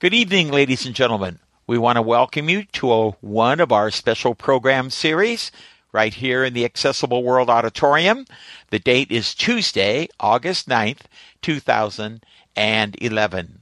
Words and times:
Good 0.00 0.12
evening, 0.12 0.50
ladies 0.50 0.86
and 0.86 0.94
gentlemen. 0.94 1.38
We 1.68 1.78
want 1.78 1.96
to 1.96 2.02
welcome 2.02 2.48
you 2.48 2.64
to 2.64 2.92
a, 2.92 3.10
one 3.20 3.60
of 3.60 3.70
our 3.70 3.92
special 3.92 4.34
program 4.34 4.90
series 4.90 5.52
right 5.92 6.12
here 6.12 6.42
in 6.42 6.52
the 6.52 6.64
Accessible 6.64 7.22
World 7.22 7.48
Auditorium. 7.48 8.26
The 8.70 8.80
date 8.80 9.12
is 9.12 9.36
Tuesday, 9.36 10.08
August 10.18 10.68
9th, 10.68 11.02
2011. 11.42 13.60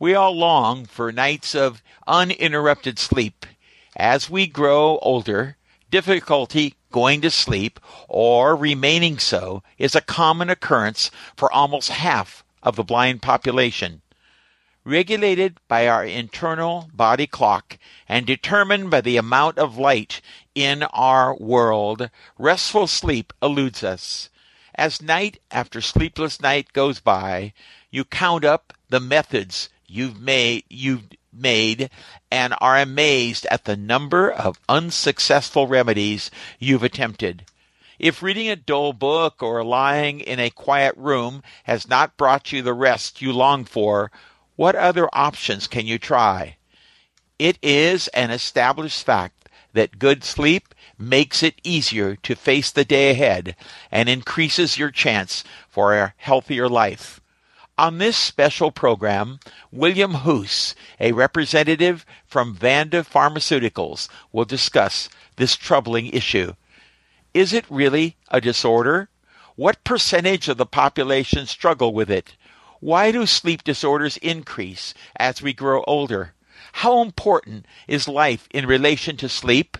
We 0.00 0.14
all 0.16 0.36
long 0.36 0.86
for 0.86 1.12
nights 1.12 1.54
of 1.54 1.84
uninterrupted 2.08 2.98
sleep. 2.98 3.46
As 3.96 4.28
we 4.28 4.48
grow 4.48 4.98
older, 5.02 5.56
difficulty 5.88 6.74
going 6.90 7.20
to 7.20 7.30
sleep 7.30 7.78
or 8.08 8.56
remaining 8.56 9.20
so 9.20 9.62
is 9.78 9.94
a 9.94 10.00
common 10.00 10.50
occurrence 10.50 11.12
for 11.36 11.50
almost 11.52 11.90
half 11.90 12.42
of 12.64 12.74
the 12.74 12.82
blind 12.82 13.22
population 13.22 14.01
regulated 14.84 15.58
by 15.68 15.86
our 15.86 16.04
internal 16.04 16.90
body 16.92 17.26
clock 17.26 17.78
and 18.08 18.26
determined 18.26 18.90
by 18.90 19.00
the 19.00 19.16
amount 19.16 19.58
of 19.58 19.78
light 19.78 20.20
in 20.54 20.82
our 20.84 21.36
world, 21.36 22.10
restful 22.38 22.86
sleep 22.86 23.32
eludes 23.42 23.84
us. 23.84 24.28
As 24.74 25.02
night 25.02 25.40
after 25.50 25.80
sleepless 25.80 26.40
night 26.40 26.72
goes 26.72 26.98
by, 26.98 27.52
you 27.90 28.04
count 28.04 28.44
up 28.44 28.72
the 28.88 29.00
methods 29.00 29.68
you've 29.86 30.20
made, 30.20 30.64
you've 30.68 31.04
made 31.32 31.90
and 32.30 32.54
are 32.60 32.78
amazed 32.78 33.46
at 33.46 33.64
the 33.64 33.76
number 33.76 34.30
of 34.30 34.58
unsuccessful 34.68 35.66
remedies 35.66 36.30
you've 36.58 36.82
attempted. 36.82 37.44
If 37.98 38.22
reading 38.22 38.48
a 38.48 38.56
dull 38.56 38.92
book 38.92 39.42
or 39.42 39.62
lying 39.62 40.20
in 40.20 40.40
a 40.40 40.50
quiet 40.50 40.94
room 40.96 41.42
has 41.64 41.86
not 41.86 42.16
brought 42.16 42.50
you 42.50 42.60
the 42.60 42.74
rest 42.74 43.22
you 43.22 43.32
long 43.32 43.64
for, 43.64 44.10
what 44.56 44.74
other 44.74 45.08
options 45.12 45.66
can 45.66 45.86
you 45.86 45.98
try? 45.98 46.56
It 47.38 47.58
is 47.62 48.08
an 48.08 48.30
established 48.30 49.04
fact 49.04 49.48
that 49.72 49.98
good 49.98 50.22
sleep 50.22 50.74
makes 50.98 51.42
it 51.42 51.60
easier 51.64 52.16
to 52.16 52.36
face 52.36 52.70
the 52.70 52.84
day 52.84 53.10
ahead 53.10 53.56
and 53.90 54.08
increases 54.08 54.78
your 54.78 54.90
chance 54.90 55.42
for 55.68 55.94
a 55.94 56.14
healthier 56.18 56.68
life. 56.68 57.20
On 57.78 57.98
this 57.98 58.16
special 58.16 58.70
program, 58.70 59.40
William 59.72 60.14
Hoos, 60.14 60.74
a 61.00 61.12
representative 61.12 62.04
from 62.26 62.54
Vanda 62.54 63.02
Pharmaceuticals, 63.02 64.08
will 64.30 64.44
discuss 64.44 65.08
this 65.36 65.56
troubling 65.56 66.06
issue. 66.06 66.52
Is 67.32 67.54
it 67.54 67.64
really 67.70 68.16
a 68.30 68.40
disorder? 68.40 69.08
What 69.56 69.84
percentage 69.84 70.48
of 70.48 70.58
the 70.58 70.66
population 70.66 71.46
struggle 71.46 71.94
with 71.94 72.10
it? 72.10 72.36
Why 72.82 73.12
do 73.12 73.26
sleep 73.26 73.62
disorders 73.62 74.16
increase 74.16 74.92
as 75.14 75.40
we 75.40 75.52
grow 75.52 75.84
older? 75.86 76.34
How 76.72 77.00
important 77.00 77.64
is 77.86 78.08
life 78.08 78.48
in 78.52 78.66
relation 78.66 79.16
to 79.18 79.28
sleep? 79.28 79.78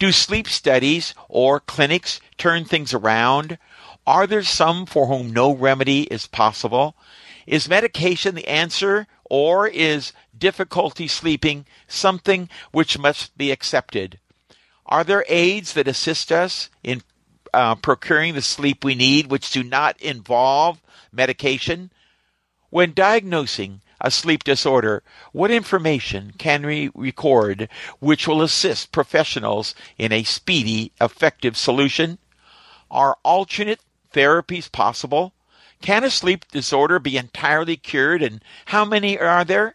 Do 0.00 0.10
sleep 0.10 0.48
studies 0.48 1.14
or 1.28 1.60
clinics 1.60 2.20
turn 2.38 2.64
things 2.64 2.92
around? 2.92 3.56
Are 4.04 4.26
there 4.26 4.42
some 4.42 4.84
for 4.84 5.06
whom 5.06 5.32
no 5.32 5.54
remedy 5.54 6.02
is 6.10 6.26
possible? 6.26 6.96
Is 7.46 7.68
medication 7.68 8.34
the 8.34 8.48
answer 8.48 9.06
or 9.30 9.68
is 9.68 10.12
difficulty 10.36 11.06
sleeping 11.06 11.66
something 11.86 12.48
which 12.72 12.98
must 12.98 13.38
be 13.38 13.52
accepted? 13.52 14.18
Are 14.86 15.04
there 15.04 15.24
aids 15.28 15.74
that 15.74 15.86
assist 15.86 16.32
us 16.32 16.68
in 16.82 17.02
uh, 17.54 17.76
procuring 17.76 18.34
the 18.34 18.42
sleep 18.42 18.82
we 18.82 18.96
need 18.96 19.30
which 19.30 19.52
do 19.52 19.62
not 19.62 20.02
involve 20.02 20.82
medication? 21.12 21.92
When 22.70 22.92
diagnosing 22.94 23.82
a 24.00 24.12
sleep 24.12 24.44
disorder, 24.44 25.02
what 25.32 25.50
information 25.50 26.32
can 26.38 26.64
we 26.64 26.90
record 26.94 27.68
which 27.98 28.28
will 28.28 28.42
assist 28.42 28.92
professionals 28.92 29.74
in 29.98 30.12
a 30.12 30.22
speedy, 30.22 30.92
effective 31.00 31.56
solution? 31.56 32.18
Are 32.88 33.18
alternate 33.24 33.80
therapies 34.12 34.70
possible? 34.70 35.34
Can 35.82 36.04
a 36.04 36.10
sleep 36.10 36.46
disorder 36.52 37.00
be 37.00 37.16
entirely 37.16 37.76
cured 37.76 38.22
and 38.22 38.40
how 38.66 38.84
many 38.84 39.18
are 39.18 39.44
there? 39.44 39.74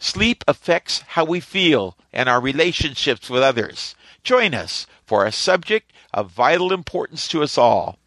Sleep 0.00 0.42
affects 0.48 1.00
how 1.08 1.24
we 1.24 1.40
feel 1.40 1.96
and 2.12 2.28
our 2.28 2.40
relationships 2.40 3.30
with 3.30 3.42
others. 3.42 3.94
Join 4.22 4.54
us 4.54 4.86
for 5.04 5.24
a 5.24 5.32
subject 5.32 5.92
of 6.12 6.30
vital 6.30 6.72
importance 6.72 7.28
to 7.28 7.42
us 7.42 7.56
all. 7.56 7.98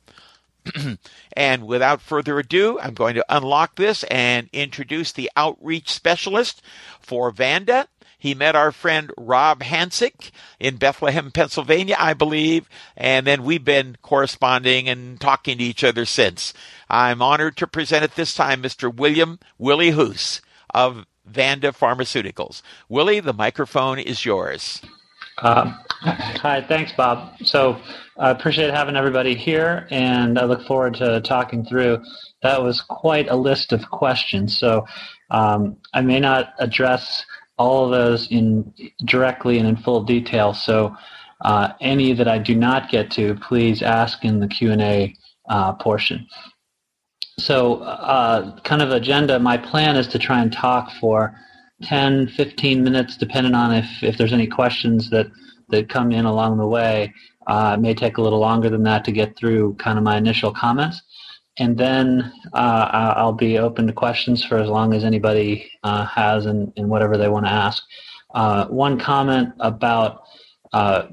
and 1.34 1.66
without 1.66 2.02
further 2.02 2.38
ado, 2.40 2.80
I'm 2.80 2.94
going 2.94 3.16
to 3.16 3.26
unlock 3.30 3.76
this 3.76 4.04
and 4.04 4.50
introduce 4.54 5.12
the 5.12 5.32
outreach 5.36 5.90
specialist 5.92 6.62
for 7.00 7.32
Vanda. 7.32 7.88
He 8.18 8.36
met 8.36 8.56
our 8.56 8.72
friend 8.72 9.12
Rob 9.18 9.64
Hansick 9.64 10.30
in 10.60 10.76
Bethlehem, 10.76 11.32
Pennsylvania, 11.32 11.96
I 11.98 12.14
believe, 12.14 12.70
and 12.96 13.26
then 13.26 13.44
we've 13.44 13.66
been 13.66 13.98
corresponding 14.04 14.88
and 14.88 15.20
talking 15.20 15.58
to 15.58 15.64
each 15.64 15.84
other 15.84 16.06
since. 16.06 16.54
I'm 16.88 17.24
honored 17.24 17.58
to 17.58 17.66
present 17.66 18.04
at 18.04 18.16
this 18.16 18.36
time 18.36 18.62
Mr. 18.62 18.94
William 18.94 19.40
Willie 19.58 19.90
Hoos 19.90 20.42
of 20.72 21.08
Vanda 21.26 21.72
Pharmaceuticals. 21.72 22.62
Willie, 22.88 23.22
the 23.22 23.34
microphone 23.34 23.98
is 23.98 24.24
yours. 24.24 24.82
Uh, 25.40 25.74
hi, 26.02 26.66
thanks, 26.68 26.92
Bob. 26.94 27.38
So 27.44 27.80
I 28.18 28.32
appreciate 28.32 28.74
having 28.74 28.96
everybody 28.96 29.36
here, 29.36 29.88
and 29.92 30.40
I 30.40 30.46
look 30.46 30.66
forward 30.66 30.96
to 30.96 31.22
talking 31.22 31.64
through. 31.64 32.04
That 32.42 32.64
was 32.64 32.82
quite 32.82 33.30
a 33.30 33.36
list 33.36 33.72
of 33.72 33.90
questions, 33.92 34.58
so 34.58 34.86
um, 35.30 35.78
I 35.94 36.02
may 36.02 36.20
not 36.20 36.54
address 36.58 37.26
all 37.58 37.86
of 37.86 37.92
those 37.92 38.32
in 38.32 38.74
directly 39.06 39.60
and 39.60 39.68
in 39.68 39.76
full 39.78 40.04
detail. 40.04 40.54
So 40.56 40.96
uh, 41.42 41.74
any 41.80 42.14
that 42.14 42.28
I 42.28 42.40
do 42.40 42.56
not 42.56 42.90
get 42.90 43.12
to, 43.12 43.36
please 43.36 43.84
ask 43.84 44.26
in 44.26 44.40
the 44.40 44.48
Q 44.48 44.72
and 44.72 44.82
A 44.82 45.16
uh, 45.50 45.74
portion. 45.74 46.28
So, 47.38 47.76
uh, 47.78 48.60
kind 48.62 48.82
of 48.82 48.92
agenda. 48.92 49.40
My 49.40 49.58
plan 49.58 49.96
is 49.96 50.08
to 50.10 50.20
try 50.20 50.42
and 50.42 50.52
talk 50.52 50.92
for 51.00 51.36
10, 51.84 52.28
15 52.30 52.84
minutes, 52.84 53.18
depending 53.18 53.56
on 53.56 53.74
if, 53.74 54.04
if 54.04 54.18
there's 54.18 54.34
any 54.34 54.48
questions 54.48 55.10
that, 55.12 55.28
that 55.72 55.90
come 55.90 56.12
in 56.12 56.26
along 56.26 56.58
the 56.58 56.68
way. 56.68 57.14
Uh, 57.48 57.76
it 57.78 57.82
may 57.82 57.94
take 57.94 58.18
a 58.18 58.22
little 58.22 58.40
longer 58.40 58.70
than 58.70 58.84
that 58.84 59.04
to 59.06 59.12
get 59.12 59.36
through 59.36 59.74
kind 59.76 59.98
of 59.98 60.04
my 60.04 60.18
initial 60.18 60.54
comments. 60.54 61.02
And 61.58 61.78
then 61.78 62.32
uh, 62.54 63.14
I'll 63.18 63.34
be 63.34 63.58
open 63.58 63.88
to 63.88 63.94
questions 63.94 64.44
for 64.44 64.58
as 64.58 64.70
long 64.70 64.94
as 64.94 65.04
anybody 65.04 65.70
uh, 65.84 66.06
has 66.06 66.46
and, 66.46 66.72
and 66.78 66.90
whatever 66.90 67.18
they 67.18 67.28
want 67.28 67.46
to 67.46 67.52
ask. 67.52 67.84
Uh, 68.34 68.68
one 68.68 68.98
comment 68.98 69.50
about 69.60 70.24
uh, 70.72 71.08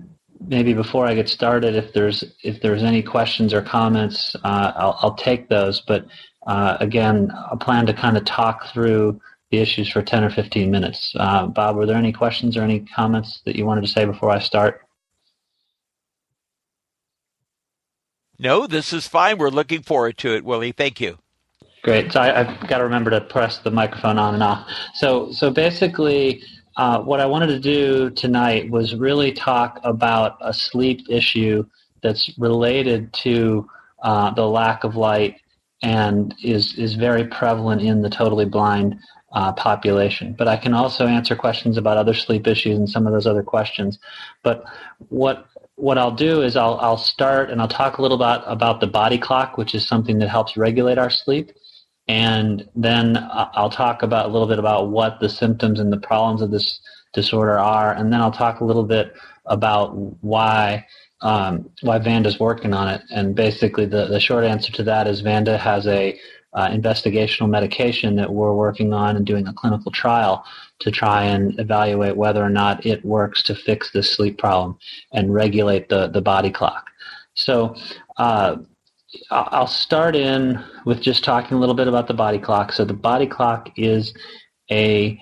maybe 0.46 0.72
before 0.72 1.06
I 1.06 1.14
get 1.14 1.28
started, 1.28 1.74
if 1.74 1.92
there's 1.92 2.22
if 2.44 2.60
there's 2.62 2.84
any 2.84 3.02
questions 3.02 3.52
or 3.52 3.60
comments, 3.60 4.36
uh, 4.44 4.72
I'll, 4.76 4.98
I'll 5.02 5.14
take 5.14 5.48
those. 5.48 5.80
But 5.80 6.06
again, 6.46 7.32
I 7.32 7.56
plan 7.56 7.86
to 7.86 7.92
kind 7.92 8.16
of 8.16 8.24
talk 8.24 8.72
through 8.72 9.20
the 9.50 9.58
issues 9.58 9.90
for 9.90 10.02
10 10.02 10.24
or 10.24 10.30
15 10.30 10.70
minutes. 10.70 11.14
Uh, 11.18 11.46
Bob, 11.46 11.76
were 11.76 11.86
there 11.86 11.96
any 11.96 12.12
questions 12.12 12.56
or 12.56 12.62
any 12.62 12.80
comments 12.80 13.40
that 13.46 13.56
you 13.56 13.64
wanted 13.64 13.82
to 13.82 13.88
say 13.88 14.04
before 14.04 14.30
I 14.30 14.38
start? 14.38 14.82
No, 18.38 18.66
this 18.66 18.92
is 18.92 19.08
fine. 19.08 19.38
We're 19.38 19.48
looking 19.48 19.82
forward 19.82 20.18
to 20.18 20.34
it, 20.34 20.44
Willie. 20.44 20.72
Thank 20.72 21.00
you. 21.00 21.18
Great. 21.82 22.12
So 22.12 22.20
I, 22.20 22.44
have 22.44 22.68
got 22.68 22.78
to 22.78 22.84
remember 22.84 23.10
to 23.10 23.20
press 23.20 23.58
the 23.58 23.70
microphone 23.70 24.18
on 24.18 24.34
and 24.34 24.42
off. 24.42 24.68
So, 24.94 25.32
so 25.32 25.50
basically, 25.50 26.42
uh, 26.76 27.00
what 27.00 27.20
I 27.20 27.26
wanted 27.26 27.48
to 27.48 27.58
do 27.58 28.10
tonight 28.10 28.70
was 28.70 28.94
really 28.94 29.32
talk 29.32 29.80
about 29.82 30.36
a 30.40 30.52
sleep 30.52 31.00
issue 31.08 31.64
that's 32.02 32.30
related 32.38 33.12
to 33.12 33.68
uh, 34.02 34.30
the 34.32 34.46
lack 34.46 34.84
of 34.84 34.94
light 34.94 35.36
and 35.82 36.34
is 36.42 36.76
is 36.76 36.94
very 36.94 37.24
prevalent 37.24 37.82
in 37.82 38.02
the 38.02 38.10
totally 38.10 38.44
blind 38.44 38.98
uh, 39.32 39.52
population. 39.52 40.34
But 40.36 40.48
I 40.48 40.56
can 40.56 40.74
also 40.74 41.06
answer 41.06 41.36
questions 41.36 41.76
about 41.76 41.96
other 41.96 42.14
sleep 42.14 42.46
issues 42.46 42.78
and 42.78 42.88
some 42.88 43.06
of 43.06 43.12
those 43.12 43.26
other 43.26 43.42
questions. 43.42 43.98
But 44.42 44.64
what 45.08 45.46
what 45.74 45.96
I'll 45.96 46.14
do 46.14 46.42
is 46.42 46.56
I'll 46.56 46.78
I'll 46.80 46.98
start 46.98 47.50
and 47.50 47.60
I'll 47.60 47.68
talk 47.68 47.98
a 47.98 48.02
little 48.02 48.16
about 48.16 48.42
about 48.46 48.80
the 48.80 48.86
body 48.86 49.18
clock, 49.18 49.58
which 49.58 49.74
is 49.74 49.86
something 49.86 50.18
that 50.18 50.28
helps 50.28 50.56
regulate 50.56 50.98
our 50.98 51.10
sleep, 51.10 51.52
and 52.08 52.68
then 52.74 53.18
I'll 53.30 53.70
talk 53.70 54.02
about 54.02 54.26
a 54.26 54.32
little 54.32 54.48
bit 54.48 54.58
about 54.58 54.88
what 54.88 55.20
the 55.20 55.28
symptoms 55.28 55.78
and 55.78 55.92
the 55.92 56.00
problems 56.00 56.42
of 56.42 56.50
this 56.50 56.80
disorder 57.12 57.58
are, 57.58 57.92
and 57.92 58.12
then 58.12 58.20
I'll 58.20 58.32
talk 58.32 58.60
a 58.60 58.64
little 58.64 58.84
bit 58.84 59.14
about 59.46 59.94
why 60.22 60.86
um, 61.20 61.70
why 61.82 61.98
Vanda's 61.98 62.38
working 62.38 62.72
on 62.72 62.88
it. 62.88 63.02
And 63.10 63.34
basically, 63.34 63.86
the 63.86 64.06
the 64.06 64.20
short 64.20 64.44
answer 64.44 64.72
to 64.72 64.82
that 64.84 65.06
is 65.06 65.20
Vanda 65.20 65.58
has 65.58 65.86
a 65.86 66.18
uh, 66.58 66.68
investigational 66.70 67.48
medication 67.48 68.16
that 68.16 68.32
we're 68.32 68.52
working 68.52 68.92
on 68.92 69.16
and 69.16 69.24
doing 69.24 69.46
a 69.46 69.52
clinical 69.52 69.92
trial 69.92 70.44
to 70.80 70.90
try 70.90 71.22
and 71.22 71.58
evaluate 71.60 72.16
whether 72.16 72.42
or 72.42 72.50
not 72.50 72.84
it 72.84 73.04
works 73.04 73.44
to 73.44 73.54
fix 73.54 73.92
this 73.92 74.12
sleep 74.12 74.38
problem 74.38 74.76
and 75.12 75.32
regulate 75.32 75.88
the, 75.88 76.08
the 76.08 76.20
body 76.20 76.50
clock. 76.50 76.86
So 77.34 77.76
uh, 78.16 78.56
I'll 79.30 79.68
start 79.68 80.16
in 80.16 80.60
with 80.84 81.00
just 81.00 81.22
talking 81.22 81.56
a 81.56 81.60
little 81.60 81.76
bit 81.76 81.86
about 81.86 82.08
the 82.08 82.14
body 82.14 82.40
clock. 82.40 82.72
So 82.72 82.84
the 82.84 82.92
body 82.92 83.28
clock 83.28 83.70
is 83.76 84.12
a 84.68 85.16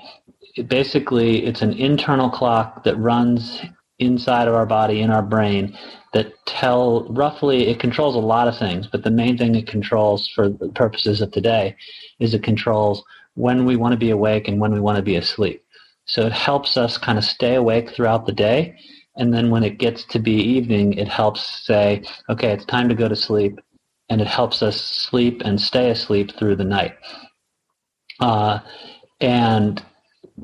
basically 0.68 1.44
it's 1.44 1.60
an 1.60 1.74
internal 1.74 2.30
clock 2.30 2.82
that 2.84 2.96
runs 2.96 3.60
inside 3.98 4.48
of 4.48 4.54
our 4.54 4.64
body 4.64 5.02
in 5.02 5.10
our 5.10 5.22
brain 5.22 5.76
that 6.12 6.32
tell 6.46 7.06
roughly 7.10 7.68
it 7.68 7.80
controls 7.80 8.14
a 8.14 8.18
lot 8.20 8.48
of 8.48 8.58
things, 8.58 8.86
but 8.86 9.04
the 9.04 9.10
main 9.10 9.36
thing 9.36 9.54
it 9.54 9.66
controls 9.66 10.28
for 10.28 10.48
the 10.48 10.68
purposes 10.68 11.20
of 11.20 11.32
today 11.32 11.76
is 12.20 12.32
it 12.32 12.42
controls 12.42 13.02
when 13.34 13.64
we 13.64 13.76
want 13.76 13.92
to 13.92 13.98
be 13.98 14.10
awake 14.10 14.48
and 14.48 14.60
when 14.60 14.72
we 14.72 14.80
want 14.80 14.96
to 14.96 15.02
be 15.02 15.16
asleep. 15.16 15.62
So 16.06 16.24
it 16.24 16.32
helps 16.32 16.76
us 16.76 16.96
kind 16.98 17.18
of 17.18 17.24
stay 17.24 17.54
awake 17.54 17.90
throughout 17.90 18.26
the 18.26 18.32
day. 18.32 18.76
And 19.16 19.32
then 19.32 19.50
when 19.50 19.64
it 19.64 19.78
gets 19.78 20.04
to 20.06 20.18
be 20.18 20.34
evening, 20.34 20.94
it 20.94 21.08
helps 21.08 21.66
say, 21.66 22.04
okay, 22.28 22.52
it's 22.52 22.64
time 22.64 22.88
to 22.88 22.94
go 22.94 23.08
to 23.08 23.16
sleep. 23.16 23.58
And 24.08 24.20
it 24.20 24.26
helps 24.26 24.62
us 24.62 24.80
sleep 24.80 25.42
and 25.44 25.60
stay 25.60 25.90
asleep 25.90 26.30
through 26.38 26.56
the 26.56 26.64
night. 26.64 26.94
Uh, 28.20 28.60
and 29.20 29.82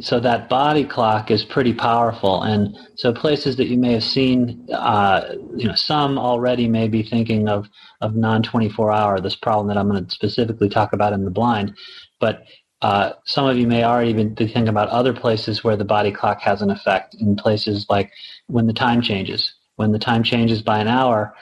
so 0.01 0.19
that 0.21 0.49
body 0.49 0.85
clock 0.85 1.31
is 1.31 1.45
pretty 1.45 1.75
powerful 1.75 2.43
and 2.43 2.77
so 2.95 3.13
places 3.13 3.57
that 3.57 3.67
you 3.67 3.77
may 3.77 3.93
have 3.93 4.05
seen 4.05 4.67
uh, 4.73 5.35
you 5.55 5.67
know 5.67 5.75
some 5.75 6.19
already 6.19 6.67
may 6.67 6.89
be 6.89 7.03
thinking 7.03 7.49
of 7.49 7.69
of 8.01 8.15
non 8.17 8.43
24 8.43 8.91
hour 8.93 9.21
this 9.21 9.37
problem 9.37 9.69
that 9.69 9.77
i'm 9.77 9.89
going 9.89 10.05
to 10.05 10.11
specifically 10.11 10.69
talk 10.69 10.93
about 10.93 11.13
in 11.13 11.25
the 11.25 11.31
blind 11.31 11.75
but 12.21 12.45
uh, 12.81 13.13
some 13.27 13.47
of 13.47 13.57
you 13.57 13.67
may 13.67 13.85
already 13.85 14.13
be 14.13 14.25
thinking 14.35 14.69
about 14.69 14.89
other 14.89 15.13
places 15.13 15.63
where 15.63 15.77
the 15.77 15.85
body 15.85 16.11
clock 16.11 16.41
has 16.41 16.63
an 16.63 16.71
effect 16.71 17.15
in 17.21 17.37
places 17.37 17.87
like 17.91 18.11
when 18.47 18.67
the 18.67 18.73
time 18.73 19.03
changes 19.03 19.55
when 19.77 19.93
the 19.93 19.99
time 19.99 20.23
changes 20.23 20.63
by 20.63 20.79
an 20.79 20.89
hour 20.89 21.35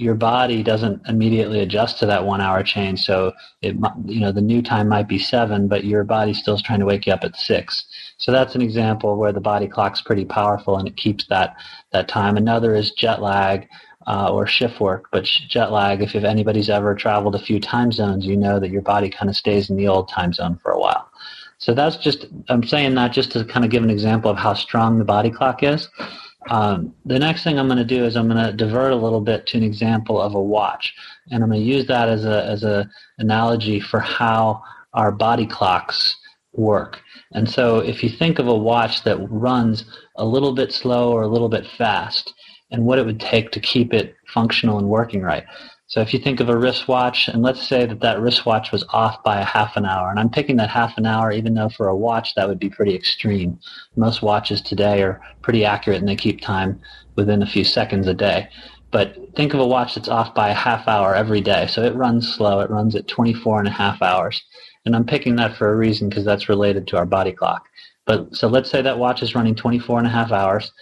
your 0.00 0.14
body 0.14 0.62
doesn't 0.62 1.06
immediately 1.08 1.60
adjust 1.60 1.98
to 1.98 2.06
that 2.06 2.24
one 2.24 2.40
hour 2.40 2.62
change. 2.62 3.02
So 3.02 3.32
it, 3.60 3.76
you 4.06 4.20
know, 4.20 4.32
the 4.32 4.40
new 4.40 4.62
time 4.62 4.88
might 4.88 5.08
be 5.08 5.18
seven, 5.18 5.68
but 5.68 5.84
your 5.84 6.04
body 6.04 6.32
still 6.32 6.54
is 6.54 6.62
trying 6.62 6.80
to 6.80 6.86
wake 6.86 7.06
you 7.06 7.12
up 7.12 7.22
at 7.22 7.36
six. 7.36 7.84
So 8.20 8.30
that's 8.30 8.54
an 8.54 8.62
example 8.62 9.16
where 9.16 9.32
the 9.32 9.40
body 9.40 9.66
clock's 9.66 10.00
pretty 10.00 10.24
powerful 10.24 10.78
and 10.78 10.86
it 10.86 10.96
keeps 10.96 11.26
that, 11.26 11.56
that 11.92 12.06
time. 12.06 12.36
Another 12.36 12.74
is 12.74 12.92
jet 12.92 13.20
lag. 13.20 13.68
Uh, 14.06 14.30
or 14.32 14.46
shift 14.46 14.80
work, 14.80 15.08
but 15.12 15.24
jet 15.24 15.70
lag, 15.70 16.00
if, 16.00 16.14
anybody's 16.16 16.70
ever 16.70 16.94
traveled 16.94 17.34
a 17.34 17.38
few 17.38 17.60
time 17.60 17.92
zones, 17.92 18.24
you 18.24 18.34
know 18.34 18.58
that 18.58 18.70
your 18.70 18.80
body 18.80 19.10
kind 19.10 19.28
of 19.28 19.36
stays 19.36 19.68
in 19.68 19.76
the 19.76 19.86
old 19.86 20.08
time 20.08 20.32
zone 20.32 20.58
for 20.62 20.72
a 20.72 20.80
while. 20.80 21.10
So 21.58 21.74
that's 21.74 21.96
just, 21.96 22.24
I'm 22.48 22.64
saying 22.64 22.94
that 22.94 23.12
just 23.12 23.30
to 23.32 23.44
kind 23.44 23.62
of 23.62 23.70
give 23.70 23.84
an 23.84 23.90
example 23.90 24.30
of 24.30 24.38
how 24.38 24.54
strong 24.54 24.98
the 24.98 25.04
body 25.04 25.30
clock 25.30 25.62
is. 25.62 25.90
Um, 26.48 26.94
the 27.04 27.18
next 27.18 27.44
thing 27.44 27.58
I'm 27.58 27.66
going 27.66 27.78
to 27.78 27.84
do 27.84 28.04
is 28.04 28.16
I'm 28.16 28.28
going 28.28 28.44
to 28.44 28.52
divert 28.52 28.92
a 28.92 28.96
little 28.96 29.20
bit 29.20 29.46
to 29.48 29.58
an 29.58 29.62
example 29.62 30.20
of 30.20 30.34
a 30.34 30.40
watch, 30.40 30.94
and 31.30 31.42
I'm 31.42 31.50
going 31.50 31.60
to 31.60 31.66
use 31.66 31.86
that 31.88 32.08
as 32.08 32.24
a 32.24 32.44
as 32.46 32.64
a 32.64 32.88
analogy 33.18 33.78
for 33.78 34.00
how 34.00 34.62
our 34.94 35.12
body 35.12 35.46
clocks 35.46 36.16
work. 36.54 37.00
And 37.32 37.48
so, 37.48 37.78
if 37.78 38.02
you 38.02 38.08
think 38.08 38.38
of 38.38 38.48
a 38.48 38.54
watch 38.54 39.04
that 39.04 39.18
runs 39.30 39.84
a 40.16 40.24
little 40.24 40.52
bit 40.52 40.72
slow 40.72 41.12
or 41.12 41.22
a 41.22 41.28
little 41.28 41.48
bit 41.48 41.66
fast, 41.66 42.34
and 42.70 42.84
what 42.84 42.98
it 42.98 43.06
would 43.06 43.20
take 43.20 43.50
to 43.52 43.60
keep 43.60 43.92
it 43.92 44.14
functional 44.26 44.78
and 44.78 44.88
working 44.88 45.22
right. 45.22 45.44
So 45.86 46.00
if 46.00 46.14
you 46.14 46.20
think 46.20 46.38
of 46.38 46.48
a 46.48 46.56
wristwatch, 46.56 47.26
and 47.26 47.42
let's 47.42 47.66
say 47.66 47.84
that 47.84 48.00
that 48.00 48.20
wristwatch 48.20 48.70
was 48.70 48.84
off 48.90 49.24
by 49.24 49.40
a 49.40 49.44
half 49.44 49.76
an 49.76 49.84
hour, 49.84 50.08
and 50.08 50.20
I'm 50.20 50.30
picking 50.30 50.54
that 50.56 50.70
half 50.70 50.96
an 50.96 51.04
hour, 51.04 51.32
even 51.32 51.54
though 51.54 51.68
for 51.68 51.88
a 51.88 51.96
watch 51.96 52.36
that 52.36 52.46
would 52.46 52.60
be 52.60 52.70
pretty 52.70 52.94
extreme. 52.94 53.58
Most 53.96 54.22
watches 54.22 54.60
today 54.60 55.02
are 55.02 55.20
pretty 55.42 55.64
accurate 55.64 55.98
and 55.98 56.08
they 56.08 56.14
keep 56.14 56.40
time 56.40 56.80
within 57.16 57.42
a 57.42 57.46
few 57.46 57.64
seconds 57.64 58.06
a 58.06 58.14
day. 58.14 58.48
But 58.92 59.16
think 59.34 59.52
of 59.52 59.60
a 59.60 59.66
watch 59.66 59.96
that's 59.96 60.08
off 60.08 60.32
by 60.32 60.50
a 60.50 60.54
half 60.54 60.86
hour 60.86 61.14
every 61.14 61.40
day. 61.40 61.66
So 61.66 61.82
it 61.82 61.94
runs 61.94 62.32
slow. 62.32 62.60
It 62.60 62.70
runs 62.70 62.94
at 62.94 63.08
24 63.08 63.60
and 63.60 63.68
a 63.68 63.72
half 63.72 64.00
hours. 64.00 64.42
And 64.86 64.96
I'm 64.96 65.04
picking 65.04 65.36
that 65.36 65.56
for 65.56 65.72
a 65.72 65.76
reason 65.76 66.08
because 66.08 66.24
that's 66.24 66.48
related 66.48 66.86
to 66.88 66.96
our 66.96 67.06
body 67.06 67.32
clock. 67.32 67.66
But 68.06 68.34
so 68.34 68.48
let's 68.48 68.70
say 68.70 68.82
that 68.82 68.98
watch 68.98 69.22
is 69.22 69.34
running 69.34 69.54
24 69.54 69.98
and 69.98 70.06
a 70.06 70.10
half 70.10 70.32
hours. 70.32 70.72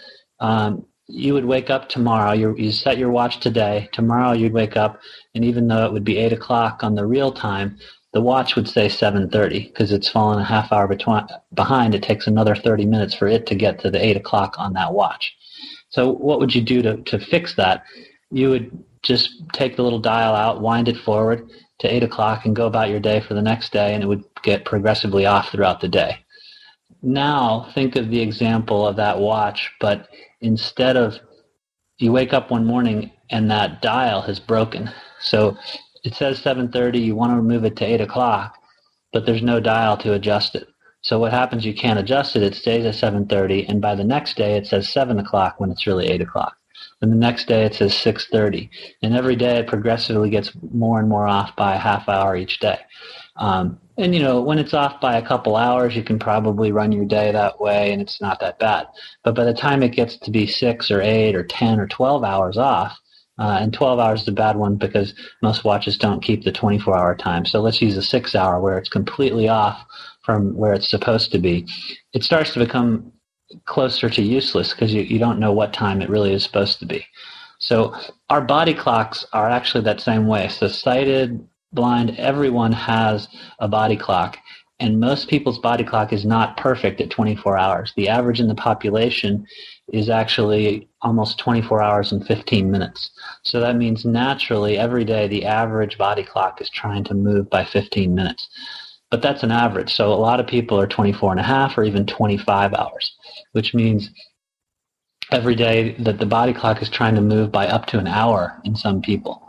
Um, 0.41 0.87
you 1.09 1.35
would 1.35 1.45
wake 1.45 1.71
up 1.71 1.89
tomorrow. 1.89 2.33
You, 2.33 2.55
you 2.57 2.71
set 2.71 2.99
your 2.99 3.11
watch 3.11 3.41
today. 3.41 3.89
Tomorrow 3.93 4.33
you'd 4.33 4.53
wake 4.53 4.77
up, 4.77 5.01
and 5.35 5.45
even 5.45 5.67
though 5.67 5.87
it 5.87 5.93
would 5.93 6.05
be 6.05 6.19
eight 6.19 6.33
o'clock 6.33 6.85
on 6.85 6.95
the 6.95 7.07
real 7.07 7.33
time, 7.33 7.79
the 8.13 8.21
watch 8.21 8.57
would 8.57 8.69
say 8.69 8.89
7:30 8.89 9.69
because 9.69 9.93
it's 9.93 10.09
fallen 10.09 10.39
a 10.39 10.45
half 10.45 10.73
hour 10.73 10.89
behind. 11.55 11.95
It 11.95 12.03
takes 12.03 12.27
another 12.27 12.55
30 12.55 12.87
minutes 12.87 13.15
for 13.15 13.27
it 13.27 13.47
to 13.47 13.55
get 13.55 13.81
to 13.81 13.91
the 13.91 14.05
eight 14.05 14.17
o'clock 14.17 14.55
on 14.59 14.75
that 14.75 14.93
watch. 14.93 15.35
So 15.91 16.13
what 16.13 16.41
would 16.41 16.55
you 16.55 16.63
do 16.63 16.83
to, 16.83 16.97
to 16.99 17.19
fix 17.19 17.55
that? 17.57 17.85
You 18.31 18.51
would 18.51 18.85
just 19.03 19.31
take 19.53 19.77
the 19.77 19.83
little 19.83 19.99
dial 19.99 20.35
out, 20.35 20.61
wind 20.61 20.89
it 20.89 20.97
forward 20.97 21.49
to 21.79 21.93
eight 21.93 22.03
o'clock, 22.03 22.45
and 22.45 22.57
go 22.57 22.67
about 22.67 22.91
your 22.91 23.01
day 23.01 23.21
for 23.21 23.35
the 23.35 23.43
next 23.43 23.73
day, 23.73 23.95
and 23.95 24.03
it 24.03 24.07
would 24.07 24.25
get 24.43 24.65
progressively 24.65 25.27
off 25.27 25.51
throughout 25.51 25.81
the 25.81 25.89
day. 25.89 26.19
Now 27.03 27.71
think 27.75 27.97
of 27.97 28.11
the 28.11 28.21
example 28.21 28.87
of 28.87 28.97
that 28.97 29.19
watch, 29.19 29.71
but 29.81 30.09
instead 30.41 30.97
of 30.97 31.19
you 31.99 32.13
wake 32.13 32.33
up 32.33 32.51
one 32.51 32.65
morning 32.65 33.11
and 33.31 33.51
that 33.51 33.83
dial 33.83 34.23
has 34.23 34.41
broken. 34.41 34.91
So 35.21 35.57
it 36.05 36.15
says 36.15 36.41
7:30. 36.41 36.99
You 36.99 37.15
want 37.15 37.33
to 37.33 37.43
move 37.43 37.65
it 37.65 37.77
to 37.77 37.85
8 37.85 38.01
o'clock, 38.01 38.57
but 39.13 39.27
there's 39.27 39.43
no 39.43 39.61
dial 39.61 39.97
to 39.99 40.15
adjust 40.15 40.55
it. 40.55 40.69
So 41.03 41.19
what 41.19 41.33
happens? 41.33 41.65
You 41.65 41.75
can't 41.75 41.99
adjust 41.99 42.35
it. 42.37 42.43
It 42.43 42.55
stays 42.55 42.85
at 42.85 42.95
7:30, 42.95 43.69
and 43.69 43.81
by 43.81 43.95
the 43.95 44.05
next 44.05 44.37
day 44.37 44.57
it 44.57 44.67
says 44.67 44.89
7 44.89 45.19
o'clock 45.19 45.61
when 45.61 45.71
it's 45.71 45.87
really 45.87 46.09
8 46.09 46.21
o'clock. 46.21 46.58
And 47.01 47.13
the 47.13 47.17
next 47.17 47.47
day 47.47 47.65
it 47.65 47.75
says 47.75 47.95
6:30, 47.95 48.71
and 49.03 49.15
every 49.15 49.37
day 49.37 49.59
it 49.59 49.69
progressively 49.69 50.31
gets 50.31 50.53
more 50.73 50.99
and 50.99 51.09
more 51.09 51.27
off 51.27 51.55
by 51.57 51.75
a 51.75 51.79
half 51.79 52.09
hour 52.09 52.37
each 52.37 52.59
day. 52.59 52.79
Um, 53.37 53.79
and 53.97 54.15
you 54.15 54.21
know, 54.21 54.41
when 54.41 54.59
it's 54.59 54.75
off 54.75 55.01
by 55.01 55.17
a 55.17 55.27
couple 55.27 55.57
hours, 55.57 55.95
you 55.95 56.03
can 56.03 56.19
probably 56.19 56.73
run 56.73 56.93
your 56.93 57.05
day 57.05 57.31
that 57.33 57.61
way, 57.61 57.93
and 57.93 58.03
it's 58.03 58.21
not 58.21 58.41
that 58.41 58.59
bad. 58.59 58.89
But 59.23 59.37
by 59.37 59.45
the 59.45 59.55
time 59.55 59.83
it 59.83 59.91
gets 59.91 60.17
to 60.19 60.31
be 60.31 60.47
six 60.47 60.91
or 60.91 61.01
eight 61.01 61.37
or 61.37 61.45
ten 61.45 61.79
or 61.79 61.87
twelve 61.87 62.25
hours 62.25 62.59
off, 62.59 62.99
uh, 63.39 63.59
and 63.61 63.73
12 63.73 64.01
hours 64.01 64.23
is 64.23 64.29
a 64.29 64.33
bad 64.33 64.57
one 64.57 64.75
because 64.77 65.15
most 65.43 65.65
watches 65.65 65.97
don't 65.97 66.23
keep 66.23 66.43
the 66.43 66.53
24 66.53 66.97
hour 66.97 67.15
time. 67.15 67.47
So 67.47 67.61
let's 67.61 67.81
use 67.81 67.97
a 67.97 68.03
six 68.03 68.35
hour 68.35 68.61
where 68.61 68.77
it's 68.79 68.89
completely 68.89 69.49
off 69.49 69.85
from 70.25 70.57
where 70.57 70.73
it's 70.73 70.91
supposed 70.91 71.31
to 71.33 71.39
be. 71.39 71.67
It 72.13 72.25
starts 72.25 72.53
to 72.55 72.59
become 72.59 73.13
closer 73.65 74.11
to 74.11 74.23
useless 74.23 74.73
because 74.73 74.93
you, 74.93 75.03
you 75.03 75.19
don't 75.19 75.41
know 75.41 75.53
what 75.53 75.73
time 75.73 76.03
it 76.03 76.11
really 76.11 76.33
is 76.33 76.43
supposed 76.43 76.79
to 76.81 76.87
be. 76.87 77.05
So 77.59 77.95
our 78.31 78.41
body 78.41 78.75
clocks 78.75 79.27
are 79.33 79.51
actually 79.51 79.85
that 79.85 80.01
same 80.01 80.27
way. 80.27 80.49
So 80.49 80.69
sighted, 80.69 81.47
blind, 81.73 82.19
everyone 82.19 82.73
has 82.73 83.29
a 83.59 83.69
body 83.69 83.97
clock. 83.97 84.39
And 84.81 85.01
most 85.01 85.29
people's 85.29 85.59
body 85.59 85.83
clock 85.83 86.13
is 86.13 86.25
not 86.25 86.57
perfect 86.57 87.01
at 87.01 87.11
24 87.11 87.59
hours. 87.59 87.93
The 87.97 88.09
average 88.09 88.39
in 88.39 88.47
the 88.47 88.55
population 88.55 89.45
is 89.93 90.09
actually 90.09 90.89
almost 91.03 91.39
24 91.39 91.83
hours 91.83 92.13
and 92.13 92.25
15 92.25 92.71
minutes. 92.71 93.11
So 93.43 93.59
that 93.59 93.75
means 93.75 94.05
naturally 94.05 94.79
every 94.79 95.05
day 95.05 95.27
the 95.27 95.47
average 95.47 95.99
body 95.99 96.23
clock 96.23 96.61
is 96.61 96.71
trying 96.71 97.03
to 97.05 97.15
move 97.15 97.51
by 97.51 97.65
15 97.65 98.15
minutes. 98.15 98.49
But 99.11 99.23
that's 99.23 99.43
an 99.43 99.51
average. 99.51 99.95
So 99.95 100.13
a 100.13 100.15
lot 100.15 100.41
of 100.41 100.47
people 100.47 100.79
are 100.79 100.87
24 100.87 101.33
and 101.33 101.41
a 101.41 101.45
half 101.45 101.79
or 101.79 101.85
even 101.85 102.07
25 102.07 102.75
hours, 102.75 103.15
which 103.53 103.75
means 103.75 104.11
every 105.31 105.55
day 105.55 105.95
that 106.01 106.19
the 106.19 106.27
body 106.27 106.53
clock 106.53 106.83
is 106.83 106.89
trying 106.89 107.15
to 107.15 107.21
move 107.21 107.51
by 107.51 107.67
up 107.67 107.87
to 107.87 107.99
an 107.99 108.07
hour 108.07 108.61
in 108.65 108.77
some 108.77 109.01
people. 109.01 109.43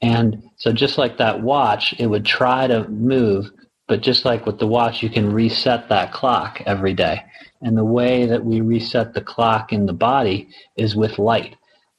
And 0.00 0.50
so 0.56 0.72
just 0.72 0.98
like 0.98 1.18
that 1.18 1.42
watch, 1.42 1.94
it 1.98 2.06
would 2.06 2.24
try 2.24 2.66
to 2.66 2.88
move, 2.88 3.50
but 3.88 4.00
just 4.00 4.24
like 4.24 4.46
with 4.46 4.58
the 4.58 4.66
watch, 4.66 5.02
you 5.02 5.10
can 5.10 5.32
reset 5.32 5.88
that 5.88 6.12
clock 6.12 6.62
every 6.66 6.94
day. 6.94 7.22
And 7.62 7.76
the 7.76 7.84
way 7.84 8.26
that 8.26 8.44
we 8.44 8.60
reset 8.60 9.14
the 9.14 9.20
clock 9.20 9.72
in 9.72 9.86
the 9.86 9.92
body 9.92 10.48
is 10.76 10.94
with 10.94 11.18
light. 11.18 11.56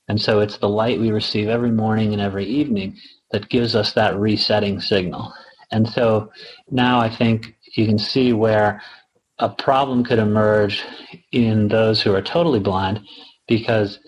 And 0.07 0.19
so 0.19 0.39
it's 0.39 0.57
the 0.57 0.69
light 0.69 0.99
we 0.99 1.11
receive 1.11 1.49
every 1.49 1.71
morning 1.71 2.13
and 2.13 2.21
every 2.21 2.45
evening 2.45 2.97
that 3.31 3.49
gives 3.49 3.75
us 3.75 3.93
that 3.93 4.17
resetting 4.17 4.79
signal. 4.79 5.33
And 5.71 5.87
so 5.87 6.31
now 6.71 6.99
I 6.99 7.09
think 7.09 7.55
you 7.75 7.85
can 7.85 7.99
see 7.99 8.33
where 8.33 8.81
a 9.39 9.49
problem 9.49 10.03
could 10.03 10.19
emerge 10.19 10.83
in 11.31 11.67
those 11.67 12.01
who 12.01 12.13
are 12.13 12.21
totally 12.21 12.59
blind 12.59 13.01
because 13.47 13.99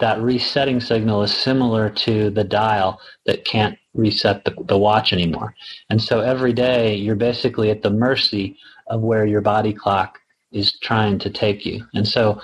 that 0.00 0.20
resetting 0.20 0.80
signal 0.80 1.22
is 1.22 1.32
similar 1.32 1.88
to 1.88 2.30
the 2.30 2.44
dial 2.44 3.00
that 3.26 3.44
can't 3.44 3.78
reset 3.94 4.44
the, 4.44 4.54
the 4.66 4.76
watch 4.76 5.12
anymore. 5.12 5.54
And 5.90 6.02
so 6.02 6.20
every 6.20 6.52
day 6.52 6.96
you're 6.96 7.14
basically 7.14 7.70
at 7.70 7.82
the 7.82 7.90
mercy 7.90 8.56
of 8.88 9.00
where 9.00 9.26
your 9.26 9.40
body 9.40 9.72
clock 9.72 10.18
is 10.50 10.78
trying 10.80 11.18
to 11.20 11.30
take 11.30 11.64
you. 11.64 11.86
And 11.94 12.06
so 12.06 12.40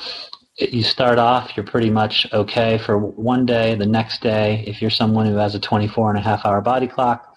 you 0.59 0.83
start 0.83 1.19
off, 1.19 1.57
you're 1.57 1.67
pretty 1.67 1.91
much 1.91 2.27
okay 2.33 2.79
for 2.79 2.99
one 2.99 3.47
day. 3.47 3.75
The 3.75 3.87
next 3.87 4.23
day, 4.23 4.65
if 4.67 4.81
you're 4.81 4.91
someone 4.91 5.27
who 5.27 5.37
has 5.37 5.55
a 5.55 5.61
24 5.61 6.11
and 6.11 6.19
a 6.19 6.23
half 6.23 6.45
hour 6.45 6.61
body 6.61 6.87
clock, 6.87 7.37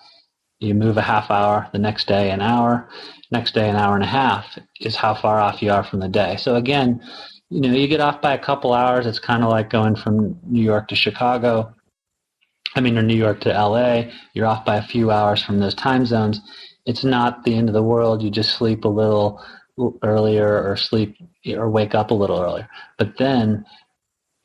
you 0.62 0.75
move 0.75 0.98
a 0.98 1.01
half 1.01 1.30
hour. 1.32 1.68
The 1.74 1.80
next 1.80 2.08
day, 2.08 2.30
an 2.30 2.41
hour. 2.41 2.88
Next 3.32 3.53
day, 3.53 3.70
an 3.70 3.75
hour 3.75 3.96
and 3.96 4.03
a 4.03 4.08
half 4.08 4.46
is 4.80 4.96
how 4.96 5.15
far 5.15 5.39
off 5.39 5.62
you 5.62 5.72
are 5.72 5.84
from 5.84 6.00
the 6.00 6.08
day. 6.08 6.38
So 6.38 6.56
again, 6.56 7.01
you 7.50 7.62
know, 7.62 7.74
you 7.74 7.88
get 7.88 8.00
off 8.00 8.22
by 8.22 8.34
a 8.34 8.39
couple 8.39 8.72
hours. 8.72 9.06
It's 9.06 9.20
kind 9.20 9.44
of 9.44 9.50
like 9.50 9.70
going 9.70 9.96
from 9.96 10.39
New 10.44 10.63
York 10.63 10.88
to 10.89 10.96
Chicago. 10.96 11.74
I 12.75 12.82
mean, 12.82 12.98
or 12.98 13.01
New 13.01 13.15
York 13.15 13.41
to 13.41 13.50
LA. 13.50 14.03
You're 14.34 14.46
off 14.46 14.63
by 14.63 14.77
a 14.77 14.88
few 14.88 15.12
hours 15.12 15.44
from 15.44 15.60
those 15.60 15.75
time 15.75 16.06
zones. 16.06 16.39
It's 16.86 17.03
not 17.03 17.44
the 17.44 17.56
end 17.56 17.68
of 17.68 17.74
the 17.74 17.84
world. 17.84 18.22
You 18.22 18.30
just 18.30 18.58
sleep 18.58 18.86
a 18.86 18.89
little 18.89 19.44
earlier 20.03 20.63
or 20.63 20.77
sleep 20.77 21.15
or 21.56 21.70
wake 21.70 21.96
up 21.96 22.12
a 22.12 22.15
little 22.15 22.39
earlier. 22.39 22.70
But 22.98 23.18
then 23.18 23.65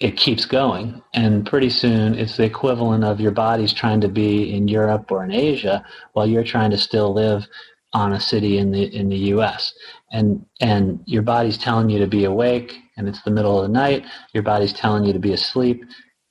it 0.00 0.16
keeps 0.16 0.44
going. 0.44 1.02
And 1.14 1.46
pretty 1.46 1.70
soon 1.70 2.14
it's 2.14 2.36
the 2.36 2.44
equivalent 2.44 3.04
of 3.04 3.20
your 3.20 3.32
body's 3.32 3.72
trying 3.72 4.00
to 4.02 4.08
be 4.08 4.54
in 4.54 4.68
Europe 4.68 5.10
or 5.10 5.24
in 5.24 5.32
Asia 5.32 5.84
while 6.12 6.26
you're 6.26 6.44
trying 6.44 6.70
to 6.70 6.78
still 6.78 7.14
live 7.14 7.46
on 7.92 8.12
a 8.12 8.20
city 8.20 8.58
in 8.58 8.72
the 8.72 8.94
in 8.94 9.08
the 9.08 9.16
US. 9.34 9.72
And 10.12 10.44
and 10.60 11.00
your 11.06 11.22
body's 11.22 11.56
telling 11.56 11.88
you 11.88 11.98
to 11.98 12.06
be 12.06 12.24
awake 12.24 12.76
and 12.96 13.08
it's 13.08 13.22
the 13.22 13.30
middle 13.30 13.60
of 13.60 13.66
the 13.66 13.72
night. 13.72 14.04
Your 14.32 14.42
body's 14.42 14.72
telling 14.72 15.04
you 15.04 15.12
to 15.12 15.18
be 15.18 15.32
asleep, 15.32 15.84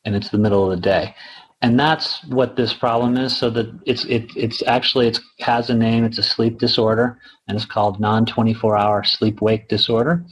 and 0.03 0.15
it's 0.15 0.29
the 0.29 0.37
middle 0.37 0.63
of 0.69 0.75
the 0.75 0.81
day. 0.81 1.15
And 1.61 1.79
that's 1.79 2.23
what 2.25 2.55
this 2.55 2.73
problem 2.73 3.17
is. 3.17 3.35
So 3.35 3.49
that 3.51 3.67
it's 3.85 4.05
it, 4.05 4.29
it's 4.35 4.61
actually 4.67 5.07
it 5.07 5.19
has 5.39 5.69
a 5.69 5.75
name. 5.75 6.03
It's 6.03 6.17
a 6.17 6.23
sleep 6.23 6.59
disorder, 6.59 7.19
and 7.47 7.55
it's 7.55 7.65
called 7.65 7.99
non 7.99 8.25
twenty 8.25 8.53
four 8.53 8.77
hour 8.77 9.03
sleep 9.03 9.41
wake 9.41 9.67
disorder. 9.69 10.25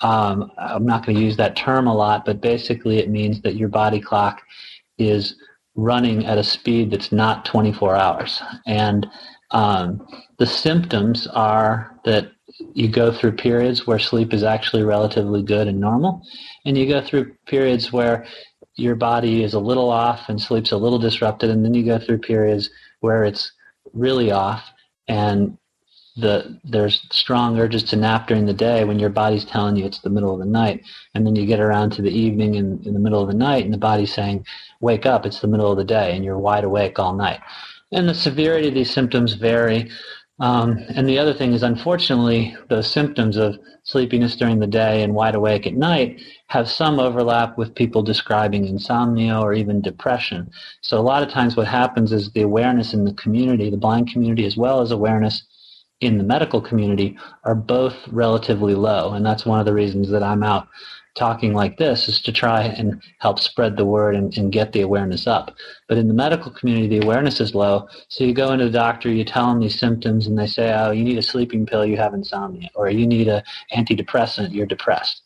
Um, 0.00 0.50
I'm 0.58 0.84
not 0.84 1.04
going 1.04 1.16
to 1.16 1.22
use 1.22 1.36
that 1.38 1.56
term 1.56 1.86
a 1.86 1.94
lot, 1.94 2.24
but 2.24 2.40
basically 2.40 2.98
it 2.98 3.08
means 3.08 3.40
that 3.42 3.56
your 3.56 3.68
body 3.68 4.00
clock 4.00 4.42
is 4.98 5.36
running 5.74 6.24
at 6.26 6.38
a 6.38 6.44
speed 6.44 6.90
that's 6.90 7.12
not 7.12 7.44
24 7.44 7.96
hours. 7.96 8.42
And 8.66 9.06
um, 9.50 10.06
the 10.38 10.46
symptoms 10.46 11.26
are 11.28 11.98
that 12.04 12.32
you 12.74 12.88
go 12.88 13.12
through 13.12 13.32
periods 13.32 13.86
where 13.86 13.98
sleep 13.98 14.32
is 14.32 14.42
actually 14.42 14.82
relatively 14.82 15.42
good 15.42 15.68
and 15.68 15.80
normal, 15.80 16.22
and 16.64 16.76
you 16.76 16.86
go 16.86 17.02
through 17.02 17.34
periods 17.46 17.92
where 17.92 18.26
your 18.76 18.94
body 18.94 19.42
is 19.42 19.54
a 19.54 19.60
little 19.60 19.90
off 19.90 20.28
and 20.28 20.40
sleep's 20.40 20.72
a 20.72 20.76
little 20.76 20.98
disrupted, 20.98 21.50
and 21.50 21.64
then 21.64 21.74
you 21.74 21.84
go 21.84 21.98
through 21.98 22.18
periods 22.18 22.70
where 23.00 23.24
it's 23.24 23.52
really 23.92 24.30
off 24.30 24.64
and 25.08 25.56
the 26.16 26.58
there's 26.64 27.06
strong 27.10 27.58
urges 27.58 27.82
to 27.84 27.96
nap 27.96 28.26
during 28.26 28.46
the 28.46 28.54
day 28.54 28.84
when 28.84 28.98
your 28.98 29.10
body's 29.10 29.44
telling 29.44 29.76
you 29.76 29.84
it's 29.84 30.00
the 30.00 30.10
middle 30.10 30.32
of 30.32 30.38
the 30.38 30.46
night. 30.46 30.82
And 31.14 31.26
then 31.26 31.36
you 31.36 31.46
get 31.46 31.60
around 31.60 31.90
to 31.92 32.02
the 32.02 32.10
evening 32.10 32.56
and 32.56 32.84
in 32.86 32.94
the 32.94 33.00
middle 33.00 33.20
of 33.20 33.28
the 33.28 33.34
night 33.34 33.64
and 33.64 33.74
the 33.74 33.78
body's 33.78 34.14
saying 34.14 34.46
wake 34.80 35.06
up 35.06 35.26
it's 35.26 35.40
the 35.40 35.48
middle 35.48 35.70
of 35.70 35.76
the 35.76 35.84
day 35.84 36.16
and 36.16 36.24
you're 36.24 36.38
wide 36.38 36.64
awake 36.64 36.98
all 36.98 37.14
night. 37.14 37.40
And 37.92 38.08
the 38.08 38.14
severity 38.14 38.68
of 38.68 38.74
these 38.74 38.90
symptoms 38.90 39.34
vary. 39.34 39.90
Um, 40.38 40.78
and 40.94 41.08
the 41.08 41.18
other 41.18 41.32
thing 41.32 41.54
is, 41.54 41.62
unfortunately, 41.62 42.54
those 42.68 42.90
symptoms 42.90 43.36
of 43.36 43.58
sleepiness 43.84 44.36
during 44.36 44.58
the 44.58 44.66
day 44.66 45.02
and 45.02 45.14
wide 45.14 45.34
awake 45.34 45.66
at 45.66 45.74
night 45.74 46.20
have 46.48 46.68
some 46.68 46.98
overlap 46.98 47.56
with 47.56 47.74
people 47.74 48.02
describing 48.02 48.66
insomnia 48.66 49.38
or 49.38 49.54
even 49.54 49.80
depression. 49.80 50.50
So 50.82 50.98
a 50.98 51.00
lot 51.00 51.22
of 51.22 51.30
times 51.30 51.56
what 51.56 51.68
happens 51.68 52.12
is 52.12 52.32
the 52.32 52.42
awareness 52.42 52.92
in 52.92 53.04
the 53.04 53.14
community, 53.14 53.70
the 53.70 53.76
blind 53.76 54.12
community, 54.12 54.44
as 54.44 54.56
well 54.56 54.80
as 54.80 54.90
awareness 54.90 55.44
in 56.00 56.18
the 56.18 56.24
medical 56.24 56.60
community, 56.60 57.18
are 57.44 57.54
both 57.54 57.96
relatively 58.08 58.74
low. 58.74 59.12
And 59.12 59.24
that's 59.24 59.46
one 59.46 59.60
of 59.60 59.66
the 59.66 59.72
reasons 59.72 60.10
that 60.10 60.22
I'm 60.22 60.42
out 60.42 60.68
talking 61.16 61.54
like 61.54 61.78
this 61.78 62.08
is 62.08 62.20
to 62.20 62.30
try 62.30 62.62
and 62.62 63.02
help 63.18 63.40
spread 63.40 63.76
the 63.76 63.84
word 63.84 64.14
and, 64.14 64.36
and, 64.36 64.52
get 64.52 64.72
the 64.72 64.82
awareness 64.82 65.26
up. 65.26 65.56
But 65.88 65.96
in 65.96 66.08
the 66.08 66.14
medical 66.14 66.52
community, 66.52 66.88
the 66.88 67.04
awareness 67.04 67.40
is 67.40 67.54
low. 67.54 67.88
So 68.08 68.22
you 68.22 68.34
go 68.34 68.52
into 68.52 68.66
the 68.66 68.70
doctor, 68.70 69.10
you 69.10 69.24
tell 69.24 69.48
them 69.48 69.60
these 69.60 69.78
symptoms, 69.78 70.26
and 70.26 70.38
they 70.38 70.46
say, 70.46 70.74
oh, 70.74 70.90
you 70.90 71.02
need 71.02 71.18
a 71.18 71.22
sleeping 71.22 71.64
pill, 71.64 71.86
you 71.86 71.96
have 71.96 72.12
insomnia, 72.12 72.68
or 72.74 72.90
you 72.90 73.06
need 73.06 73.28
an 73.28 73.42
antidepressant, 73.74 74.52
you're 74.52 74.66
depressed. 74.66 75.22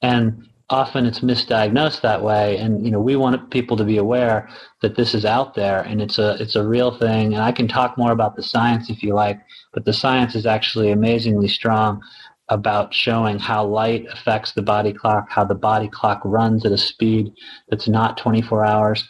And 0.00 0.48
often 0.70 1.04
it's 1.04 1.20
misdiagnosed 1.20 2.00
that 2.00 2.22
way 2.22 2.56
and 2.56 2.84
you 2.84 2.90
know 2.90 2.98
we 2.98 3.16
want 3.16 3.50
people 3.50 3.76
to 3.76 3.84
be 3.84 3.98
aware 3.98 4.48
that 4.80 4.96
this 4.96 5.14
is 5.14 5.24
out 5.26 5.54
there 5.54 5.82
and 5.82 6.00
it's 6.00 6.18
a 6.18 6.36
it's 6.40 6.56
a 6.56 6.66
real 6.66 6.96
thing 6.98 7.34
and 7.34 7.42
I 7.42 7.52
can 7.52 7.68
talk 7.68 7.98
more 7.98 8.12
about 8.12 8.34
the 8.34 8.42
science 8.42 8.88
if 8.88 9.02
you 9.02 9.12
like 9.12 9.38
but 9.74 9.84
the 9.84 9.92
science 9.92 10.34
is 10.34 10.46
actually 10.46 10.90
amazingly 10.90 11.48
strong 11.48 12.00
about 12.48 12.94
showing 12.94 13.38
how 13.38 13.64
light 13.64 14.06
affects 14.12 14.52
the 14.52 14.62
body 14.62 14.92
clock, 14.92 15.26
how 15.30 15.44
the 15.44 15.54
body 15.54 15.88
clock 15.88 16.20
runs 16.24 16.64
at 16.64 16.72
a 16.72 16.78
speed 16.78 17.32
that's 17.68 17.88
not 17.88 18.18
24 18.18 18.64
hours, 18.64 19.08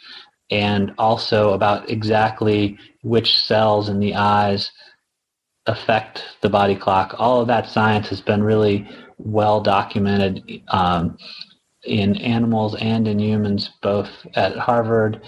and 0.49 0.93
also 0.97 1.51
about 1.51 1.89
exactly 1.89 2.77
which 3.03 3.37
cells 3.37 3.89
in 3.89 3.99
the 3.99 4.15
eyes 4.15 4.71
affect 5.65 6.23
the 6.41 6.49
body 6.49 6.75
clock. 6.75 7.15
All 7.17 7.41
of 7.41 7.47
that 7.47 7.67
science 7.67 8.07
has 8.09 8.21
been 8.21 8.43
really 8.43 8.87
well 9.17 9.61
documented 9.61 10.61
um, 10.69 11.17
in 11.83 12.15
animals 12.17 12.75
and 12.75 13.07
in 13.07 13.19
humans, 13.19 13.69
both 13.81 14.09
at 14.35 14.57
Harvard 14.57 15.21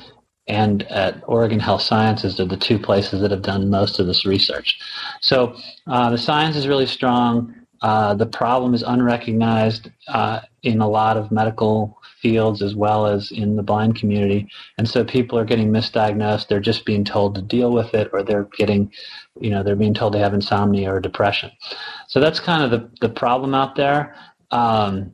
and 0.48 0.84
at 0.84 1.22
Oregon 1.27 1.60
Health 1.60 1.82
Sciences 1.82 2.39
are 2.39 2.46
the 2.46 2.58
two 2.58 2.80
places 2.80 3.22
that 3.22 3.32
have 3.32 3.42
done 3.42 3.70
most 3.70 4.00
of 4.00 4.08
this 4.08 4.25
research. 4.25 4.80
So 5.22 5.56
uh, 5.88 6.10
the 6.10 6.18
science 6.18 6.56
is 6.56 6.68
really 6.68 6.86
strong. 6.86 7.54
Uh, 7.82 8.13
the 8.16 8.25
problem 8.25 8.74
is 8.74 8.82
unrecognized 8.82 9.92
uh, 10.08 10.39
in 10.63 10.80
a 10.82 10.88
lot 10.88 11.18
of 11.18 11.32
medical 11.32 11.98
fields 12.22 12.62
as 12.62 12.74
well 12.74 13.06
as 13.06 13.32
in 13.32 13.56
the 13.56 13.62
blind 13.62 13.96
community. 13.96 14.48
And 14.77 14.89
so 14.89 15.04
people 15.04 15.38
are 15.38 15.46
getting 15.46 15.70
misdiagnosed. 15.70 16.48
They're 16.48 16.60
just 16.60 16.86
being 16.86 17.04
told 17.04 17.36
to 17.36 17.42
deal 17.42 17.72
with 17.72 17.94
it 17.94 18.10
or 18.13 18.24
they're 18.24 18.50
getting, 18.58 18.92
you 19.39 19.51
know, 19.51 19.62
they're 19.62 19.75
being 19.75 19.94
told 19.94 20.13
they 20.13 20.20
have 20.20 20.34
insomnia 20.34 20.92
or 20.92 21.00
depression. 21.00 21.51
So 22.08 22.20
that's 22.20 22.39
kind 22.39 22.63
of 22.63 22.72
the, 22.72 22.89
the 23.01 23.13
problem 23.13 23.54
out 23.54 23.75
there. 23.75 24.16
Um, 24.50 25.12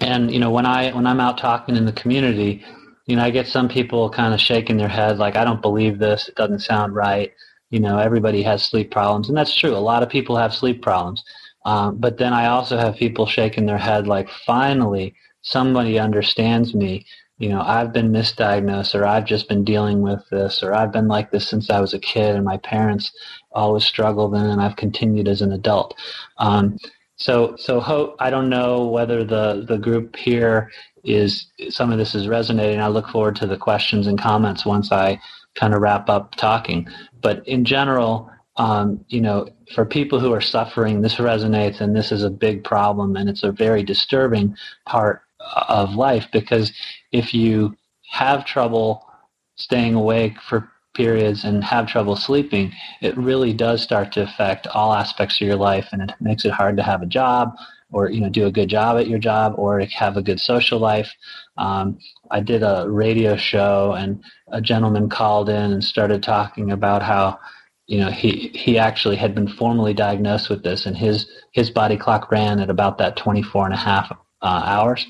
and, 0.00 0.30
you 0.30 0.40
know, 0.40 0.50
when, 0.50 0.66
I, 0.66 0.92
when 0.92 1.06
I'm 1.06 1.20
out 1.20 1.38
talking 1.38 1.76
in 1.76 1.86
the 1.86 1.92
community, 1.92 2.64
you 3.06 3.16
know, 3.16 3.22
I 3.22 3.30
get 3.30 3.46
some 3.46 3.68
people 3.68 4.10
kind 4.10 4.34
of 4.34 4.40
shaking 4.40 4.76
their 4.76 4.88
head 4.88 5.18
like, 5.18 5.36
I 5.36 5.44
don't 5.44 5.62
believe 5.62 5.98
this. 5.98 6.28
It 6.28 6.36
doesn't 6.36 6.60
sound 6.60 6.94
right. 6.94 7.32
You 7.70 7.80
know, 7.80 7.98
everybody 7.98 8.42
has 8.42 8.62
sleep 8.62 8.90
problems. 8.90 9.28
And 9.28 9.36
that's 9.36 9.54
true. 9.54 9.76
A 9.76 9.78
lot 9.78 10.02
of 10.02 10.08
people 10.08 10.36
have 10.36 10.54
sleep 10.54 10.82
problems 10.82 11.22
um, 11.64 11.96
but 11.96 12.18
then 12.18 12.32
I 12.32 12.46
also 12.46 12.76
have 12.76 12.96
people 12.96 13.26
shaking 13.26 13.66
their 13.66 13.78
head 13.78 14.06
like, 14.06 14.28
finally, 14.28 15.14
somebody 15.42 15.98
understands 15.98 16.74
me. 16.74 17.06
You 17.38 17.48
know, 17.48 17.62
I've 17.62 17.92
been 17.92 18.12
misdiagnosed, 18.12 18.94
or 18.94 19.06
I've 19.06 19.24
just 19.24 19.48
been 19.48 19.64
dealing 19.64 20.02
with 20.02 20.22
this, 20.30 20.62
or 20.62 20.74
I've 20.74 20.92
been 20.92 21.08
like 21.08 21.30
this 21.30 21.48
since 21.48 21.68
I 21.68 21.80
was 21.80 21.92
a 21.92 21.98
kid, 21.98 22.36
and 22.36 22.44
my 22.44 22.58
parents 22.58 23.12
always 23.52 23.84
struggled, 23.84 24.34
and 24.34 24.60
I've 24.60 24.76
continued 24.76 25.26
as 25.26 25.42
an 25.42 25.52
adult. 25.52 25.94
Um, 26.38 26.78
so, 27.16 27.56
so 27.56 27.80
hope, 27.80 28.16
I 28.18 28.30
don't 28.30 28.48
know 28.48 28.86
whether 28.86 29.24
the 29.24 29.64
the 29.66 29.78
group 29.78 30.16
here 30.16 30.70
is 31.04 31.46
some 31.68 31.92
of 31.92 31.98
this 31.98 32.14
is 32.14 32.28
resonating. 32.28 32.80
I 32.80 32.88
look 32.88 33.08
forward 33.08 33.36
to 33.36 33.46
the 33.46 33.56
questions 33.56 34.06
and 34.06 34.18
comments 34.18 34.66
once 34.66 34.90
I 34.90 35.20
kind 35.54 35.74
of 35.74 35.80
wrap 35.80 36.08
up 36.08 36.34
talking. 36.34 36.88
But 37.20 37.46
in 37.46 37.64
general, 37.64 38.30
um, 38.56 39.04
you 39.08 39.20
know, 39.20 39.48
for 39.74 39.84
people 39.84 40.18
who 40.18 40.32
are 40.32 40.40
suffering, 40.40 41.00
this 41.00 41.16
resonates 41.16 41.80
and 41.80 41.94
this 41.94 42.10
is 42.10 42.22
a 42.22 42.30
big 42.30 42.64
problem 42.64 43.16
and 43.16 43.28
it's 43.28 43.42
a 43.42 43.52
very 43.52 43.82
disturbing 43.82 44.56
part 44.86 45.22
of 45.68 45.94
life 45.94 46.26
because 46.32 46.72
if 47.12 47.34
you 47.34 47.76
have 48.10 48.44
trouble 48.44 49.06
staying 49.56 49.94
awake 49.94 50.40
for 50.40 50.70
periods 50.94 51.44
and 51.44 51.62
have 51.64 51.86
trouble 51.86 52.16
sleeping, 52.16 52.72
it 53.00 53.16
really 53.16 53.52
does 53.52 53.82
start 53.82 54.12
to 54.12 54.22
affect 54.22 54.66
all 54.68 54.92
aspects 54.92 55.40
of 55.40 55.46
your 55.46 55.56
life 55.56 55.88
and 55.92 56.02
it 56.02 56.12
makes 56.20 56.44
it 56.44 56.52
hard 56.52 56.76
to 56.76 56.82
have 56.82 57.02
a 57.02 57.06
job 57.06 57.54
or 57.92 58.10
you 58.10 58.20
know 58.20 58.28
do 58.28 58.46
a 58.46 58.52
good 58.52 58.68
job 58.68 58.98
at 58.98 59.08
your 59.08 59.18
job 59.18 59.54
or 59.56 59.80
have 59.80 60.16
a 60.16 60.22
good 60.22 60.40
social 60.40 60.78
life. 60.78 61.12
Um, 61.56 61.98
I 62.30 62.40
did 62.40 62.62
a 62.62 62.86
radio 62.88 63.36
show 63.36 63.92
and 63.92 64.22
a 64.48 64.60
gentleman 64.60 65.08
called 65.08 65.48
in 65.48 65.72
and 65.72 65.84
started 65.84 66.22
talking 66.22 66.72
about 66.72 67.02
how 67.02 67.38
you 67.86 67.98
know 67.98 68.10
he 68.10 68.50
he 68.54 68.78
actually 68.78 69.16
had 69.16 69.34
been 69.34 69.48
formally 69.48 69.94
diagnosed 69.94 70.48
with 70.48 70.62
this 70.62 70.86
and 70.86 70.96
his 70.96 71.26
his 71.52 71.70
body 71.70 71.96
clock 71.96 72.30
ran 72.30 72.60
at 72.60 72.70
about 72.70 72.98
that 72.98 73.16
24 73.16 73.66
and 73.66 73.74
a 73.74 73.78
half 73.78 74.10
uh, 74.42 74.62
hours 74.64 75.06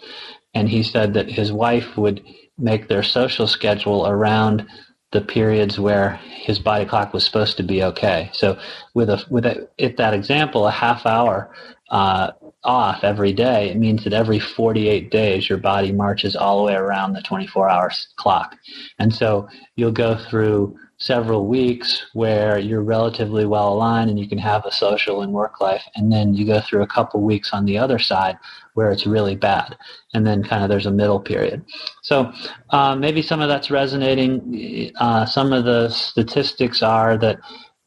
and 0.54 0.68
he 0.68 0.82
said 0.82 1.14
that 1.14 1.30
his 1.30 1.52
wife 1.52 1.96
would 1.96 2.22
make 2.58 2.88
their 2.88 3.02
social 3.02 3.46
schedule 3.46 4.06
around 4.06 4.66
the 5.14 5.22
periods 5.22 5.80
where 5.80 6.20
his 6.46 6.58
body 6.58 6.84
clock 6.84 7.14
was 7.14 7.24
supposed 7.24 7.56
to 7.56 7.62
be 7.62 7.82
okay 7.82 8.28
so 8.34 8.58
with 8.92 9.08
a 9.08 9.24
with 9.30 9.46
a, 9.46 9.66
if 9.78 9.96
that 9.96 10.12
example 10.12 10.66
a 10.66 10.70
half 10.70 11.06
hour 11.06 11.50
uh, 11.90 12.32
off 12.64 13.04
every 13.04 13.32
day, 13.32 13.70
it 13.70 13.76
means 13.76 14.04
that 14.04 14.12
every 14.12 14.38
48 14.38 15.10
days 15.10 15.48
your 15.48 15.58
body 15.58 15.92
marches 15.92 16.34
all 16.34 16.58
the 16.58 16.64
way 16.64 16.74
around 16.74 17.12
the 17.12 17.22
24 17.22 17.68
hour 17.68 17.90
clock. 18.16 18.56
And 18.98 19.14
so 19.14 19.48
you'll 19.76 19.92
go 19.92 20.16
through 20.16 20.76
several 20.96 21.46
weeks 21.46 22.06
where 22.14 22.58
you're 22.58 22.82
relatively 22.82 23.44
well 23.44 23.72
aligned 23.74 24.08
and 24.08 24.18
you 24.18 24.28
can 24.28 24.38
have 24.38 24.64
a 24.64 24.72
social 24.72 25.20
and 25.20 25.32
work 25.32 25.60
life. 25.60 25.82
And 25.94 26.10
then 26.10 26.34
you 26.34 26.46
go 26.46 26.60
through 26.60 26.82
a 26.82 26.86
couple 26.86 27.20
weeks 27.20 27.52
on 27.52 27.66
the 27.66 27.76
other 27.76 27.98
side 27.98 28.38
where 28.74 28.90
it's 28.90 29.06
really 29.06 29.34
bad. 29.34 29.76
And 30.12 30.26
then 30.26 30.44
kind 30.44 30.62
of 30.62 30.68
there's 30.68 30.86
a 30.86 30.90
middle 30.90 31.20
period. 31.20 31.64
So 32.02 32.32
uh, 32.70 32.94
maybe 32.94 33.22
some 33.22 33.40
of 33.40 33.48
that's 33.48 33.70
resonating. 33.70 34.92
Uh, 34.98 35.24
some 35.26 35.52
of 35.52 35.64
the 35.64 35.88
statistics 35.88 36.82
are 36.82 37.16
that 37.18 37.38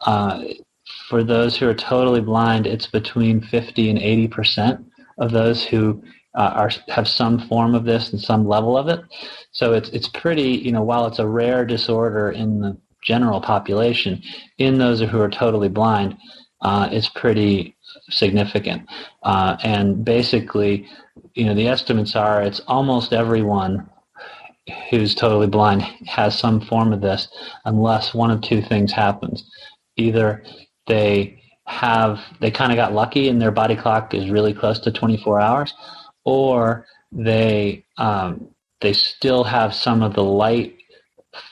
uh, 0.01 0.43
for 1.09 1.23
those 1.23 1.57
who 1.57 1.67
are 1.69 1.73
totally 1.73 2.21
blind, 2.21 2.65
it's 2.65 2.87
between 2.87 3.41
50 3.41 3.89
and 3.89 3.99
80 3.99 4.27
percent 4.29 4.85
of 5.19 5.31
those 5.31 5.63
who 5.63 6.01
uh, 6.35 6.51
are 6.55 6.71
have 6.89 7.07
some 7.07 7.39
form 7.47 7.75
of 7.75 7.85
this 7.85 8.11
and 8.11 8.21
some 8.21 8.47
level 8.47 8.77
of 8.77 8.87
it. 8.87 9.01
So 9.51 9.73
it's 9.73 9.89
it's 9.89 10.07
pretty, 10.07 10.49
you 10.49 10.71
know, 10.71 10.83
while 10.83 11.05
it's 11.07 11.19
a 11.19 11.27
rare 11.27 11.65
disorder 11.65 12.31
in 12.31 12.59
the 12.61 12.77
general 13.03 13.41
population, 13.41 14.21
in 14.57 14.77
those 14.77 15.01
who 15.01 15.19
are 15.19 15.29
totally 15.29 15.69
blind, 15.69 16.17
uh, 16.61 16.89
it's 16.91 17.09
pretty 17.09 17.76
significant. 18.09 18.87
Uh, 19.23 19.57
and 19.63 20.03
basically, 20.03 20.87
you 21.33 21.45
know, 21.45 21.55
the 21.55 21.67
estimates 21.67 22.15
are 22.15 22.41
it's 22.41 22.61
almost 22.67 23.13
everyone 23.13 23.89
who's 24.89 25.15
totally 25.15 25.47
blind 25.47 25.81
has 26.05 26.37
some 26.37 26.61
form 26.61 26.93
of 26.93 27.01
this, 27.01 27.27
unless 27.65 28.13
one 28.13 28.31
of 28.31 28.41
two 28.41 28.61
things 28.61 28.91
happens: 28.91 29.49
either 29.95 30.43
they 30.87 31.41
have 31.65 32.19
they 32.39 32.49
kind 32.49 32.71
of 32.71 32.77
got 32.77 32.93
lucky 32.93 33.27
and 33.27 33.41
their 33.41 33.51
body 33.51 33.75
clock 33.75 34.13
is 34.13 34.29
really 34.29 34.53
close 34.53 34.79
to 34.79 34.91
24 34.91 35.41
hours, 35.41 35.73
or 36.23 36.85
they 37.11 37.85
um, 37.97 38.49
they 38.81 38.93
still 38.93 39.43
have 39.43 39.73
some 39.73 40.01
of 40.03 40.13
the 40.13 40.23
light 40.23 40.75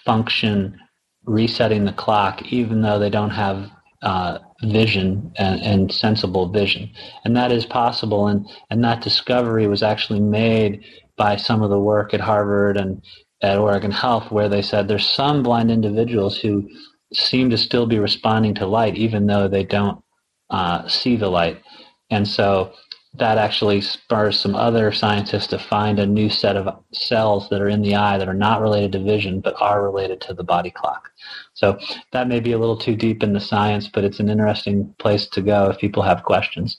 function 0.05 0.79
resetting 1.25 1.85
the 1.85 1.93
clock, 1.93 2.41
even 2.51 2.81
though 2.81 2.99
they 2.99 3.09
don't 3.09 3.31
have 3.31 3.69
uh, 4.05 4.39
vision 4.61 5.33
and, 5.37 5.61
and, 5.61 5.91
sensible 5.91 6.47
vision, 6.47 6.89
and 7.25 7.35
that 7.35 7.51
is 7.51 7.65
possible. 7.65 8.27
And 8.27 8.47
and 8.69 8.83
that 8.83 9.01
discovery 9.01 9.67
was 9.67 9.83
actually 9.83 10.21
made 10.21 10.85
by 11.17 11.35
some 11.35 11.63
of 11.63 11.71
the 11.71 11.79
work 11.79 12.13
at 12.13 12.21
Harvard 12.21 12.77
and 12.77 13.01
at 13.41 13.57
Oregon 13.57 13.91
Health, 13.91 14.31
where 14.31 14.47
they 14.47 14.61
said 14.61 14.87
there's 14.87 15.09
some 15.09 15.43
blind 15.43 15.71
individuals 15.71 16.37
who 16.37 16.69
seem 17.13 17.49
to 17.49 17.57
still 17.57 17.87
be 17.87 17.99
responding 17.99 18.53
to 18.55 18.67
light 18.67 18.95
even 18.95 19.25
though 19.27 19.47
they 19.47 19.63
don't 19.63 20.03
uh, 20.49 20.87
see 20.87 21.15
the 21.15 21.29
light. 21.29 21.61
And 22.09 22.27
so 22.27 22.73
that 23.17 23.37
actually 23.37 23.81
spurs 23.81 24.39
some 24.39 24.55
other 24.55 24.91
scientists 24.91 25.47
to 25.47 25.59
find 25.59 25.99
a 25.99 26.05
new 26.05 26.29
set 26.29 26.57
of 26.57 26.83
cells 26.91 27.49
that 27.49 27.61
are 27.61 27.69
in 27.69 27.81
the 27.81 27.95
eye 27.95 28.17
that 28.17 28.27
are 28.27 28.33
not 28.33 28.61
related 28.61 28.91
to 28.91 28.99
vision 28.99 29.39
but 29.39 29.55
are 29.61 29.83
related 29.83 30.19
to 30.21 30.33
the 30.33 30.43
body 30.43 30.69
clock. 30.69 31.09
So 31.53 31.79
that 32.11 32.27
may 32.27 32.39
be 32.39 32.51
a 32.51 32.57
little 32.57 32.77
too 32.77 32.95
deep 32.95 33.23
in 33.23 33.33
the 33.33 33.39
science, 33.39 33.87
but 33.87 34.03
it's 34.03 34.19
an 34.19 34.29
interesting 34.29 34.93
place 34.99 35.27
to 35.27 35.41
go 35.41 35.69
if 35.69 35.77
people 35.77 36.03
have 36.03 36.23
questions. 36.23 36.77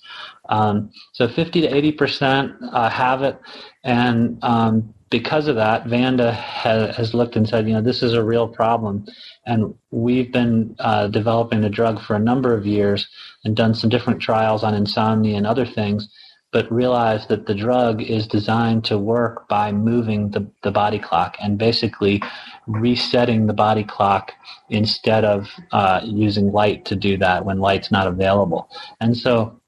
Um, 0.49 0.90
so 1.12 1.29
50 1.29 1.62
to 1.62 1.75
80 1.75 1.92
percent 1.92 2.53
uh, 2.72 2.90
have 2.90 3.22
it, 3.22 3.38
and 3.85 4.38
um, 4.42 4.94
because 5.11 5.46
of 5.46 5.57
that, 5.57 5.87
Vanda 5.87 6.33
has, 6.33 6.96
has, 6.96 7.14
looked 7.14 7.37
and 7.37 7.49
said, 7.49 7.68
you 7.68 7.75
know, 7.75 7.81
this 7.81 8.03
is 8.03 8.12
a 8.12 8.25
real 8.25 8.49
problem. 8.49 9.07
And 9.46 9.75
we've 9.90 10.33
been 10.33 10.75
uh, 10.81 11.07
developing 11.09 11.61
the 11.61 11.70
drug 11.70 12.03
for 12.03 12.16
a 12.16 12.20
number 12.20 12.53
of 12.53 12.66
years 12.66 13.09
and 13.44 13.55
done 13.55 13.75
some 13.75 13.88
different 13.88 14.20
trials 14.20 14.64
on 14.64 14.75
insomnia 14.75 15.37
and 15.37 15.46
other 15.46 15.64
things, 15.64 16.09
but 16.52 16.70
realize 16.72 17.26
that 17.26 17.46
the 17.46 17.54
drug 17.54 18.00
is 18.02 18.26
designed 18.26 18.85
to 18.85 18.98
work 18.98 19.48
by 19.48 19.72
moving 19.72 20.30
the, 20.30 20.50
the 20.62 20.70
body 20.70 20.98
clock 20.98 21.37
and 21.42 21.59
basically 21.59 22.22
resetting 22.66 23.46
the 23.46 23.52
body 23.52 23.85
clock 23.85 24.32
instead 24.70 25.24
of 25.24 25.48
uh, 25.72 26.00
using 26.04 26.52
light 26.52 26.85
to 26.85 26.96
do 26.96 27.16
that 27.16 27.44
when 27.44 27.59
light's 27.59 27.90
not 27.90 28.06
available. 28.06 28.70
And 29.00 29.16
so 29.16 29.61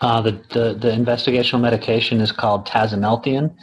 uh, 0.00 0.20
the, 0.20 0.32
the, 0.52 0.78
the 0.78 0.90
investigational 0.90 1.60
medication 1.60 2.20
is 2.20 2.30
called 2.30 2.66
tasimelteon, 2.66 3.54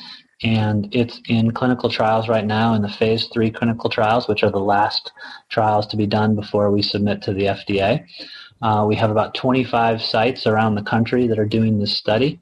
and 0.41 0.93
it's 0.93 1.21
in 1.29 1.51
clinical 1.51 1.89
trials 1.89 2.27
right 2.27 2.45
now 2.45 2.73
in 2.73 2.81
the 2.81 2.89
phase 2.89 3.27
three 3.27 3.51
clinical 3.51 3.89
trials, 3.89 4.27
which 4.27 4.43
are 4.43 4.51
the 4.51 4.59
last 4.59 5.11
trials 5.49 5.87
to 5.87 5.97
be 5.97 6.07
done 6.07 6.35
before 6.35 6.71
we 6.71 6.81
submit 6.81 7.21
to 7.21 7.33
the 7.33 7.43
FDA. 7.43 8.05
Uh, 8.61 8.85
we 8.87 8.95
have 8.95 9.11
about 9.11 9.33
25 9.35 10.01
sites 10.01 10.47
around 10.47 10.75
the 10.75 10.83
country 10.83 11.27
that 11.27 11.39
are 11.39 11.45
doing 11.45 11.79
this 11.79 11.95
study. 11.95 12.39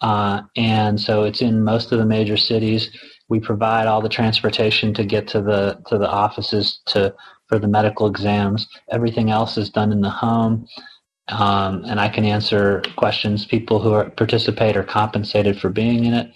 Uh, 0.00 0.42
and 0.56 1.00
so 1.00 1.24
it's 1.24 1.40
in 1.40 1.62
most 1.62 1.92
of 1.92 1.98
the 1.98 2.06
major 2.06 2.36
cities. 2.36 2.90
We 3.28 3.40
provide 3.40 3.86
all 3.86 4.02
the 4.02 4.08
transportation 4.08 4.92
to 4.94 5.04
get 5.04 5.28
to 5.28 5.40
the 5.40 5.80
to 5.86 5.96
the 5.96 6.08
offices 6.08 6.80
to 6.86 7.14
for 7.48 7.58
the 7.58 7.68
medical 7.68 8.06
exams. 8.06 8.66
Everything 8.90 9.30
else 9.30 9.56
is 9.56 9.70
done 9.70 9.92
in 9.92 10.00
the 10.00 10.10
home. 10.10 10.66
Um, 11.28 11.84
and 11.84 12.00
I 12.00 12.08
can 12.08 12.24
answer 12.24 12.82
questions. 12.96 13.46
People 13.46 13.80
who 13.80 13.92
are, 13.92 14.10
participate 14.10 14.76
are 14.76 14.82
compensated 14.82 15.58
for 15.60 15.70
being 15.70 16.04
in 16.04 16.14
it 16.14 16.32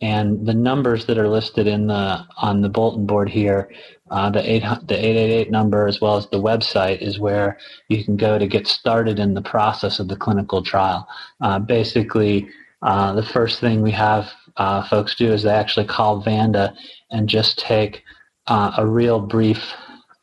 and 0.00 0.46
the 0.46 0.54
numbers 0.54 1.06
that 1.06 1.18
are 1.18 1.28
listed 1.28 1.66
in 1.66 1.88
the 1.88 2.24
on 2.36 2.60
the 2.60 2.68
bulletin 2.68 3.06
board 3.06 3.28
here, 3.28 3.70
uh, 4.10 4.30
the 4.30 4.50
eight 4.50 4.62
the 4.86 4.96
eight 4.96 5.16
eight 5.16 5.32
eight 5.32 5.50
number 5.50 5.86
as 5.86 6.00
well 6.00 6.16
as 6.16 6.28
the 6.28 6.40
website 6.40 7.00
is 7.00 7.18
where 7.18 7.58
you 7.88 8.04
can 8.04 8.16
go 8.16 8.38
to 8.38 8.46
get 8.46 8.66
started 8.66 9.18
in 9.18 9.34
the 9.34 9.42
process 9.42 9.98
of 9.98 10.08
the 10.08 10.16
clinical 10.16 10.62
trial. 10.62 11.08
Uh, 11.40 11.58
basically, 11.58 12.48
uh, 12.82 13.12
the 13.12 13.22
first 13.22 13.60
thing 13.60 13.82
we 13.82 13.90
have 13.90 14.30
uh, 14.56 14.86
folks 14.88 15.14
do 15.14 15.32
is 15.32 15.42
they 15.42 15.50
actually 15.50 15.86
call 15.86 16.20
Vanda 16.20 16.74
and 17.10 17.28
just 17.28 17.58
take 17.58 18.02
uh, 18.46 18.72
a 18.78 18.86
real 18.86 19.20
brief 19.20 19.72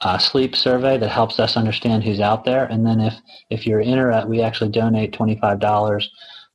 uh, 0.02 0.18
sleep 0.18 0.56
survey 0.56 0.98
that 0.98 1.10
helps 1.10 1.40
us 1.40 1.56
understand 1.58 2.04
who's 2.04 2.20
out 2.20 2.46
there. 2.46 2.66
And 2.66 2.86
then 2.86 3.00
if 3.00 3.14
if 3.50 3.66
you're 3.66 3.80
in 3.80 3.90
interested, 3.90 4.30
we 4.30 4.42
actually 4.42 4.72
donate 4.72 5.14
twenty 5.14 5.40
five 5.40 5.60
dollars 5.60 6.10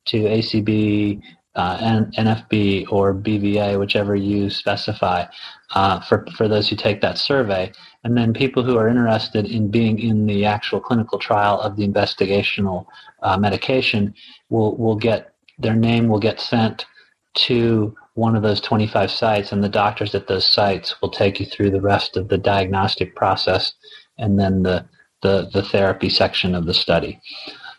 to 0.05 0.17
ACB 0.17 1.21
uh, 1.55 2.03
NFB 2.17 2.91
or 2.91 3.13
BVA, 3.13 3.77
whichever 3.79 4.15
you 4.15 4.49
specify, 4.49 5.25
uh, 5.73 5.99
for, 6.01 6.25
for 6.35 6.47
those 6.47 6.69
who 6.69 6.75
take 6.75 7.01
that 7.01 7.17
survey. 7.17 7.71
And 8.03 8.17
then 8.17 8.33
people 8.33 8.63
who 8.63 8.77
are 8.77 8.87
interested 8.87 9.45
in 9.45 9.69
being 9.69 9.99
in 9.99 10.25
the 10.25 10.45
actual 10.45 10.79
clinical 10.79 11.19
trial 11.19 11.59
of 11.61 11.75
the 11.75 11.87
investigational 11.87 12.85
uh, 13.21 13.37
medication 13.37 14.13
will, 14.49 14.75
will 14.77 14.95
get 14.95 15.33
their 15.59 15.75
name 15.75 16.07
will 16.07 16.19
get 16.19 16.39
sent 16.39 16.85
to 17.33 17.95
one 18.15 18.35
of 18.35 18.43
those 18.43 18.59
25 18.59 19.09
sites, 19.09 19.51
and 19.51 19.63
the 19.63 19.69
doctors 19.69 20.13
at 20.15 20.27
those 20.27 20.45
sites 20.45 21.01
will 21.01 21.09
take 21.09 21.39
you 21.39 21.45
through 21.45 21.71
the 21.71 21.79
rest 21.79 22.17
of 22.17 22.27
the 22.27 22.37
diagnostic 22.37 23.15
process 23.15 23.73
and 24.17 24.39
then 24.39 24.63
the, 24.63 24.85
the, 25.21 25.49
the 25.53 25.61
therapy 25.63 26.09
section 26.09 26.53
of 26.53 26.65
the 26.65 26.73
study. 26.73 27.21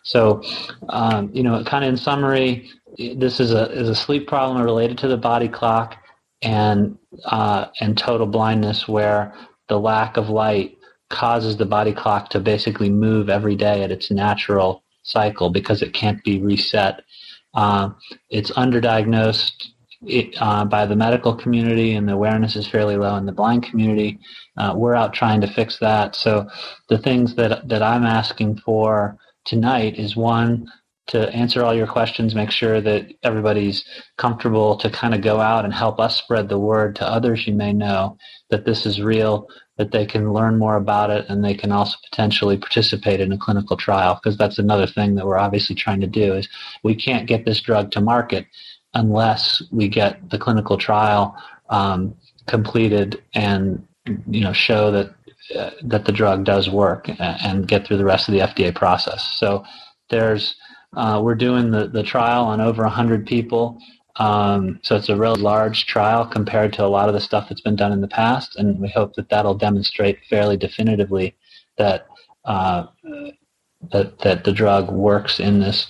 So, 0.04 0.42
um, 0.88 1.30
you 1.34 1.42
know, 1.42 1.62
kind 1.64 1.84
of 1.84 1.90
in 1.90 1.96
summary, 1.96 2.70
this 2.96 3.40
is 3.40 3.52
a 3.52 3.70
is 3.70 3.88
a 3.88 3.94
sleep 3.94 4.26
problem 4.26 4.62
related 4.62 4.98
to 4.98 5.08
the 5.08 5.16
body 5.16 5.48
clock 5.48 5.96
and 6.42 6.98
uh, 7.24 7.66
and 7.80 7.96
total 7.96 8.26
blindness, 8.26 8.88
where 8.88 9.34
the 9.68 9.78
lack 9.78 10.16
of 10.16 10.28
light 10.28 10.76
causes 11.10 11.56
the 11.56 11.66
body 11.66 11.92
clock 11.92 12.30
to 12.30 12.40
basically 12.40 12.90
move 12.90 13.28
every 13.28 13.54
day 13.54 13.82
at 13.82 13.92
its 13.92 14.10
natural 14.10 14.82
cycle 15.02 15.50
because 15.50 15.82
it 15.82 15.92
can't 15.92 16.22
be 16.24 16.40
reset. 16.40 17.02
Uh, 17.54 17.90
it's 18.30 18.50
underdiagnosed 18.52 19.68
it, 20.06 20.34
uh, 20.40 20.64
by 20.64 20.86
the 20.86 20.96
medical 20.96 21.34
community, 21.34 21.94
and 21.94 22.08
the 22.08 22.12
awareness 22.12 22.56
is 22.56 22.66
fairly 22.66 22.96
low 22.96 23.16
in 23.16 23.26
the 23.26 23.32
blind 23.32 23.62
community. 23.62 24.18
Uh, 24.56 24.74
we're 24.76 24.94
out 24.94 25.12
trying 25.12 25.40
to 25.40 25.46
fix 25.46 25.78
that. 25.78 26.16
So 26.16 26.48
the 26.88 26.98
things 26.98 27.34
that 27.36 27.68
that 27.68 27.82
I'm 27.82 28.04
asking 28.04 28.58
for 28.58 29.16
tonight 29.44 29.98
is 29.98 30.16
one 30.16 30.66
to 31.08 31.28
answer 31.30 31.62
all 31.62 31.74
your 31.74 31.86
questions, 31.86 32.34
make 32.34 32.50
sure 32.50 32.80
that 32.80 33.12
everybody's 33.22 33.84
comfortable 34.18 34.76
to 34.76 34.88
kind 34.90 35.14
of 35.14 35.20
go 35.20 35.40
out 35.40 35.64
and 35.64 35.74
help 35.74 35.98
us 35.98 36.16
spread 36.16 36.48
the 36.48 36.58
word 36.58 36.94
to 36.96 37.06
others 37.06 37.46
you 37.46 37.54
may 37.54 37.72
know 37.72 38.16
that 38.50 38.64
this 38.64 38.86
is 38.86 39.00
real, 39.02 39.48
that 39.78 39.90
they 39.90 40.06
can 40.06 40.32
learn 40.32 40.58
more 40.58 40.76
about 40.76 41.10
it, 41.10 41.26
and 41.28 41.44
they 41.44 41.54
can 41.54 41.72
also 41.72 41.96
potentially 42.08 42.56
participate 42.56 43.20
in 43.20 43.32
a 43.32 43.38
clinical 43.38 43.76
trial. 43.76 44.20
Because 44.22 44.38
that's 44.38 44.58
another 44.58 44.86
thing 44.86 45.16
that 45.16 45.26
we're 45.26 45.38
obviously 45.38 45.74
trying 45.74 46.00
to 46.00 46.06
do 46.06 46.34
is 46.34 46.48
we 46.84 46.94
can't 46.94 47.26
get 47.26 47.44
this 47.44 47.60
drug 47.60 47.90
to 47.92 48.00
market 48.00 48.46
unless 48.94 49.62
we 49.72 49.88
get 49.88 50.30
the 50.30 50.38
clinical 50.38 50.76
trial 50.76 51.34
um, 51.70 52.14
completed 52.46 53.22
and 53.34 53.86
you 54.28 54.40
know 54.40 54.52
show 54.52 54.90
that 54.90 55.14
uh, 55.56 55.70
that 55.82 56.04
the 56.04 56.12
drug 56.12 56.44
does 56.44 56.70
work 56.70 57.08
and 57.18 57.66
get 57.66 57.86
through 57.86 57.96
the 57.96 58.04
rest 58.04 58.28
of 58.28 58.32
the 58.32 58.40
FDA 58.40 58.74
process. 58.74 59.24
So 59.24 59.64
there's 60.10 60.54
uh, 60.94 61.20
we're 61.22 61.34
doing 61.34 61.70
the, 61.70 61.88
the 61.88 62.02
trial 62.02 62.44
on 62.44 62.60
over 62.60 62.82
100 62.82 63.26
people. 63.26 63.78
Um, 64.16 64.80
so 64.82 64.96
it's 64.96 65.08
a 65.08 65.16
real 65.16 65.36
large 65.36 65.86
trial 65.86 66.26
compared 66.26 66.72
to 66.74 66.84
a 66.84 66.86
lot 66.88 67.08
of 67.08 67.14
the 67.14 67.20
stuff 67.20 67.48
that's 67.48 67.62
been 67.62 67.76
done 67.76 67.92
in 67.92 68.02
the 68.02 68.08
past, 68.08 68.56
and 68.56 68.78
we 68.78 68.88
hope 68.88 69.14
that 69.14 69.30
that'll 69.30 69.54
demonstrate 69.54 70.18
fairly 70.28 70.56
definitively 70.56 71.34
that 71.78 72.06
uh, 72.44 72.86
that 73.90 74.18
that 74.18 74.44
the 74.44 74.52
drug 74.52 74.90
works 74.90 75.40
in 75.40 75.60
this, 75.60 75.86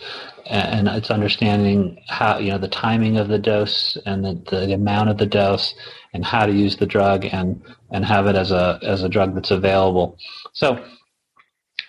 and 0.46 0.86
it's 0.86 1.10
understanding 1.10 1.98
how 2.08 2.38
you 2.38 2.50
know 2.52 2.58
the 2.58 2.68
timing 2.68 3.16
of 3.16 3.26
the 3.26 3.38
dose 3.38 3.96
and 4.06 4.24
the, 4.24 4.40
the 4.50 4.72
amount 4.72 5.10
of 5.10 5.18
the 5.18 5.26
dose, 5.26 5.74
and 6.14 6.24
how 6.24 6.46
to 6.46 6.52
use 6.52 6.76
the 6.76 6.86
drug 6.86 7.24
and 7.24 7.60
and 7.90 8.04
have 8.04 8.28
it 8.28 8.36
as 8.36 8.52
a 8.52 8.78
as 8.82 9.02
a 9.02 9.08
drug 9.08 9.34
that's 9.34 9.50
available. 9.50 10.16
So 10.52 10.84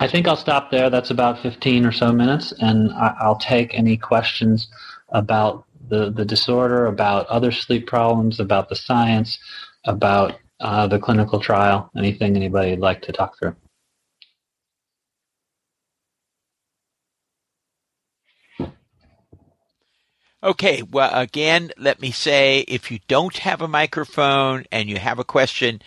I 0.04 0.08
think 0.10 0.28
I'll 0.28 0.36
stop 0.36 0.70
there. 0.70 0.89
That's 0.89 1.12
about 1.12 1.39
15 1.39 1.86
or 1.86 1.94
so 1.94 2.12
minutes, 2.12 2.52
and 2.60 2.92
I'll 2.92 3.38
take 3.38 3.74
any 3.74 3.96
questions 3.96 4.68
about 5.08 5.63
the, 5.88 6.12
the 6.12 6.26
disorder, 6.26 6.88
about 6.88 7.26
other 7.28 7.54
sleep 7.54 7.88
problems, 7.88 8.42
about 8.42 8.68
the 8.68 8.76
science, 8.76 9.39
about 9.86 10.38
uh, 10.60 10.88
the 10.88 11.00
clinical 11.00 11.39
trial, 11.39 11.89
anything 11.96 12.36
anybody 12.36 12.72
would 12.72 12.82
like 12.82 13.02
to 13.04 13.13
talk 13.13 13.39
through. 13.39 13.56
Okay, 20.44 20.82
well, 20.82 21.12
again, 21.13 21.72
let 21.78 22.02
me 22.02 22.12
say 22.12 22.66
if 22.68 22.92
you 22.92 23.00
don't 23.08 23.38
have 23.38 23.62
a 23.62 23.70
microphone 23.70 24.66
and 24.70 24.89
you 24.89 24.98
have 24.98 25.18
a 25.18 25.24
question, 25.24 25.82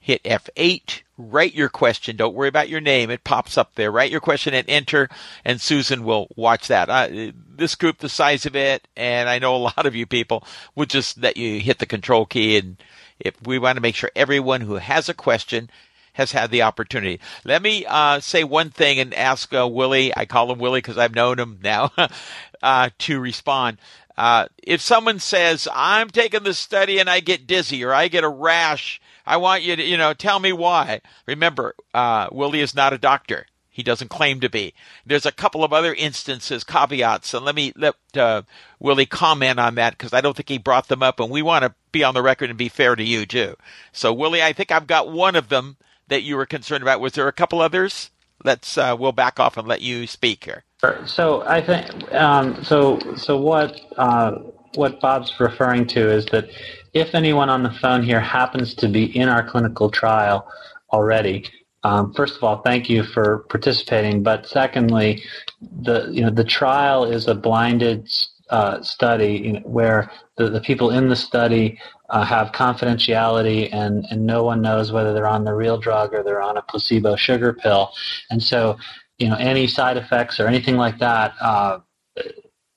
hit 0.00 0.22
F8, 0.24 1.02
write 1.18 1.54
your 1.54 1.68
question. 1.68 2.16
Don't 2.16 2.34
worry 2.34 2.48
about 2.48 2.68
your 2.68 2.80
name. 2.80 3.10
It 3.10 3.24
pops 3.24 3.58
up 3.58 3.74
there. 3.74 3.90
Write 3.90 4.12
your 4.12 4.20
question 4.20 4.54
and 4.54 4.68
enter, 4.70 5.10
and 5.44 5.60
Susan 5.60 6.04
will 6.04 6.28
watch 6.36 6.68
that. 6.68 6.88
Uh, 6.88 7.32
this 7.56 7.74
group, 7.74 7.98
the 7.98 8.08
size 8.08 8.46
of 8.46 8.56
it, 8.56 8.86
and 8.96 9.28
I 9.28 9.40
know 9.40 9.56
a 9.56 9.58
lot 9.76 9.84
of 9.84 9.96
you 9.96 10.06
people 10.06 10.44
would 10.76 10.88
just 10.88 11.20
let 11.20 11.36
you 11.36 11.60
hit 11.60 11.80
the 11.80 11.86
control 11.86 12.24
key. 12.24 12.56
And 12.56 12.76
if 13.18 13.34
we 13.42 13.58
want 13.58 13.76
to 13.76 13.82
make 13.82 13.96
sure 13.96 14.10
everyone 14.14 14.60
who 14.62 14.76
has 14.76 15.08
a 15.08 15.14
question 15.14 15.68
has 16.18 16.32
had 16.32 16.50
the 16.50 16.62
opportunity. 16.62 17.20
Let 17.44 17.62
me 17.62 17.86
uh, 17.86 18.20
say 18.20 18.44
one 18.44 18.68
thing 18.68 18.98
and 18.98 19.14
ask 19.14 19.52
uh, 19.54 19.66
Willie. 19.66 20.14
I 20.14 20.26
call 20.26 20.52
him 20.52 20.58
Willie 20.58 20.78
because 20.78 20.98
I've 20.98 21.14
known 21.14 21.38
him 21.38 21.58
now 21.62 21.90
uh, 22.62 22.90
to 22.98 23.18
respond. 23.18 23.78
Uh, 24.18 24.48
if 24.62 24.82
someone 24.82 25.20
says, 25.20 25.66
I'm 25.72 26.10
taking 26.10 26.42
this 26.42 26.58
study 26.58 26.98
and 26.98 27.08
I 27.08 27.20
get 27.20 27.46
dizzy 27.46 27.84
or 27.84 27.94
I 27.94 28.08
get 28.08 28.24
a 28.24 28.28
rash 28.28 29.00
I 29.28 29.36
want 29.36 29.62
you 29.62 29.76
to, 29.76 29.84
you 29.84 29.98
know, 29.98 30.14
tell 30.14 30.38
me 30.38 30.52
why. 30.54 31.02
Remember, 31.26 31.74
uh, 31.92 32.28
Willie 32.32 32.62
is 32.62 32.74
not 32.74 32.94
a 32.94 32.98
doctor. 32.98 33.46
He 33.68 33.82
doesn't 33.82 34.08
claim 34.08 34.40
to 34.40 34.48
be. 34.48 34.74
There's 35.06 35.26
a 35.26 35.30
couple 35.30 35.62
of 35.62 35.72
other 35.72 35.94
instances, 35.94 36.64
caveats, 36.64 37.34
and 37.34 37.44
let 37.44 37.54
me 37.54 37.72
let 37.76 37.94
uh, 38.16 38.42
Willie 38.80 39.06
comment 39.06 39.60
on 39.60 39.76
that 39.76 39.92
because 39.92 40.12
I 40.12 40.20
don't 40.20 40.34
think 40.34 40.48
he 40.48 40.58
brought 40.58 40.88
them 40.88 41.02
up, 41.02 41.20
and 41.20 41.30
we 41.30 41.42
want 41.42 41.62
to 41.62 41.74
be 41.92 42.02
on 42.02 42.14
the 42.14 42.22
record 42.22 42.48
and 42.48 42.58
be 42.58 42.70
fair 42.70 42.96
to 42.96 43.04
you 43.04 43.26
too. 43.26 43.54
So, 43.92 44.12
Willie, 44.12 44.42
I 44.42 44.52
think 44.52 44.72
I've 44.72 44.88
got 44.88 45.12
one 45.12 45.36
of 45.36 45.48
them 45.48 45.76
that 46.08 46.22
you 46.22 46.36
were 46.36 46.46
concerned 46.46 46.82
about. 46.82 47.00
Was 47.00 47.12
there 47.12 47.28
a 47.28 47.32
couple 47.32 47.60
others? 47.60 48.10
Let's 48.44 48.78
uh, 48.78 48.96
we'll 48.98 49.12
back 49.12 49.40
off 49.40 49.56
and 49.56 49.66
let 49.66 49.80
you 49.80 50.06
speak 50.06 50.44
here. 50.44 50.64
So 51.06 51.42
I 51.42 51.60
think 51.60 52.12
um, 52.12 52.62
so. 52.62 52.98
So 53.16 53.36
what 53.36 53.80
uh, 53.96 54.32
what 54.74 55.00
Bob's 55.00 55.32
referring 55.40 55.86
to 55.88 56.10
is 56.10 56.26
that 56.26 56.48
if 56.94 57.14
anyone 57.14 57.50
on 57.50 57.64
the 57.64 57.70
phone 57.70 58.02
here 58.02 58.20
happens 58.20 58.74
to 58.74 58.88
be 58.88 59.04
in 59.16 59.28
our 59.28 59.42
clinical 59.42 59.90
trial 59.90 60.46
already, 60.92 61.50
um, 61.82 62.12
first 62.14 62.36
of 62.36 62.44
all, 62.44 62.62
thank 62.62 62.88
you 62.88 63.02
for 63.02 63.44
participating. 63.50 64.22
But 64.22 64.46
secondly, 64.46 65.22
the 65.60 66.08
you 66.12 66.22
know 66.22 66.30
the 66.30 66.44
trial 66.44 67.04
is 67.04 67.26
a 67.26 67.34
blinded 67.34 68.08
uh, 68.50 68.82
study 68.82 69.42
you 69.44 69.52
know, 69.54 69.60
where 69.60 70.10
the, 70.36 70.48
the 70.48 70.60
people 70.60 70.90
in 70.90 71.08
the 71.08 71.16
study 71.16 71.78
uh, 72.10 72.24
have 72.24 72.52
confidentiality 72.52 73.68
and, 73.72 74.06
and 74.10 74.26
no 74.26 74.42
one 74.42 74.62
knows 74.62 74.92
whether 74.92 75.12
they're 75.12 75.26
on 75.26 75.44
the 75.44 75.54
real 75.54 75.78
drug 75.78 76.14
or 76.14 76.22
they're 76.22 76.42
on 76.42 76.56
a 76.56 76.62
placebo 76.62 77.16
sugar 77.16 77.52
pill. 77.52 77.92
And 78.30 78.42
so, 78.42 78.78
you 79.18 79.28
know, 79.28 79.36
any 79.36 79.66
side 79.66 79.96
effects 79.96 80.40
or 80.40 80.46
anything 80.46 80.76
like 80.76 80.98
that 80.98 81.34
uh, 81.40 81.80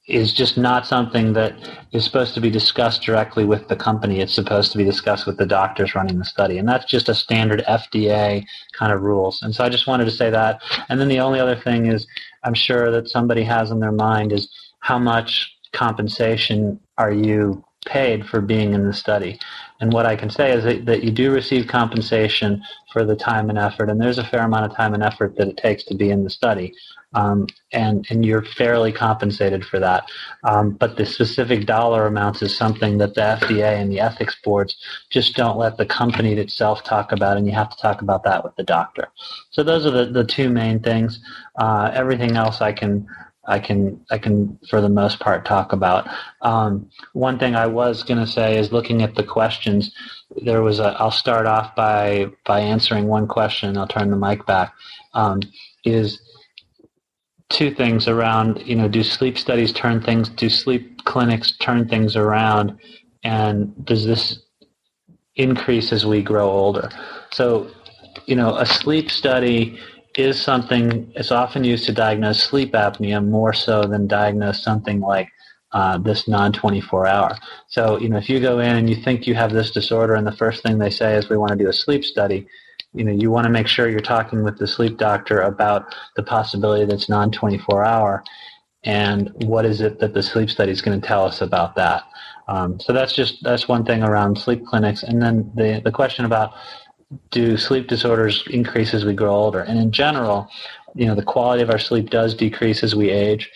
is 0.08 0.34
just 0.34 0.58
not 0.58 0.86
something 0.86 1.34
that 1.34 1.54
is 1.94 2.04
supposed 2.04 2.34
to 2.34 2.42
be 2.42 2.50
discussed 2.50 3.04
directly 3.04 3.46
with 3.46 3.68
the 3.70 3.76
company. 3.76 4.20
It's 4.20 4.34
supposed 4.34 4.72
to 4.74 4.78
be 4.78 4.84
discussed 4.84 5.26
with 5.26 5.38
the 5.38 5.46
doctors 5.46 5.96
running 5.96 6.18
the 6.18 6.26
study. 6.26 6.58
And 6.58 6.68
that's 6.68 6.86
just 6.86 7.08
a 7.08 7.16
standard 7.16 7.64
FDA 7.68 8.46
kind 8.74 8.92
of 8.92 9.02
rules. 9.02 9.42
And 9.42 9.56
so 9.56 9.64
I 9.64 9.70
just 9.70 9.88
wanted 9.88 10.06
to 10.06 10.12
say 10.12 10.30
that. 10.30 10.62
And 10.90 11.00
then 11.00 11.08
the 11.08 11.20
only 11.20 11.40
other 11.40 11.56
thing 11.56 11.86
is 11.86 12.06
I'm 12.44 12.56
sure 12.56 12.92
that 12.92 13.08
somebody 13.08 13.44
has 13.44 13.72
in 13.72 13.80
their 13.80 13.92
mind 13.92 14.34
is 14.34 14.50
how 14.80 15.00
much 15.00 15.56
compensation 15.72 16.80
are 16.98 17.12
you 17.14 17.64
paid 17.86 18.26
for 18.28 18.42
being 18.42 18.74
in 18.74 18.86
the 18.86 18.94
study? 18.94 19.40
And 19.80 19.92
what 19.92 20.06
I 20.06 20.16
can 20.16 20.30
say 20.30 20.52
is 20.52 20.64
that, 20.64 20.86
that 20.86 21.04
you 21.04 21.12
do 21.12 21.32
receive 21.32 21.68
compensation 21.68 22.64
for 22.94 23.04
the 23.06 23.16
time 23.16 23.50
and 23.50 23.58
effort, 23.58 23.90
and 23.90 24.00
there's 24.00 24.18
a 24.18 24.24
fair 24.24 24.42
amount 24.44 24.66
of 24.66 24.76
time 24.76 24.94
and 24.94 25.04
effort 25.04 25.36
that 25.38 25.48
it 25.48 25.58
takes 25.58 25.84
to 25.86 25.96
be 25.96 26.10
in 26.10 26.24
the 26.24 26.30
study 26.30 26.74
um, 27.14 27.48
and 27.74 28.06
and 28.10 28.26
you're 28.26 28.44
fairly 28.44 28.92
compensated 28.92 29.66
for 29.66 29.80
that. 29.80 30.10
Um, 30.44 30.72
but 30.72 30.98
the 30.98 31.06
specific 31.06 31.66
dollar 31.66 32.08
amounts 32.08 32.42
is 32.42 32.56
something 32.56 32.98
that 33.00 33.16
the 33.16 33.22
FDA 33.22 33.80
and 33.80 33.92
the 33.92 34.00
ethics 34.00 34.38
boards 34.44 34.76
just 35.10 35.36
don't 35.36 35.58
let 35.58 35.78
the 35.78 35.86
company 35.86 36.34
itself 36.34 36.84
talk 36.84 37.12
about, 37.12 37.38
and 37.38 37.46
you 37.46 37.54
have 37.54 37.70
to 37.70 37.78
talk 37.78 38.02
about 38.02 38.24
that 38.24 38.44
with 38.44 38.56
the 38.56 38.64
doctor. 38.64 39.08
So 39.52 39.64
those 39.64 39.86
are 39.86 39.92
the, 39.92 40.06
the 40.06 40.24
two 40.24 40.50
main 40.50 40.80
things. 40.80 41.20
Uh, 41.58 41.92
everything 41.94 42.38
else 42.38 42.62
I 42.62 42.72
can. 42.72 43.08
I 43.46 43.60
can 43.60 44.06
I 44.12 44.18
can 44.18 44.60
for 44.70 44.82
the 44.82 44.90
most 44.90 45.20
part 45.20 45.46
talk 45.46 45.74
about. 45.74 46.08
Um, 46.42 46.90
one 47.14 47.40
thing 47.40 47.56
I 47.56 47.68
was 47.68 48.04
going 48.04 48.20
to 48.20 48.28
say 48.28 48.58
is 48.58 48.72
looking 48.72 49.02
at 49.02 49.16
the 49.16 49.24
questions. 49.24 49.94
There 50.44 50.62
was 50.62 50.80
a. 50.80 50.96
I'll 51.00 51.12
start 51.12 51.48
off 51.48 51.76
by 51.76 52.28
by 52.46 52.60
answering 52.60 53.08
one 53.08 53.28
question. 53.28 53.78
I'll 53.78 53.88
turn 53.88 54.12
the 54.12 54.18
mic 54.18 54.46
back. 54.46 54.74
Um, 55.14 55.42
is 55.84 56.22
two 57.52 57.74
things 57.74 58.08
around, 58.08 58.62
you 58.66 58.76
know, 58.76 58.88
do 58.88 59.04
sleep 59.04 59.38
studies 59.38 59.74
turn 59.74 60.02
things, 60.02 60.30
do 60.30 60.50
sleep 60.50 61.04
clinics 61.04 61.58
turn 61.58 61.88
things 61.88 62.16
around, 62.16 62.78
and 63.24 63.86
does 63.86 64.06
this 64.06 64.40
increase 65.36 65.92
as 65.92 66.06
we 66.06 66.22
grow 66.22 66.50
older? 66.50 66.90
So, 67.32 67.70
you 68.26 68.36
know, 68.36 68.56
a 68.56 68.66
sleep 68.66 69.12
study 69.12 69.80
is 70.16 70.42
something 70.42 71.12
it's 71.16 71.32
often 71.32 71.64
used 71.64 71.86
to 71.86 71.94
diagnose 71.94 72.42
sleep 72.42 72.74
apnea 72.74 73.26
more 73.26 73.54
so 73.54 73.84
than 73.84 74.08
diagnose 74.08 74.64
something 74.64 75.00
like 75.00 75.30
uh, 75.72 75.98
this 75.98 76.28
non 76.28 76.52
24 76.52 77.08
hour. 77.08 77.38
So, 77.68 77.98
you 78.00 78.10
know, 78.10 78.18
if 78.18 78.30
you 78.30 78.42
go 78.42 78.60
in 78.60 78.76
and 78.76 78.90
you 78.90 78.96
think 78.96 79.26
you 79.26 79.36
have 79.36 79.54
this 79.54 79.72
disorder, 79.72 80.16
and 80.16 80.28
the 80.28 80.34
first 80.34 80.64
thing 80.64 80.80
they 80.80 80.90
say 80.90 81.16
is 81.16 81.30
we 81.30 81.38
want 81.38 81.52
to 81.52 81.58
do 81.58 81.70
a 81.70 81.74
sleep 81.74 82.04
study, 82.04 82.46
you 82.94 83.04
know 83.04 83.12
you 83.12 83.32
want 83.32 83.46
to 83.46 83.50
make 83.52 83.68
sure 83.68 83.90
you're 83.90 84.00
talking 84.00 84.44
with 84.44 84.58
the 84.58 84.68
sleep 84.68 84.98
doctor 84.98 85.42
about 85.42 85.96
the 86.16 86.24
possibility 86.24 86.86
that's 86.86 87.10
non 87.10 87.32
24 87.32 87.84
hour 87.84 88.24
and 88.84 89.32
what 89.46 89.66
is 89.66 89.82
it 89.82 90.00
that 90.00 90.14
the 90.14 90.24
sleep 90.24 90.50
study 90.50 90.72
is 90.72 90.82
going 90.82 91.00
to 91.00 91.08
tell 91.08 91.26
us 91.26 91.42
about 91.42 91.76
that 91.76 92.04
um, 92.48 92.80
so 92.80 92.92
that's 92.94 93.14
just 93.14 93.44
that's 93.44 93.68
one 93.68 93.86
thing 93.86 94.04
around 94.04 94.38
sleep 94.38 94.66
clinics 94.66 95.04
and 95.04 95.22
then 95.22 95.52
the 95.56 95.82
the 95.84 95.92
question 95.92 96.26
about 96.26 96.54
do 97.30 97.58
sleep 97.58 97.88
disorders 97.88 98.44
increase 98.50 98.94
as 98.94 99.06
we 99.06 99.14
grow 99.14 99.34
older 99.34 99.60
and 99.60 99.78
in 99.80 99.92
general 99.92 100.50
you 100.96 101.06
know 101.06 101.16
the 101.16 101.24
quality 101.24 101.62
of 101.62 101.70
our 101.70 101.80
sleep 101.80 102.10
does 102.10 102.34
decrease 102.34 102.84
as 102.84 102.96
we 102.96 103.10
age 103.10 103.50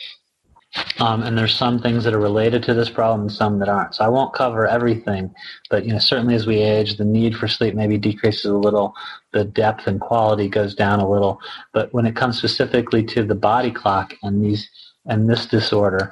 um, 0.99 1.23
and 1.23 1.37
there's 1.37 1.55
some 1.55 1.79
things 1.79 2.03
that 2.03 2.13
are 2.13 2.19
related 2.19 2.63
to 2.63 2.73
this 2.73 2.89
problem 2.89 3.21
and 3.21 3.31
some 3.31 3.59
that 3.59 3.69
aren't. 3.69 3.95
So 3.95 4.03
I 4.03 4.09
won't 4.09 4.33
cover 4.33 4.67
everything, 4.67 5.33
but 5.69 5.85
you 5.85 5.93
know 5.93 5.99
certainly 5.99 6.35
as 6.35 6.45
we 6.45 6.57
age, 6.57 6.97
the 6.97 7.05
need 7.05 7.35
for 7.35 7.47
sleep 7.47 7.75
maybe 7.75 7.97
decreases 7.97 8.45
a 8.45 8.57
little, 8.57 8.93
the 9.31 9.45
depth 9.45 9.87
and 9.87 9.99
quality 9.99 10.49
goes 10.49 10.75
down 10.75 10.99
a 10.99 11.09
little. 11.09 11.39
But 11.73 11.93
when 11.93 12.05
it 12.05 12.15
comes 12.15 12.37
specifically 12.37 13.03
to 13.05 13.23
the 13.23 13.35
body 13.35 13.71
clock 13.71 14.13
and 14.23 14.43
these 14.43 14.69
and 15.05 15.29
this 15.29 15.45
disorder, 15.45 16.11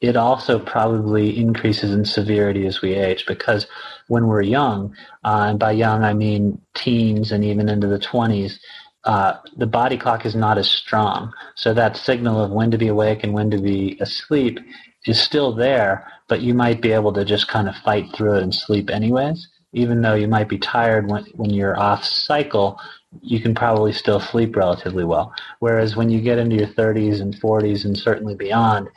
it 0.00 0.16
also 0.16 0.58
probably 0.58 1.36
increases 1.36 1.92
in 1.92 2.04
severity 2.04 2.66
as 2.66 2.82
we 2.82 2.94
age 2.94 3.24
because 3.26 3.66
when 4.08 4.26
we're 4.26 4.42
young, 4.42 4.94
uh, 5.24 5.46
and 5.48 5.58
by 5.58 5.72
young 5.72 6.04
I 6.04 6.12
mean 6.12 6.60
teens 6.74 7.32
and 7.32 7.44
even 7.44 7.68
into 7.68 7.86
the 7.86 7.98
20s, 7.98 8.58
uh, 9.04 9.34
the 9.56 9.66
body 9.66 9.98
clock 9.98 10.24
is 10.24 10.34
not 10.34 10.58
as 10.58 10.68
strong. 10.68 11.32
So 11.56 11.74
that 11.74 11.96
signal 11.96 12.42
of 12.42 12.50
when 12.50 12.70
to 12.70 12.78
be 12.78 12.88
awake 12.88 13.22
and 13.22 13.34
when 13.34 13.50
to 13.50 13.58
be 13.58 13.98
asleep 14.00 14.58
is 15.06 15.20
still 15.20 15.54
there, 15.54 16.10
but 16.28 16.40
you 16.40 16.54
might 16.54 16.80
be 16.80 16.92
able 16.92 17.12
to 17.12 17.24
just 17.24 17.48
kind 17.48 17.68
of 17.68 17.76
fight 17.76 18.06
through 18.14 18.38
it 18.38 18.42
and 18.42 18.54
sleep 18.54 18.90
anyways. 18.90 19.46
Even 19.74 20.00
though 20.00 20.14
you 20.14 20.28
might 20.28 20.48
be 20.48 20.58
tired 20.58 21.10
when, 21.10 21.24
when 21.34 21.50
you're 21.50 21.78
off 21.78 22.04
cycle, 22.04 22.80
you 23.20 23.40
can 23.40 23.54
probably 23.54 23.92
still 23.92 24.20
sleep 24.20 24.56
relatively 24.56 25.04
well. 25.04 25.34
Whereas 25.58 25.96
when 25.96 26.10
you 26.10 26.20
get 26.20 26.38
into 26.38 26.56
your 26.56 26.68
30s 26.68 27.20
and 27.20 27.34
40s 27.34 27.84
and 27.84 27.96
certainly 27.96 28.34
beyond, 28.34 28.88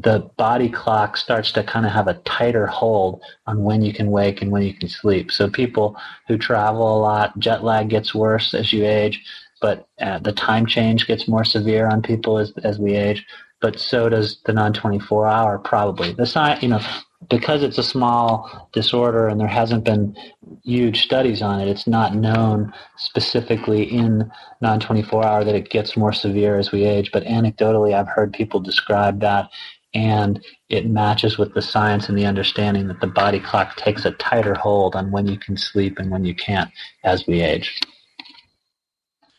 the 0.00 0.30
body 0.36 0.68
clock 0.68 1.16
starts 1.16 1.50
to 1.52 1.64
kind 1.64 1.84
of 1.84 1.92
have 1.92 2.06
a 2.06 2.14
tighter 2.24 2.66
hold 2.66 3.20
on 3.46 3.62
when 3.62 3.82
you 3.82 3.92
can 3.92 4.10
wake 4.10 4.40
and 4.40 4.50
when 4.52 4.62
you 4.62 4.72
can 4.72 4.88
sleep. 4.88 5.32
So 5.32 5.50
people 5.50 5.96
who 6.28 6.38
travel 6.38 6.96
a 6.96 7.00
lot, 7.00 7.38
jet 7.38 7.64
lag 7.64 7.88
gets 7.88 8.14
worse 8.14 8.54
as 8.54 8.72
you 8.72 8.84
age, 8.84 9.24
but 9.60 9.88
uh, 10.00 10.20
the 10.20 10.32
time 10.32 10.66
change 10.66 11.06
gets 11.06 11.26
more 11.26 11.44
severe 11.44 11.88
on 11.88 12.02
people 12.02 12.38
as, 12.38 12.52
as 12.62 12.78
we 12.78 12.94
age. 12.94 13.26
But 13.60 13.80
so 13.80 14.08
does 14.08 14.38
the 14.46 14.52
non-24 14.52 15.32
hour 15.32 15.58
probably. 15.58 16.12
The 16.12 16.26
science, 16.26 16.62
you 16.62 16.68
know, 16.68 16.80
because 17.28 17.64
it's 17.64 17.78
a 17.78 17.82
small 17.82 18.68
disorder 18.72 19.26
and 19.26 19.40
there 19.40 19.48
hasn't 19.48 19.82
been 19.82 20.16
huge 20.62 21.02
studies 21.02 21.42
on 21.42 21.60
it, 21.60 21.66
it's 21.66 21.88
not 21.88 22.14
known 22.14 22.72
specifically 22.96 23.82
in 23.82 24.30
non 24.60 24.78
24 24.78 25.26
hour 25.26 25.44
that 25.44 25.56
it 25.56 25.70
gets 25.70 25.96
more 25.96 26.12
severe 26.12 26.56
as 26.56 26.70
we 26.70 26.84
age. 26.84 27.10
But 27.12 27.24
anecdotally, 27.24 27.94
I've 27.94 28.06
heard 28.06 28.32
people 28.32 28.60
describe 28.60 29.20
that 29.20 29.50
and 29.94 30.44
it 30.68 30.86
matches 30.86 31.38
with 31.38 31.54
the 31.54 31.62
science 31.62 32.08
and 32.08 32.18
the 32.18 32.26
understanding 32.26 32.88
that 32.88 33.00
the 33.00 33.06
body 33.06 33.40
clock 33.40 33.76
takes 33.76 34.04
a 34.04 34.10
tighter 34.12 34.54
hold 34.54 34.94
on 34.94 35.10
when 35.10 35.26
you 35.26 35.38
can 35.38 35.56
sleep 35.56 35.98
and 35.98 36.10
when 36.10 36.24
you 36.24 36.34
can't 36.34 36.70
as 37.04 37.26
we 37.26 37.40
age. 37.40 37.80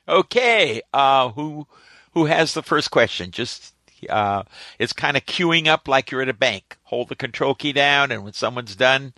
Okay, 0.08 0.82
uh, 0.92 1.30
who 1.30 1.68
who 2.14 2.26
has 2.26 2.54
the 2.54 2.64
first 2.64 2.90
question? 2.90 3.30
Just 3.30 3.76
uh, 4.10 4.44
it's 4.80 4.94
kind 4.94 5.16
of 5.16 5.26
queuing 5.26 5.68
up 5.68 5.88
like 5.88 6.10
you're 6.10 6.22
at 6.22 6.30
a 6.30 6.34
bank. 6.34 6.78
Hold 6.84 7.10
the 7.10 7.16
control 7.16 7.54
key 7.54 7.74
down, 7.74 8.12
and 8.12 8.24
when 8.24 8.34
someone's 8.34 8.76
done, 8.76 9.14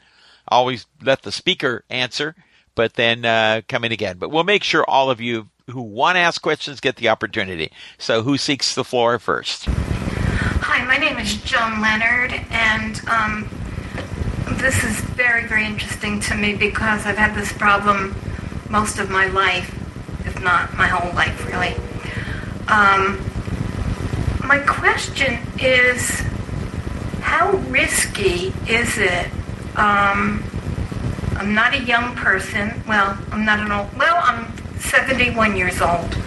always 0.47 0.85
let 1.01 1.21
the 1.21 1.31
speaker 1.31 1.85
answer, 1.89 2.35
but 2.75 2.95
then 2.95 3.23
uh, 3.23 3.61
come 3.69 3.85
in 3.85 3.93
again. 3.93 4.17
But 4.17 4.31
we'll 4.31 4.43
make 4.43 4.63
sure 4.63 4.83
all 4.85 5.09
of 5.09 5.21
you 5.21 5.47
who 5.69 5.81
want 5.81 6.17
to 6.17 6.19
ask 6.19 6.41
questions 6.41 6.81
get 6.81 6.97
the 6.97 7.09
opportunity. 7.09 7.71
So, 7.97 8.23
who 8.23 8.37
seeks 8.37 8.75
the 8.75 8.83
floor 8.83 9.17
first? 9.17 9.69
Hi, 10.81 10.87
my 10.87 10.97
name 10.97 11.19
is 11.19 11.35
Joan 11.43 11.79
Leonard, 11.79 12.33
and 12.49 12.99
um, 13.07 13.47
this 14.57 14.83
is 14.83 14.99
very, 15.11 15.45
very 15.45 15.63
interesting 15.63 16.19
to 16.21 16.33
me 16.33 16.55
because 16.55 17.05
I've 17.05 17.19
had 17.19 17.35
this 17.35 17.53
problem 17.53 18.15
most 18.67 18.97
of 18.97 19.11
my 19.11 19.27
life, 19.27 19.69
if 20.25 20.41
not 20.41 20.75
my 20.75 20.87
whole 20.87 21.13
life, 21.13 21.45
really. 21.45 21.75
Um, 22.67 23.21
my 24.43 24.57
question 24.67 25.37
is 25.59 26.21
how 27.21 27.51
risky 27.69 28.51
is 28.67 28.97
it? 28.97 29.27
Um, 29.75 30.43
I'm 31.37 31.53
not 31.53 31.75
a 31.75 31.83
young 31.83 32.15
person. 32.15 32.81
Well, 32.87 33.19
I'm 33.31 33.45
not 33.45 33.59
an 33.59 33.71
old. 33.71 33.95
Well, 33.95 34.17
I'm 34.19 34.51
71 34.79 35.55
years 35.55 35.79
old, 35.79 36.17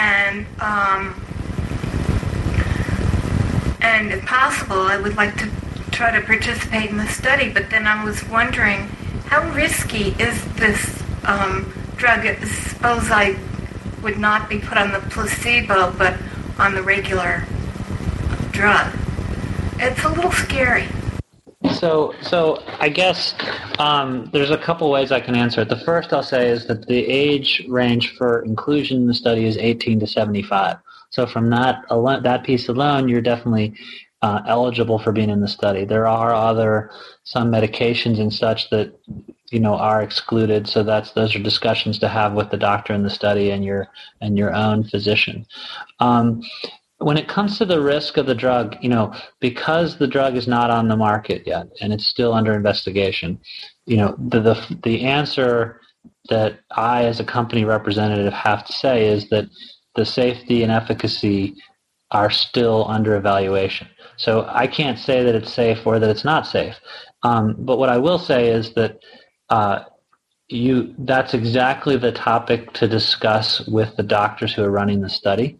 and 0.00 0.46
um, 0.60 1.21
and 3.82 4.12
if 4.12 4.24
possible, 4.24 4.80
I 4.80 4.96
would 4.96 5.16
like 5.16 5.36
to 5.38 5.50
try 5.90 6.18
to 6.18 6.24
participate 6.24 6.90
in 6.90 6.96
the 6.96 7.08
study. 7.08 7.52
But 7.52 7.68
then 7.68 7.86
I 7.86 8.04
was 8.04 8.26
wondering, 8.28 8.88
how 9.26 9.50
risky 9.52 10.14
is 10.22 10.42
this 10.54 11.02
um, 11.24 11.72
drug? 11.96 12.24
Suppose 12.46 13.10
I 13.10 13.36
would 14.02 14.18
not 14.18 14.48
be 14.48 14.58
put 14.58 14.78
on 14.78 14.92
the 14.92 15.00
placebo, 15.10 15.92
but 15.98 16.16
on 16.58 16.74
the 16.74 16.82
regular 16.82 17.44
drug. 18.52 18.92
It's 19.78 20.04
a 20.04 20.08
little 20.08 20.32
scary. 20.32 20.86
So, 21.74 22.14
so 22.20 22.62
I 22.80 22.88
guess 22.88 23.34
um, 23.78 24.28
there's 24.32 24.50
a 24.50 24.58
couple 24.58 24.90
ways 24.90 25.10
I 25.10 25.20
can 25.20 25.34
answer 25.34 25.62
it. 25.62 25.68
The 25.68 25.78
first 25.78 26.12
I'll 26.12 26.22
say 26.22 26.48
is 26.48 26.66
that 26.66 26.86
the 26.86 27.06
age 27.06 27.64
range 27.68 28.16
for 28.16 28.42
inclusion 28.42 28.98
in 28.98 29.06
the 29.06 29.14
study 29.14 29.46
is 29.46 29.56
18 29.56 30.00
to 30.00 30.06
75. 30.06 30.76
So 31.12 31.26
from 31.26 31.50
that 31.50 31.84
that 31.88 32.44
piece 32.44 32.68
alone, 32.68 33.08
you're 33.08 33.20
definitely 33.20 33.74
uh, 34.22 34.40
eligible 34.46 34.98
for 34.98 35.12
being 35.12 35.30
in 35.30 35.40
the 35.40 35.48
study. 35.48 35.84
There 35.84 36.06
are 36.06 36.32
other 36.32 36.90
some 37.24 37.50
medications 37.50 38.18
and 38.20 38.32
such 38.32 38.70
that 38.70 38.98
you 39.50 39.60
know 39.60 39.74
are 39.74 40.02
excluded. 40.02 40.66
So 40.68 40.82
that's 40.82 41.12
those 41.12 41.36
are 41.36 41.42
discussions 41.42 41.98
to 41.98 42.08
have 42.08 42.32
with 42.32 42.50
the 42.50 42.56
doctor 42.56 42.94
in 42.94 43.02
the 43.02 43.10
study 43.10 43.50
and 43.50 43.64
your 43.64 43.88
and 44.20 44.38
your 44.38 44.54
own 44.54 44.84
physician. 44.84 45.46
Um, 46.00 46.42
when 46.98 47.18
it 47.18 47.28
comes 47.28 47.58
to 47.58 47.64
the 47.64 47.80
risk 47.80 48.16
of 48.16 48.26
the 48.26 48.34
drug, 48.34 48.76
you 48.80 48.88
know, 48.88 49.12
because 49.40 49.98
the 49.98 50.06
drug 50.06 50.36
is 50.36 50.46
not 50.46 50.70
on 50.70 50.86
the 50.86 50.96
market 50.96 51.42
yet 51.46 51.66
and 51.80 51.92
it's 51.92 52.06
still 52.06 52.32
under 52.32 52.54
investigation, 52.54 53.40
you 53.86 53.96
know, 53.96 54.16
the 54.18 54.40
the, 54.40 54.78
the 54.84 55.02
answer 55.02 55.80
that 56.28 56.60
I, 56.70 57.04
as 57.04 57.20
a 57.20 57.24
company 57.24 57.64
representative, 57.64 58.32
have 58.32 58.64
to 58.66 58.72
say 58.72 59.06
is 59.06 59.28
that 59.30 59.46
the 59.94 60.04
safety 60.04 60.62
and 60.62 60.72
efficacy 60.72 61.54
are 62.10 62.30
still 62.30 62.86
under 62.88 63.16
evaluation. 63.16 63.88
So 64.16 64.46
I 64.48 64.66
can't 64.66 64.98
say 64.98 65.24
that 65.24 65.34
it's 65.34 65.52
safe 65.52 65.86
or 65.86 65.98
that 65.98 66.10
it's 66.10 66.24
not 66.24 66.46
safe. 66.46 66.76
Um, 67.22 67.56
but 67.58 67.78
what 67.78 67.88
I 67.88 67.98
will 67.98 68.18
say 68.18 68.48
is 68.48 68.74
that 68.74 69.00
uh, 69.48 69.84
you 70.48 70.94
that's 70.98 71.34
exactly 71.34 71.96
the 71.96 72.12
topic 72.12 72.72
to 72.74 72.86
discuss 72.86 73.66
with 73.66 73.96
the 73.96 74.02
doctors 74.02 74.52
who 74.52 74.62
are 74.62 74.70
running 74.70 75.00
the 75.00 75.08
study, 75.08 75.58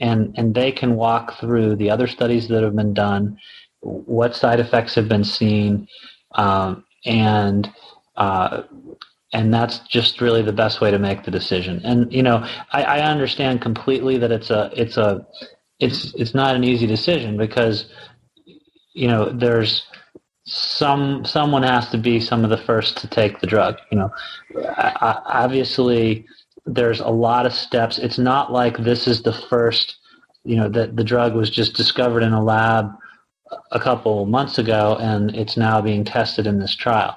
and 0.00 0.34
and 0.36 0.54
they 0.54 0.70
can 0.72 0.96
walk 0.96 1.38
through 1.40 1.76
the 1.76 1.90
other 1.90 2.06
studies 2.06 2.48
that 2.48 2.62
have 2.62 2.76
been 2.76 2.94
done, 2.94 3.38
what 3.80 4.36
side 4.36 4.60
effects 4.60 4.94
have 4.94 5.08
been 5.08 5.24
seen, 5.24 5.88
um, 6.34 6.84
and 7.06 7.70
uh, 8.16 8.62
and 9.34 9.52
that's 9.52 9.80
just 9.80 10.20
really 10.20 10.42
the 10.42 10.52
best 10.52 10.80
way 10.80 10.92
to 10.92 10.98
make 10.98 11.24
the 11.24 11.30
decision. 11.30 11.80
And 11.84 12.10
you 12.12 12.22
know, 12.22 12.46
I, 12.72 12.84
I 12.84 13.00
understand 13.00 13.60
completely 13.60 14.16
that 14.18 14.30
it's 14.30 14.48
a 14.48 14.70
it's 14.74 14.96
a 14.96 15.26
it's 15.80 16.14
it's 16.14 16.34
not 16.34 16.54
an 16.54 16.62
easy 16.62 16.86
decision 16.86 17.36
because 17.36 17.86
you 18.94 19.08
know 19.08 19.30
there's 19.30 19.82
some 20.44 21.24
someone 21.24 21.64
has 21.64 21.90
to 21.90 21.98
be 21.98 22.20
some 22.20 22.44
of 22.44 22.50
the 22.50 22.56
first 22.56 22.96
to 22.98 23.08
take 23.08 23.40
the 23.40 23.46
drug. 23.46 23.76
You 23.90 23.98
know, 23.98 24.10
I, 24.56 25.20
obviously 25.26 26.24
there's 26.64 27.00
a 27.00 27.08
lot 27.08 27.44
of 27.44 27.52
steps. 27.52 27.98
It's 27.98 28.18
not 28.18 28.52
like 28.52 28.78
this 28.78 29.06
is 29.08 29.22
the 29.22 29.32
first. 29.32 29.96
You 30.44 30.56
know 30.56 30.68
that 30.68 30.94
the 30.96 31.04
drug 31.04 31.34
was 31.34 31.50
just 31.50 31.74
discovered 31.74 32.22
in 32.22 32.32
a 32.32 32.42
lab 32.42 32.92
a 33.72 33.80
couple 33.80 34.26
months 34.26 34.58
ago 34.58 34.96
and 35.00 35.34
it's 35.34 35.56
now 35.56 35.80
being 35.80 36.04
tested 36.04 36.46
in 36.46 36.58
this 36.58 36.74
trial 36.74 37.16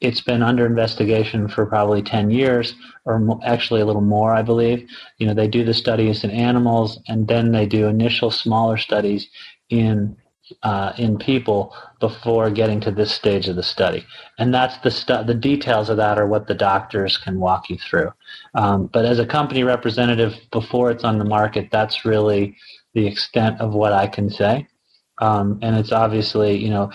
it's 0.00 0.20
been 0.20 0.42
under 0.42 0.66
investigation 0.66 1.48
for 1.48 1.66
probably 1.66 2.02
10 2.02 2.30
years 2.30 2.74
or 3.04 3.38
actually 3.44 3.80
a 3.80 3.86
little 3.86 4.02
more 4.02 4.32
i 4.32 4.42
believe. 4.42 4.88
You 5.18 5.26
know 5.26 5.34
they 5.34 5.48
do 5.48 5.64
the 5.64 5.74
studies 5.74 6.24
in 6.24 6.30
animals 6.30 6.98
and 7.08 7.28
then 7.28 7.52
they 7.52 7.66
do 7.66 7.86
initial 7.86 8.30
smaller 8.30 8.76
studies 8.76 9.28
in 9.70 10.16
uh, 10.62 10.92
in 10.96 11.18
people 11.18 11.74
before 12.00 12.50
getting 12.50 12.80
to 12.80 12.90
this 12.90 13.12
stage 13.12 13.48
of 13.48 13.56
the 13.56 13.62
study. 13.62 14.06
And 14.38 14.54
that's 14.54 14.78
the 14.78 15.24
the 15.26 15.34
details 15.34 15.90
of 15.90 15.96
that 15.96 16.18
are 16.18 16.26
what 16.26 16.46
the 16.46 16.54
doctors 16.54 17.16
can 17.18 17.40
walk 17.40 17.68
you 17.68 17.78
through. 17.78 18.12
Um, 18.54 18.86
but 18.92 19.04
as 19.04 19.18
a 19.18 19.26
company 19.26 19.64
representative 19.64 20.34
before 20.52 20.90
it's 20.90 21.04
on 21.04 21.18
the 21.18 21.24
market 21.24 21.68
that's 21.70 22.04
really 22.04 22.56
the 22.94 23.06
extent 23.06 23.60
of 23.60 23.74
what 23.74 23.92
i 23.92 24.06
can 24.06 24.30
say. 24.30 24.66
Um, 25.18 25.58
and 25.62 25.76
it's 25.76 25.92
obviously 25.92 26.56
you 26.56 26.70
know 26.70 26.90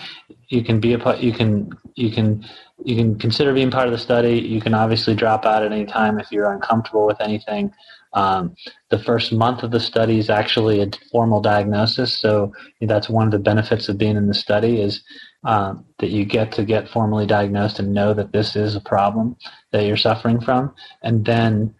you 0.48 0.62
can 0.62 0.80
be 0.80 0.94
a 0.94 1.16
you 1.18 1.32
can 1.32 1.70
you 1.94 2.10
can 2.10 2.44
you 2.84 2.96
can 2.96 3.18
consider 3.18 3.52
being 3.52 3.70
part 3.70 3.86
of 3.86 3.92
the 3.92 3.98
study. 3.98 4.38
You 4.38 4.60
can 4.60 4.74
obviously 4.74 5.14
drop 5.14 5.44
out 5.44 5.62
at 5.62 5.72
any 5.72 5.86
time 5.86 6.18
if 6.18 6.30
you're 6.30 6.52
uncomfortable 6.52 7.06
with 7.06 7.20
anything. 7.20 7.72
Um, 8.14 8.54
the 8.90 8.98
first 8.98 9.32
month 9.32 9.62
of 9.62 9.70
the 9.70 9.80
study 9.80 10.18
is 10.18 10.28
actually 10.28 10.82
a 10.82 10.90
formal 11.10 11.40
diagnosis, 11.40 12.16
so 12.16 12.52
that's 12.80 13.08
one 13.08 13.26
of 13.26 13.32
the 13.32 13.38
benefits 13.38 13.88
of 13.88 13.96
being 13.96 14.16
in 14.16 14.26
the 14.26 14.34
study 14.34 14.82
is 14.82 15.02
um, 15.44 15.84
that 15.98 16.10
you 16.10 16.24
get 16.24 16.52
to 16.52 16.64
get 16.64 16.88
formally 16.88 17.26
diagnosed 17.26 17.78
and 17.78 17.94
know 17.94 18.12
that 18.12 18.32
this 18.32 18.54
is 18.54 18.76
a 18.76 18.80
problem 18.80 19.36
that 19.72 19.86
you're 19.86 19.96
suffering 19.96 20.40
from, 20.40 20.74
and 21.02 21.24
then 21.24 21.74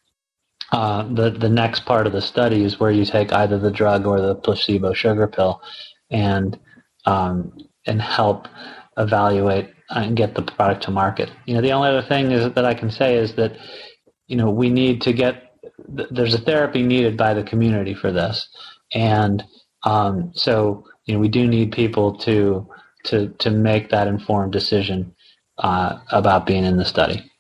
uh, 0.72 1.02
the 1.12 1.30
the 1.30 1.50
next 1.50 1.84
part 1.84 2.06
of 2.06 2.14
the 2.14 2.22
study 2.22 2.64
is 2.64 2.80
where 2.80 2.90
you 2.90 3.04
take 3.04 3.30
either 3.32 3.58
the 3.58 3.70
drug 3.70 4.06
or 4.06 4.20
the 4.20 4.34
placebo 4.34 4.94
sugar 4.94 5.26
pill, 5.26 5.60
and 6.10 6.58
um, 7.04 7.52
and 7.86 8.00
help 8.00 8.48
evaluate 8.96 9.70
and 9.94 10.16
get 10.16 10.34
the 10.34 10.42
product 10.42 10.82
to 10.84 10.90
market. 10.90 11.30
You 11.46 11.54
know, 11.54 11.60
the 11.60 11.72
only 11.72 11.88
other 11.88 12.02
thing 12.02 12.30
is 12.30 12.52
that 12.52 12.64
I 12.64 12.74
can 12.74 12.90
say 12.90 13.16
is 13.16 13.34
that 13.34 13.56
you 14.26 14.36
know 14.36 14.50
we 14.50 14.70
need 14.70 15.00
to 15.02 15.12
get 15.12 15.54
there's 15.88 16.34
a 16.34 16.38
therapy 16.38 16.82
needed 16.82 17.16
by 17.16 17.34
the 17.34 17.42
community 17.42 17.94
for 17.94 18.12
this, 18.12 18.48
and 18.92 19.44
um, 19.84 20.32
so 20.34 20.84
you 21.06 21.14
know, 21.14 21.20
we 21.20 21.28
do 21.28 21.46
need 21.46 21.72
people 21.72 22.16
to 22.18 22.68
to 23.04 23.28
to 23.38 23.50
make 23.50 23.90
that 23.90 24.06
informed 24.06 24.52
decision 24.52 25.14
uh, 25.58 25.98
about 26.10 26.46
being 26.46 26.64
in 26.64 26.76
the 26.76 26.84
study. 26.84 27.30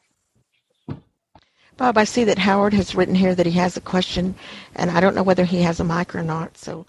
Bob, 1.76 1.96
I 1.96 2.04
see 2.04 2.24
that 2.24 2.38
Howard 2.38 2.74
has 2.74 2.94
written 2.94 3.14
here 3.14 3.34
that 3.34 3.46
he 3.46 3.52
has 3.52 3.76
a 3.76 3.80
question, 3.80 4.34
and 4.76 4.90
I 4.90 5.00
don't 5.00 5.14
know 5.14 5.22
whether 5.22 5.44
he 5.44 5.62
has 5.62 5.80
a 5.80 5.84
mic 5.84 6.14
or 6.14 6.22
not. 6.22 6.58
So, 6.58 6.86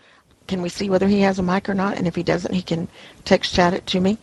can 0.47 0.61
we 0.61 0.69
see 0.69 0.89
whether 0.89 1.07
he 1.07 1.21
has 1.21 1.39
a 1.39 1.43
mic 1.43 1.69
or 1.69 1.73
not? 1.73 1.97
And 1.97 2.07
if 2.07 2.15
he 2.15 2.23
doesn't, 2.23 2.53
he 2.53 2.61
can 2.61 2.87
text 3.23 3.53
chat 3.53 3.73
it 3.73 3.87
to 3.87 3.99
me. 3.99 4.17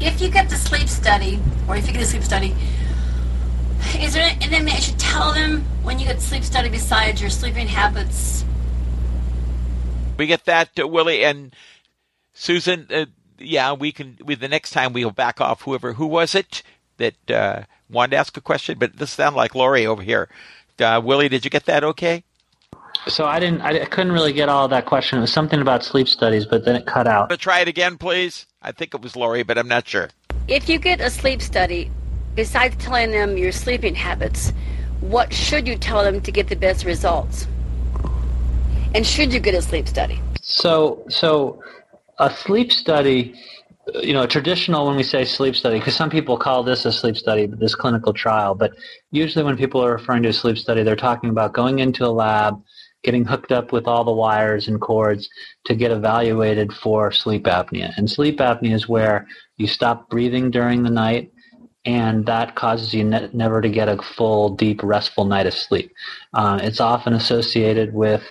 If 0.00 0.20
you 0.20 0.28
get 0.28 0.48
the 0.50 0.56
sleep 0.56 0.88
study, 0.88 1.40
or 1.68 1.76
if 1.76 1.86
you 1.86 1.92
get 1.92 2.02
a 2.02 2.06
sleep 2.06 2.24
study, 2.24 2.54
is 3.98 4.14
there 4.14 4.34
that 4.38 4.50
you 4.50 4.80
should 4.80 4.98
tell 4.98 5.32
them 5.32 5.62
when 5.82 5.98
you 5.98 6.06
get 6.06 6.20
sleep 6.20 6.44
study 6.44 6.68
besides 6.68 7.20
your 7.20 7.30
sleeping 7.30 7.68
habits? 7.68 8.44
We 10.18 10.26
get 10.26 10.44
that, 10.44 10.78
uh, 10.78 10.86
Willie 10.86 11.24
and 11.24 11.54
Susan. 12.32 12.86
Uh, 12.92 13.06
yeah, 13.38 13.72
we 13.72 13.92
can. 13.92 14.18
We, 14.24 14.34
the 14.34 14.48
next 14.48 14.70
time 14.70 14.92
we'll 14.92 15.10
back 15.10 15.40
off 15.40 15.62
whoever. 15.62 15.94
Who 15.94 16.06
was 16.06 16.34
it 16.34 16.62
that 16.98 17.30
uh, 17.30 17.62
wanted 17.90 18.12
to 18.12 18.16
ask 18.18 18.36
a 18.36 18.40
question? 18.40 18.78
But 18.78 18.96
this 18.96 19.10
sounded 19.10 19.36
like 19.36 19.54
Laurie 19.54 19.86
over 19.86 20.02
here. 20.02 20.28
Uh, 20.78 21.00
Willie, 21.02 21.28
did 21.28 21.44
you 21.44 21.50
get 21.50 21.66
that? 21.66 21.84
Okay. 21.84 22.24
So 23.08 23.26
I 23.26 23.40
didn't. 23.40 23.60
I 23.62 23.84
couldn't 23.86 24.12
really 24.12 24.32
get 24.32 24.48
all 24.48 24.68
that 24.68 24.86
question. 24.86 25.18
It 25.18 25.22
was 25.22 25.32
something 25.32 25.60
about 25.60 25.82
sleep 25.82 26.08
studies, 26.08 26.46
but 26.46 26.64
then 26.64 26.76
it 26.76 26.86
cut 26.86 27.06
out. 27.06 27.28
But 27.28 27.40
try 27.40 27.60
it 27.60 27.68
again, 27.68 27.98
please. 27.98 28.46
I 28.62 28.72
think 28.72 28.94
it 28.94 29.02
was 29.02 29.16
Lori, 29.16 29.42
but 29.42 29.58
I'm 29.58 29.68
not 29.68 29.88
sure. 29.88 30.10
If 30.46 30.68
you 30.68 30.78
get 30.78 31.00
a 31.00 31.10
sleep 31.10 31.42
study, 31.42 31.90
besides 32.34 32.76
telling 32.76 33.10
them 33.10 33.36
your 33.36 33.52
sleeping 33.52 33.94
habits, 33.94 34.52
what 35.00 35.32
should 35.32 35.66
you 35.66 35.76
tell 35.76 36.04
them 36.04 36.20
to 36.20 36.30
get 36.30 36.48
the 36.48 36.56
best 36.56 36.84
results? 36.84 37.48
And 38.94 39.06
should 39.06 39.32
you 39.32 39.40
get 39.40 39.54
a 39.54 39.62
sleep 39.62 39.88
study? 39.88 40.20
So, 40.40 41.04
so 41.08 41.60
a 42.18 42.30
sleep 42.30 42.72
study, 42.72 43.34
you 43.94 44.12
know, 44.12 44.26
traditional 44.26 44.86
when 44.86 44.96
we 44.96 45.02
say 45.02 45.24
sleep 45.24 45.56
study, 45.56 45.78
because 45.78 45.96
some 45.96 46.10
people 46.10 46.36
call 46.36 46.62
this 46.62 46.84
a 46.84 46.92
sleep 46.92 47.16
study, 47.16 47.46
this 47.46 47.74
clinical 47.74 48.12
trial, 48.12 48.54
but 48.54 48.72
usually 49.10 49.44
when 49.44 49.56
people 49.56 49.84
are 49.84 49.92
referring 49.92 50.22
to 50.22 50.28
a 50.28 50.32
sleep 50.32 50.58
study, 50.58 50.82
they're 50.82 50.94
talking 50.94 51.30
about 51.30 51.52
going 51.52 51.80
into 51.80 52.04
a 52.04 52.10
lab, 52.10 52.62
getting 53.02 53.24
hooked 53.24 53.52
up 53.52 53.72
with 53.72 53.86
all 53.86 54.04
the 54.04 54.12
wires 54.12 54.68
and 54.68 54.80
cords 54.80 55.28
to 55.64 55.74
get 55.74 55.90
evaluated 55.90 56.72
for 56.72 57.10
sleep 57.12 57.44
apnea. 57.44 57.92
And 57.96 58.10
sleep 58.10 58.38
apnea 58.38 58.74
is 58.74 58.88
where 58.88 59.26
you 59.56 59.66
stop 59.66 60.08
breathing 60.08 60.50
during 60.50 60.82
the 60.82 60.90
night 60.90 61.32
and 61.84 62.26
that 62.26 62.54
causes 62.54 62.94
you 62.94 63.04
ne- 63.04 63.30
never 63.32 63.60
to 63.60 63.68
get 63.68 63.88
a 63.88 64.00
full, 64.16 64.50
deep, 64.50 64.80
restful 64.82 65.24
night 65.24 65.46
of 65.46 65.54
sleep. 65.54 65.92
Uh, 66.32 66.58
it's 66.62 66.80
often 66.80 67.12
associated 67.12 67.92
with 67.92 68.22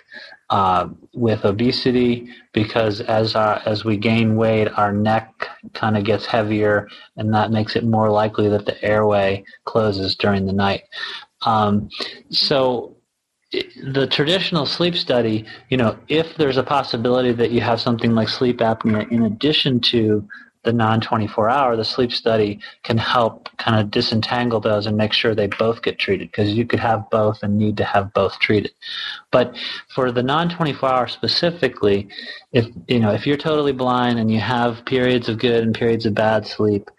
uh, 0.49 0.89
with 1.13 1.45
obesity 1.45 2.29
because 2.51 2.99
as 2.99 3.35
our, 3.35 3.61
as 3.65 3.85
we 3.85 3.95
gain 3.95 4.35
weight, 4.35 4.67
our 4.75 4.91
neck 4.91 5.47
kind 5.73 5.95
of 5.95 6.03
gets 6.03 6.25
heavier, 6.25 6.89
and 7.15 7.33
that 7.33 7.51
makes 7.51 7.77
it 7.77 7.85
more 7.85 8.09
likely 8.09 8.49
that 8.49 8.65
the 8.65 8.83
airway 8.83 9.43
closes 9.63 10.13
during 10.15 10.45
the 10.45 10.53
night. 10.53 10.83
Um, 11.43 11.89
so 12.29 12.97
the 13.51 14.07
traditional 14.07 14.65
sleep 14.65 14.95
study, 14.95 15.45
you 15.69 15.77
know, 15.77 15.97
if 16.07 16.35
there's 16.37 16.57
a 16.57 16.63
possibility 16.63 17.33
that 17.33 17.51
you 17.51 17.61
have 17.61 17.81
something 17.81 18.15
like 18.15 18.29
sleep 18.29 18.59
apnea 18.59 19.09
in 19.11 19.23
addition 19.23 19.79
to 19.81 20.27
the 20.63 20.71
non 20.71 21.01
24 21.01 21.49
hour, 21.49 21.75
the 21.75 21.83
sleep 21.83 22.13
study 22.13 22.59
can 22.83 22.97
help 22.97 23.49
kind 23.57 23.79
of 23.79 23.89
disentangle 23.89 24.59
those 24.59 24.85
and 24.85 24.95
make 24.95 25.11
sure 25.11 25.33
they 25.33 25.47
both 25.47 25.81
get 25.81 25.97
treated 25.97 26.29
because 26.29 26.53
you 26.53 26.65
could 26.65 26.79
have 26.79 27.09
both 27.09 27.41
and 27.41 27.57
need 27.57 27.75
to 27.77 27.83
have 27.83 28.13
both 28.13 28.39
treated. 28.39 28.71
But 29.31 29.57
for 29.93 30.11
the 30.11 30.23
non 30.23 30.49
24 30.49 30.89
hour 30.89 31.07
specifically, 31.07 32.07
if 32.53 32.67
you 32.87 32.99
know 32.99 33.11
if 33.11 33.25
you're 33.25 33.37
totally 33.37 33.73
blind 33.73 34.19
and 34.19 34.31
you 34.31 34.39
have 34.39 34.85
periods 34.85 35.29
of 35.29 35.39
good 35.39 35.63
and 35.63 35.73
periods 35.73 36.05
of 36.05 36.13
bad 36.13 36.45
sleep, 36.45 36.89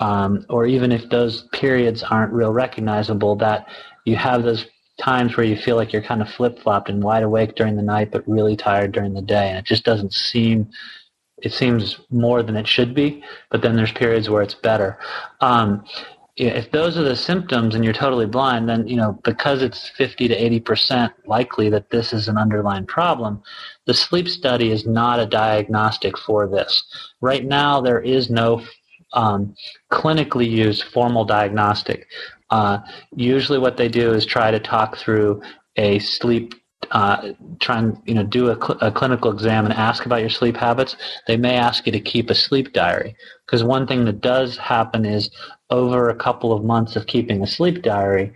um, 0.00 0.44
or 0.50 0.66
even 0.66 0.90
if 0.90 1.08
those 1.08 1.42
periods 1.52 2.02
aren't 2.02 2.32
real 2.32 2.52
recognizable, 2.52 3.36
that 3.36 3.68
you 4.04 4.16
have 4.16 4.42
those 4.42 4.66
times 4.98 5.36
where 5.36 5.46
you 5.46 5.56
feel 5.56 5.76
like 5.76 5.92
you're 5.92 6.02
kind 6.02 6.22
of 6.22 6.28
flip 6.30 6.58
flopped 6.60 6.88
and 6.88 7.02
wide 7.02 7.22
awake 7.22 7.56
during 7.56 7.76
the 7.76 7.82
night 7.82 8.10
but 8.10 8.26
really 8.28 8.56
tired 8.56 8.92
during 8.92 9.14
the 9.14 9.22
day, 9.22 9.48
and 9.48 9.58
it 9.58 9.64
just 9.64 9.84
doesn't 9.84 10.12
seem 10.12 10.70
it 11.38 11.52
seems 11.52 12.00
more 12.10 12.42
than 12.42 12.56
it 12.56 12.66
should 12.66 12.94
be, 12.94 13.22
but 13.50 13.60
then 13.60 13.76
there's 13.76 13.92
periods 13.92 14.30
where 14.30 14.42
it's 14.42 14.54
better. 14.54 14.98
Um, 15.40 15.84
if 16.36 16.70
those 16.70 16.96
are 16.96 17.02
the 17.02 17.16
symptoms 17.16 17.74
and 17.74 17.84
you're 17.84 17.92
totally 17.92 18.26
blind, 18.26 18.68
then 18.68 18.88
you 18.88 18.96
know 18.96 19.18
because 19.22 19.62
it's 19.62 19.90
50 19.90 20.28
to 20.28 20.34
80 20.34 20.60
percent 20.60 21.12
likely 21.26 21.68
that 21.70 21.90
this 21.90 22.12
is 22.12 22.26
an 22.26 22.36
underlying 22.36 22.86
problem. 22.86 23.42
The 23.86 23.94
sleep 23.94 24.28
study 24.28 24.72
is 24.72 24.86
not 24.86 25.20
a 25.20 25.26
diagnostic 25.26 26.18
for 26.18 26.48
this. 26.48 26.82
Right 27.20 27.44
now, 27.44 27.80
there 27.80 28.00
is 28.00 28.30
no 28.30 28.64
um, 29.12 29.54
clinically 29.92 30.50
used 30.50 30.82
formal 30.84 31.24
diagnostic. 31.24 32.08
Uh, 32.50 32.78
usually, 33.14 33.58
what 33.58 33.76
they 33.76 33.88
do 33.88 34.12
is 34.12 34.24
try 34.26 34.50
to 34.50 34.60
talk 34.60 34.96
through 34.96 35.42
a 35.76 35.98
sleep 35.98 36.54
uh, 36.90 37.32
try 37.60 37.78
and 37.78 37.96
you 38.04 38.14
know 38.14 38.22
do 38.22 38.48
a, 38.48 38.56
cl- 38.56 38.78
a, 38.80 38.90
clinical 38.90 39.30
exam 39.30 39.64
and 39.64 39.74
ask 39.74 40.06
about 40.06 40.20
your 40.20 40.30
sleep 40.30 40.56
habits, 40.56 40.96
they 41.26 41.36
may 41.36 41.54
ask 41.54 41.86
you 41.86 41.92
to 41.92 42.00
keep 42.00 42.30
a 42.30 42.34
sleep 42.34 42.72
diary. 42.72 43.16
Because 43.46 43.64
one 43.64 43.86
thing 43.86 44.04
that 44.04 44.20
does 44.20 44.56
happen 44.56 45.04
is 45.04 45.30
over 45.70 46.08
a 46.08 46.14
couple 46.14 46.52
of 46.52 46.64
months 46.64 46.96
of 46.96 47.06
keeping 47.06 47.42
a 47.42 47.46
sleep 47.46 47.82
diary, 47.82 48.32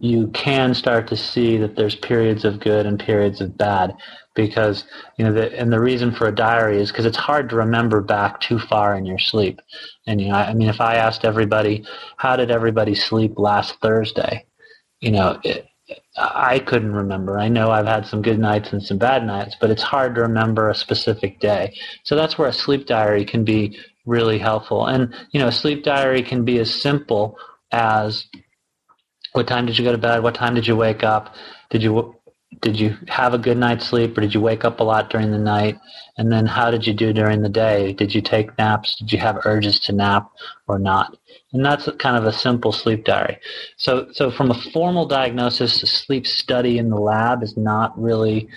you 0.00 0.28
can 0.28 0.74
start 0.74 1.06
to 1.08 1.16
see 1.16 1.56
that 1.58 1.76
there's 1.76 1.94
periods 1.94 2.44
of 2.44 2.60
good 2.60 2.86
and 2.86 2.98
periods 2.98 3.40
of 3.40 3.56
bad. 3.56 3.94
Because 4.34 4.84
you 5.16 5.24
know, 5.24 5.32
the, 5.32 5.56
and 5.58 5.72
the 5.72 5.80
reason 5.80 6.12
for 6.12 6.26
a 6.26 6.34
diary 6.34 6.80
is 6.80 6.90
because 6.90 7.06
it's 7.06 7.16
hard 7.16 7.48
to 7.50 7.56
remember 7.56 8.00
back 8.00 8.40
too 8.40 8.58
far 8.58 8.96
in 8.96 9.06
your 9.06 9.18
sleep. 9.18 9.60
And 10.06 10.20
you 10.20 10.28
know, 10.28 10.34
I, 10.34 10.46
I 10.46 10.54
mean, 10.54 10.68
if 10.68 10.80
I 10.80 10.96
asked 10.96 11.24
everybody, 11.24 11.84
how 12.16 12.36
did 12.36 12.50
everybody 12.50 12.94
sleep 12.94 13.38
last 13.38 13.80
Thursday? 13.80 14.44
You 15.00 15.12
know, 15.12 15.40
it, 15.44 15.68
I 16.16 16.60
couldn't 16.60 16.92
remember. 16.92 17.38
I 17.38 17.48
know 17.48 17.70
I've 17.70 17.86
had 17.86 18.06
some 18.06 18.22
good 18.22 18.38
nights 18.38 18.72
and 18.72 18.82
some 18.82 18.98
bad 18.98 19.26
nights, 19.26 19.56
but 19.60 19.70
it's 19.70 19.82
hard 19.82 20.14
to 20.14 20.22
remember 20.22 20.70
a 20.70 20.74
specific 20.74 21.40
day. 21.40 21.76
So 22.04 22.16
that's 22.16 22.38
where 22.38 22.48
a 22.48 22.52
sleep 22.52 22.86
diary 22.86 23.24
can 23.24 23.44
be 23.44 23.78
really 24.06 24.38
helpful. 24.38 24.86
And, 24.86 25.14
you 25.32 25.40
know, 25.40 25.48
a 25.48 25.52
sleep 25.52 25.84
diary 25.84 26.22
can 26.22 26.44
be 26.44 26.58
as 26.58 26.72
simple 26.72 27.38
as 27.72 28.26
what 29.32 29.46
time 29.46 29.66
did 29.66 29.78
you 29.78 29.84
go 29.84 29.92
to 29.92 29.98
bed? 29.98 30.22
What 30.22 30.34
time 30.34 30.54
did 30.54 30.66
you 30.66 30.76
wake 30.76 31.02
up? 31.02 31.34
Did 31.70 31.82
you 31.82 32.14
did 32.60 32.78
you 32.78 32.96
have 33.08 33.34
a 33.34 33.38
good 33.38 33.56
night's 33.56 33.86
sleep 33.86 34.16
or 34.16 34.20
did 34.20 34.34
you 34.34 34.40
wake 34.40 34.64
up 34.64 34.80
a 34.80 34.84
lot 34.84 35.10
during 35.10 35.30
the 35.30 35.38
night? 35.38 35.78
And 36.16 36.30
then 36.30 36.46
how 36.46 36.70
did 36.70 36.86
you 36.86 36.92
do 36.92 37.12
during 37.12 37.42
the 37.42 37.48
day? 37.48 37.92
Did 37.92 38.14
you 38.14 38.20
take 38.20 38.56
naps? 38.58 38.96
Did 38.96 39.12
you 39.12 39.18
have 39.18 39.44
urges 39.44 39.80
to 39.80 39.92
nap 39.92 40.30
or 40.68 40.78
not? 40.78 41.16
And 41.52 41.64
that's 41.64 41.88
kind 41.98 42.16
of 42.16 42.24
a 42.24 42.32
simple 42.32 42.72
sleep 42.72 43.04
diary. 43.04 43.38
So, 43.76 44.08
so 44.12 44.30
from 44.30 44.50
a 44.50 44.60
formal 44.72 45.06
diagnosis, 45.06 45.82
a 45.82 45.86
sleep 45.86 46.26
study 46.26 46.78
in 46.78 46.90
the 46.90 47.00
lab 47.00 47.42
is 47.42 47.56
not 47.56 47.98
really 48.00 48.48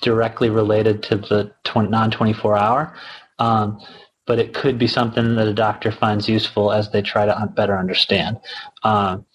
directly 0.00 0.50
related 0.50 1.02
to 1.04 1.16
the 1.16 1.52
non 1.74 2.10
24 2.10 2.56
hour. 2.56 2.96
Um, 3.38 3.80
but 4.26 4.38
it 4.38 4.54
could 4.54 4.78
be 4.78 4.86
something 4.86 5.34
that 5.34 5.48
a 5.48 5.54
doctor 5.54 5.90
finds 5.90 6.28
useful 6.28 6.72
as 6.72 6.90
they 6.90 7.02
try 7.02 7.26
to 7.26 7.52
better 7.54 7.76
understand. 7.76 8.38
Um, 8.84 9.26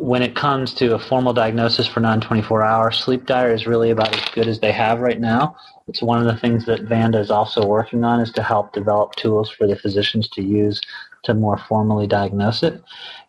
when 0.00 0.22
it 0.22 0.36
comes 0.36 0.72
to 0.74 0.94
a 0.94 0.98
formal 0.98 1.32
diagnosis 1.32 1.86
for 1.86 2.00
non 2.00 2.20
24 2.20 2.62
hour, 2.62 2.90
sleep 2.90 3.26
diary 3.26 3.54
is 3.54 3.66
really 3.66 3.90
about 3.90 4.14
as 4.14 4.28
good 4.30 4.46
as 4.46 4.60
they 4.60 4.72
have 4.72 5.00
right 5.00 5.20
now. 5.20 5.56
It's 5.88 6.02
one 6.02 6.18
of 6.18 6.26
the 6.26 6.40
things 6.40 6.66
that 6.66 6.82
Vanda 6.82 7.18
is 7.18 7.30
also 7.30 7.66
working 7.66 8.04
on 8.04 8.20
is 8.20 8.30
to 8.32 8.42
help 8.42 8.72
develop 8.72 9.16
tools 9.16 9.50
for 9.50 9.66
the 9.66 9.76
physicians 9.76 10.28
to 10.30 10.42
use 10.42 10.80
to 11.24 11.34
more 11.34 11.58
formally 11.58 12.06
diagnose 12.06 12.62
it. 12.62 12.82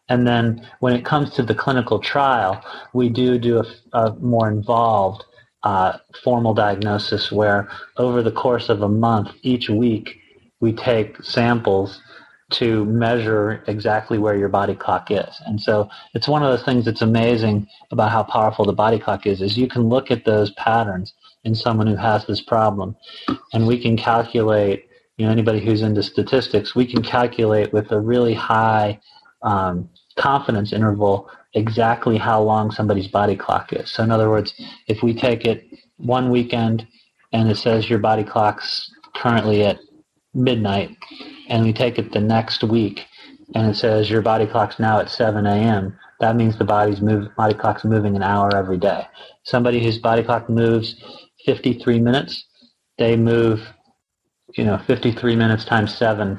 And 0.10 0.28
then 0.28 0.68
when 0.80 0.94
it 0.94 1.06
comes 1.06 1.32
to 1.32 1.44
the 1.44 1.56
clinical 1.56 2.00
trial, 2.00 2.64
we 2.94 3.10
do 3.10 3.38
do 3.38 3.60
a, 3.60 3.98
a 3.98 4.16
more 4.16 4.50
involved 4.50 5.24
uh, 5.64 5.98
formal 6.24 6.54
diagnosis 6.54 7.32
where 7.32 7.70
over 7.98 8.22
the 8.22 8.32
course 8.32 8.70
of 8.70 8.82
a 8.82 8.90
month, 8.90 9.32
each 9.42 9.70
week, 9.70 10.18
we 10.60 10.74
take 10.74 11.22
samples 11.24 12.02
to 12.52 12.86
measure 12.86 13.64
exactly 13.68 14.18
where 14.18 14.36
your 14.36 14.50
body 14.50 14.76
clock 14.76 15.12
is. 15.12 15.42
And 15.46 15.62
so 15.62 15.90
it's 16.14 16.28
one 16.28 16.44
of 16.44 16.52
the 16.52 16.64
things 16.64 16.86
that's 16.86 17.02
amazing 17.02 17.68
about 17.92 18.12
how 18.12 18.24
powerful 18.24 18.66
the 18.66 18.74
body 18.74 19.00
clock 19.00 19.28
is, 19.28 19.42
is 19.42 19.58
you 19.58 19.68
can 19.68 19.84
look 19.84 20.12
at 20.12 20.26
those 20.26 20.52
patterns 20.52 21.14
in 21.44 21.56
someone 21.56 21.88
who 21.88 21.96
has 21.96 22.26
this 22.26 22.42
problem 22.42 22.96
and 23.54 23.68
we 23.68 23.82
can 23.82 23.96
calculate, 23.98 24.86
you 25.18 25.26
know, 25.26 25.32
anybody 25.32 25.64
who's 25.64 25.82
into 25.82 26.04
statistics, 26.04 26.76
we 26.76 26.86
can 26.86 27.04
calculate 27.04 27.72
with 27.72 27.92
a 27.92 28.00
really 28.00 28.34
high 28.34 29.00
um, 29.42 29.90
confidence 30.18 30.74
interval 30.74 31.30
exactly 31.54 32.18
how 32.18 32.42
long 32.42 32.72
somebody's 32.72 33.08
body 33.08 33.36
clock 33.36 33.74
is. 33.74 33.90
So 33.92 34.04
in 34.04 34.12
other 34.12 34.30
words, 34.30 34.54
if 34.88 35.02
we 35.02 35.14
take 35.14 35.46
it 35.46 35.66
one 35.98 36.30
weekend 36.30 36.88
and 37.32 37.50
it 37.50 37.58
says 37.58 37.90
your 37.90 38.00
body 38.00 38.24
clock's 38.24 38.92
currently 39.16 39.64
at 39.64 39.80
midnight 40.34 40.96
and 41.50 41.66
we 41.66 41.74
take 41.74 42.00
it 42.00 42.14
the 42.14 42.22
next 42.22 42.64
week 42.64 43.06
and 43.56 43.70
it 43.70 43.76
says 43.76 44.10
your 44.10 44.22
body 44.22 44.46
clock's 44.46 44.80
now 44.80 45.00
at 45.00 45.10
7 45.10 45.46
a.m., 45.46 45.98
that 46.20 46.36
means 46.36 46.58
the 46.58 46.66
body's 46.66 47.02
move, 47.02 47.36
body 47.36 47.54
clock's 47.54 47.86
moving 47.86 48.16
an 48.16 48.24
hour 48.24 48.56
every 48.56 48.78
day. 48.78 49.08
Somebody 49.44 49.84
whose 49.84 49.98
body 49.98 50.24
clock 50.24 50.50
moves 50.50 50.96
53 51.46 52.00
minutes, 52.00 52.46
they 52.98 53.16
move 53.16 53.62
you 54.56 54.64
know, 54.64 54.78
53 54.88 55.36
minutes 55.36 55.66
times 55.66 55.96
seven 55.96 56.38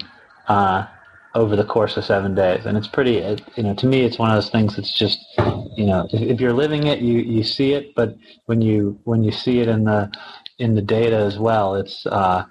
uh, 0.49 0.87
over 1.35 1.57
the 1.57 1.65
course 1.65 1.97
of 1.97 2.05
seven 2.05 2.35
days. 2.35 2.67
And 2.67 2.77
it's 2.77 2.89
pretty, 2.89 3.19
it, 3.19 3.43
you 3.57 3.63
know, 3.63 3.75
to 3.75 3.87
me, 3.87 4.03
it's 4.03 4.19
one 4.19 4.31
of 4.31 4.37
those 4.37 4.51
things 4.51 4.77
that's 4.77 4.97
just, 4.97 5.19
you 5.77 5.87
know, 5.87 6.09
if, 6.13 6.21
if 6.21 6.41
you're 6.41 6.53
living 6.53 6.87
it, 6.87 7.01
you, 7.01 7.19
you 7.19 7.43
see 7.43 7.73
it, 7.73 7.95
but 7.95 8.17
when 8.47 8.61
you, 8.61 8.99
when 9.05 9.23
you 9.23 9.33
see 9.33 9.61
it 9.61 9.69
in 9.69 9.85
the, 9.85 10.11
in 10.59 10.75
the 10.75 10.83
data 10.83 11.17
as 11.17 11.39
well, 11.39 11.75
it's, 11.77 12.07
uh, 12.07 12.45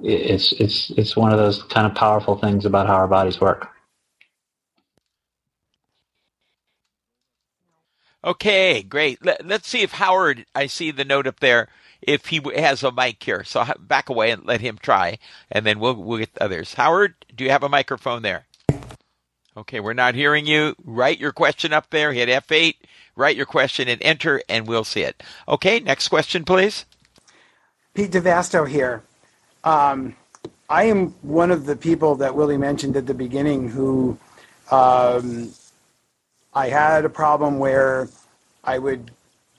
it's, 0.00 0.52
it's, 0.52 0.90
it's 0.90 1.16
one 1.16 1.32
of 1.32 1.38
those 1.38 1.62
kind 1.64 1.86
of 1.86 1.94
powerful 1.94 2.36
things 2.36 2.64
about 2.64 2.86
how 2.86 2.94
our 2.94 3.08
bodies 3.08 3.40
work. 3.40 3.68
Okay, 8.24 8.82
great. 8.82 9.24
Let, 9.24 9.50
us 9.50 9.66
see 9.66 9.82
if 9.82 9.92
Howard, 9.92 10.44
I 10.54 10.66
see 10.66 10.90
the 10.90 11.04
note 11.04 11.26
up 11.26 11.40
there, 11.40 11.68
if 12.02 12.26
he 12.26 12.40
has 12.56 12.82
a 12.82 12.92
mic 12.92 13.22
here. 13.22 13.44
So 13.44 13.64
back 13.78 14.08
away 14.08 14.30
and 14.30 14.44
let 14.44 14.60
him 14.60 14.78
try, 14.80 15.18
and 15.50 15.64
then 15.64 15.78
we'll, 15.78 15.94
we'll 15.94 16.18
get 16.18 16.36
others. 16.40 16.74
Howard, 16.74 17.14
do 17.34 17.44
you 17.44 17.50
have 17.50 17.62
a 17.62 17.68
microphone 17.68 18.22
there? 18.22 18.46
Okay, 19.56 19.80
we're 19.80 19.92
not 19.92 20.14
hearing 20.14 20.46
you. 20.46 20.74
Write 20.84 21.18
your 21.18 21.32
question 21.32 21.72
up 21.72 21.90
there. 21.90 22.12
Hit 22.12 22.28
F8, 22.28 22.74
write 23.16 23.36
your 23.36 23.46
question 23.46 23.88
and 23.88 24.00
enter, 24.02 24.40
and 24.48 24.68
we'll 24.68 24.84
see 24.84 25.02
it. 25.02 25.22
Okay, 25.48 25.80
next 25.80 26.08
question, 26.08 26.44
please. 26.44 26.84
Pete 27.94 28.12
DeVasto 28.12 28.68
here. 28.68 29.02
Um, 29.64 30.16
I 30.68 30.84
am 30.84 31.08
one 31.22 31.50
of 31.50 31.66
the 31.66 31.76
people 31.76 32.14
that 32.16 32.34
Willie 32.34 32.58
mentioned 32.58 32.96
at 32.96 33.06
the 33.06 33.14
beginning 33.14 33.68
who 33.68 34.18
um, 34.70 35.50
I 36.54 36.68
had 36.68 37.04
a 37.04 37.08
problem 37.08 37.58
where 37.58 38.08
I 38.64 38.78
would 38.78 39.10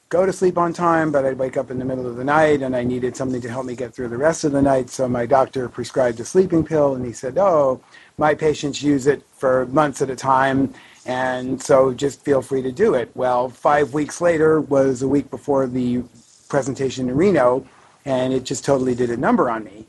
go 0.09 0.25
to 0.25 0.33
sleep 0.33 0.57
on 0.57 0.73
time, 0.73 1.11
but 1.11 1.25
I'd 1.25 1.37
wake 1.37 1.57
up 1.57 1.69
in 1.71 1.79
the 1.79 1.85
middle 1.85 2.07
of 2.07 2.15
the 2.15 2.23
night 2.23 2.61
and 2.61 2.75
I 2.75 2.83
needed 2.83 3.15
something 3.15 3.41
to 3.41 3.49
help 3.49 3.65
me 3.65 3.75
get 3.75 3.93
through 3.93 4.09
the 4.09 4.17
rest 4.17 4.43
of 4.43 4.51
the 4.51 4.61
night. 4.61 4.89
So 4.89 5.07
my 5.07 5.25
doctor 5.25 5.69
prescribed 5.69 6.19
a 6.19 6.25
sleeping 6.25 6.63
pill 6.63 6.95
and 6.95 7.05
he 7.05 7.13
said, 7.13 7.37
Oh, 7.37 7.81
my 8.17 8.33
patients 8.33 8.81
use 8.81 9.07
it 9.07 9.23
for 9.33 9.67
months 9.67 10.01
at 10.01 10.09
a 10.09 10.15
time. 10.15 10.73
And 11.05 11.61
so 11.61 11.93
just 11.93 12.23
feel 12.23 12.41
free 12.41 12.61
to 12.63 12.71
do 12.71 12.95
it. 12.95 13.11
Well, 13.15 13.49
five 13.49 13.93
weeks 13.93 14.19
later 14.19 14.61
was 14.61 15.01
a 15.01 15.07
week 15.07 15.29
before 15.29 15.67
the 15.67 16.03
presentation 16.49 17.09
in 17.09 17.15
Reno, 17.15 17.65
and 18.05 18.33
it 18.33 18.43
just 18.43 18.65
totally 18.65 18.95
did 18.95 19.09
a 19.09 19.17
number 19.17 19.49
on 19.49 19.63
me. 19.63 19.85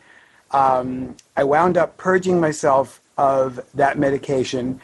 Um, 0.50 1.16
I 1.36 1.44
wound 1.44 1.76
up 1.76 1.96
purging 1.96 2.40
myself 2.40 3.00
of 3.16 3.60
that 3.74 3.98
medication. 3.98 4.80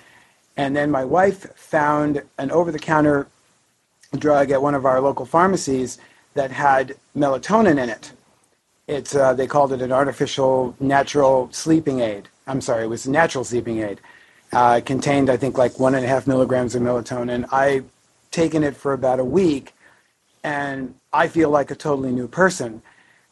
And 0.57 0.77
then 0.77 0.91
my 0.91 1.05
wife 1.05 1.55
found 1.57 2.22
an 2.39 2.51
over 2.51 2.70
the 2.70 2.79
counter 2.79 3.27
drug 4.16 4.51
at 4.51 4.62
one 4.62 4.74
of 4.74 4.87
our 4.87 5.01
local 5.01 5.27
pharmacies 5.27 5.99
that 6.35 6.51
had 6.51 6.97
melatonin 7.16 7.83
in 7.83 7.89
it. 7.89 8.12
It's 8.87 9.16
uh, 9.16 9.35
they 9.35 9.47
called 9.47 9.72
it 9.72 9.83
an 9.83 9.91
artificial 9.91 10.77
natural 10.79 11.49
sleeping 11.51 12.01
aid. 12.01 12.29
I'm 12.47 12.61
sorry, 12.61 12.85
it 12.85 12.89
was 12.89 13.09
natural 13.09 13.43
sleeping 13.43 13.81
aid. 13.81 14.01
Uh, 14.53 14.81
contained, 14.85 15.29
I 15.29 15.37
think, 15.37 15.59
like 15.59 15.81
one 15.81 15.97
and 15.97 16.05
a 16.05 16.09
half 16.09 16.27
milligrams 16.27 16.77
of 16.77 16.83
melatonin. 16.83 17.53
I've 17.53 17.87
taken 18.31 18.62
it 18.62 18.77
for 18.77 18.93
about 18.93 19.18
a 19.18 19.24
week, 19.24 19.74
and 20.45 20.95
I 21.12 21.27
feel 21.27 21.51
like 21.51 21.72
a 21.72 21.74
totally 21.74 22.12
new 22.12 22.29
person. 22.29 22.83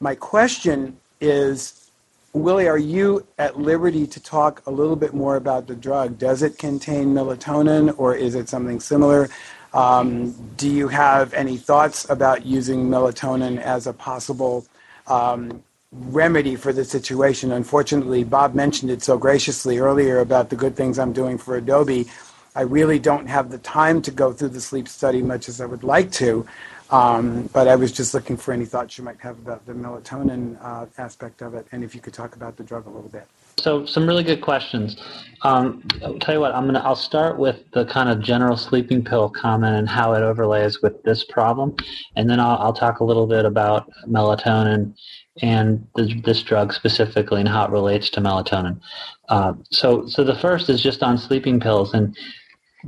My 0.05 0.15
question 0.15 0.99
is, 1.19 1.89
Willie, 2.35 2.69
are 2.69 2.77
you 2.77 3.27
at 3.39 3.59
liberty 3.59 4.07
to 4.09 4.21
talk 4.21 4.61
a 4.67 4.71
little 4.71 4.97
bit 4.97 5.15
more 5.15 5.37
about 5.37 5.67
the 5.67 5.75
drug? 5.75 6.19
Does 6.19 6.43
it 6.43 6.59
contain 6.59 7.15
melatonin, 7.15 7.99
or 7.99 8.15
is 8.15 8.35
it 8.35 8.51
something 8.51 8.81
similar? 8.81 9.31
Um, 9.73 10.33
do 10.59 10.69
you 10.69 10.89
have 10.89 11.33
any 11.33 11.57
thoughts 11.57 12.07
about 12.11 12.45
using 12.45 12.87
melatonin 12.87 13.59
as 13.59 13.87
a 13.87 13.95
possible 13.95 14.67
um, 15.07 15.63
remedy 15.91 16.55
for 16.55 16.75
the 16.75 16.85
situation? 16.85 17.51
Unfortunately, 17.53 18.25
Bob 18.25 18.55
mentioned 18.55 18.91
it 18.91 19.03
so 19.03 19.17
graciously 19.17 19.79
earlier 19.79 20.19
about 20.19 20.51
the 20.51 20.57
good 20.57 20.77
things 20.77 20.99
I'm 20.99 21.15
doing 21.15 21.39
for 21.39 21.57
Adobe. 21.57 22.11
I 22.55 22.61
really 22.61 22.99
don't 22.99 23.27
have 23.27 23.51
the 23.51 23.59
time 23.59 24.03
to 24.03 24.11
go 24.11 24.35
through 24.35 24.51
the 24.51 24.61
sleep 24.61 24.87
study 24.87 25.23
much 25.23 25.49
as 25.49 25.63
I 25.63 25.67
would 25.67 25.83
like 25.83 26.13
to. 26.13 26.47
Um, 26.91 27.49
but 27.53 27.67
I 27.67 27.77
was 27.77 27.93
just 27.93 28.15
looking 28.15 28.37
for 28.37 28.53
any 28.53 28.67
thoughts 28.67 28.99
you 28.99 29.05
might 29.05 29.21
have 29.21 29.39
about 29.39 29.65
the 29.67 29.73
melatonin 29.73 30.59
uh, 30.63 30.87
aspect 30.99 31.43
of 31.43 31.55
it, 31.55 31.67
and 31.73 31.83
if 31.83 31.95
you 31.95 32.01
could 32.01 32.13
talk 32.13 32.37
about 32.37 32.57
the 32.57 32.63
drug 32.63 32.87
a 32.87 32.91
little 32.91 33.09
bit. 33.09 33.27
So 33.59 33.87
some 33.87 34.07
really 34.07 34.25
good 34.25 34.41
questions. 34.41 34.97
Um, 35.43 35.83
I'll 36.03 36.19
tell 36.19 36.35
you 36.35 36.41
what, 36.41 36.55
I'm 36.55 36.67
gonna 36.67 36.81
I'll 36.81 36.97
start 36.97 37.39
with 37.39 37.71
the 37.73 37.87
kind 37.87 38.09
of 38.09 38.21
general 38.21 38.57
sleeping 38.57 39.05
pill 39.05 39.31
comment 39.31 39.77
and 39.77 39.89
how 39.89 40.13
it 40.15 40.23
overlays 40.23 40.83
with 40.83 41.03
this 41.05 41.25
problem, 41.25 41.75
and 42.17 42.29
then 42.29 42.41
I'll, 42.41 42.59
I'll 42.59 42.73
talk 42.73 43.01
a 43.01 43.05
little 43.05 43.27
bit 43.27 43.45
about 43.45 43.91
melatonin 44.07 44.95
and 45.43 45.87
the, 45.97 46.21
this 46.25 46.43
drug 46.43 46.73
specifically 46.73 47.41
and 47.41 47.49
how 47.49 47.65
it 47.65 47.71
relates 47.71 48.11
to 48.11 48.21
melatonin. 48.21 48.81
Uh, 49.29 49.55
so 49.71 50.07
so 50.07 50.25
the 50.25 50.37
first 50.37 50.69
is 50.69 50.83
just 50.83 51.03
on 51.03 51.17
sleeping 51.17 51.61
pills, 51.61 51.95
and 51.95 52.17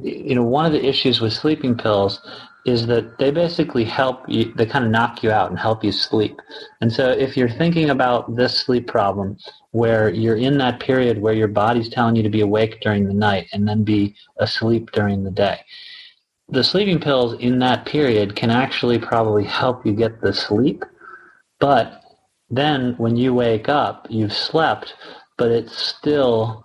you 0.02 0.34
know 0.34 0.42
one 0.42 0.66
of 0.66 0.72
the 0.72 0.84
issues 0.84 1.20
with 1.20 1.32
sleeping 1.32 1.76
pills 1.76 2.20
is 2.66 2.86
that 2.88 3.18
they 3.18 3.30
basically 3.30 3.84
help 3.84 4.28
you, 4.28 4.52
they 4.54 4.66
kind 4.66 4.84
of 4.84 4.90
knock 4.90 5.22
you 5.22 5.30
out 5.30 5.50
and 5.50 5.58
help 5.58 5.84
you 5.84 5.92
sleep. 5.92 6.40
And 6.80 6.92
so 6.92 7.10
if 7.10 7.36
you're 7.36 7.48
thinking 7.48 7.90
about 7.90 8.34
this 8.34 8.58
sleep 8.58 8.88
problem, 8.88 9.38
where 9.70 10.08
you're 10.08 10.36
in 10.36 10.56
that 10.56 10.80
period 10.80 11.20
where 11.20 11.34
your 11.34 11.48
body's 11.48 11.88
telling 11.88 12.16
you 12.16 12.22
to 12.22 12.30
be 12.30 12.40
awake 12.40 12.80
during 12.80 13.06
the 13.06 13.14
night 13.14 13.46
and 13.52 13.68
then 13.68 13.84
be 13.84 14.16
asleep 14.38 14.90
during 14.92 15.22
the 15.22 15.30
day. 15.30 15.60
The 16.48 16.64
sleeping 16.64 16.98
pills 16.98 17.34
in 17.40 17.58
that 17.58 17.84
period 17.84 18.34
can 18.34 18.50
actually 18.50 18.98
probably 18.98 19.44
help 19.44 19.84
you 19.84 19.92
get 19.92 20.20
the 20.20 20.32
sleep, 20.32 20.82
but 21.60 22.02
then 22.48 22.94
when 22.96 23.16
you 23.16 23.34
wake 23.34 23.68
up, 23.68 24.06
you've 24.08 24.32
slept, 24.32 24.94
but 25.36 25.50
it's 25.50 25.76
still 25.76 26.64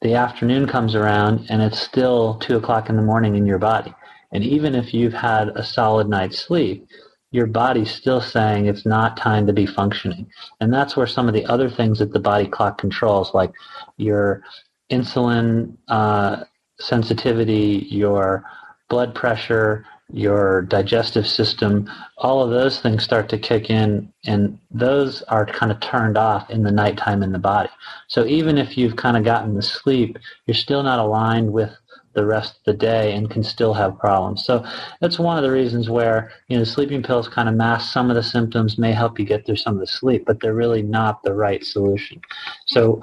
the 0.00 0.14
afternoon 0.14 0.66
comes 0.66 0.94
around 0.94 1.46
and 1.50 1.60
it's 1.60 1.80
still 1.80 2.38
two 2.38 2.56
o'clock 2.56 2.88
in 2.88 2.96
the 2.96 3.02
morning 3.02 3.36
in 3.36 3.46
your 3.46 3.58
body. 3.58 3.92
And 4.32 4.44
even 4.44 4.74
if 4.74 4.92
you've 4.92 5.14
had 5.14 5.48
a 5.48 5.64
solid 5.64 6.08
night's 6.08 6.38
sleep, 6.38 6.86
your 7.30 7.46
body's 7.46 7.90
still 7.90 8.20
saying 8.20 8.66
it's 8.66 8.86
not 8.86 9.16
time 9.16 9.46
to 9.46 9.52
be 9.52 9.66
functioning. 9.66 10.26
And 10.60 10.72
that's 10.72 10.96
where 10.96 11.06
some 11.06 11.28
of 11.28 11.34
the 11.34 11.44
other 11.46 11.68
things 11.68 11.98
that 11.98 12.12
the 12.12 12.20
body 12.20 12.46
clock 12.46 12.78
controls, 12.78 13.34
like 13.34 13.52
your 13.96 14.42
insulin 14.90 15.76
uh, 15.88 16.44
sensitivity, 16.80 17.86
your 17.90 18.44
blood 18.88 19.14
pressure, 19.14 19.84
your 20.10 20.62
digestive 20.62 21.26
system, 21.26 21.90
all 22.16 22.42
of 22.42 22.50
those 22.50 22.80
things 22.80 23.04
start 23.04 23.28
to 23.28 23.38
kick 23.38 23.68
in, 23.68 24.10
and 24.24 24.58
those 24.70 25.20
are 25.22 25.44
kind 25.44 25.70
of 25.70 25.80
turned 25.80 26.16
off 26.16 26.48
in 26.48 26.62
the 26.62 26.72
nighttime 26.72 27.22
in 27.22 27.32
the 27.32 27.38
body. 27.38 27.68
So 28.06 28.24
even 28.24 28.56
if 28.56 28.78
you've 28.78 28.96
kind 28.96 29.18
of 29.18 29.24
gotten 29.24 29.54
the 29.54 29.62
sleep, 29.62 30.16
you're 30.46 30.54
still 30.54 30.82
not 30.82 30.98
aligned 30.98 31.52
with 31.52 31.70
the 32.14 32.24
rest 32.24 32.56
of 32.56 32.64
the 32.64 32.72
day 32.72 33.14
and 33.14 33.30
can 33.30 33.42
still 33.42 33.74
have 33.74 33.98
problems. 33.98 34.44
So 34.44 34.64
that's 35.00 35.18
one 35.18 35.36
of 35.36 35.42
the 35.42 35.50
reasons 35.50 35.88
where 35.88 36.32
you 36.48 36.56
know 36.56 36.64
sleeping 36.64 37.02
pills 37.02 37.28
kind 37.28 37.48
of 37.48 37.54
mask 37.54 37.92
some 37.92 38.10
of 38.10 38.16
the 38.16 38.22
symptoms, 38.22 38.78
may 38.78 38.92
help 38.92 39.18
you 39.18 39.24
get 39.24 39.46
through 39.46 39.56
some 39.56 39.74
of 39.74 39.80
the 39.80 39.86
sleep, 39.86 40.24
but 40.26 40.40
they're 40.40 40.54
really 40.54 40.82
not 40.82 41.22
the 41.22 41.34
right 41.34 41.64
solution. 41.64 42.20
So 42.66 43.00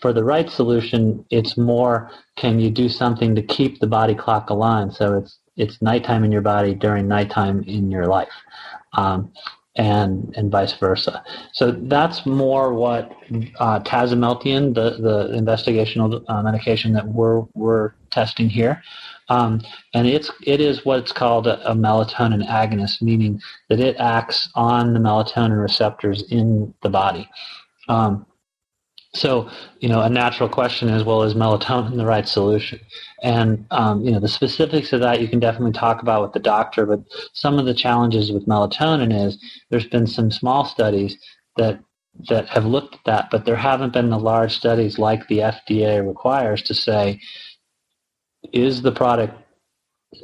for 0.00 0.12
the 0.12 0.24
right 0.24 0.50
solution, 0.50 1.24
it's 1.30 1.56
more 1.56 2.10
can 2.36 2.60
you 2.60 2.70
do 2.70 2.88
something 2.88 3.34
to 3.34 3.42
keep 3.42 3.80
the 3.80 3.86
body 3.86 4.14
clock 4.14 4.50
aligned 4.50 4.94
so 4.94 5.18
it's 5.18 5.38
it's 5.56 5.80
nighttime 5.80 6.22
in 6.22 6.30
your 6.30 6.42
body 6.42 6.74
during 6.74 7.08
nighttime 7.08 7.62
in 7.62 7.90
your 7.90 8.06
life. 8.06 8.28
Um, 8.92 9.32
and 9.76 10.34
and 10.36 10.50
vice 10.50 10.72
versa. 10.74 11.22
So 11.52 11.70
that's 11.72 12.26
more 12.26 12.72
what 12.72 13.12
uh, 13.58 13.80
tasimelteon, 13.80 14.74
the 14.74 14.96
the 15.00 15.36
investigational 15.36 16.24
uh, 16.28 16.42
medication 16.42 16.92
that 16.94 17.06
we're 17.06 17.42
we're 17.54 17.92
testing 18.10 18.48
here, 18.48 18.82
um, 19.28 19.60
and 19.94 20.06
it's 20.06 20.30
it 20.46 20.60
is 20.60 20.84
what's 20.84 21.12
called 21.12 21.46
a, 21.46 21.70
a, 21.70 21.74
melatonin 21.74 22.46
agonist, 22.48 23.02
meaning 23.02 23.40
that 23.68 23.80
it 23.80 23.96
acts 23.98 24.48
on 24.54 24.94
the 24.94 25.00
melatonin 25.00 25.60
receptors 25.60 26.22
in 26.30 26.72
the 26.82 26.90
body. 26.90 27.28
Um, 27.88 28.26
so, 29.16 29.50
you 29.80 29.88
know, 29.88 30.02
a 30.02 30.10
natural 30.10 30.48
question 30.48 30.88
is, 30.88 31.04
well, 31.04 31.22
is 31.22 31.34
melatonin 31.34 31.96
the 31.96 32.06
right 32.06 32.28
solution? 32.28 32.80
And, 33.22 33.66
um, 33.70 34.04
you 34.04 34.12
know, 34.12 34.20
the 34.20 34.28
specifics 34.28 34.92
of 34.92 35.00
that 35.00 35.20
you 35.20 35.28
can 35.28 35.40
definitely 35.40 35.72
talk 35.72 36.02
about 36.02 36.22
with 36.22 36.32
the 36.32 36.38
doctor, 36.38 36.86
but 36.86 37.00
some 37.32 37.58
of 37.58 37.66
the 37.66 37.74
challenges 37.74 38.30
with 38.30 38.46
melatonin 38.46 39.26
is 39.26 39.38
there's 39.70 39.86
been 39.86 40.06
some 40.06 40.30
small 40.30 40.64
studies 40.64 41.16
that 41.56 41.80
that 42.28 42.48
have 42.48 42.64
looked 42.64 42.94
at 42.94 43.04
that, 43.04 43.28
but 43.30 43.44
there 43.44 43.56
haven't 43.56 43.92
been 43.92 44.08
the 44.08 44.18
large 44.18 44.56
studies 44.56 44.98
like 44.98 45.28
the 45.28 45.38
FDA 45.38 46.06
requires 46.06 46.62
to 46.62 46.74
say, 46.74 47.20
is 48.52 48.82
the 48.82 48.92
product 48.92 49.34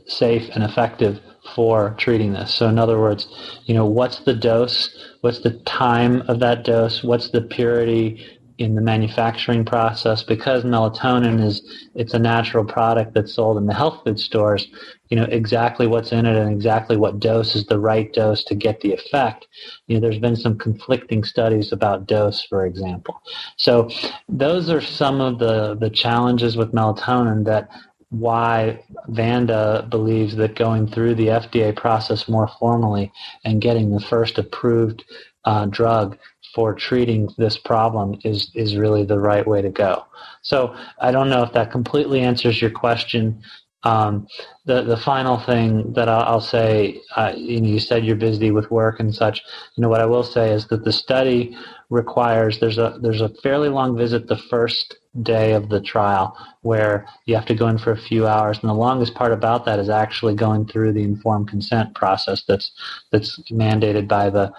safe 0.06 0.48
and 0.54 0.64
effective 0.64 1.20
for 1.54 1.94
treating 1.98 2.32
this? 2.32 2.54
So 2.54 2.68
in 2.68 2.78
other 2.78 2.98
words, 2.98 3.26
you 3.66 3.74
know, 3.74 3.84
what's 3.84 4.20
the 4.20 4.34
dose? 4.34 4.96
What's 5.20 5.40
the 5.40 5.58
time 5.66 6.22
of 6.22 6.40
that 6.40 6.64
dose? 6.64 7.02
What's 7.02 7.30
the 7.30 7.42
purity? 7.42 8.24
In 8.62 8.74
the 8.74 8.80
manufacturing 8.80 9.64
process 9.64 10.22
because 10.22 10.64
melatonin 10.64 11.42
is 11.42 11.88
it's 11.94 12.14
a 12.14 12.18
natural 12.18 12.64
product 12.64 13.14
that's 13.14 13.34
sold 13.34 13.56
in 13.58 13.66
the 13.66 13.74
health 13.74 14.00
food 14.04 14.18
stores 14.18 14.68
you 15.12 15.16
know 15.16 15.24
exactly 15.24 15.86
what's 15.86 16.10
in 16.10 16.24
it 16.24 16.36
and 16.36 16.50
exactly 16.50 16.96
what 16.96 17.20
dose 17.20 17.54
is 17.54 17.66
the 17.66 17.78
right 17.78 18.14
dose 18.14 18.42
to 18.44 18.54
get 18.54 18.80
the 18.80 18.94
effect. 18.94 19.46
You 19.86 19.96
know 19.96 20.00
there's 20.00 20.18
been 20.18 20.36
some 20.36 20.56
conflicting 20.56 21.22
studies 21.22 21.70
about 21.70 22.06
dose 22.06 22.42
for 22.42 22.64
example. 22.64 23.20
So 23.58 23.90
those 24.26 24.70
are 24.70 24.80
some 24.80 25.20
of 25.20 25.38
the 25.38 25.74
the 25.74 25.90
challenges 25.90 26.56
with 26.56 26.72
melatonin 26.72 27.44
that 27.44 27.68
why 28.08 28.82
Vanda 29.08 29.86
believes 29.90 30.34
that 30.36 30.56
going 30.56 30.86
through 30.86 31.16
the 31.16 31.26
FDA 31.26 31.76
process 31.76 32.26
more 32.26 32.48
formally 32.58 33.12
and 33.44 33.60
getting 33.60 33.90
the 33.90 34.00
first 34.00 34.38
approved 34.38 35.04
uh, 35.44 35.66
drug 35.66 36.16
for 36.54 36.74
treating 36.74 37.28
this 37.38 37.58
problem 37.58 38.18
is 38.24 38.50
is 38.54 38.76
really 38.76 39.04
the 39.04 39.18
right 39.18 39.46
way 39.46 39.62
to 39.62 39.70
go. 39.70 40.04
So 40.42 40.76
I 41.00 41.10
don't 41.10 41.30
know 41.30 41.42
if 41.42 41.52
that 41.52 41.70
completely 41.70 42.20
answers 42.20 42.60
your 42.60 42.70
question. 42.70 43.42
Um, 43.84 44.28
the 44.64 44.82
the 44.82 44.96
final 44.96 45.38
thing 45.38 45.92
that 45.94 46.08
I'll, 46.08 46.22
I'll 46.22 46.40
say, 46.40 47.00
uh, 47.16 47.32
you 47.36 47.60
know, 47.60 47.68
you 47.68 47.80
said 47.80 48.04
you're 48.04 48.14
busy 48.14 48.52
with 48.52 48.70
work 48.70 49.00
and 49.00 49.12
such. 49.12 49.42
You 49.74 49.82
know, 49.82 49.88
what 49.88 50.00
I 50.00 50.06
will 50.06 50.22
say 50.22 50.52
is 50.52 50.68
that 50.68 50.84
the 50.84 50.92
study 50.92 51.56
requires 51.90 52.60
there's 52.60 52.78
a 52.78 52.98
there's 53.02 53.20
a 53.20 53.28
fairly 53.42 53.68
long 53.68 53.96
visit 53.96 54.28
the 54.28 54.36
first 54.36 54.94
day 55.22 55.52
of 55.52 55.68
the 55.68 55.80
trial 55.80 56.36
where 56.62 57.06
you 57.26 57.34
have 57.34 57.44
to 57.46 57.54
go 57.54 57.68
in 57.68 57.76
for 57.76 57.90
a 57.90 58.00
few 58.00 58.26
hours, 58.26 58.58
and 58.60 58.70
the 58.70 58.74
longest 58.74 59.14
part 59.14 59.32
about 59.32 59.64
that 59.64 59.78
is 59.78 59.88
actually 59.88 60.34
going 60.34 60.66
through 60.66 60.92
the 60.92 61.02
informed 61.02 61.48
consent 61.48 61.94
process 61.94 62.44
that's 62.46 62.70
that's 63.10 63.40
mandated 63.50 64.06
by 64.06 64.30
the 64.30 64.52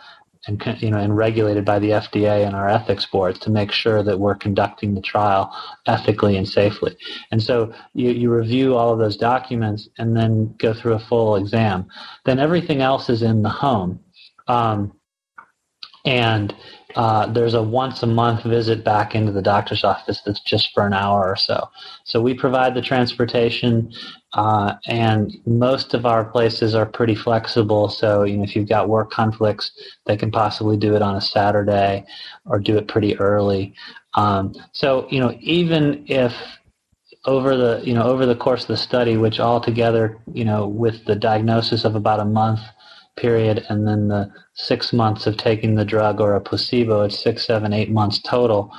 and 0.48 0.62
you 0.80 0.91
know 0.91 0.98
and 0.98 1.16
regulated 1.16 1.64
by 1.64 1.80
the 1.80 1.91
FDA 1.91 2.46
and 2.46 2.56
our 2.56 2.68
ethics 2.68 3.06
board 3.06 3.39
to 3.41 3.50
make 3.50 3.72
sure 3.72 4.04
that 4.04 4.20
we're 4.20 4.36
conducting 4.36 4.94
the 4.94 5.02
trial 5.02 5.56
ethically 5.88 6.36
and 6.38 6.48
safely. 6.48 6.96
And 7.32 7.41
so 7.41 7.74
you, 7.94 8.12
you 8.12 8.34
review 8.34 8.76
all 8.76 8.91
of 8.91 9.00
those 9.00 9.18
documents 9.18 9.88
and 9.98 10.16
then 10.16 10.54
go 10.58 10.74
through 10.74 10.94
a 10.94 11.00
full 11.00 11.36
exam. 11.36 11.88
Then 12.26 12.39
everything 12.39 12.82
else 12.82 13.10
is 13.10 13.22
in 13.22 13.41
the 13.41 13.50
home. 13.50 14.00
Um, 14.48 14.94
and 16.06 16.54
uh, 16.96 17.28
there's 17.28 17.54
a 17.54 17.64
once 17.64 18.04
a 18.04 18.08
month 18.08 18.44
visit 18.44 18.84
back 18.84 19.16
into 19.16 19.32
the 19.32 19.41
doctor's 19.41 19.84
office 19.84 20.22
that's 20.26 20.41
just 20.41 20.74
for 20.74 20.86
an 20.86 20.94
hour 20.94 21.26
or 21.26 21.36
so. 21.36 21.70
So 22.04 22.22
we 22.22 22.34
provide 22.34 22.76
the 22.76 22.82
transportation, 22.82 23.91
uh, 24.34 24.76
and 24.88 25.38
most 25.46 25.94
of 25.94 26.06
our 26.06 26.26
places 26.26 26.74
are 26.74 26.86
pretty 26.86 27.16
flexible. 27.16 27.90
So 27.90 28.24
you 28.24 28.38
know, 28.38 28.44
if 28.44 28.56
you've 28.56 28.70
got 28.70 28.90
work 28.90 29.12
conflicts, 29.12 29.72
they 30.06 30.18
can 30.18 30.32
possibly 30.32 30.78
do 30.78 30.96
it 30.96 31.02
on 31.02 31.16
a 31.16 31.22
Saturday 31.22 32.06
or 32.46 32.60
do 32.60 32.78
it 32.78 32.88
pretty 32.88 33.18
early. 33.20 33.74
Um, 34.16 34.54
so 34.72 35.08
you 35.10 35.20
know, 35.20 35.38
even 35.40 36.06
if 36.08 36.34
over 37.26 37.56
the 37.56 37.82
you 37.84 37.94
know 37.94 38.04
over 38.04 38.26
the 38.26 38.36
course 38.36 38.64
of 38.64 38.70
the 38.70 38.78
study, 38.78 39.18
which 39.18 39.40
altogether 39.40 40.18
you 40.34 40.46
know 40.46 40.68
with 40.68 41.06
the 41.06 41.16
diagnosis 41.16 41.86
of 41.86 41.96
about 41.96 42.20
a 42.20 42.26
month 42.26 42.62
period 43.16 43.64
and 43.70 43.88
then 43.88 44.08
the 44.08 44.32
six 44.54 44.92
months 44.92 45.28
of 45.28 45.38
taking 45.38 45.76
the 45.76 45.86
drug 45.86 46.20
or 46.20 46.36
a 46.36 46.42
placebo, 46.42 47.04
it's 47.04 47.22
six, 47.22 47.46
seven, 47.46 47.72
eight 47.72 47.92
months 47.92 48.20
total. 48.20 48.72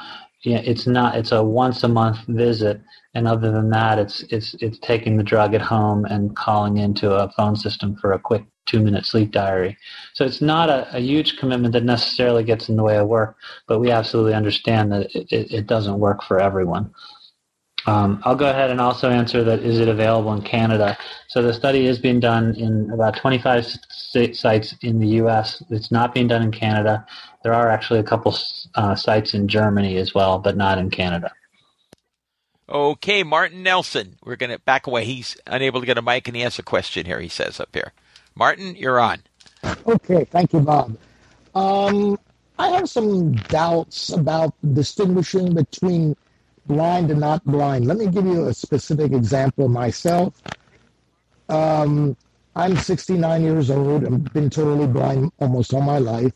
Yeah, 0.42 0.58
it's 0.58 0.86
not. 0.86 1.16
It's 1.16 1.32
a 1.32 1.42
once 1.42 1.84
a 1.84 1.88
month 1.88 2.18
visit, 2.26 2.80
and 3.14 3.28
other 3.28 3.52
than 3.52 3.70
that, 3.70 3.98
it's 3.98 4.22
it's 4.30 4.54
it's 4.60 4.78
taking 4.78 5.16
the 5.16 5.22
drug 5.22 5.54
at 5.54 5.60
home 5.60 6.04
and 6.04 6.36
calling 6.36 6.78
into 6.78 7.14
a 7.14 7.30
phone 7.32 7.56
system 7.56 7.96
for 7.96 8.12
a 8.12 8.18
quick 8.18 8.44
two 8.66 8.80
minute 8.80 9.06
sleep 9.06 9.30
diary. 9.30 9.76
So 10.14 10.24
it's 10.24 10.40
not 10.40 10.68
a, 10.70 10.96
a 10.96 11.00
huge 11.00 11.36
commitment 11.36 11.74
that 11.74 11.84
necessarily 11.84 12.44
gets 12.44 12.68
in 12.68 12.76
the 12.76 12.82
way 12.82 12.96
of 12.96 13.06
work, 13.06 13.36
but 13.66 13.78
we 13.78 13.90
absolutely 13.90 14.34
understand 14.34 14.90
that 14.92 15.14
it, 15.14 15.30
it, 15.30 15.52
it 15.52 15.66
doesn't 15.66 15.98
work 15.98 16.22
for 16.22 16.40
everyone. 16.40 16.92
Um, 17.86 18.22
I'll 18.24 18.36
go 18.36 18.48
ahead 18.48 18.70
and 18.70 18.80
also 18.80 19.10
answer 19.10 19.44
that 19.44 19.60
is 19.60 19.78
it 19.78 19.88
available 19.88 20.32
in 20.32 20.42
Canada? 20.42 20.96
So 21.28 21.42
the 21.42 21.52
study 21.52 21.86
is 21.86 21.98
being 21.98 22.18
done 22.18 22.54
in 22.54 22.90
about 22.90 23.16
25 23.16 23.66
sites 24.32 24.74
in 24.80 24.98
the 24.98 25.08
U.S. 25.18 25.62
It's 25.68 25.92
not 25.92 26.14
being 26.14 26.26
done 26.26 26.42
in 26.42 26.50
Canada. 26.50 27.06
There 27.42 27.52
are 27.52 27.68
actually 27.68 28.00
a 28.00 28.04
couple 28.04 28.34
uh, 28.74 28.94
sites 28.94 29.34
in 29.34 29.48
Germany 29.48 29.98
as 29.98 30.14
well, 30.14 30.38
but 30.38 30.56
not 30.56 30.78
in 30.78 30.88
Canada. 30.88 31.30
Okay, 32.68 33.22
Martin 33.22 33.62
Nelson. 33.62 34.16
We're 34.24 34.36
going 34.36 34.50
to 34.50 34.58
back 34.58 34.86
away. 34.86 35.04
He's 35.04 35.36
unable 35.46 35.80
to 35.80 35.86
get 35.86 35.98
a 35.98 36.02
mic 36.02 36.28
and 36.28 36.36
he 36.36 36.42
has 36.42 36.58
a 36.58 36.62
question 36.62 37.04
here, 37.06 37.20
he 37.20 37.28
says 37.28 37.60
up 37.60 37.70
here. 37.74 37.92
Martin, 38.34 38.74
you're 38.76 38.98
on. 38.98 39.22
Okay, 39.86 40.24
thank 40.24 40.52
you, 40.52 40.60
Bob. 40.60 40.96
Um, 41.54 42.18
I 42.58 42.68
have 42.70 42.88
some 42.88 43.32
doubts 43.34 44.10
about 44.10 44.54
distinguishing 44.72 45.54
between 45.54 46.16
blind 46.66 47.10
and 47.10 47.20
not 47.20 47.44
blind. 47.44 47.86
Let 47.86 47.98
me 47.98 48.06
give 48.06 48.26
you 48.26 48.46
a 48.46 48.54
specific 48.54 49.12
example 49.12 49.68
myself. 49.68 50.40
Um, 51.48 52.16
I'm 52.56 52.76
69 52.76 53.42
years 53.42 53.70
old 53.70 54.04
I've 54.04 54.32
been 54.32 54.48
totally 54.48 54.86
blind 54.86 55.32
almost 55.40 55.74
all 55.74 55.82
my 55.82 55.98
life. 55.98 56.32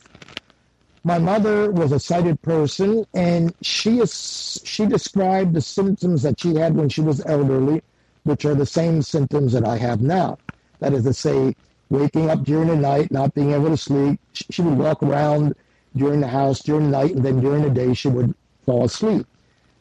My 1.08 1.18
mother 1.18 1.70
was 1.70 1.92
a 1.92 1.98
sighted 1.98 2.42
person, 2.42 3.06
and 3.14 3.54
she 3.62 4.00
is 4.00 4.60
she 4.62 4.84
described 4.84 5.54
the 5.54 5.62
symptoms 5.62 6.20
that 6.20 6.38
she 6.38 6.54
had 6.54 6.76
when 6.76 6.90
she 6.90 7.00
was 7.00 7.24
elderly, 7.24 7.80
which 8.24 8.44
are 8.44 8.54
the 8.54 8.66
same 8.66 9.00
symptoms 9.00 9.54
that 9.54 9.66
I 9.66 9.78
have 9.78 10.02
now. 10.02 10.36
That 10.80 10.92
is 10.92 11.04
to 11.04 11.14
say, 11.14 11.54
waking 11.88 12.28
up 12.28 12.44
during 12.44 12.68
the 12.68 12.76
night, 12.76 13.10
not 13.10 13.32
being 13.32 13.52
able 13.52 13.70
to 13.70 13.76
sleep. 13.78 14.20
She 14.34 14.60
would 14.60 14.76
walk 14.76 15.02
around 15.02 15.54
during 15.96 16.20
the 16.20 16.28
house 16.28 16.60
during 16.60 16.90
the 16.90 16.98
night, 16.98 17.12
and 17.12 17.24
then 17.24 17.40
during 17.40 17.62
the 17.62 17.70
day 17.70 17.94
she 17.94 18.08
would 18.08 18.34
fall 18.66 18.84
asleep. 18.84 19.26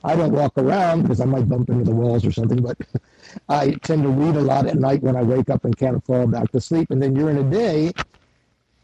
I 0.06 0.16
don't 0.16 0.32
walk 0.32 0.54
around 0.56 1.02
because 1.02 1.20
I 1.20 1.26
might 1.26 1.50
bump 1.50 1.70
into 1.70 1.84
the 1.84 1.92
walls 1.92 2.26
or 2.26 2.32
something, 2.32 2.62
but 2.62 2.78
I 3.50 3.72
tend 3.84 4.04
to 4.04 4.10
read 4.10 4.38
a 4.38 4.42
lot 4.42 4.66
at 4.66 4.78
night 4.78 5.04
when 5.04 5.18
I 5.18 5.24
wake 5.24 5.50
up 5.50 5.66
and 5.66 5.78
can't 5.78 6.02
fall 6.06 6.26
back 6.26 6.54
to 6.54 6.62
sleep. 6.62 6.90
And 6.90 7.04
then 7.04 7.14
during 7.14 7.36
the 7.36 7.44
day, 7.44 7.92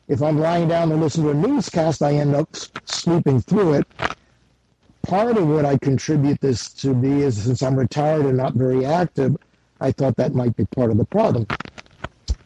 if 0.08 0.22
I'm 0.22 0.40
lying 0.40 0.68
down 0.70 0.92
and 0.92 1.02
listen 1.02 1.24
to 1.24 1.32
a 1.32 1.34
newscast, 1.36 2.04
I 2.04 2.16
end 2.16 2.36
up 2.36 2.50
sleeping 2.86 3.42
through 3.42 3.76
it. 3.76 3.88
Part 5.04 5.38
of 5.38 5.48
what 5.48 5.66
I 5.66 5.78
contribute 5.80 6.40
this 6.42 6.74
to 6.76 6.94
be 6.96 7.22
is 7.24 7.44
since 7.44 7.64
I'm 7.64 7.76
retired 7.78 8.26
and 8.26 8.38
not 8.38 8.56
very 8.56 8.86
active, 8.86 9.36
I 9.82 9.92
thought 9.94 10.18
that 10.18 10.36
might 10.36 10.56
be 10.56 10.66
part 10.76 10.92
of 10.92 10.98
the 10.98 11.06
problem. 11.06 11.48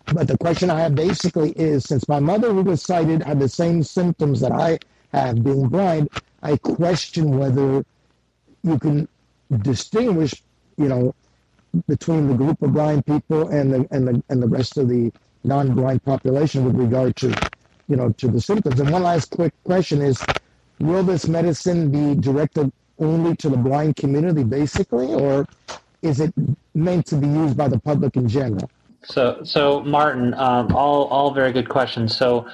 But 0.09 0.27
the 0.27 0.37
question 0.37 0.69
I 0.69 0.81
have 0.81 0.95
basically 0.95 1.51
is 1.53 1.85
since 1.85 2.07
my 2.07 2.19
mother, 2.19 2.53
who 2.53 2.63
was 2.63 2.83
sighted, 2.83 3.23
had 3.23 3.39
the 3.39 3.49
same 3.49 3.83
symptoms 3.83 4.41
that 4.41 4.53
I 4.53 4.79
have 5.13 5.43
being 5.43 5.69
blind, 5.69 6.09
I 6.43 6.57
question 6.57 7.37
whether 7.37 7.83
you 8.63 8.79
can 8.79 9.07
distinguish, 9.61 10.43
you 10.77 10.87
know, 10.89 11.13
between 11.87 12.27
the 12.27 12.35
group 12.35 12.61
of 12.61 12.73
blind 12.73 13.05
people 13.05 13.49
and 13.49 13.73
the 13.73 13.87
and 13.91 14.07
the 14.07 14.23
and 14.29 14.43
the 14.43 14.47
rest 14.47 14.77
of 14.77 14.89
the 14.89 15.11
non-blind 15.43 16.03
population 16.03 16.65
with 16.65 16.75
regard 16.75 17.15
to, 17.17 17.27
you 17.87 17.95
know, 17.95 18.09
to 18.11 18.27
the 18.27 18.41
symptoms. 18.41 18.79
And 18.79 18.89
one 18.89 19.03
last 19.03 19.31
quick 19.31 19.53
question 19.63 20.01
is, 20.01 20.21
will 20.79 21.03
this 21.03 21.27
medicine 21.27 21.91
be 21.91 22.19
directed 22.19 22.71
only 22.99 23.35
to 23.37 23.49
the 23.49 23.57
blind 23.57 23.95
community, 23.95 24.43
basically, 24.43 25.13
or 25.13 25.45
is 26.01 26.19
it 26.19 26.33
meant 26.73 27.05
to 27.07 27.15
be 27.15 27.27
used 27.27 27.57
by 27.57 27.67
the 27.67 27.79
public 27.79 28.15
in 28.15 28.27
general? 28.27 28.69
So, 29.03 29.39
so 29.43 29.81
Martin, 29.81 30.33
um, 30.33 30.75
all 30.75 31.05
all 31.05 31.33
very 31.33 31.53
good 31.53 31.69
questions. 31.69 32.15
So, 32.15 32.47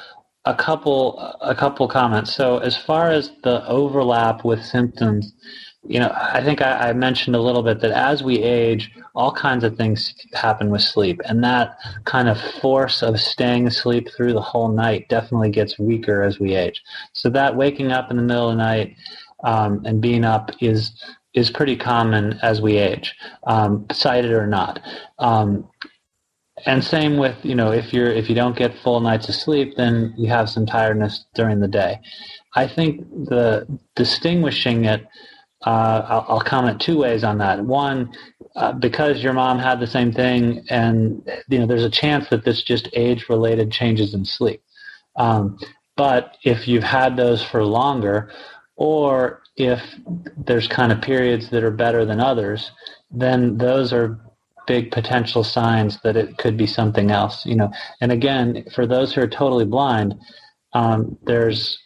a 0.45 0.53
couple 0.53 1.17
a 1.41 1.55
couple 1.55 1.87
comments. 1.87 2.33
So, 2.33 2.59
as 2.59 2.77
far 2.77 3.09
as 3.09 3.31
the 3.43 3.65
overlap 3.67 4.43
with 4.43 4.63
symptoms, 4.63 5.33
you 5.85 5.99
know, 5.99 6.13
I 6.15 6.41
think 6.43 6.61
I, 6.61 6.89
I, 6.89 6.93
mentioned 6.93 7.35
a 7.35 7.41
little 7.41 7.61
bit 7.61 7.81
that 7.81 7.91
as 7.91 8.23
we 8.23 8.41
age, 8.41 8.91
all 9.15 9.33
kinds 9.33 9.65
of 9.65 9.75
things 9.75 10.15
happen 10.33 10.69
with 10.69 10.81
sleep, 10.81 11.19
and 11.25 11.43
that 11.43 11.77
kind 12.05 12.29
of 12.29 12.39
force 12.61 13.03
of 13.03 13.19
staying 13.19 13.67
asleep 13.67 14.09
through 14.15 14.33
the 14.33 14.41
whole 14.41 14.69
night 14.69 15.09
definitely 15.09 15.49
gets 15.49 15.77
weaker 15.77 16.21
as 16.21 16.39
we 16.39 16.55
age. 16.55 16.81
So 17.11 17.29
that 17.31 17.57
waking 17.57 17.91
up 17.91 18.09
in 18.09 18.17
the 18.17 18.23
middle 18.23 18.49
of 18.49 18.57
the 18.57 18.63
night 18.63 18.95
um, 19.43 19.81
and 19.85 20.01
being 20.01 20.23
up 20.23 20.51
is 20.61 20.91
is 21.33 21.49
pretty 21.49 21.75
common 21.75 22.39
as 22.43 22.61
we 22.61 22.77
age, 22.77 23.15
um, 23.47 23.85
sighted 23.91 24.31
or 24.31 24.47
not. 24.47 24.79
Um, 25.17 25.67
and 26.65 26.83
same 26.83 27.17
with 27.17 27.35
you 27.43 27.55
know 27.55 27.73
if 27.73 27.91
you're 27.91 28.11
if 28.11 28.29
you 28.29 28.35
don't 28.35 28.55
get 28.55 28.77
full 28.77 29.01
nights 29.01 29.27
of 29.27 29.35
sleep, 29.35 29.75
then 29.75 30.13
you 30.17 30.29
have 30.29 30.49
some 30.49 30.65
tiredness 30.65 31.25
during 31.35 31.59
the 31.59 31.67
day. 31.67 31.99
I 32.55 32.67
think 32.67 33.01
the 33.09 33.67
distinguishing 33.95 34.85
it 34.85 35.05
uh, 35.65 36.05
I'll, 36.07 36.25
I'll, 36.29 36.41
comment 36.41 36.81
two 36.81 36.97
ways 36.97 37.23
on 37.23 37.37
that. 37.37 37.63
One, 37.63 38.13
uh, 38.55 38.73
because 38.73 39.23
your 39.23 39.33
mom 39.33 39.59
had 39.59 39.79
the 39.79 39.87
same 39.87 40.11
thing, 40.11 40.63
and 40.69 41.27
you 41.47 41.59
know, 41.59 41.65
there's 41.65 41.85
a 41.85 41.89
chance 41.89 42.29
that 42.29 42.43
this 42.43 42.63
just 42.63 42.89
age-related 42.93 43.71
changes 43.71 44.13
in 44.13 44.25
sleep. 44.25 44.61
Um, 45.15 45.57
but 45.95 46.37
if 46.43 46.67
you've 46.67 46.83
had 46.83 47.15
those 47.15 47.43
for 47.43 47.63
longer, 47.63 48.31
or 48.75 49.41
if 49.55 49.79
there's 50.37 50.67
kind 50.67 50.91
of 50.91 51.01
periods 51.01 51.49
that 51.51 51.63
are 51.63 51.71
better 51.71 52.05
than 52.05 52.19
others, 52.19 52.71
then 53.11 53.57
those 53.57 53.93
are 53.93 54.19
big 54.65 54.91
potential 54.91 55.43
signs 55.43 55.99
that 56.01 56.15
it 56.15 56.37
could 56.37 56.57
be 56.57 56.65
something 56.67 57.11
else. 57.11 57.45
You 57.45 57.55
know, 57.55 57.71
and 58.01 58.11
again, 58.11 58.65
for 58.75 58.85
those 58.87 59.13
who 59.13 59.21
are 59.21 59.27
totally 59.27 59.65
blind, 59.65 60.15
um, 60.73 61.17
there's 61.23 61.77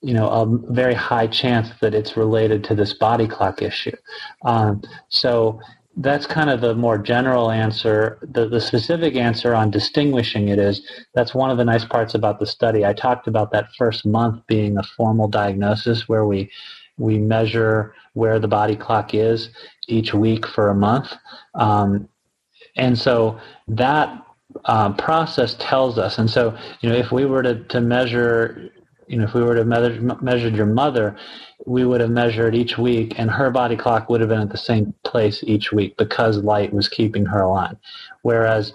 you 0.00 0.14
know 0.14 0.28
a 0.28 0.72
very 0.72 0.94
high 0.94 1.26
chance 1.26 1.70
that 1.80 1.94
it's 1.94 2.16
related 2.16 2.64
to 2.64 2.74
this 2.74 2.92
body 2.92 3.26
clock 3.26 3.62
issue. 3.62 3.96
Um, 4.44 4.82
so 5.08 5.60
that's 5.98 6.26
kind 6.26 6.48
of 6.48 6.60
the 6.60 6.74
more 6.74 6.96
general 6.96 7.50
answer. 7.50 8.18
The, 8.22 8.48
the 8.48 8.60
specific 8.60 9.16
answer 9.16 9.54
on 9.54 9.70
distinguishing 9.70 10.48
it 10.48 10.58
is 10.58 10.80
that's 11.14 11.34
one 11.34 11.50
of 11.50 11.58
the 11.58 11.64
nice 11.64 11.84
parts 11.84 12.14
about 12.14 12.38
the 12.38 12.46
study. 12.46 12.86
I 12.86 12.92
talked 12.92 13.26
about 13.26 13.50
that 13.50 13.68
first 13.76 14.06
month 14.06 14.46
being 14.46 14.78
a 14.78 14.84
formal 14.96 15.28
diagnosis 15.28 16.08
where 16.08 16.24
we 16.24 16.50
we 16.96 17.18
measure 17.18 17.94
where 18.14 18.38
the 18.38 18.48
body 18.48 18.76
clock 18.76 19.14
is 19.14 19.50
each 19.88 20.14
week 20.14 20.46
for 20.46 20.70
a 20.70 20.74
month, 20.74 21.12
um, 21.54 22.08
and 22.76 22.96
so 22.96 23.38
that 23.66 24.24
um, 24.66 24.96
process 24.96 25.56
tells 25.58 25.98
us. 25.98 26.18
And 26.18 26.30
so 26.30 26.56
you 26.80 26.88
know 26.88 26.96
if 26.96 27.10
we 27.10 27.26
were 27.26 27.42
to, 27.42 27.64
to 27.64 27.80
measure 27.80 28.70
you 29.08 29.16
know, 29.18 29.24
if 29.24 29.34
we 29.34 29.42
were 29.42 29.54
to 29.54 29.64
measure, 29.64 30.00
measured 30.20 30.54
your 30.54 30.66
mother, 30.66 31.16
we 31.66 31.84
would 31.84 32.00
have 32.00 32.10
measured 32.10 32.54
each 32.54 32.78
week, 32.78 33.14
and 33.18 33.30
her 33.30 33.50
body 33.50 33.76
clock 33.76 34.08
would 34.08 34.20
have 34.20 34.28
been 34.28 34.40
at 34.40 34.50
the 34.50 34.58
same 34.58 34.94
place 35.04 35.42
each 35.44 35.72
week 35.72 35.96
because 35.96 36.38
light 36.38 36.72
was 36.72 36.88
keeping 36.88 37.26
her 37.26 37.40
alive. 37.40 37.76
Whereas, 38.22 38.72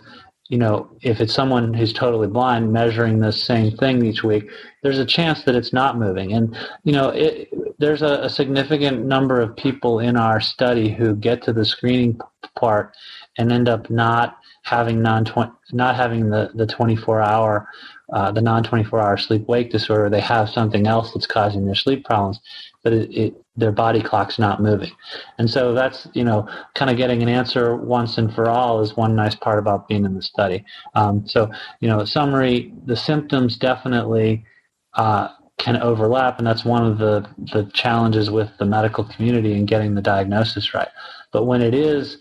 you 0.49 0.57
know, 0.57 0.89
if 1.01 1.21
it's 1.21 1.33
someone 1.33 1.73
who's 1.73 1.93
totally 1.93 2.27
blind 2.27 2.73
measuring 2.73 3.19
the 3.19 3.31
same 3.31 3.75
thing 3.77 4.05
each 4.05 4.23
week, 4.23 4.49
there's 4.81 4.99
a 4.99 5.05
chance 5.05 5.43
that 5.43 5.55
it's 5.55 5.73
not 5.73 5.97
moving. 5.97 6.33
And, 6.33 6.55
you 6.83 6.91
know, 6.91 7.09
it, 7.09 7.49
there's 7.79 8.01
a, 8.01 8.19
a 8.23 8.29
significant 8.29 9.05
number 9.05 9.39
of 9.39 9.55
people 9.55 9.99
in 9.99 10.17
our 10.17 10.41
study 10.41 10.89
who 10.89 11.15
get 11.15 11.41
to 11.43 11.53
the 11.53 11.65
screening 11.65 12.19
part 12.55 12.95
and 13.37 13.51
end 13.51 13.69
up 13.69 13.89
not 13.89 14.37
having 14.63 15.01
non 15.01 15.25
not 15.71 15.95
having 15.95 16.29
the, 16.29 16.51
the 16.55 16.65
24 16.65 17.21
hour 17.21 17.67
uh, 18.13 18.31
the 18.31 18.41
non 18.41 18.63
24 18.63 19.01
hour 19.01 19.17
sleep 19.17 19.47
wake 19.47 19.71
disorder, 19.71 20.09
they 20.09 20.21
have 20.21 20.47
something 20.47 20.85
else 20.85 21.13
that's 21.13 21.25
causing 21.25 21.65
their 21.65 21.75
sleep 21.75 22.05
problems, 22.05 22.39
but 22.83 22.93
it, 22.93 23.11
it, 23.11 23.43
their 23.55 23.71
body 23.71 24.01
clock's 24.01 24.37
not 24.37 24.61
moving. 24.61 24.91
And 25.39 25.49
so 25.49 25.73
that's, 25.73 26.07
you 26.13 26.23
know, 26.23 26.47
kind 26.75 26.91
of 26.91 26.97
getting 26.97 27.23
an 27.23 27.29
answer 27.29 27.75
once 27.75 28.19
and 28.19 28.33
for 28.33 28.49
all 28.49 28.81
is 28.81 28.95
one 28.95 29.15
nice 29.15 29.33
part 29.33 29.57
about 29.57 29.87
being 29.87 30.05
in 30.05 30.13
the 30.13 30.21
study. 30.21 30.63
Um, 30.93 31.27
so, 31.27 31.51
you 31.79 31.87
know, 31.87 32.05
summary, 32.05 32.71
the 32.85 32.95
symptoms 32.95 33.57
definitely 33.57 34.45
uh, 34.93 35.29
can 35.57 35.77
overlap, 35.77 36.37
and 36.37 36.45
that's 36.45 36.65
one 36.65 36.85
of 36.85 36.99
the, 36.99 37.27
the 37.51 37.69
challenges 37.73 38.29
with 38.29 38.49
the 38.59 38.65
medical 38.65 39.05
community 39.05 39.53
in 39.53 39.65
getting 39.65 39.95
the 39.95 40.01
diagnosis 40.01 40.73
right. 40.75 40.89
But 41.31 41.45
when 41.45 41.63
it 41.63 41.73
is 41.73 42.17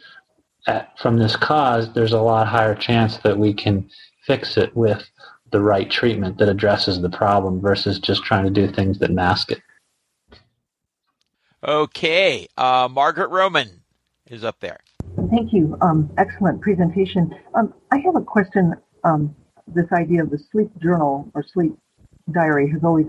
at, 0.66 0.98
from 0.98 1.18
this 1.18 1.36
cause, 1.36 1.92
there's 1.92 2.12
a 2.12 2.20
lot 2.20 2.46
higher 2.46 2.74
chance 2.74 3.18
that 3.18 3.38
we 3.38 3.52
can 3.52 3.90
fix 4.26 4.56
it 4.56 4.74
with 4.74 5.04
the 5.52 5.60
right 5.60 5.88
treatment 5.90 6.38
that 6.38 6.48
addresses 6.48 7.00
the 7.00 7.10
problem 7.10 7.60
versus 7.60 7.98
just 7.98 8.24
trying 8.24 8.44
to 8.44 8.50
do 8.50 8.66
things 8.66 8.98
that 8.98 9.10
mask 9.10 9.52
it. 9.52 9.62
Okay, 11.62 12.48
uh, 12.56 12.88
Margaret 12.90 13.28
Roman 13.28 13.68
is 14.28 14.42
up 14.42 14.58
there. 14.60 14.80
Thank 15.30 15.52
you. 15.52 15.76
Um, 15.80 16.10
excellent 16.18 16.60
presentation. 16.60 17.32
Um, 17.54 17.72
I 17.92 17.98
have 17.98 18.16
a 18.16 18.20
question. 18.20 18.74
Um, 19.04 19.36
this 19.68 19.86
idea 19.92 20.22
of 20.22 20.30
the 20.30 20.38
sleep 20.50 20.70
journal 20.80 21.30
or 21.34 21.44
sleep 21.44 21.72
diary 22.32 22.68
has 22.70 22.82
always 22.82 23.06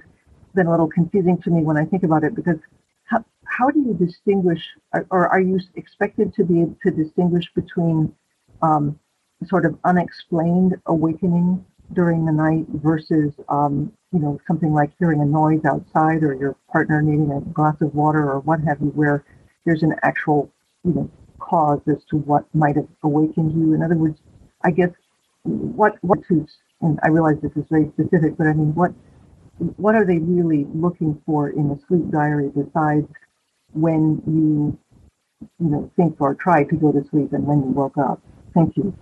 been 0.53 0.67
a 0.67 0.71
little 0.71 0.87
confusing 0.87 1.41
to 1.41 1.49
me 1.49 1.63
when 1.63 1.77
I 1.77 1.85
think 1.85 2.03
about 2.03 2.23
it 2.23 2.35
because 2.35 2.57
how, 3.05 3.25
how 3.45 3.69
do 3.69 3.79
you 3.79 3.93
distinguish, 3.93 4.61
or 5.09 5.27
are 5.27 5.39
you 5.39 5.59
expected 5.75 6.33
to 6.35 6.43
be 6.43 6.61
able 6.61 6.77
to 6.83 6.91
distinguish 6.91 7.45
between 7.55 8.13
um, 8.61 8.99
sort 9.47 9.65
of 9.65 9.77
unexplained 9.83 10.75
awakening 10.85 11.65
during 11.91 12.25
the 12.25 12.31
night 12.31 12.65
versus, 12.81 13.33
um, 13.49 13.91
you 14.11 14.19
know, 14.19 14.39
something 14.47 14.73
like 14.73 14.91
hearing 14.99 15.21
a 15.21 15.25
noise 15.25 15.63
outside 15.65 16.23
or 16.23 16.33
your 16.33 16.55
partner 16.71 17.01
needing 17.01 17.31
a 17.31 17.41
glass 17.53 17.75
of 17.81 17.93
water 17.93 18.31
or 18.31 18.39
what 18.39 18.61
have 18.61 18.79
you, 18.81 18.87
where 18.87 19.23
there's 19.65 19.83
an 19.83 19.93
actual, 20.03 20.49
you 20.83 20.93
know, 20.93 21.09
cause 21.39 21.79
as 21.87 22.03
to 22.09 22.17
what 22.17 22.45
might 22.55 22.75
have 22.75 22.87
awakened 23.03 23.53
you. 23.53 23.73
In 23.73 23.83
other 23.83 23.95
words, 23.95 24.19
I 24.63 24.71
guess 24.71 24.89
what 25.43 25.97
what 26.01 26.19
is, 26.29 26.47
and 26.81 26.99
I 27.03 27.09
realize 27.09 27.35
this 27.41 27.51
is 27.55 27.65
very 27.69 27.91
specific, 27.93 28.37
but 28.37 28.47
I 28.47 28.53
mean, 28.53 28.73
what 28.73 28.93
what 29.77 29.95
are 29.95 30.05
they 30.05 30.17
really 30.17 30.65
looking 30.73 31.21
for 31.25 31.49
in 31.49 31.71
a 31.71 31.77
sleep 31.87 32.09
diary 32.11 32.49
besides 32.49 33.07
when 33.73 34.21
you, 34.25 34.77
you 35.59 35.69
know, 35.69 35.91
think 35.95 36.19
or 36.19 36.33
try 36.35 36.63
to 36.63 36.75
go 36.75 36.91
to 36.91 37.03
sleep 37.09 37.33
and 37.33 37.45
when 37.45 37.59
you 37.59 37.69
woke 37.69 37.97
up? 37.97 38.21
Thank 38.53 38.77
you. 38.77 38.95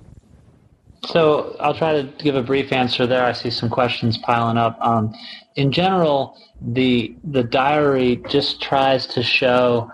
So 1.05 1.55
I'll 1.59 1.73
try 1.73 1.93
to 1.93 2.03
give 2.19 2.35
a 2.35 2.43
brief 2.43 2.71
answer 2.71 3.07
there. 3.07 3.25
I 3.25 3.31
see 3.31 3.49
some 3.49 3.69
questions 3.69 4.17
piling 4.19 4.57
up. 4.57 4.77
Um, 4.81 5.13
in 5.55 5.71
general, 5.71 6.37
the 6.61 7.15
the 7.23 7.43
diary 7.43 8.21
just 8.29 8.61
tries 8.61 9.07
to 9.07 9.23
show 9.23 9.89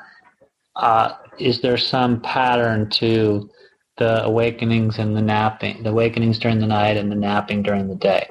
uh, 0.76 1.14
is 1.40 1.62
there 1.62 1.78
some 1.78 2.22
pattern 2.22 2.90
to 2.90 3.50
the 3.98 4.24
awakenings 4.24 5.00
and 5.00 5.16
the 5.16 5.22
napping, 5.22 5.82
the 5.84 5.90
awakenings 5.90 6.38
during 6.38 6.60
the 6.60 6.68
night 6.68 6.98
and 6.98 7.12
the 7.12 7.16
napping 7.16 7.64
during 7.64 7.88
the 7.88 7.96
day. 7.96 8.28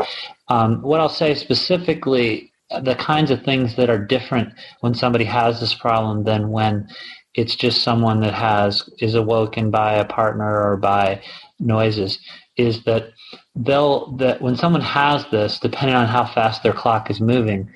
Um, 0.49 0.81
what 0.83 1.01
I'll 1.01 1.09
say 1.09 1.35
specifically, 1.35 2.53
the 2.83 2.95
kinds 2.95 3.31
of 3.31 3.43
things 3.43 3.75
that 3.77 3.91
are 3.91 3.99
different 3.99 4.53
when 4.81 4.95
somebody 4.95 5.25
has 5.25 5.59
this 5.59 5.75
problem 5.75 6.25
than 6.25 6.51
when 6.51 6.89
it's 7.35 7.57
just 7.57 7.83
someone 7.83 8.21
that 8.21 8.35
has 8.35 8.89
is 9.01 9.15
awoken 9.15 9.71
by 9.71 9.95
a 9.95 10.05
partner 10.05 10.63
or 10.63 10.77
by 10.77 11.21
noises 11.59 12.19
is 12.57 12.85
that 12.85 13.13
they'll 13.55 14.17
that 14.17 14.41
when 14.41 14.57
someone 14.57 14.81
has 14.81 15.27
this, 15.31 15.59
depending 15.59 15.97
on 15.97 16.07
how 16.07 16.25
fast 16.25 16.63
their 16.63 16.73
clock 16.73 17.11
is 17.11 17.21
moving, 17.21 17.71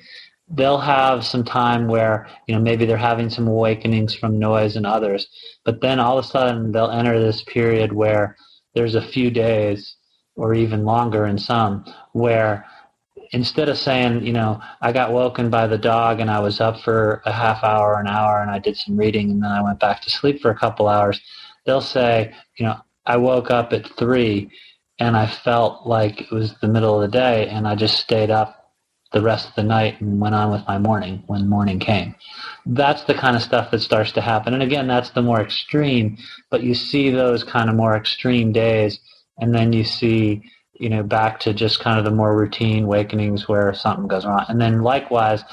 they'll 0.49 0.79
have 0.79 1.25
some 1.25 1.43
time 1.43 1.87
where 1.87 2.27
you 2.47 2.55
know 2.55 2.61
maybe 2.61 2.85
they're 2.85 2.97
having 2.97 3.29
some 3.29 3.47
awakenings 3.47 4.13
from 4.13 4.39
noise 4.39 4.75
and 4.75 4.85
others, 4.85 5.27
but 5.63 5.81
then 5.81 5.99
all 5.99 6.17
of 6.17 6.25
a 6.25 6.27
sudden 6.27 6.71
they'll 6.71 6.91
enter 6.91 7.19
this 7.19 7.43
period 7.43 7.93
where 7.93 8.35
there's 8.73 8.95
a 8.95 9.01
few 9.01 9.29
days 9.29 9.95
or 10.35 10.53
even 10.53 10.85
longer 10.85 11.25
in 11.25 11.37
some 11.37 11.85
where 12.13 12.65
instead 13.33 13.69
of 13.69 13.77
saying, 13.77 14.25
you 14.25 14.33
know, 14.33 14.61
I 14.81 14.91
got 14.91 15.13
woken 15.13 15.49
by 15.49 15.67
the 15.67 15.77
dog 15.77 16.19
and 16.19 16.29
I 16.29 16.39
was 16.39 16.59
up 16.59 16.81
for 16.81 17.21
a 17.25 17.31
half 17.31 17.63
hour, 17.63 17.99
an 17.99 18.07
hour, 18.07 18.41
and 18.41 18.51
I 18.51 18.59
did 18.59 18.75
some 18.77 18.97
reading 18.97 19.31
and 19.31 19.43
then 19.43 19.51
I 19.51 19.61
went 19.61 19.79
back 19.79 20.01
to 20.01 20.09
sleep 20.09 20.41
for 20.41 20.51
a 20.51 20.57
couple 20.57 20.87
hours, 20.87 21.19
they'll 21.65 21.81
say, 21.81 22.33
you 22.57 22.65
know, 22.65 22.77
I 23.05 23.17
woke 23.17 23.49
up 23.49 23.73
at 23.73 23.87
three 23.97 24.49
and 25.01 25.17
I 25.17 25.25
felt 25.25 25.87
like 25.87 26.21
it 26.21 26.31
was 26.31 26.53
the 26.61 26.67
middle 26.67 26.93
of 26.93 27.01
the 27.01 27.17
day, 27.17 27.47
and 27.49 27.67
I 27.67 27.73
just 27.73 27.97
stayed 27.97 28.29
up 28.29 28.71
the 29.11 29.21
rest 29.21 29.49
of 29.49 29.55
the 29.55 29.63
night 29.63 29.99
and 29.99 30.21
went 30.21 30.35
on 30.35 30.51
with 30.51 30.61
my 30.67 30.77
morning 30.77 31.23
when 31.25 31.49
morning 31.49 31.79
came. 31.79 32.13
That's 32.67 33.03
the 33.05 33.15
kind 33.15 33.35
of 33.35 33.41
stuff 33.41 33.71
that 33.71 33.81
starts 33.81 34.11
to 34.11 34.21
happen. 34.21 34.53
And 34.53 34.61
again, 34.61 34.85
that's 34.85 35.09
the 35.09 35.23
more 35.23 35.41
extreme, 35.41 36.19
but 36.51 36.61
you 36.61 36.75
see 36.75 37.09
those 37.09 37.43
kind 37.43 37.67
of 37.67 37.75
more 37.75 37.97
extreme 37.97 38.51
days, 38.51 38.99
and 39.39 39.55
then 39.55 39.73
you 39.73 39.83
see, 39.83 40.43
you 40.73 40.89
know, 40.89 41.01
back 41.01 41.39
to 41.41 41.53
just 41.55 41.79
kind 41.79 41.97
of 41.97 42.05
the 42.05 42.11
more 42.11 42.37
routine 42.37 42.83
awakenings 42.83 43.49
where 43.49 43.73
something 43.73 44.07
goes 44.07 44.23
wrong. 44.23 44.45
And 44.49 44.61
then 44.61 44.83
likewise, 44.83 45.43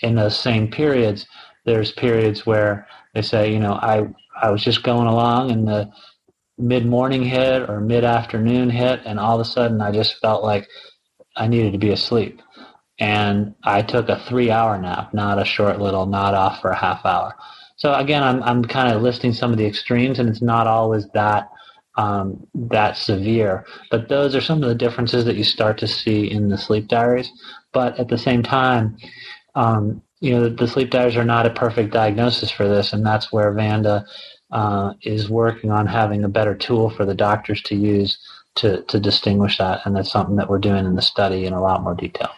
in 0.00 0.16
those 0.16 0.36
same 0.36 0.68
periods, 0.68 1.28
there's 1.64 1.92
periods 1.92 2.44
where 2.44 2.88
they 3.14 3.22
say, 3.22 3.52
you 3.52 3.60
know, 3.60 3.74
I 3.74 4.08
I 4.40 4.50
was 4.50 4.64
just 4.64 4.82
going 4.82 5.06
along 5.06 5.52
and 5.52 5.68
the 5.68 5.92
mid 6.60 6.86
morning 6.86 7.24
hit 7.24 7.68
or 7.68 7.80
mid 7.80 8.04
afternoon 8.04 8.70
hit, 8.70 9.00
and 9.04 9.18
all 9.18 9.40
of 9.40 9.46
a 9.46 9.50
sudden 9.50 9.80
I 9.80 9.90
just 9.92 10.20
felt 10.20 10.44
like 10.44 10.68
I 11.36 11.48
needed 11.48 11.72
to 11.72 11.78
be 11.78 11.90
asleep. 11.90 12.40
And 12.98 13.54
I 13.64 13.82
took 13.82 14.08
a 14.08 14.22
three 14.28 14.50
hour 14.50 14.78
nap, 14.78 15.14
not 15.14 15.40
a 15.40 15.44
short 15.44 15.80
little 15.80 16.06
nod 16.06 16.34
off 16.34 16.60
for 16.60 16.70
a 16.70 16.76
half 16.76 17.04
hour. 17.06 17.34
So 17.76 17.94
again, 17.94 18.22
I'm, 18.22 18.42
I'm 18.42 18.62
kind 18.62 18.94
of 18.94 19.00
listing 19.00 19.32
some 19.32 19.52
of 19.52 19.58
the 19.58 19.66
extremes, 19.66 20.18
and 20.18 20.28
it's 20.28 20.42
not 20.42 20.66
always 20.66 21.08
that 21.14 21.48
um, 21.96 22.46
that 22.54 22.96
severe. 22.96 23.64
But 23.90 24.08
those 24.08 24.34
are 24.34 24.40
some 24.40 24.62
of 24.62 24.68
the 24.68 24.74
differences 24.74 25.24
that 25.24 25.36
you 25.36 25.44
start 25.44 25.78
to 25.78 25.88
see 25.88 26.30
in 26.30 26.48
the 26.48 26.58
sleep 26.58 26.88
diaries. 26.88 27.30
But 27.72 27.98
at 27.98 28.08
the 28.08 28.18
same 28.18 28.42
time, 28.42 28.96
um, 29.54 30.02
you 30.20 30.32
know, 30.32 30.50
the 30.50 30.68
sleep 30.68 30.90
diaries 30.90 31.16
are 31.16 31.24
not 31.24 31.46
a 31.46 31.50
perfect 31.50 31.92
diagnosis 31.92 32.50
for 32.50 32.68
this, 32.68 32.92
and 32.92 33.04
that's 33.04 33.32
where 33.32 33.52
Vanda 33.52 34.04
uh, 34.52 34.94
is 35.02 35.28
working 35.28 35.70
on 35.70 35.86
having 35.86 36.24
a 36.24 36.28
better 36.28 36.54
tool 36.54 36.90
for 36.90 37.04
the 37.04 37.14
doctors 37.14 37.62
to 37.62 37.74
use 37.74 38.18
to, 38.56 38.82
to 38.82 38.98
distinguish 38.98 39.58
that. 39.58 39.84
And 39.84 39.94
that's 39.94 40.10
something 40.10 40.36
that 40.36 40.48
we're 40.48 40.58
doing 40.58 40.86
in 40.86 40.96
the 40.96 41.02
study 41.02 41.46
in 41.46 41.52
a 41.52 41.60
lot 41.60 41.82
more 41.82 41.94
detail. 41.94 42.30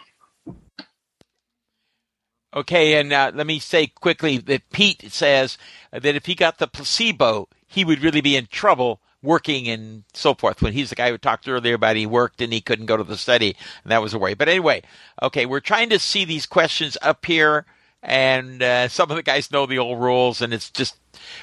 Okay, 2.55 2.99
and 2.99 3.11
uh, 3.11 3.31
let 3.33 3.47
me 3.47 3.57
say 3.57 3.87
quickly 3.87 4.37
that 4.37 4.69
Pete 4.71 5.11
says 5.11 5.57
that 5.91 6.05
if 6.15 6.27
he 6.27 6.35
got 6.35 6.59
the 6.59 6.67
placebo, 6.67 7.49
he 7.65 7.83
would 7.83 8.03
really 8.03 8.21
be 8.21 8.35
in 8.35 8.45
trouble 8.45 9.01
working 9.23 9.67
and 9.67 10.03
so 10.13 10.35
forth. 10.35 10.61
When 10.61 10.73
he's 10.73 10.89
the 10.89 10.95
guy 10.95 11.09
who 11.09 11.17
talked 11.17 11.47
earlier 11.47 11.73
about 11.73 11.95
he 11.95 12.05
worked 12.05 12.41
and 12.41 12.53
he 12.53 12.61
couldn't 12.61 12.85
go 12.85 12.97
to 12.97 13.03
the 13.03 13.17
study, 13.17 13.55
and 13.83 13.91
that 13.91 14.03
was 14.03 14.13
a 14.13 14.19
worry. 14.19 14.35
But 14.35 14.49
anyway, 14.49 14.83
okay, 15.21 15.47
we're 15.47 15.61
trying 15.61 15.89
to 15.89 15.97
see 15.97 16.25
these 16.25 16.45
questions 16.45 16.95
up 17.01 17.25
here, 17.25 17.65
and 18.03 18.61
uh, 18.61 18.87
some 18.87 19.09
of 19.09 19.15
the 19.17 19.23
guys 19.23 19.51
know 19.51 19.65
the 19.65 19.79
old 19.79 19.99
rules, 19.99 20.41
and 20.41 20.53
it's 20.53 20.69
just 20.69 20.97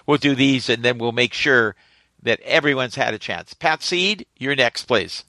we'll 0.07 0.18
do 0.18 0.35
these 0.35 0.68
and 0.68 0.83
then 0.83 0.99
we'll 0.99 1.12
make 1.12 1.35
sure 1.35 1.74
that 2.22 2.41
everyone's 2.41 2.95
had 2.95 3.14
a 3.14 3.18
chance. 3.18 3.55
Pat 3.55 3.83
Seed, 3.83 4.26
you're 4.37 4.57
next, 4.57 4.85
please. 4.85 5.24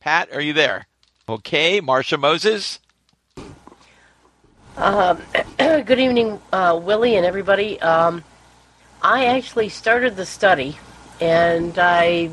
Pat, 0.00 0.28
are 0.32 0.40
you 0.40 0.52
there? 0.52 0.86
Okay, 1.28 1.80
Marsha 1.80 2.18
Moses. 2.18 2.78
Um, 4.76 5.20
good 5.58 5.98
evening, 5.98 6.40
uh, 6.52 6.78
Willie 6.80 7.16
and 7.16 7.26
everybody. 7.26 7.80
Um, 7.80 8.22
I 9.02 9.26
actually 9.26 9.68
started 9.68 10.14
the 10.16 10.26
study, 10.26 10.78
and 11.20 11.76
I 11.78 12.30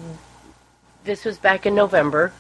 this 1.03 1.25
was 1.25 1.37
back 1.37 1.65
in 1.65 1.73
November, 1.73 2.31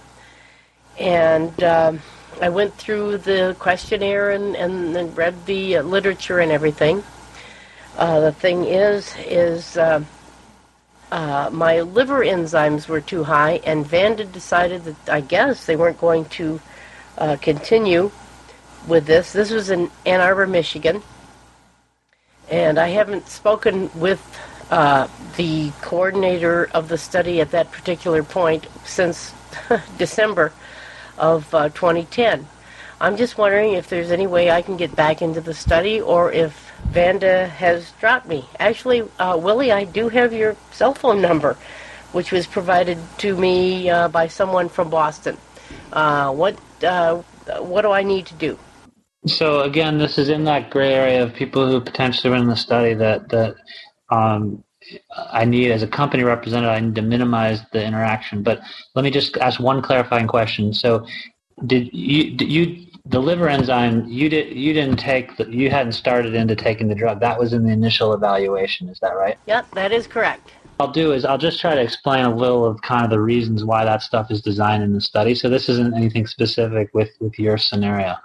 and 0.99 1.63
um, 1.63 2.01
I 2.41 2.49
went 2.49 2.73
through 2.75 3.19
the 3.19 3.55
questionnaire 3.59 4.31
and, 4.31 4.55
and, 4.55 4.95
and 4.95 5.17
read 5.17 5.45
the 5.45 5.77
uh, 5.77 5.83
literature 5.83 6.39
and 6.39 6.51
everything. 6.51 7.03
Uh, 7.97 8.19
the 8.21 8.31
thing 8.31 8.65
is, 8.65 9.13
is 9.19 9.77
uh, 9.77 10.03
uh, 11.11 11.49
my 11.51 11.81
liver 11.81 12.25
enzymes 12.25 12.87
were 12.87 13.01
too 13.01 13.23
high, 13.23 13.61
and 13.65 13.85
Vanda 13.85 14.25
decided 14.25 14.83
that 14.85 15.09
I 15.09 15.21
guess 15.21 15.65
they 15.65 15.75
weren't 15.75 15.99
going 15.99 16.25
to 16.25 16.59
uh, 17.17 17.35
continue 17.37 18.11
with 18.87 19.05
this. 19.05 19.31
This 19.31 19.51
was 19.51 19.69
in 19.69 19.91
Ann 20.05 20.21
Arbor, 20.21 20.47
Michigan, 20.47 21.03
and 22.49 22.79
I 22.79 22.89
haven't 22.89 23.29
spoken 23.29 23.91
with 23.93 24.21
uh, 24.71 25.07
the 25.37 25.71
coordinator 25.81 26.65
of 26.73 26.87
the 26.89 26.97
study 26.97 27.41
at 27.41 27.51
that 27.51 27.71
particular 27.71 28.23
point 28.23 28.65
since 28.83 29.33
December 29.99 30.51
of 31.17 31.53
uh, 31.53 31.69
2010. 31.69 32.47
I'm 33.01 33.17
just 33.17 33.37
wondering 33.37 33.73
if 33.73 33.89
there's 33.89 34.11
any 34.11 34.27
way 34.27 34.49
I 34.49 34.61
can 34.61 34.77
get 34.77 34.95
back 34.95 35.21
into 35.21 35.41
the 35.41 35.53
study 35.53 35.99
or 35.99 36.31
if 36.31 36.71
Vanda 36.85 37.47
has 37.47 37.91
dropped 37.99 38.27
me. 38.27 38.45
Actually, 38.59 39.03
uh, 39.19 39.37
Willie, 39.41 39.71
I 39.71 39.83
do 39.83 40.09
have 40.09 40.31
your 40.33 40.55
cell 40.71 40.93
phone 40.93 41.21
number, 41.21 41.57
which 42.11 42.31
was 42.31 42.47
provided 42.47 42.97
to 43.17 43.35
me 43.35 43.89
uh, 43.89 44.07
by 44.07 44.27
someone 44.27 44.69
from 44.69 44.89
Boston. 44.89 45.37
Uh, 45.91 46.31
what 46.31 46.57
uh, 46.83 47.21
what 47.59 47.81
do 47.81 47.91
I 47.91 48.03
need 48.03 48.25
to 48.27 48.33
do? 48.35 48.57
So 49.25 49.61
again, 49.61 49.97
this 49.97 50.17
is 50.17 50.29
in 50.29 50.43
that 50.45 50.69
gray 50.69 50.93
area 50.93 51.23
of 51.23 51.33
people 51.33 51.69
who 51.69 51.79
potentially 51.81 52.29
were 52.29 52.37
in 52.37 52.47
the 52.47 52.55
study 52.55 52.93
that 52.93 53.29
that 53.29 53.55
um, 54.09 54.63
I 55.15 55.45
need 55.45 55.71
as 55.71 55.83
a 55.83 55.87
company 55.87 56.23
representative. 56.23 56.71
I 56.71 56.79
need 56.79 56.95
to 56.95 57.01
minimize 57.01 57.61
the 57.71 57.83
interaction. 57.83 58.43
But 58.43 58.61
let 58.95 59.03
me 59.03 59.11
just 59.11 59.37
ask 59.37 59.59
one 59.59 59.81
clarifying 59.81 60.27
question. 60.27 60.73
So, 60.73 61.05
did 61.65 61.93
you 61.93 62.35
did 62.35 62.51
you 62.51 62.85
the 63.05 63.19
liver 63.19 63.49
enzyme 63.49 64.07
you 64.07 64.29
did 64.29 64.55
you 64.55 64.73
didn't 64.73 64.97
take 64.97 65.35
the, 65.37 65.45
you 65.49 65.69
hadn't 65.69 65.91
started 65.91 66.33
into 66.33 66.55
taking 66.55 66.87
the 66.87 66.95
drug 66.95 67.19
that 67.19 67.37
was 67.37 67.53
in 67.53 67.63
the 67.63 67.71
initial 67.71 68.13
evaluation 68.13 68.87
is 68.89 68.99
that 68.99 69.15
right 69.15 69.37
yep 69.45 69.69
that 69.71 69.91
is 69.91 70.07
correct 70.07 70.51
I'll 70.79 70.91
do 70.91 71.13
is 71.13 71.23
I'll 71.23 71.37
just 71.37 71.59
try 71.59 71.75
to 71.75 71.81
explain 71.81 72.25
a 72.25 72.35
little 72.35 72.65
of 72.65 72.81
kind 72.81 73.03
of 73.03 73.11
the 73.11 73.21
reasons 73.21 73.63
why 73.63 73.85
that 73.85 74.01
stuff 74.01 74.31
is 74.31 74.41
designed 74.41 74.83
in 74.83 74.93
the 74.93 75.01
study. 75.01 75.35
So 75.35 75.49
this 75.49 75.69
isn't 75.69 75.95
anything 75.95 76.25
specific 76.27 76.89
with, 76.93 77.11
with 77.19 77.37
your 77.37 77.57
scenario. 77.57 78.15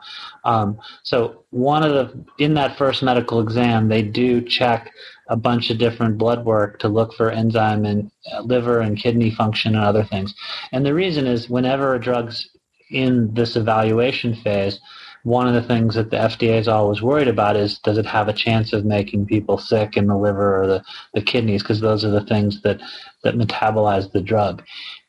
Um, 0.44 0.78
so 1.03 1.44
one 1.51 1.82
of 1.82 1.92
the 1.92 2.24
in 2.42 2.55
that 2.55 2.76
first 2.76 3.03
medical 3.03 3.40
exam, 3.40 3.88
they 3.88 4.03
do 4.03 4.40
check 4.40 4.90
a 5.28 5.36
bunch 5.36 5.70
of 5.70 5.78
different 5.78 6.16
blood 6.16 6.44
work 6.44 6.78
to 6.80 6.88
look 6.88 7.12
for 7.14 7.30
enzyme 7.30 7.84
and 7.84 8.11
uh, 8.32 8.40
liver 8.40 8.80
and 8.80 8.96
kidney 8.96 9.30
function 9.30 9.74
and 9.74 9.84
other 9.84 10.05
things. 10.05 10.34
And 10.72 10.86
the 10.86 10.94
reason 10.94 11.26
is 11.26 11.51
whenever 11.51 11.94
a 11.94 12.01
drug's 12.01 12.49
in 12.90 13.34
this 13.34 13.57
evaluation 13.57 14.34
phase, 14.34 14.80
one 15.25 15.49
of 15.49 15.55
the 15.55 15.62
things 15.62 15.95
that 15.95 16.11
the 16.11 16.16
FDA 16.16 16.59
is 16.59 16.69
always 16.69 17.03
worried 17.03 17.29
about 17.29 17.57
is 17.57 17.79
does 17.81 17.99
it 17.99 18.07
have 18.07 18.29
a 18.29 18.33
chance 18.33 18.73
of 18.73 18.85
making 18.85 19.27
people 19.27 19.59
sick 19.59 19.97
in 19.97 20.07
the 20.07 20.16
liver 20.16 20.62
or 20.62 20.66
the, 20.66 20.85
the 21.14 21.23
kidneys 21.23 21.62
because 21.62 21.81
those 21.81 22.05
are 22.05 22.11
the 22.11 22.25
things 22.25 22.62
that, 22.62 22.81
that 23.25 23.35
metabolize 23.35 24.11
the 24.12 24.21
drug. 24.21 24.62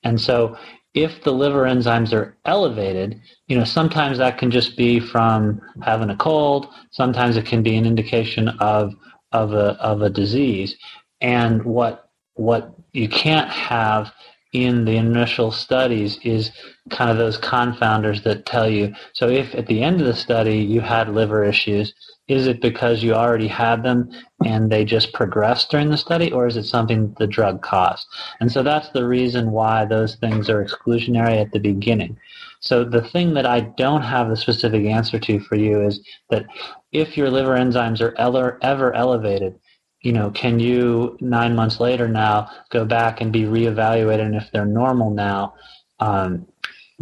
And 0.04 0.20
so 0.20 0.58
if 0.94 1.24
the 1.24 1.32
liver 1.32 1.64
enzymes 1.64 2.14
are 2.14 2.36
elevated, 2.46 3.22
you 3.48 3.58
know, 3.58 3.64
sometimes 3.64 4.18
that 4.18 4.38
can 4.38 4.52
just 4.52 4.76
be 4.76 5.00
from 5.00 5.62
having 5.84 6.10
a 6.10 6.18
cold, 6.18 6.68
sometimes 6.92 7.38
it 7.38 7.46
can 7.46 7.64
be 7.64 7.76
an 7.76 7.86
indication 7.86 8.50
of 8.60 8.94
of 9.32 9.54
a 9.54 9.78
of 9.80 10.02
a 10.02 10.10
disease. 10.10 10.76
And 11.22 11.64
what 11.64 12.10
what 12.34 12.74
you 12.94 13.08
can't 13.08 13.50
have 13.50 14.12
in 14.52 14.86
the 14.86 14.96
initial 14.96 15.52
studies 15.52 16.18
is 16.24 16.52
kind 16.90 17.12
of 17.12 17.18
those 17.18 17.38
confounders 17.38 18.24
that 18.24 18.46
tell 18.46 18.68
you 18.68 18.94
so 19.14 19.28
if 19.30 19.54
at 19.54 19.68
the 19.68 19.84
end 19.84 20.02
of 20.02 20.08
the 20.08 20.16
study 20.16 20.58
you 20.58 20.82
had 20.82 21.08
liver 21.08 21.44
issues 21.44 21.94
is 22.30 22.46
it 22.46 22.62
because 22.62 23.02
you 23.04 23.14
already 23.14 23.48
had 23.48 23.84
them 23.84 24.10
and 24.46 24.72
they 24.72 24.86
just 24.86 25.14
progressed 25.14 25.72
during 25.72 25.90
the 25.90 25.98
study 25.98 26.32
or 26.32 26.46
is 26.46 26.56
it 26.56 26.64
something 26.64 27.14
the 27.18 27.26
drug 27.26 27.62
caused? 27.64 28.08
And 28.40 28.52
so 28.52 28.62
that's 28.62 28.90
the 28.90 29.08
reason 29.08 29.52
why 29.52 29.86
those 29.86 30.16
things 30.16 30.48
are 30.48 30.64
exclusionary 30.64 31.42
at 31.42 31.52
the 31.52 31.60
beginning. 31.60 32.18
So 32.62 32.84
the 32.84 33.02
thing 33.02 33.34
that 33.34 33.46
i 33.46 33.62
don't 33.62 34.04
have 34.04 34.30
the 34.30 34.38
specific 34.38 34.86
answer 34.86 35.18
to 35.18 35.40
for 35.40 35.56
you 35.56 35.82
is 35.82 36.02
that 36.30 36.46
if 36.92 37.18
your 37.18 37.30
liver 37.32 37.56
enzymes 37.56 38.02
are 38.02 38.14
ever 38.62 38.94
elevated 38.94 39.58
you 40.02 40.14
know, 40.14 40.32
can 40.32 40.60
you 40.60 41.18
nine 41.20 41.56
months 41.56 41.80
later 41.80 42.08
now 42.08 42.50
go 42.70 42.86
back 42.86 43.22
and 43.22 43.34
be 43.34 43.44
reevaluated, 43.44 44.22
and 44.22 44.36
if 44.36 44.50
they're 44.52 44.66
normal 44.66 45.12
now, 45.12 45.56
um, 46.00 46.48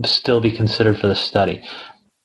still 0.06 0.41
be 0.41 0.52
considered 0.52 1.00
for 1.00 1.08
the 1.08 1.16
study? 1.16 1.64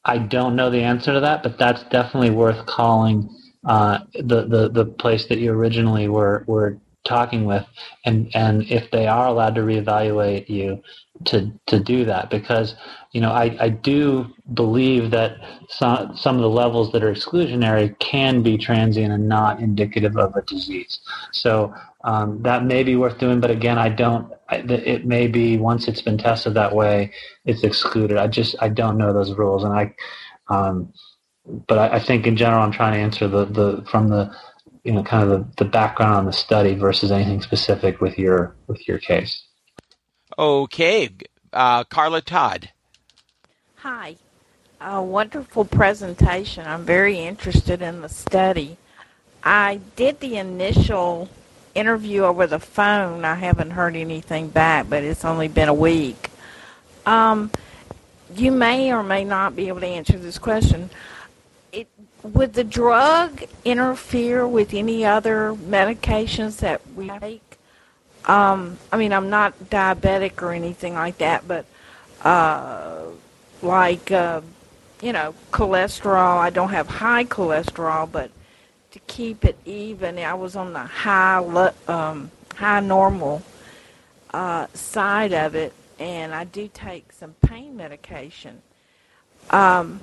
I 0.05 0.19
don't 0.19 0.57
know 0.57 0.71
the 0.71 0.83
answer 0.83 1.13
to 1.13 1.21
that, 1.21 1.43
but 1.43 1.59
that's 1.59 1.83
definitely 1.85 2.31
worth 2.31 2.67
calling 2.67 3.29
uh, 3.65 4.01
the, 4.15 4.47
the 4.47 4.71
the 4.71 4.85
place 4.87 5.27
that 5.27 5.39
you 5.39 5.53
originally 5.53 6.09
were 6.09 6.45
were 6.47 6.79
talking 7.05 7.45
with, 7.45 7.65
and 8.05 8.31
and 8.35 8.63
if 8.71 8.91
they 8.91 9.07
are 9.07 9.27
allowed 9.27 9.55
to 9.55 9.61
reevaluate 9.61 10.49
you, 10.49 10.83
to 11.27 11.53
to 11.67 11.81
do 11.81 12.05
that 12.05 12.31
because 12.31 12.75
you 13.13 13.21
know 13.21 13.31
I, 13.31 13.57
I 13.61 13.69
do 13.69 14.27
believe 14.55 15.11
that 15.11 15.37
some 15.69 16.17
some 16.17 16.37
of 16.37 16.43
the 16.43 16.49
levels 16.49 16.93
that 16.93 17.03
are 17.03 17.13
exclusionary 17.13 17.99
can 17.99 18.43
be 18.43 18.59
transient 18.59 19.13
and 19.13 19.29
not 19.29 19.61
indicative 19.61 20.17
of 20.17 20.35
a 20.37 20.43
disease. 20.43 21.01
So 21.33 21.75
um, 22.05 22.43
that 22.43 22.65
may 22.65 22.83
be 22.83 22.97
worth 22.97 23.19
doing, 23.19 23.41
but 23.41 23.51
again, 23.51 23.79
I 23.79 23.89
don't. 23.89 24.33
It 24.51 25.07
may 25.07 25.29
be 25.29 25.57
once 25.57 25.89
it's 25.89 26.03
been 26.03 26.19
tested 26.19 26.55
that 26.55 26.75
way, 26.75 27.13
it's 27.45 27.65
excluded. 27.65 28.19
I 28.19 28.27
just 28.27 28.57
I 28.61 28.69
don't 28.69 28.99
know 28.99 29.13
those 29.13 29.33
rules, 29.35 29.65
and 29.65 29.73
I. 29.73 29.95
Um, 30.49 30.93
but 31.67 31.79
I, 31.79 31.97
I 31.97 32.01
think 32.01 32.27
in 32.27 32.37
general, 32.37 32.63
I'm 32.63 32.73
trying 32.73 32.95
to 32.95 33.01
answer 33.01 33.29
the, 33.29 33.47
the 33.47 33.85
from 33.91 34.09
the 34.09 34.33
you 34.85 34.93
know 34.93 35.03
kind 35.03 35.23
of 35.23 35.31
the, 35.31 35.65
the 35.65 35.71
background 35.71 36.15
on 36.15 36.25
the 36.27 36.33
study 36.33 36.75
versus 36.75 37.11
anything 37.11 37.41
specific 37.43 38.01
with 38.01 38.19
your 38.19 38.57
with 38.67 38.87
your 38.89 38.99
case. 38.99 39.45
Okay, 40.43 41.09
uh, 41.53 41.85
Carla 41.85 42.21
Todd. 42.21 42.71
Hi. 43.77 44.17
A 44.81 45.01
wonderful 45.01 45.65
presentation. 45.65 46.67
I'm 46.67 46.85
very 46.85 47.21
interested 47.21 47.81
in 47.81 48.01
the 48.01 48.09
study. 48.09 48.77
I 49.45 49.79
did 49.95 50.19
the 50.19 50.39
initial 50.39 51.29
interview 51.77 52.25
over 52.25 52.49
the 52.49 52.59
phone. 52.59 53.25
I 53.25 53.37
haven't 53.37 53.71
heard 53.71 53.95
anything 53.95 54.49
back, 54.49 54.91
but 54.91 55.05
it's 55.05 55.25
only 55.25 55.47
been 55.47 55.69
a 55.69 55.75
week. 55.75 56.29
Um, 57.07 57.53
you 58.35 58.51
may 58.51 58.93
or 58.93 59.05
may 59.05 59.23
not 59.23 59.55
be 59.55 59.69
able 59.69 59.79
to 59.79 59.87
answer 59.87 60.19
this 60.19 60.39
question. 60.39 60.91
It, 61.71 61.87
would 62.25 62.55
the 62.55 62.65
drug 62.65 63.45
interfere 63.65 64.45
with 64.45 64.75
any 64.75 65.05
other 65.05 65.55
medications 65.55 66.57
that 66.57 66.81
we 66.97 67.11
take? 67.21 67.52
Um, 68.27 68.79
I 68.93 68.97
mean, 68.97 69.13
I'm 69.13 69.31
not 69.31 69.59
diabetic 69.65 70.43
or 70.43 70.53
anything 70.53 70.95
like 70.95 71.19
that, 71.19 71.47
but 71.49 71.67
uh, 72.23 73.03
like 73.63 74.11
uh, 74.13 74.43
you 75.01 75.13
know, 75.13 75.35
cholesterol. 75.51 76.39
I 76.39 76.51
don't 76.51 76.71
have 76.71 76.87
high 76.87 77.25
cholesterol, 77.25 78.11
but 78.11 78.31
to 78.93 78.99
keep 79.01 79.45
it 79.45 79.59
even, 79.65 80.19
I 80.19 80.35
was 80.35 80.55
on 80.55 80.73
the 80.73 80.85
high 80.85 81.39
um, 81.89 82.31
high 82.55 82.81
normal 82.81 83.43
uh, 84.33 84.69
side 84.73 85.33
of 85.33 85.55
it, 85.55 85.73
and 85.99 86.33
I 86.35 86.45
do 86.45 86.71
take 86.73 87.13
some 87.13 87.35
pain 87.43 87.77
medication. 87.77 88.63
Um, 89.51 90.01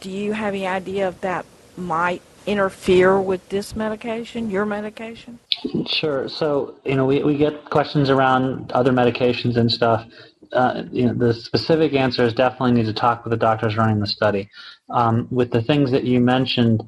do 0.00 0.10
you 0.10 0.32
have 0.32 0.54
any 0.54 0.66
idea 0.66 1.08
if 1.08 1.20
that 1.20 1.46
might 1.76 2.22
interfere 2.46 3.20
with 3.20 3.48
this 3.48 3.74
medication, 3.76 4.50
your 4.50 4.66
medication? 4.66 5.38
Sure. 5.86 6.28
So, 6.28 6.76
you 6.84 6.94
know, 6.94 7.04
we, 7.04 7.22
we 7.22 7.36
get 7.36 7.64
questions 7.70 8.10
around 8.10 8.72
other 8.72 8.92
medications 8.92 9.56
and 9.56 9.70
stuff. 9.70 10.06
Uh, 10.52 10.84
you 10.92 11.06
know, 11.06 11.14
the 11.14 11.34
specific 11.34 11.92
answer 11.92 12.24
is 12.24 12.32
definitely 12.32 12.72
need 12.72 12.86
to 12.86 12.92
talk 12.92 13.24
with 13.24 13.30
the 13.30 13.36
doctors 13.36 13.76
running 13.76 13.98
the 14.00 14.06
study. 14.06 14.48
Um, 14.90 15.26
with 15.30 15.50
the 15.50 15.62
things 15.62 15.90
that 15.90 16.04
you 16.04 16.20
mentioned, 16.20 16.82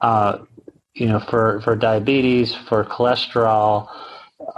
uh, 0.00 0.38
you 0.94 1.06
know, 1.06 1.20
for, 1.20 1.60
for 1.62 1.74
diabetes, 1.74 2.54
for 2.54 2.84
cholesterol, 2.84 3.88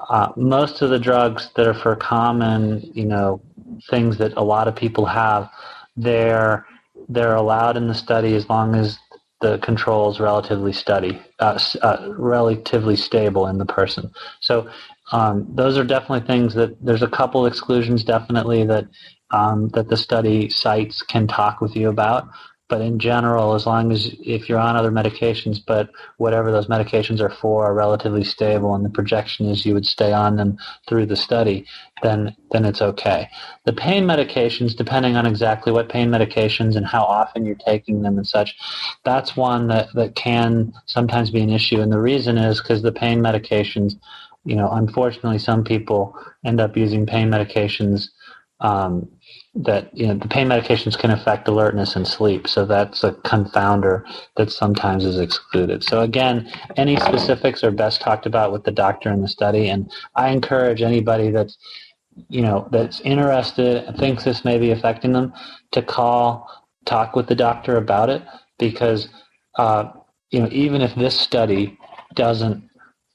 uh, 0.09 0.33
most 0.37 0.83
of 0.83 0.91
the 0.91 0.99
drugs 0.99 1.51
that 1.57 1.67
are 1.67 1.75
for 1.75 1.97
common, 1.97 2.91
you 2.95 3.05
know, 3.05 3.41
things 3.89 4.19
that 4.19 4.33
a 4.37 4.43
lot 4.43 4.69
of 4.69 4.77
people 4.77 5.07
have, 5.07 5.49
they're 5.97 6.67
they're 7.09 7.35
allowed 7.35 7.77
in 7.77 7.89
the 7.89 7.95
study 7.95 8.35
as 8.37 8.49
long 8.49 8.75
as 8.75 8.99
the 9.41 9.59
control 9.59 10.11
is 10.11 10.21
relatively 10.21 10.73
steady, 10.73 11.21
uh, 11.39 11.59
uh, 11.83 12.13
relatively 12.17 12.97
stable 12.97 13.47
in 13.47 13.59
the 13.59 13.67
person. 13.67 14.11
So 14.41 14.69
um, 15.13 15.47
those 15.55 15.79
are 15.79 15.85
definitely 15.85 16.27
things 16.27 16.55
that 16.55 16.77
there's 16.85 17.03
a 17.03 17.09
couple 17.09 17.47
exclusions 17.47 18.05
definitely 18.05 18.65
that 18.67 18.87
um, 19.33 19.69
that 19.71 19.89
the 19.89 19.97
study 19.97 20.49
sites 20.51 21.03
can 21.03 21.27
talk 21.27 21.61
with 21.61 21.77
you 21.77 21.89
about. 21.89 22.29
But 22.71 22.81
in 22.81 23.01
general, 23.01 23.55
as 23.55 23.67
long 23.67 23.91
as 23.91 24.15
if 24.25 24.49
you're 24.49 24.59
on 24.59 24.77
other 24.77 24.93
medications, 24.93 25.59
but 25.65 25.91
whatever 26.19 26.53
those 26.53 26.69
medications 26.69 27.21
are 27.21 27.29
for 27.29 27.67
are 27.67 27.75
relatively 27.75 28.23
stable, 28.23 28.75
and 28.77 28.85
the 28.85 28.91
projection 28.91 29.47
is 29.47 29.67
you 29.67 29.75
would 29.75 29.87
stay 29.87 30.13
on 30.13 30.37
them 30.37 30.57
through 30.89 31.07
the 31.07 31.17
study, 31.17 31.67
then 32.03 32.37
then 32.53 32.65
it's 32.65 32.81
okay. 32.81 33.29
The 33.65 33.73
pain 33.73 34.05
medications, 34.05 34.77
depending 34.77 35.17
on 35.17 35.27
exactly 35.27 35.73
what 35.73 35.89
pain 35.89 36.11
medications 36.11 36.77
and 36.77 36.87
how 36.87 37.03
often 37.03 37.45
you're 37.45 37.57
taking 37.57 38.03
them 38.03 38.17
and 38.17 38.27
such, 38.27 38.57
that's 39.05 39.37
one 39.37 39.67
that, 39.69 39.89
that 39.95 40.15
can 40.15 40.73
sometimes 40.87 41.31
be 41.31 41.43
an 41.43 41.51
issue. 41.51 41.81
And 41.81 41.93
the 41.93 42.01
reason 42.01 42.39
is 42.39 42.61
because 42.61 42.83
the 42.83 42.93
pain 42.93 43.21
medications, 43.21 43.95
you 44.45 44.57
know, 44.57 44.71
unfortunately, 44.71 45.39
some 45.39 45.65
people 45.65 46.17
end 46.45 46.61
up 46.61 46.77
using 46.77 47.05
pain 47.05 47.31
medications 47.31 48.09
um, 48.61 49.09
that 49.55 49.97
you 49.97 50.07
know 50.07 50.15
the 50.15 50.29
pain 50.29 50.49
medications 50.49 50.97
can 50.97 51.11
affect 51.11 51.49
alertness 51.49 51.97
and 51.97 52.07
sleep. 52.07 52.47
So 52.47 52.65
that's 52.65 53.03
a 53.03 53.13
confounder 53.13 54.05
that 54.37 54.53
sometimes 54.53 55.05
is 55.05 55.19
excluded. 55.19 55.83
So 55.83 56.01
again 56.03 56.51
any 56.77 56.97
specifics 56.97 57.65
are 57.65 57.73
best 57.73 58.01
talked 58.01 58.27
about 58.27 58.53
with 58.53 58.65
the 58.65 58.71
doctor 58.71 59.11
in 59.11 59.23
the 59.23 59.29
study. 59.29 59.69
And 59.69 59.91
i 60.15 60.31
encourage 60.31 60.83
anybody 60.83 61.31
that's 61.31 61.59
you 62.29 62.43
know 62.43 62.69
that's 62.71 63.01
interested 63.01 63.97
thinks 63.97 64.25
this 64.25 64.45
may 64.45 64.59
be 64.59 64.71
affecting 64.71 65.13
them 65.13 65.33
to 65.73 65.83
call 65.83 66.49
talk 66.85 67.17
with 67.17 67.27
the 67.27 67.35
doctor 67.35 67.77
about 67.77 68.09
it. 68.09 68.23
Because 68.59 69.09
uh, 69.59 69.91
you 70.31 70.41
know 70.41 70.49
even 70.53 70.81
if 70.81 70.95
this 70.95 71.19
study 71.19 71.77
doesn't 72.15 72.63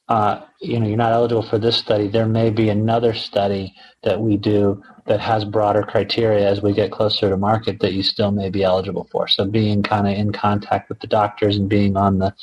uh, 0.09 0.41
you 0.59 0.79
know 0.81 0.87
you're 0.87 0.97
not 0.97 1.13
eligible 1.13 1.43
for 1.43 1.57
this 1.57 1.77
study 1.77 2.09
there 2.09 2.27
may 2.27 2.49
be 2.49 2.67
another 2.69 3.13
study 3.13 3.73
that 4.03 4.19
we 4.19 4.35
do 4.35 4.81
that 5.05 5.19
has 5.19 5.45
broader 5.45 5.83
criteria 5.83 6.49
as 6.49 6.61
we 6.61 6.73
get 6.73 6.91
closer 6.91 7.29
to 7.29 7.37
market 7.37 7.79
that 7.79 7.93
you 7.93 8.01
still 8.01 8.31
may 8.31 8.49
be 8.49 8.63
eligible 8.63 9.07
for. 9.11 9.27
So 9.27 9.45
being 9.45 9.83
kind 9.83 10.07
of 10.07 10.13
in 10.13 10.31
contact 10.31 10.89
with 10.89 10.99
the 10.99 11.07
doctors 11.07 11.57
and 11.57 11.69
being 11.69 11.95
on 11.95 12.19
the 12.19 12.33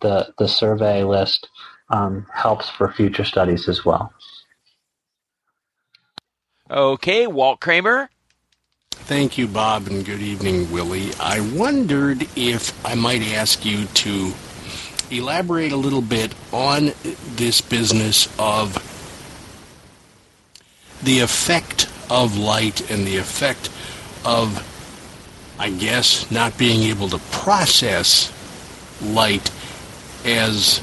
the, 0.00 0.32
the 0.38 0.48
survey 0.48 1.02
list 1.04 1.48
um, 1.90 2.26
helps 2.32 2.68
for 2.68 2.92
future 2.92 3.24
studies 3.24 3.68
as 3.68 3.84
well. 3.84 4.12
Okay, 6.70 7.26
Walt 7.26 7.60
Kramer. 7.60 8.08
Thank 8.92 9.36
you, 9.36 9.48
Bob, 9.48 9.88
and 9.88 10.06
good 10.06 10.22
evening, 10.22 10.70
Willie. 10.70 11.10
I 11.20 11.40
wondered 11.40 12.26
if 12.36 12.86
I 12.86 12.94
might 12.94 13.22
ask 13.22 13.64
you 13.64 13.84
to 13.86 14.32
elaborate 15.10 15.72
a 15.72 15.76
little 15.76 16.00
bit 16.00 16.34
on 16.52 16.92
this 17.34 17.60
business 17.60 18.28
of 18.38 18.74
the 21.02 21.18
effect 21.18 21.91
of 22.12 22.36
light 22.36 22.90
and 22.90 23.06
the 23.06 23.16
effect 23.16 23.70
of, 24.22 24.68
I 25.58 25.70
guess, 25.70 26.30
not 26.30 26.58
being 26.58 26.82
able 26.82 27.08
to 27.08 27.18
process 27.30 28.30
light 29.02 29.50
as 30.26 30.82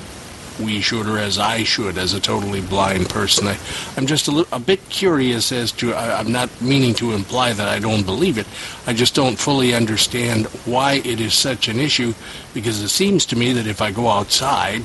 we 0.60 0.82
should 0.82 1.06
or 1.06 1.20
as 1.20 1.38
I 1.38 1.64
should 1.64 2.00
as 2.00 2.16
a 2.16 2.20
totally 2.20 2.62
blind 2.62 3.10
person. 3.10 3.48
I, 3.48 3.60
I'm 3.96 4.08
just 4.08 4.28
a, 4.28 4.32
little, 4.32 4.58
a 4.58 4.60
bit 4.60 4.90
curious 4.90 5.52
as 5.52 5.72
to, 5.74 5.94
I, 5.94 6.20
I'm 6.20 6.32
not 6.32 6.50
meaning 6.60 6.96
to 6.96 7.14
imply 7.14 7.54
that 7.54 7.68
I 7.68 7.78
don't 7.78 8.06
believe 8.06 8.40
it. 8.40 8.48
I 8.88 8.94
just 8.94 9.14
don't 9.14 9.38
fully 9.38 9.76
understand 9.76 10.48
why 10.66 10.94
it 11.06 11.22
is 11.22 11.36
such 11.36 11.68
an 11.68 11.80
issue 11.80 12.16
because 12.56 12.82
it 12.82 12.90
seems 12.90 13.28
to 13.28 13.36
me 13.36 13.54
that 13.54 13.68
if 13.68 13.84
I 13.84 13.92
go 13.92 14.08
outside, 14.10 14.82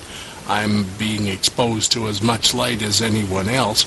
I'm 0.46 0.84
being 0.98 1.26
exposed 1.26 1.90
to 1.92 2.06
as 2.06 2.20
much 2.20 2.52
light 2.52 2.82
as 2.82 3.00
anyone 3.00 3.48
else 3.48 3.86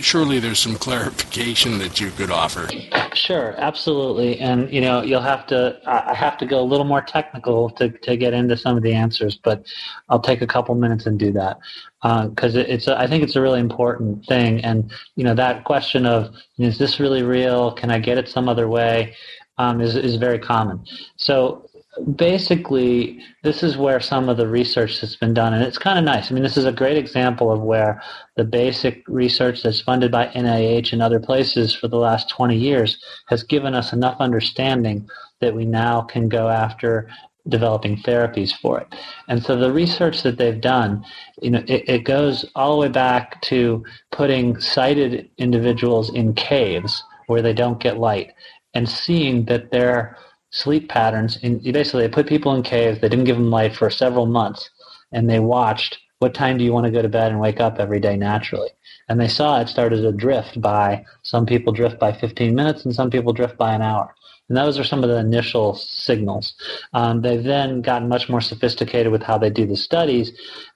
surely 0.00 0.38
there's 0.38 0.58
some 0.58 0.76
clarification 0.76 1.78
that 1.78 2.00
you 2.00 2.10
could 2.10 2.30
offer. 2.30 2.68
Sure, 3.14 3.54
absolutely. 3.58 4.38
And 4.38 4.72
you 4.72 4.80
know, 4.80 5.02
you'll 5.02 5.20
have 5.20 5.46
to. 5.48 5.78
I 5.86 6.14
have 6.14 6.38
to 6.38 6.46
go 6.46 6.60
a 6.60 6.62
little 6.62 6.84
more 6.86 7.00
technical 7.02 7.70
to 7.70 7.90
to 7.90 8.16
get 8.16 8.34
into 8.34 8.56
some 8.56 8.76
of 8.76 8.82
the 8.82 8.92
answers, 8.92 9.38
but 9.42 9.66
I'll 10.08 10.20
take 10.20 10.42
a 10.42 10.46
couple 10.46 10.74
minutes 10.74 11.06
and 11.06 11.18
do 11.18 11.32
that 11.32 11.58
because 12.02 12.56
uh, 12.56 12.64
it's. 12.68 12.86
A, 12.86 12.98
I 12.98 13.06
think 13.06 13.22
it's 13.22 13.36
a 13.36 13.40
really 13.40 13.60
important 13.60 14.24
thing. 14.26 14.64
And 14.64 14.90
you 15.16 15.24
know, 15.24 15.34
that 15.34 15.64
question 15.64 16.06
of 16.06 16.34
is 16.58 16.78
this 16.78 17.00
really 17.00 17.22
real? 17.22 17.72
Can 17.72 17.90
I 17.90 17.98
get 17.98 18.18
it 18.18 18.28
some 18.28 18.48
other 18.48 18.68
way? 18.68 19.14
Um, 19.58 19.80
is 19.80 19.96
is 19.96 20.16
very 20.16 20.38
common. 20.38 20.84
So 21.16 21.67
basically, 22.16 23.20
this 23.42 23.62
is 23.62 23.76
where 23.76 24.00
some 24.00 24.28
of 24.28 24.36
the 24.36 24.48
research 24.48 25.00
that's 25.00 25.16
been 25.16 25.34
done, 25.34 25.54
and 25.54 25.62
it's 25.62 25.78
kind 25.78 25.98
of 25.98 26.04
nice. 26.04 26.30
I 26.30 26.34
mean, 26.34 26.42
this 26.42 26.56
is 26.56 26.64
a 26.64 26.72
great 26.72 26.96
example 26.96 27.50
of 27.50 27.60
where 27.60 28.02
the 28.36 28.44
basic 28.44 29.02
research 29.06 29.62
that's 29.62 29.80
funded 29.80 30.10
by 30.10 30.28
NIH 30.28 30.92
and 30.92 31.02
other 31.02 31.20
places 31.20 31.74
for 31.74 31.88
the 31.88 31.96
last 31.96 32.28
20 32.30 32.56
years 32.56 33.02
has 33.28 33.42
given 33.42 33.74
us 33.74 33.92
enough 33.92 34.16
understanding 34.20 35.08
that 35.40 35.54
we 35.54 35.64
now 35.64 36.02
can 36.02 36.28
go 36.28 36.48
after 36.48 37.08
developing 37.48 37.96
therapies 37.96 38.52
for 38.52 38.80
it. 38.80 38.94
And 39.28 39.42
so 39.42 39.56
the 39.56 39.72
research 39.72 40.22
that 40.22 40.36
they've 40.36 40.60
done, 40.60 41.04
you 41.40 41.50
know, 41.50 41.64
it, 41.66 41.88
it 41.88 42.04
goes 42.04 42.44
all 42.54 42.76
the 42.76 42.82
way 42.82 42.88
back 42.88 43.40
to 43.42 43.84
putting 44.12 44.60
sighted 44.60 45.30
individuals 45.38 46.12
in 46.12 46.34
caves 46.34 47.02
where 47.26 47.42
they 47.42 47.54
don't 47.54 47.80
get 47.80 47.98
light 47.98 48.32
and 48.74 48.88
seeing 48.88 49.46
that 49.46 49.70
they're 49.70 50.16
sleep 50.50 50.88
patterns. 50.88 51.38
And 51.42 51.62
basically, 51.62 52.02
they 52.06 52.12
put 52.12 52.26
people 52.26 52.54
in 52.54 52.62
caves. 52.62 53.00
They 53.00 53.08
didn't 53.08 53.24
give 53.26 53.36
them 53.36 53.50
light 53.50 53.74
for 53.74 53.90
several 53.90 54.26
months, 54.26 54.70
and 55.12 55.28
they 55.28 55.40
watched 55.40 55.98
what 56.18 56.34
time 56.34 56.58
do 56.58 56.64
you 56.64 56.72
want 56.72 56.84
to 56.84 56.90
go 56.90 57.02
to 57.02 57.08
bed 57.08 57.30
and 57.30 57.40
wake 57.40 57.60
up 57.60 57.78
every 57.78 58.00
day 58.00 58.16
naturally. 58.16 58.70
And 59.08 59.20
they 59.20 59.28
saw 59.28 59.60
it 59.60 59.68
started 59.68 60.02
to 60.02 60.12
drift 60.12 60.60
by 60.60 61.04
some 61.22 61.46
people 61.46 61.72
drift 61.72 61.98
by 61.98 62.12
15 62.12 62.54
minutes, 62.54 62.84
and 62.84 62.94
some 62.94 63.10
people 63.10 63.32
drift 63.32 63.56
by 63.56 63.74
an 63.74 63.82
hour. 63.82 64.14
And 64.48 64.56
those 64.56 64.78
are 64.78 64.84
some 64.84 65.04
of 65.04 65.10
the 65.10 65.18
initial 65.18 65.74
signals. 65.74 66.54
Um, 66.94 67.20
they've 67.20 67.44
then 67.44 67.82
gotten 67.82 68.08
much 68.08 68.28
more 68.28 68.40
sophisticated 68.40 69.12
with 69.12 69.22
how 69.22 69.38
they 69.38 69.50
do 69.50 69.66
the 69.66 69.76
studies, 69.76 70.32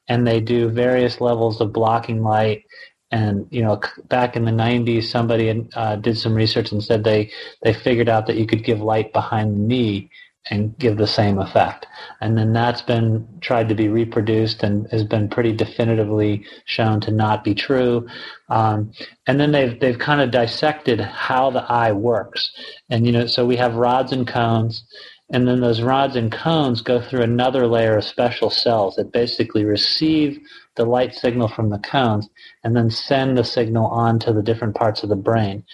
and 0.09 0.27
they 0.27 0.41
do 0.41 0.69
various 0.69 1.21
levels 1.21 1.61
of 1.61 1.73
blocking 1.73 2.23
light 2.23 2.65
and 3.13 3.47
you 3.51 3.63
know, 3.63 3.81
back 4.09 4.35
in 4.35 4.45
the 4.45 4.51
'90s, 4.51 5.05
somebody 5.05 5.69
uh, 5.77 5.97
did 5.97 6.19
some 6.19 6.35
research 6.35 6.73
and 6.73 6.83
said 6.83 7.05
they 7.05 7.31
they 7.63 7.75
figured 7.75 8.09
out 8.09 8.27
that 8.27 8.37
you 8.37 8.47
could 8.47 8.65
give 8.65 8.81
light 8.81 9.13
behind 9.13 9.55
the 9.55 9.61
knee 9.61 10.11
and 10.51 10.77
give 10.79 10.97
the 10.97 11.07
same 11.07 11.39
effect. 11.39 11.87
And 12.21 12.37
then 12.37 12.53
that's 12.53 12.83
been 12.83 13.29
tried 13.41 13.69
to 13.69 13.75
be 13.75 13.89
reproduced 13.89 14.63
and 14.65 14.89
has 14.91 15.05
been 15.05 15.29
pretty 15.29 15.53
definitively 15.53 16.45
shown 16.65 17.01
to 17.03 17.13
not 17.13 17.45
be 17.45 17.55
true. 17.55 18.09
Um, 18.49 18.93
and 19.27 19.39
then 19.39 19.53
they've 19.53 19.79
they've 19.79 19.99
kind 19.99 20.21
of 20.21 20.31
dissected 20.31 21.01
how 21.01 21.51
the 21.51 21.63
eye 21.71 21.93
works. 21.93 22.51
And 22.91 23.07
you 23.07 23.13
know, 23.13 23.27
so 23.27 23.47
we 23.47 23.57
have 23.57 23.75
rods 23.75 24.11
and 24.13 24.27
cones. 24.27 24.85
And 25.33 25.49
then 25.49 25.61
those 25.61 25.81
rods 25.81 26.15
and 26.15 26.31
cones 26.31 26.83
go 26.83 27.01
through 27.01 27.23
another 27.23 27.67
layer 27.67 27.97
of 27.97 28.05
special 28.05 28.51
cells 28.51 28.97
that 28.97 29.13
basically 29.13 29.65
receive 29.65 30.39
the 30.77 30.85
light 30.85 31.15
signal 31.15 31.49
from 31.49 31.71
the 31.71 31.79
cones 31.79 32.29
and 32.63 32.77
then 32.77 32.91
send 32.91 33.37
the 33.37 33.45
signal 33.45 33.87
on 33.87 34.19
to 34.21 34.33
the 34.33 34.43
different 34.43 34.77
parts 34.77 35.03
of 35.03 35.09
the 35.09 35.17
brain. 35.17 35.65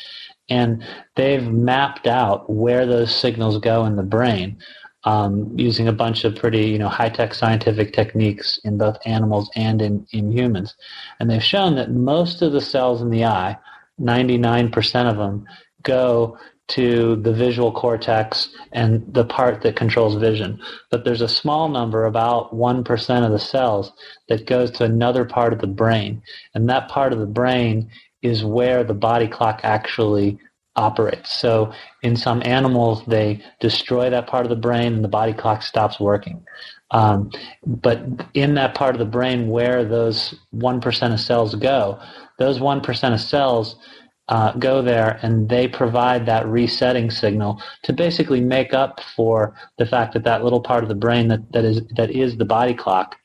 And 0.49 0.83
they've 1.17 1.47
mapped 1.47 2.07
out 2.07 2.49
where 2.49 2.87
those 2.87 3.15
signals 3.15 3.59
go 3.59 3.85
in 3.85 3.97
the 3.97 4.03
brain 4.03 4.59
um, 5.05 5.53
using 5.57 5.89
a 5.89 5.93
bunch 5.93 6.25
of 6.25 6.37
pretty 6.37 6.67
you 6.67 6.79
know 6.79 6.89
high-tech 6.89 7.35
scientific 7.35 7.93
techniques 7.93 8.59
in 8.65 8.79
both 8.79 8.97
animals 9.05 9.51
and 9.55 9.83
in, 9.83 10.07
in 10.13 10.31
humans. 10.31 10.75
And 11.19 11.31
they've 11.31 11.43
shown 11.43 11.77
that 11.77 11.91
most 11.91 12.43
of 12.43 12.53
the 12.53 12.61
cells 12.61 13.03
in 13.03 13.11
the 13.11 13.25
eye, 13.25 13.57
99% 14.01 15.11
of 15.11 15.17
them, 15.17 15.47
go 15.83 16.39
to 16.69 17.17
the 17.17 17.33
visual 17.33 17.73
cortex 17.73 18.51
and 18.73 19.03
the 19.13 19.25
part 19.25 19.63
that 19.63 19.77
controls 19.77 20.17
vision. 20.17 20.61
But 20.91 21.05
there's 21.05 21.23
a 21.23 21.29
small 21.29 21.69
number, 21.69 22.05
about 22.05 22.55
1% 22.55 23.25
of 23.27 23.33
the 23.33 23.39
cells, 23.39 23.93
that 24.29 24.47
goes 24.47 24.71
to 24.73 24.85
another 24.85 25.25
part 25.25 25.53
of 25.53 25.61
the 25.61 25.67
brain. 25.67 26.23
And 26.55 26.69
that 26.69 26.89
part 26.89 27.13
of 27.13 27.19
the 27.19 27.27
brain 27.27 27.91
is 28.23 28.45
where 28.45 28.85
the 28.85 28.95
body 28.95 29.29
clock 29.29 29.61
actually 29.63 30.39
operates. 30.77 31.35
So 31.37 31.73
in 32.03 32.17
some 32.17 32.43
animals, 32.45 33.03
they 33.07 33.43
destroy 33.61 34.11
that 34.11 34.29
part 34.29 34.47
of 34.47 34.51
the 34.51 34.57
brain 34.57 34.95
and 34.95 35.05
the 35.05 35.09
body 35.09 35.33
clock 35.33 35.63
stops 35.63 35.99
working. 35.99 36.45
Um, 36.91 37.31
but 37.67 38.03
in 38.33 38.55
that 38.55 38.75
part 38.75 38.95
of 38.95 38.99
the 38.99 39.05
brain 39.05 39.49
where 39.49 39.85
those 39.85 40.35
1% 40.55 41.13
of 41.13 41.21
cells 41.21 41.55
go, 41.57 42.01
those 42.39 42.61
1% 42.61 43.15
of 43.15 43.21
cells 43.21 43.77
uh, 44.29 44.53
go 44.53 44.83
there 44.83 45.19
and 45.23 45.49
they 45.49 45.67
provide 45.67 46.27
that 46.27 46.47
resetting 46.47 47.11
signal 47.11 47.63
to 47.83 47.93
basically 47.93 48.41
make 48.41 48.75
up 48.75 49.01
for 49.17 49.55
the 49.79 49.87
fact 49.87 50.13
that 50.13 50.25
that 50.25 50.45
little 50.45 50.61
part 50.61 50.83
of 50.83 50.89
the 50.89 50.95
brain 50.95 51.29
that, 51.29 51.51
that 51.53 51.65
is 51.65 51.81
that 51.97 52.11
is 52.11 52.37
the 52.37 52.45
body 52.45 52.75
clock 52.75 53.17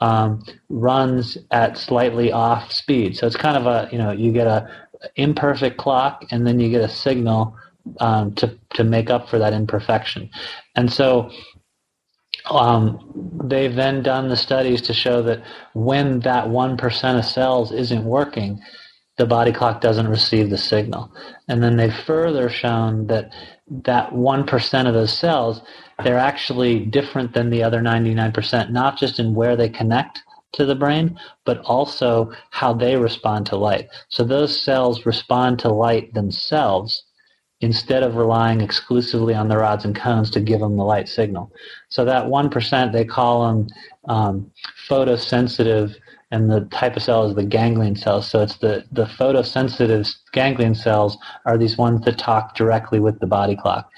um, 0.00 0.42
runs 0.68 1.38
at 1.50 1.76
slightly 1.76 2.32
off 2.32 2.72
speed. 2.72 3.16
So 3.16 3.26
it's 3.26 3.36
kind 3.36 3.56
of 3.56 3.66
a 3.66 3.88
you 3.92 3.98
know 3.98 4.12
you 4.12 4.32
get 4.32 4.46
a 4.46 4.68
imperfect 5.16 5.76
clock 5.76 6.24
and 6.30 6.46
then 6.46 6.58
you 6.58 6.70
get 6.70 6.82
a 6.82 6.88
signal 6.88 7.56
um, 8.00 8.34
to 8.36 8.58
to 8.74 8.84
make 8.84 9.10
up 9.10 9.28
for 9.28 9.38
that 9.38 9.52
imperfection, 9.52 10.30
and 10.74 10.92
so. 10.92 11.30
Um, 12.48 13.00
they've 13.42 13.74
then 13.74 14.04
done 14.04 14.28
the 14.28 14.36
studies 14.36 14.80
to 14.82 14.92
show 14.92 15.20
that 15.22 15.42
when 15.72 16.20
that 16.20 16.44
1% 16.46 17.18
of 17.18 17.24
cells 17.24 17.72
isn't 17.72 18.04
working, 18.04 18.62
the 19.16 19.26
body 19.26 19.52
clock 19.52 19.80
doesn't 19.80 20.08
receive 20.08 20.50
the 20.50 20.58
signal. 20.58 21.10
And 21.48 21.62
then 21.62 21.76
they've 21.76 21.94
further 22.06 22.48
shown 22.48 23.06
that 23.06 23.32
that 23.84 24.10
1% 24.12 24.86
of 24.86 24.94
those 24.94 25.16
cells, 25.16 25.60
they're 26.04 26.18
actually 26.18 26.80
different 26.80 27.32
than 27.32 27.50
the 27.50 27.62
other 27.62 27.80
99%, 27.80 28.70
not 28.70 28.98
just 28.98 29.18
in 29.18 29.34
where 29.34 29.56
they 29.56 29.68
connect 29.68 30.22
to 30.52 30.64
the 30.64 30.74
brain, 30.74 31.18
but 31.44 31.58
also 31.64 32.30
how 32.50 32.72
they 32.72 32.96
respond 32.96 33.46
to 33.46 33.56
light. 33.56 33.88
So 34.08 34.24
those 34.24 34.60
cells 34.60 35.06
respond 35.06 35.58
to 35.60 35.68
light 35.68 36.14
themselves 36.14 37.04
instead 37.60 38.02
of 38.02 38.16
relying 38.16 38.60
exclusively 38.60 39.34
on 39.34 39.48
the 39.48 39.56
rods 39.56 39.84
and 39.84 39.96
cones 39.96 40.30
to 40.30 40.40
give 40.40 40.60
them 40.60 40.76
the 40.76 40.84
light 40.84 41.08
signal. 41.08 41.50
So 41.88 42.04
that 42.04 42.26
1%, 42.26 42.92
they 42.92 43.04
call 43.04 43.46
them 43.46 43.66
um, 44.08 44.50
photosensitive 44.88 45.94
and 46.30 46.50
the 46.50 46.60
type 46.72 46.96
of 46.96 47.02
cell 47.02 47.24
is 47.24 47.34
the 47.34 47.44
ganglion 47.44 47.96
cells. 47.96 48.28
So 48.28 48.42
it's 48.42 48.58
the, 48.58 48.84
the 48.90 49.04
photosensitive 49.04 50.12
ganglion 50.32 50.74
cells 50.74 51.16
are 51.44 51.56
these 51.56 51.78
ones 51.78 52.04
that 52.04 52.18
talk 52.18 52.56
directly 52.56 52.98
with 52.98 53.20
the 53.20 53.26
body 53.26 53.56
clock. 53.56 53.88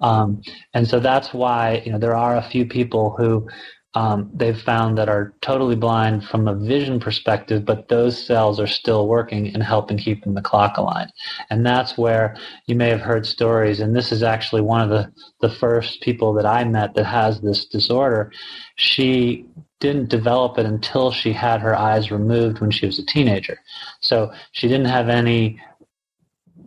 Um, 0.00 0.42
and 0.74 0.86
so 0.86 1.00
that's 1.00 1.32
why, 1.32 1.82
you 1.84 1.92
know, 1.92 1.98
there 1.98 2.16
are 2.16 2.36
a 2.36 2.42
few 2.42 2.66
people 2.66 3.14
who 3.16 3.48
um, 3.94 4.30
they've 4.34 4.60
found 4.60 4.98
that 4.98 5.08
are 5.08 5.34
totally 5.40 5.74
blind 5.74 6.22
from 6.24 6.46
a 6.46 6.54
vision 6.54 7.00
perspective, 7.00 7.64
but 7.64 7.88
those 7.88 8.22
cells 8.22 8.60
are 8.60 8.66
still 8.66 9.08
working 9.08 9.48
and 9.54 9.62
helping 9.62 9.96
keeping 9.96 10.34
the 10.34 10.42
clock 10.42 10.76
aligned. 10.76 11.10
And 11.48 11.64
that's 11.64 11.96
where 11.96 12.36
you 12.66 12.76
may 12.76 12.90
have 12.90 13.00
heard 13.00 13.26
stories, 13.26 13.80
and 13.80 13.96
this 13.96 14.12
is 14.12 14.22
actually 14.22 14.60
one 14.60 14.82
of 14.82 14.90
the, 14.90 15.10
the 15.40 15.48
first 15.52 16.02
people 16.02 16.34
that 16.34 16.44
I 16.44 16.64
met 16.64 16.94
that 16.94 17.06
has 17.06 17.40
this 17.40 17.64
disorder. 17.64 18.30
She 18.76 19.46
didn't 19.80 20.08
develop 20.08 20.58
it 20.58 20.66
until 20.66 21.10
she 21.10 21.32
had 21.32 21.60
her 21.60 21.76
eyes 21.76 22.10
removed 22.10 22.60
when 22.60 22.70
she 22.70 22.86
was 22.86 22.98
a 22.98 23.06
teenager. 23.06 23.58
So 24.00 24.32
she 24.52 24.68
didn't 24.68 24.86
have 24.86 25.08
any 25.08 25.60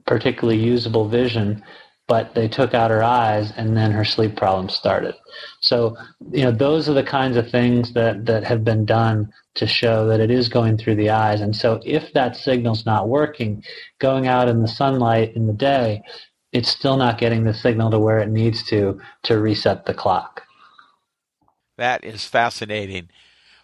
particularly 0.06 0.60
usable 0.60 1.08
vision, 1.08 1.64
but 2.08 2.36
they 2.36 2.48
took 2.48 2.74
out 2.74 2.92
her 2.92 3.04
eyes 3.04 3.54
and 3.56 3.76
then 3.78 3.92
her 3.92 4.06
sleep 4.06 4.36
problems 4.36 4.74
started. 4.74 5.16
So, 5.60 5.96
you 6.32 6.44
know, 6.44 6.52
those 6.52 6.90
are 6.90 6.94
the 6.94 7.04
kinds 7.04 7.38
of 7.38 7.50
things 7.50 7.94
that, 7.94 8.26
that 8.26 8.44
have 8.44 8.64
been 8.64 8.86
done 8.86 9.32
to 9.56 9.68
show 9.68 10.08
that 10.08 10.20
it 10.20 10.32
is 10.32 10.50
going 10.50 10.78
through 10.78 10.96
the 10.96 11.10
eyes. 11.10 11.42
And 11.42 11.56
so 11.56 11.82
if 11.86 12.14
that 12.14 12.36
signal's 12.36 12.86
not 12.86 13.10
working, 13.10 13.64
going 14.00 14.28
out 14.28 14.50
in 14.50 14.62
the 14.62 14.68
sunlight 14.68 15.36
in 15.36 15.48
the 15.48 15.54
day, 15.54 16.02
it's 16.52 16.70
still 16.70 16.98
not 16.98 17.18
getting 17.18 17.44
the 17.44 17.54
signal 17.54 17.92
to 17.92 18.00
where 18.00 18.20
it 18.20 18.30
needs 18.30 18.64
to 18.64 19.00
to 19.24 19.40
reset 19.40 19.86
the 19.86 19.94
clock. 19.94 20.44
That 21.82 22.04
is 22.04 22.26
fascinating. 22.26 23.10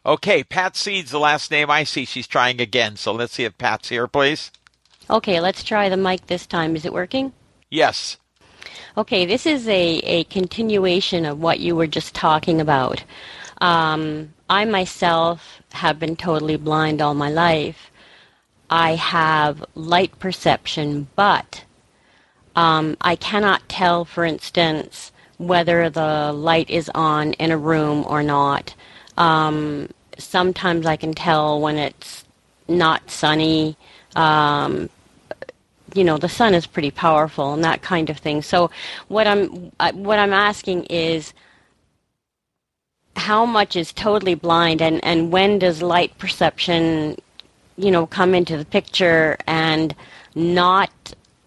Okay, 0.04 0.44
Pat 0.44 0.76
Seed's 0.76 1.12
the 1.12 1.20
last 1.20 1.52
name 1.52 1.70
I 1.70 1.84
see. 1.84 2.04
She's 2.04 2.26
trying 2.26 2.60
again. 2.60 2.96
So 2.96 3.12
let's 3.12 3.34
see 3.34 3.44
if 3.44 3.56
Pat's 3.60 3.90
here, 3.90 4.08
please. 4.08 4.50
Okay, 5.08 5.40
let's 5.40 5.64
try 5.64 5.88
the 5.88 5.98
mic 5.98 6.26
this 6.26 6.48
time. 6.48 6.76
Is 6.76 6.84
it 6.84 6.94
working? 6.94 7.32
Yes. 7.70 8.18
Okay, 8.98 9.28
this 9.28 9.46
is 9.46 9.68
a, 9.68 9.98
a 10.00 10.24
continuation 10.24 11.28
of 11.28 11.40
what 11.40 11.60
you 11.60 11.76
were 11.76 11.86
just 11.86 12.16
talking 12.16 12.60
about. 12.60 13.04
Um, 13.62 14.34
I 14.50 14.66
myself 14.66 15.62
have 15.74 16.00
been 16.00 16.16
totally 16.16 16.58
blind 16.58 17.04
all 17.04 17.14
my 17.14 17.30
life. 17.30 17.92
I 18.68 18.96
have 18.96 19.64
light 19.76 20.18
perception, 20.18 21.08
but 21.16 21.66
um, 22.56 22.98
I 23.00 23.16
cannot 23.16 23.70
tell, 23.70 24.06
for 24.06 24.26
instance, 24.26 25.12
whether 25.38 25.90
the 25.90 26.32
light 26.34 26.70
is 26.70 26.90
on 26.96 27.34
in 27.34 27.52
a 27.52 27.58
room 27.58 28.06
or 28.08 28.24
not. 28.24 28.74
Um, 29.18 29.90
sometimes 30.18 30.86
I 30.86 30.96
can 30.96 31.14
tell 31.14 31.60
when 31.62 31.78
it's 31.78 32.26
not 32.68 33.10
sunny. 33.10 33.78
Um, 34.16 34.90
you 35.94 36.04
know, 36.04 36.18
the 36.18 36.30
sun 36.30 36.54
is 36.54 36.68
pretty 36.68 36.92
powerful 36.92 37.54
and 37.54 37.64
that 37.64 37.82
kind 37.82 38.10
of 38.10 38.18
thing. 38.18 38.42
So 38.42 38.70
what 39.08 39.28
I'm 39.28 39.72
what 39.94 40.20
I'm 40.20 40.34
asking 40.34 40.86
is 40.86 41.34
how 43.16 43.46
much 43.46 43.76
is 43.76 43.92
totally 43.94 44.36
blind 44.36 44.82
and, 44.82 45.04
and 45.04 45.32
when 45.32 45.60
does 45.60 45.82
light 45.82 46.18
perception, 46.18 47.18
you 47.78 47.90
know, 47.92 48.06
come 48.06 48.36
into 48.36 48.58
the 48.58 48.66
picture 48.66 49.38
and 49.48 49.96
not 50.36 50.92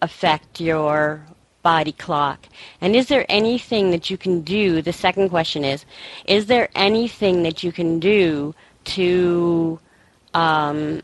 affect 0.01 0.59
your 0.59 1.21
body 1.61 1.91
clock? 1.91 2.47
And 2.79 2.95
is 2.95 3.07
there 3.07 3.25
anything 3.29 3.91
that 3.91 4.09
you 4.09 4.17
can 4.17 4.41
do? 4.41 4.81
The 4.81 4.93
second 4.93 5.29
question 5.29 5.63
is 5.63 5.85
Is 6.25 6.45
there 6.47 6.69
anything 6.75 7.43
that 7.43 7.63
you 7.63 7.71
can 7.71 7.99
do 7.99 8.53
to 8.83 9.79
um, 10.33 11.01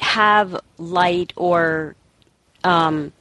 have 0.00 0.60
light 0.78 1.32
or 1.36 1.96
um, 2.64 3.12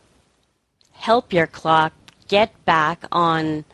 help 0.94 1.34
your 1.34 1.48
clock 1.48 1.94
get 2.28 2.66
back 2.66 3.04
on 3.12 3.66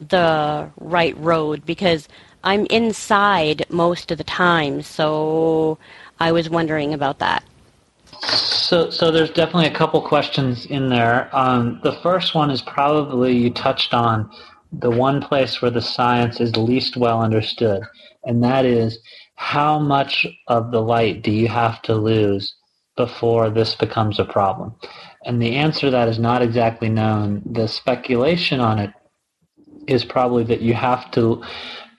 the 0.00 0.70
right 0.78 1.16
road? 1.18 1.64
Because 1.66 2.08
I'm 2.44 2.66
inside 2.66 3.66
most 3.68 4.10
of 4.10 4.18
the 4.18 4.24
time, 4.24 4.82
so 4.82 5.78
I 6.20 6.32
was 6.32 6.48
wondering 6.48 6.94
about 6.94 7.18
that. 7.18 7.42
So, 8.22 8.90
so 8.90 9.10
there's 9.10 9.30
definitely 9.30 9.66
a 9.66 9.74
couple 9.74 10.00
questions 10.02 10.66
in 10.66 10.88
there. 10.88 11.34
Um, 11.34 11.80
the 11.82 11.98
first 12.02 12.34
one 12.34 12.50
is 12.50 12.62
probably 12.62 13.36
you 13.36 13.50
touched 13.50 13.94
on 13.94 14.30
the 14.72 14.90
one 14.90 15.22
place 15.22 15.62
where 15.62 15.70
the 15.70 15.80
science 15.80 16.40
is 16.40 16.56
least 16.56 16.96
well 16.96 17.22
understood, 17.22 17.82
and 18.24 18.42
that 18.44 18.64
is 18.66 18.98
how 19.36 19.78
much 19.78 20.26
of 20.48 20.72
the 20.72 20.82
light 20.82 21.22
do 21.22 21.30
you 21.30 21.48
have 21.48 21.80
to 21.82 21.94
lose 21.94 22.54
before 22.96 23.48
this 23.48 23.74
becomes 23.74 24.18
a 24.18 24.24
problem? 24.24 24.74
And 25.24 25.40
the 25.40 25.56
answer 25.56 25.82
to 25.82 25.90
that 25.92 26.08
is 26.08 26.18
not 26.18 26.42
exactly 26.42 26.88
known. 26.88 27.42
The 27.46 27.68
speculation 27.68 28.60
on 28.60 28.78
it 28.78 28.90
is 29.86 30.04
probably 30.04 30.44
that 30.44 30.60
you 30.60 30.74
have 30.74 31.10
to, 31.12 31.42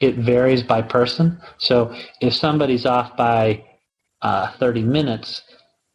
it 0.02 0.16
varies 0.16 0.64
by 0.64 0.82
person. 0.82 1.42
So 1.58 1.96
if 2.22 2.34
somebody's 2.34 2.86
off 2.86 3.16
by 3.18 3.64
uh, 4.22 4.52
30 4.60 4.84
minutes, 4.84 5.42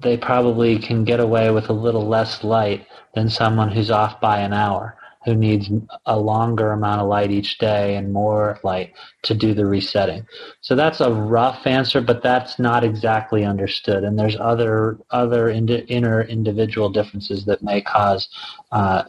they 0.04 0.16
probably 0.16 0.78
can 0.78 1.04
get 1.04 1.18
away 1.18 1.50
with 1.50 1.68
a 1.68 1.72
little 1.72 2.06
less 2.06 2.44
light 2.44 2.86
than 3.14 3.28
someone 3.28 3.70
who's 3.72 3.90
off 3.90 4.20
by 4.20 4.38
an 4.38 4.52
hour 4.52 4.96
who 5.24 5.34
needs 5.34 5.70
a 6.06 6.18
longer 6.18 6.72
amount 6.72 7.00
of 7.00 7.08
light 7.08 7.30
each 7.30 7.58
day 7.58 7.96
and 7.96 8.12
more 8.12 8.58
light 8.62 8.92
to 9.22 9.34
do 9.34 9.54
the 9.54 9.64
resetting. 9.64 10.26
So 10.60 10.74
that's 10.74 11.00
a 11.00 11.10
rough 11.12 11.66
answer, 11.66 12.00
but 12.00 12.22
that's 12.22 12.58
not 12.58 12.84
exactly 12.84 13.44
understood. 13.44 14.04
And 14.04 14.18
there's 14.18 14.36
other 14.38 14.98
other 15.10 15.48
inner 15.48 16.22
individual 16.22 16.90
differences 16.90 17.46
that 17.46 17.62
may 17.62 17.80
cause 17.80 18.28
uh, 18.70 19.04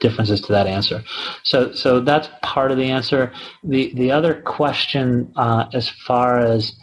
differences 0.00 0.40
to 0.42 0.52
that 0.52 0.66
answer. 0.66 1.04
So 1.44 1.72
so 1.72 2.00
that's 2.00 2.28
part 2.42 2.72
of 2.72 2.76
the 2.76 2.90
answer. 2.90 3.32
The 3.62 3.92
the 3.94 4.10
other 4.10 4.42
question, 4.42 5.32
uh, 5.36 5.66
as 5.72 5.88
far 5.88 6.40
as 6.40 6.74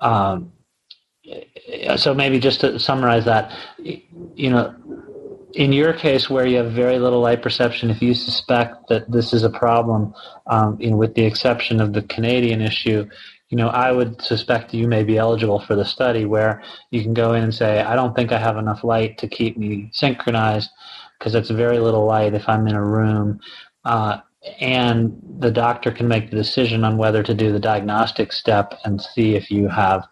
um, 0.00 0.50
so 1.96 2.14
maybe 2.14 2.38
just 2.38 2.60
to 2.60 2.78
summarize 2.78 3.24
that, 3.24 3.52
you 3.78 4.50
know, 4.50 4.74
in 5.54 5.72
your 5.72 5.92
case 5.92 6.30
where 6.30 6.46
you 6.46 6.58
have 6.58 6.72
very 6.72 6.98
little 6.98 7.20
light 7.20 7.42
perception, 7.42 7.90
if 7.90 8.00
you 8.00 8.14
suspect 8.14 8.88
that 8.88 9.10
this 9.10 9.32
is 9.32 9.42
a 9.42 9.50
problem, 9.50 10.14
um, 10.46 10.76
you 10.80 10.90
know, 10.90 10.96
with 10.96 11.14
the 11.14 11.24
exception 11.24 11.80
of 11.80 11.92
the 11.92 12.02
Canadian 12.02 12.60
issue, 12.60 13.08
you 13.48 13.56
know, 13.56 13.68
I 13.68 13.90
would 13.90 14.22
suspect 14.22 14.72
you 14.72 14.86
may 14.86 15.02
be 15.02 15.18
eligible 15.18 15.58
for 15.58 15.74
the 15.74 15.84
study 15.84 16.24
where 16.24 16.62
you 16.90 17.02
can 17.02 17.14
go 17.14 17.32
in 17.32 17.42
and 17.42 17.54
say, 17.54 17.80
I 17.80 17.96
don't 17.96 18.14
think 18.14 18.30
I 18.30 18.38
have 18.38 18.56
enough 18.56 18.84
light 18.84 19.18
to 19.18 19.28
keep 19.28 19.56
me 19.56 19.90
synchronized 19.92 20.70
because 21.18 21.34
it's 21.34 21.50
very 21.50 21.80
little 21.80 22.06
light 22.06 22.34
if 22.34 22.48
I'm 22.48 22.68
in 22.68 22.76
a 22.76 22.84
room. 22.84 23.40
Uh, 23.84 24.18
and 24.60 25.20
the 25.38 25.50
doctor 25.50 25.90
can 25.90 26.08
make 26.08 26.30
the 26.30 26.36
decision 26.36 26.84
on 26.84 26.96
whether 26.96 27.22
to 27.22 27.34
do 27.34 27.52
the 27.52 27.58
diagnostic 27.58 28.32
step 28.32 28.78
and 28.84 29.00
see 29.00 29.34
if 29.34 29.50
you 29.50 29.68
have 29.68 30.06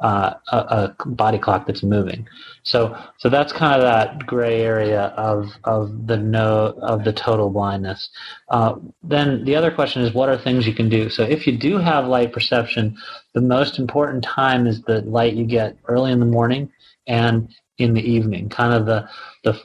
uh, 0.00 0.34
a, 0.52 0.56
a, 0.56 1.06
body 1.06 1.38
clock 1.38 1.66
that's 1.66 1.82
moving. 1.82 2.26
So, 2.62 2.96
so 3.18 3.28
that's 3.28 3.52
kind 3.52 3.74
of 3.74 3.82
that 3.82 4.26
gray 4.26 4.60
area 4.60 5.06
of 5.16 5.50
of 5.64 6.06
the 6.06 6.16
no 6.16 6.78
of 6.82 7.04
the 7.04 7.12
total 7.12 7.50
blindness. 7.50 8.08
Uh, 8.48 8.76
then 9.02 9.44
the 9.44 9.56
other 9.56 9.72
question 9.72 10.02
is, 10.02 10.14
what 10.14 10.28
are 10.28 10.38
things 10.38 10.66
you 10.66 10.74
can 10.74 10.88
do? 10.88 11.10
So, 11.10 11.24
if 11.24 11.46
you 11.46 11.56
do 11.56 11.78
have 11.78 12.06
light 12.06 12.32
perception, 12.32 12.96
the 13.34 13.40
most 13.40 13.78
important 13.78 14.22
time 14.22 14.66
is 14.66 14.82
the 14.82 15.00
light 15.02 15.34
you 15.34 15.44
get 15.44 15.76
early 15.88 16.12
in 16.12 16.20
the 16.20 16.26
morning 16.26 16.70
and 17.08 17.52
in 17.78 17.94
the 17.94 18.02
evening. 18.02 18.48
Kind 18.48 18.74
of 18.74 18.86
the 18.86 19.08
the 19.42 19.60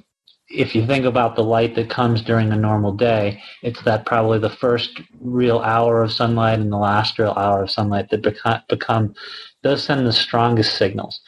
if 0.54 0.76
you 0.76 0.86
think 0.86 1.06
about 1.06 1.36
the 1.36 1.44
light 1.44 1.74
that 1.76 1.90
comes 1.90 2.22
during 2.22 2.52
a 2.52 2.56
normal 2.56 2.94
day, 2.94 3.42
it's 3.64 3.82
that 3.84 4.06
probably 4.06 4.38
the 4.38 4.50
first 4.50 5.02
real 5.20 5.60
hour 5.60 6.04
of 6.04 6.12
sunlight 6.12 6.60
and 6.60 6.72
the 6.72 6.78
last 6.78 7.18
real 7.18 7.34
hour 7.36 7.64
of 7.64 7.72
sunlight 7.72 8.10
that 8.12 8.64
become, 8.70 9.16
those 9.64 9.84
send 9.84 10.06
the 10.06 10.14
strongest 10.14 10.78
signals. 10.78 11.22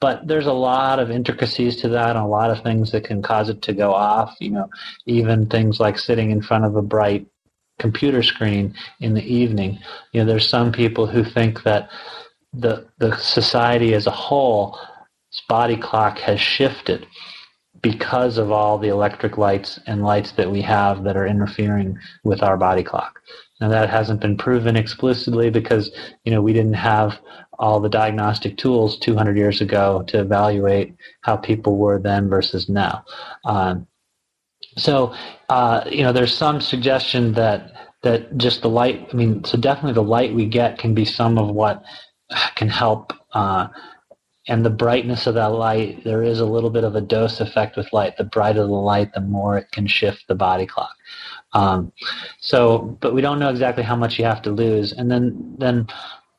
But 0.00 0.26
there's 0.26 0.46
a 0.46 0.52
lot 0.52 0.98
of 0.98 1.12
intricacies 1.12 1.76
to 1.76 1.88
that 1.90 2.16
and 2.16 2.24
a 2.24 2.28
lot 2.28 2.50
of 2.50 2.62
things 2.62 2.90
that 2.90 3.04
can 3.04 3.22
cause 3.22 3.48
it 3.48 3.62
to 3.62 3.72
go 3.72 3.94
off. 3.94 4.34
You 4.40 4.50
know, 4.50 4.68
even 5.06 5.46
things 5.46 5.78
like 5.78 5.98
sitting 5.98 6.32
in 6.32 6.42
front 6.42 6.64
of 6.64 6.74
a 6.74 6.82
bright 6.82 7.26
computer 7.78 8.22
screen 8.22 8.74
in 9.00 9.14
the 9.14 9.22
evening. 9.22 9.78
You 10.12 10.20
know, 10.20 10.26
there's 10.26 10.48
some 10.48 10.72
people 10.72 11.06
who 11.06 11.22
think 11.22 11.62
that 11.62 11.88
the 12.52 12.88
the 12.98 13.16
society 13.16 13.94
as 13.94 14.08
a 14.08 14.10
whole 14.10 14.76
body 15.48 15.76
clock 15.76 16.18
has 16.18 16.40
shifted 16.40 17.06
because 17.82 18.38
of 18.38 18.52
all 18.52 18.78
the 18.78 18.88
electric 18.88 19.36
lights 19.36 19.80
and 19.86 20.04
lights 20.04 20.32
that 20.32 20.50
we 20.50 20.62
have 20.62 21.02
that 21.04 21.16
are 21.16 21.26
interfering 21.26 21.98
with 22.22 22.42
our 22.42 22.56
body 22.56 22.82
clock. 22.82 23.20
Now 23.60 23.68
that 23.68 23.90
hasn't 23.90 24.20
been 24.20 24.36
proven 24.36 24.76
explicitly 24.76 25.50
because 25.50 25.90
you 26.24 26.32
know 26.32 26.40
we 26.40 26.52
didn't 26.52 26.74
have 26.74 27.20
all 27.58 27.80
the 27.80 27.88
diagnostic 27.88 28.56
tools 28.56 28.98
200 28.98 29.36
years 29.36 29.60
ago 29.60 30.02
to 30.08 30.20
evaluate 30.20 30.94
how 31.20 31.36
people 31.36 31.76
were 31.76 31.98
then 31.98 32.28
versus 32.28 32.68
now. 32.68 33.04
Um, 33.44 33.86
so 34.76 35.14
uh, 35.48 35.84
you 35.90 36.02
know 36.02 36.12
there's 36.12 36.34
some 36.34 36.60
suggestion 36.60 37.34
that 37.34 37.72
that 38.02 38.36
just 38.36 38.62
the 38.62 38.68
light. 38.68 39.08
I 39.12 39.16
mean, 39.16 39.44
so 39.44 39.56
definitely 39.58 39.94
the 39.94 40.02
light 40.02 40.34
we 40.34 40.46
get 40.46 40.78
can 40.78 40.94
be 40.94 41.04
some 41.04 41.38
of 41.38 41.48
what 41.48 41.84
can 42.56 42.68
help. 42.68 43.12
Uh, 43.32 43.68
and 44.48 44.64
the 44.64 44.70
brightness 44.70 45.26
of 45.26 45.34
that 45.34 45.52
light, 45.52 46.02
there 46.04 46.22
is 46.22 46.40
a 46.40 46.44
little 46.44 46.70
bit 46.70 46.84
of 46.84 46.96
a 46.96 47.00
dose 47.00 47.40
effect 47.40 47.76
with 47.76 47.92
light. 47.92 48.16
The 48.16 48.24
brighter 48.24 48.62
the 48.62 48.72
light, 48.72 49.14
the 49.14 49.20
more 49.20 49.56
it 49.56 49.70
can 49.70 49.86
shift 49.86 50.26
the 50.26 50.34
body 50.34 50.66
clock. 50.66 50.96
Um, 51.52 51.92
so, 52.40 52.98
but 53.00 53.14
we 53.14 53.20
don't 53.20 53.38
know 53.38 53.50
exactly 53.50 53.84
how 53.84 53.96
much 53.96 54.18
you 54.18 54.24
have 54.24 54.42
to 54.42 54.50
lose. 54.50 54.92
And 54.92 55.10
then, 55.10 55.54
then 55.58 55.86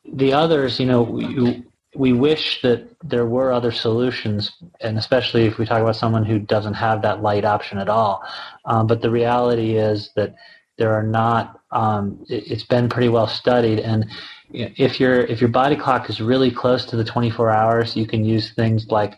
the 0.05 0.33
others, 0.33 0.79
you 0.79 0.85
know, 0.85 1.01
we, 1.01 1.63
we 1.95 2.11
wish 2.11 2.61
that 2.61 2.87
there 3.03 3.25
were 3.25 3.51
other 3.51 3.71
solutions, 3.71 4.51
and 4.81 4.97
especially 4.97 5.45
if 5.45 5.57
we 5.57 5.65
talk 5.65 5.81
about 5.81 5.95
someone 5.95 6.25
who 6.25 6.39
doesn't 6.39 6.73
have 6.73 7.01
that 7.03 7.21
light 7.21 7.45
option 7.45 7.77
at 7.77 7.87
all. 7.87 8.23
Um, 8.65 8.87
but 8.87 9.01
the 9.01 9.11
reality 9.11 9.77
is 9.77 10.09
that 10.15 10.35
there 10.77 10.93
are 10.93 11.03
not. 11.03 11.59
Um, 11.71 12.23
it, 12.29 12.51
it's 12.51 12.63
been 12.63 12.89
pretty 12.89 13.09
well 13.09 13.27
studied, 13.27 13.79
and 13.79 14.05
if 14.51 14.99
your 14.99 15.21
if 15.21 15.41
your 15.41 15.49
body 15.49 15.75
clock 15.75 16.09
is 16.09 16.21
really 16.21 16.51
close 16.51 16.85
to 16.85 16.95
the 16.95 17.03
24 17.03 17.49
hours, 17.49 17.95
you 17.95 18.05
can 18.05 18.23
use 18.23 18.53
things 18.53 18.87
like 18.87 19.15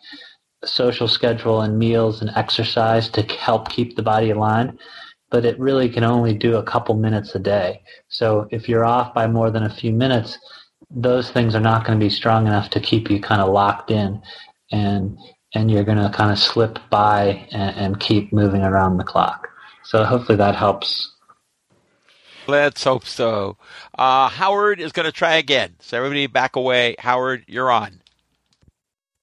social 0.64 1.08
schedule 1.08 1.62
and 1.62 1.78
meals 1.78 2.22
and 2.22 2.32
exercise 2.36 3.10
to 3.10 3.22
help 3.24 3.70
keep 3.70 3.96
the 3.96 4.04
body 4.04 4.32
aligned. 4.32 4.80
But 5.30 5.46
it 5.46 5.60
really 5.60 5.90
can 5.90 6.04
only 6.04 6.34
do 6.34 6.56
a 6.56 6.64
couple 6.64 6.96
minutes 6.96 7.36
a 7.36 7.40
day. 7.40 7.82
So 8.08 8.48
if 8.52 8.70
you're 8.70 8.86
off 8.86 9.14
by 9.14 9.28
more 9.28 9.52
than 9.52 9.64
a 9.64 9.74
few 9.74 9.92
minutes, 9.92 10.38
those 10.90 11.32
things 11.32 11.56
are 11.56 11.60
not 11.60 11.86
going 11.86 12.00
to 12.00 12.06
be 12.06 12.10
strong 12.10 12.48
enough 12.48 12.70
to 12.72 12.80
keep 12.80 13.10
you 13.10 13.20
kind 13.20 13.42
of 13.42 13.52
locked 13.52 13.92
in, 13.92 14.22
and 14.72 15.18
and 15.54 15.72
you're 15.72 15.84
going 15.84 15.98
to 15.98 16.10
kind 16.10 16.32
of 16.32 16.40
slip 16.40 16.80
by 16.90 17.48
and, 17.52 17.76
and 17.78 18.00
keep 18.00 18.34
moving 18.34 18.62
around 18.62 18.98
the 18.98 19.04
clock. 19.04 19.48
So 19.84 20.04
hopefully 20.04 20.38
that 20.38 20.56
helps 20.56 21.15
Let's 22.48 22.84
hope 22.84 23.06
so. 23.06 23.58
Uh, 23.98 24.30
Howard 24.30 24.80
is 24.80 24.92
going 24.92 25.06
to 25.06 25.12
try 25.12 25.36
again. 25.36 25.76
So 25.80 25.98
everybody 25.98 26.28
back 26.28 26.56
away. 26.56 26.96
Howard, 27.00 27.44
you're 27.48 27.72
on. 27.72 28.02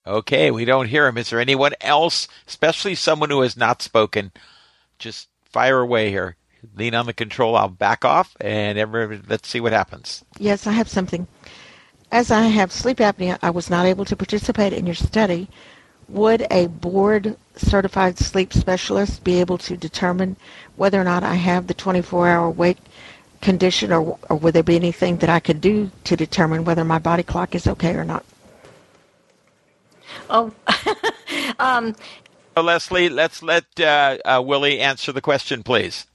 Okay, 0.07 0.51
we 0.51 0.65
don't 0.65 0.89
hear 0.89 1.07
him. 1.07 1.17
Is 1.17 1.31
there 1.31 1.41
anyone 1.41 1.75
else, 1.81 2.27
especially 2.49 2.97
someone 2.97 3.31
who 3.31 3.41
has 3.43 3.57
not 3.57 3.83
spoken? 3.83 4.33
Just 4.99 5.29
fire 5.45 5.81
away 5.81 6.11
here. 6.11 6.37
Lean 6.77 6.95
on 6.95 7.07
the 7.07 7.13
control. 7.13 7.57
I'll 7.57 7.69
back 7.69 8.05
off, 8.05 8.37
and 8.41 8.79
everybody, 8.79 9.21
let's 9.29 9.49
see 9.49 9.61
what 9.61 9.73
happens. 9.73 10.25
Yes, 10.39 10.67
I 10.67 10.73
have 10.73 10.89
something. 10.89 11.27
As 12.11 12.31
I 12.31 12.43
have 12.43 12.73
sleep 12.73 12.99
apnea, 12.99 13.39
I 13.43 13.51
was 13.51 13.71
not 13.71 13.87
able 13.87 14.05
to 14.07 14.17
participate 14.17 14.73
in 14.73 14.87
your 14.87 14.95
study. 14.95 15.49
Would 16.09 16.47
a 16.51 16.67
board 16.67 17.37
certified 17.57 18.19
sleep 18.19 18.53
specialist 18.53 19.25
be 19.25 19.41
able 19.41 19.59
to 19.59 19.77
determine 19.77 20.37
whether 20.77 21.01
or 21.01 21.05
not 21.05 21.23
I 21.23 21.37
have 21.37 21.69
the 21.69 21.75
24 21.75 22.29
hour 22.29 22.51
wake 22.51 22.79
condition, 23.43 23.93
or, 23.93 24.19
or 24.31 24.37
would 24.37 24.55
there 24.55 24.63
be 24.63 24.77
anything 24.77 25.19
that 25.19 25.29
I 25.29 25.41
could 25.41 25.61
do 25.61 25.91
to 26.05 26.17
determine 26.17 26.65
whether 26.65 26.85
my 26.85 26.99
body 26.99 27.23
clock 27.23 27.55
is 27.55 27.67
okay 27.67 27.95
or 27.95 28.05
not? 28.05 28.25
Oh, 30.31 30.53
um, 31.59 31.95
Leslie, 32.57 33.09
let's 33.09 33.43
let 33.43 33.65
uh, 33.79 34.19
uh, 34.25 34.43
Willie 34.45 34.81
answer 34.81 35.13
the 35.13 35.21
question, 35.21 35.63
please. 35.63 36.07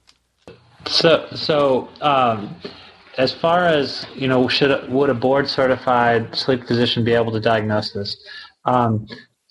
So, 0.86 1.28
so 1.34 1.88
um, 2.00 2.56
as 3.18 3.32
far 3.32 3.66
as 3.66 4.06
you 4.14 4.28
know, 4.28 4.48
should 4.48 4.90
would 4.90 5.10
a 5.10 5.14
board 5.14 5.48
certified 5.48 6.34
sleep 6.34 6.66
physician 6.66 7.04
be 7.04 7.12
able 7.12 7.32
to 7.32 7.40
diagnose 7.40 7.92
this? 7.92 8.16
Um, 8.64 9.06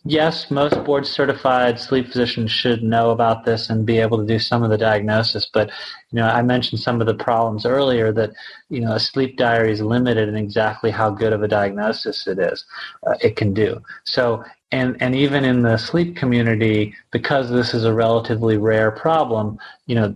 Yes, 0.09 0.49
most 0.49 0.81
board 0.85 1.05
certified 1.05 1.77
sleep 1.79 2.07
physicians 2.07 2.49
should 2.49 2.81
know 2.81 3.09
about 3.09 3.43
this 3.43 3.69
and 3.69 3.85
be 3.85 3.97
able 3.97 4.17
to 4.17 4.25
do 4.25 4.39
some 4.39 4.63
of 4.63 4.69
the 4.69 4.77
diagnosis. 4.77 5.49
But, 5.53 5.69
you 6.11 6.15
know, 6.15 6.27
I 6.27 6.41
mentioned 6.43 6.79
some 6.79 7.01
of 7.01 7.07
the 7.07 7.13
problems 7.13 7.65
earlier 7.65 8.13
that, 8.13 8.31
you 8.69 8.79
know, 8.79 8.93
a 8.93 9.01
sleep 9.01 9.35
diary 9.35 9.73
is 9.73 9.81
limited 9.81 10.29
in 10.29 10.37
exactly 10.37 10.91
how 10.91 11.09
good 11.09 11.33
of 11.33 11.43
a 11.43 11.47
diagnosis 11.47 12.25
it 12.25 12.39
is, 12.39 12.63
uh, 13.05 13.15
it 13.21 13.35
can 13.35 13.53
do. 13.53 13.81
So, 14.05 14.45
and, 14.71 14.95
and 15.01 15.13
even 15.13 15.43
in 15.43 15.61
the 15.63 15.75
sleep 15.75 16.15
community, 16.15 16.95
because 17.11 17.49
this 17.49 17.73
is 17.73 17.83
a 17.83 17.93
relatively 17.93 18.57
rare 18.57 18.91
problem, 18.91 19.59
you 19.87 19.95
know, 19.95 20.15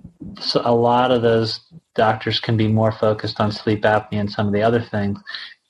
a 0.55 0.73
lot 0.73 1.11
of 1.11 1.21
those 1.21 1.59
doctors 1.95 2.39
can 2.39 2.55
be 2.55 2.69
more 2.69 2.93
focused 2.93 3.41
on 3.41 3.51
sleep 3.51 3.81
apnea 3.81 4.21
and 4.21 4.31
some 4.31 4.47
of 4.47 4.53
the 4.53 4.63
other 4.63 4.81
things. 4.81 5.19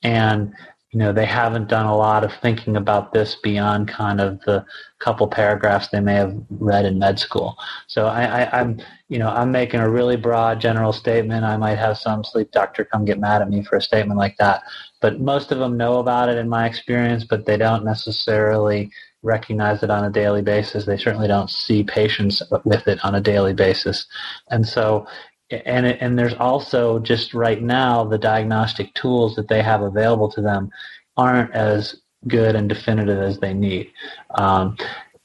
And 0.03 0.53
you 0.91 0.99
know 0.99 1.13
they 1.13 1.25
haven't 1.25 1.69
done 1.69 1.85
a 1.85 1.95
lot 1.95 2.23
of 2.23 2.33
thinking 2.41 2.75
about 2.75 3.13
this 3.13 3.35
beyond 3.35 3.87
kind 3.87 4.19
of 4.19 4.41
the 4.41 4.65
couple 4.99 5.25
paragraphs 5.27 5.87
they 5.87 6.01
may 6.01 6.15
have 6.15 6.35
read 6.49 6.85
in 6.85 6.99
med 6.99 7.17
school. 7.17 7.57
So 7.87 8.07
I, 8.07 8.43
I, 8.43 8.59
I'm 8.59 8.81
you 9.07 9.17
know 9.17 9.29
I'm 9.29 9.51
making 9.51 9.79
a 9.79 9.89
really 9.89 10.17
broad 10.17 10.59
general 10.59 10.91
statement. 10.91 11.45
I 11.45 11.55
might 11.55 11.77
have 11.77 11.97
some 11.97 12.23
sleep 12.25 12.51
doctor 12.51 12.83
come 12.83 13.05
get 13.05 13.19
mad 13.19 13.41
at 13.41 13.49
me 13.49 13.63
for 13.63 13.77
a 13.77 13.81
statement 13.81 14.19
like 14.19 14.35
that, 14.37 14.63
but 14.99 15.21
most 15.21 15.51
of 15.51 15.59
them 15.59 15.77
know 15.77 15.99
about 15.99 16.27
it 16.27 16.37
in 16.37 16.49
my 16.49 16.67
experience, 16.67 17.23
but 17.23 17.45
they 17.45 17.57
don't 17.57 17.85
necessarily 17.85 18.91
recognize 19.23 19.83
it 19.83 19.91
on 19.91 20.03
a 20.03 20.09
daily 20.09 20.41
basis. 20.41 20.85
They 20.85 20.97
certainly 20.97 21.27
don't 21.27 21.49
see 21.49 21.83
patients 21.83 22.41
with 22.65 22.87
it 22.87 23.03
on 23.05 23.15
a 23.15 23.21
daily 23.21 23.53
basis, 23.53 24.07
and 24.49 24.67
so 24.67 25.07
and 25.51 25.85
and 25.85 26.17
there's 26.17 26.33
also 26.33 26.99
just 26.99 27.33
right 27.33 27.61
now 27.61 28.03
the 28.03 28.17
diagnostic 28.17 28.93
tools 28.93 29.35
that 29.35 29.47
they 29.47 29.61
have 29.61 29.81
available 29.81 30.31
to 30.31 30.41
them 30.41 30.71
aren't 31.17 31.51
as 31.53 32.01
good 32.27 32.55
and 32.55 32.69
definitive 32.69 33.19
as 33.19 33.39
they 33.39 33.53
need. 33.53 33.91
Um, 34.35 34.77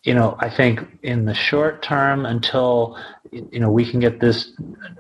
you 0.03 0.14
know, 0.14 0.37
I 0.39 0.49
think 0.49 0.81
in 1.03 1.24
the 1.24 1.35
short 1.35 1.83
term, 1.83 2.27
until 2.27 2.99
you 3.33 3.61
know 3.61 3.70
we 3.70 3.89
can 3.89 4.01
get 4.01 4.20
this, 4.20 4.53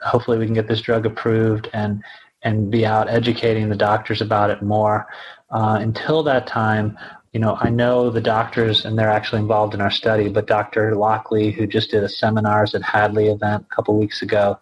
hopefully 0.02 0.38
we 0.38 0.46
can 0.46 0.54
get 0.54 0.68
this 0.68 0.80
drug 0.80 1.06
approved 1.06 1.68
and 1.72 2.02
and 2.42 2.70
be 2.70 2.84
out 2.84 3.08
educating 3.08 3.68
the 3.68 3.76
doctors 3.76 4.20
about 4.20 4.50
it 4.50 4.62
more. 4.62 5.06
Uh, 5.50 5.78
until 5.80 6.22
that 6.24 6.46
time, 6.46 6.98
you 7.32 7.40
know, 7.40 7.56
I 7.60 7.70
know 7.70 8.10
the 8.10 8.20
doctors, 8.20 8.84
and 8.84 8.98
they're 8.98 9.10
actually 9.10 9.42
involved 9.42 9.74
in 9.74 9.80
our 9.80 9.90
study. 9.90 10.28
But 10.28 10.46
Dr. 10.46 10.94
Lockley, 10.96 11.50
who 11.50 11.66
just 11.66 11.90
did 11.90 12.02
a 12.02 12.08
seminars 12.08 12.74
at 12.74 12.82
Hadley 12.82 13.28
event 13.28 13.66
a 13.70 13.74
couple 13.74 13.98
weeks 13.98 14.22
ago, 14.22 14.58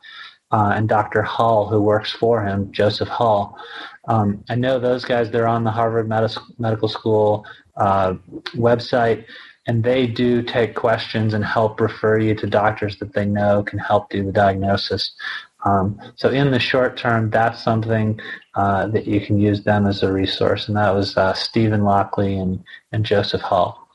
uh, 0.54 0.70
and 0.76 0.88
Dr. 0.88 1.22
Hull, 1.22 1.66
who 1.66 1.82
works 1.82 2.12
for 2.12 2.44
him, 2.46 2.70
Joseph 2.70 3.08
Hull. 3.08 3.58
Um, 4.06 4.44
I 4.48 4.54
know 4.54 4.78
those 4.78 5.04
guys, 5.04 5.28
they're 5.28 5.48
on 5.48 5.64
the 5.64 5.72
Harvard 5.72 6.08
Medi- 6.08 6.32
Medical 6.60 6.86
School 6.86 7.44
uh, 7.76 8.14
website, 8.54 9.24
and 9.66 9.82
they 9.82 10.06
do 10.06 10.42
take 10.42 10.76
questions 10.76 11.34
and 11.34 11.44
help 11.44 11.80
refer 11.80 12.20
you 12.20 12.36
to 12.36 12.46
doctors 12.46 12.98
that 13.00 13.14
they 13.14 13.24
know 13.24 13.64
can 13.64 13.80
help 13.80 14.10
do 14.10 14.22
the 14.22 14.30
diagnosis. 14.30 15.16
Um, 15.64 16.00
so 16.14 16.28
in 16.30 16.52
the 16.52 16.60
short 16.60 16.96
term, 16.96 17.30
that's 17.30 17.60
something 17.60 18.20
uh, 18.54 18.86
that 18.88 19.08
you 19.08 19.20
can 19.26 19.40
use 19.40 19.64
them 19.64 19.88
as 19.88 20.04
a 20.04 20.12
resource, 20.12 20.68
and 20.68 20.76
that 20.76 20.94
was 20.94 21.16
uh, 21.16 21.32
Steven 21.32 21.82
Lockley 21.82 22.38
and, 22.38 22.62
and 22.92 23.04
Joseph 23.04 23.40
Hull. 23.40 23.88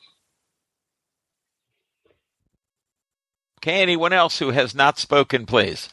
Okay, 3.59 3.81
anyone 3.81 4.11
else 4.11 4.39
who 4.39 4.49
has 4.49 4.75
not 4.75 4.99
spoken, 4.99 5.45
please? 5.45 5.87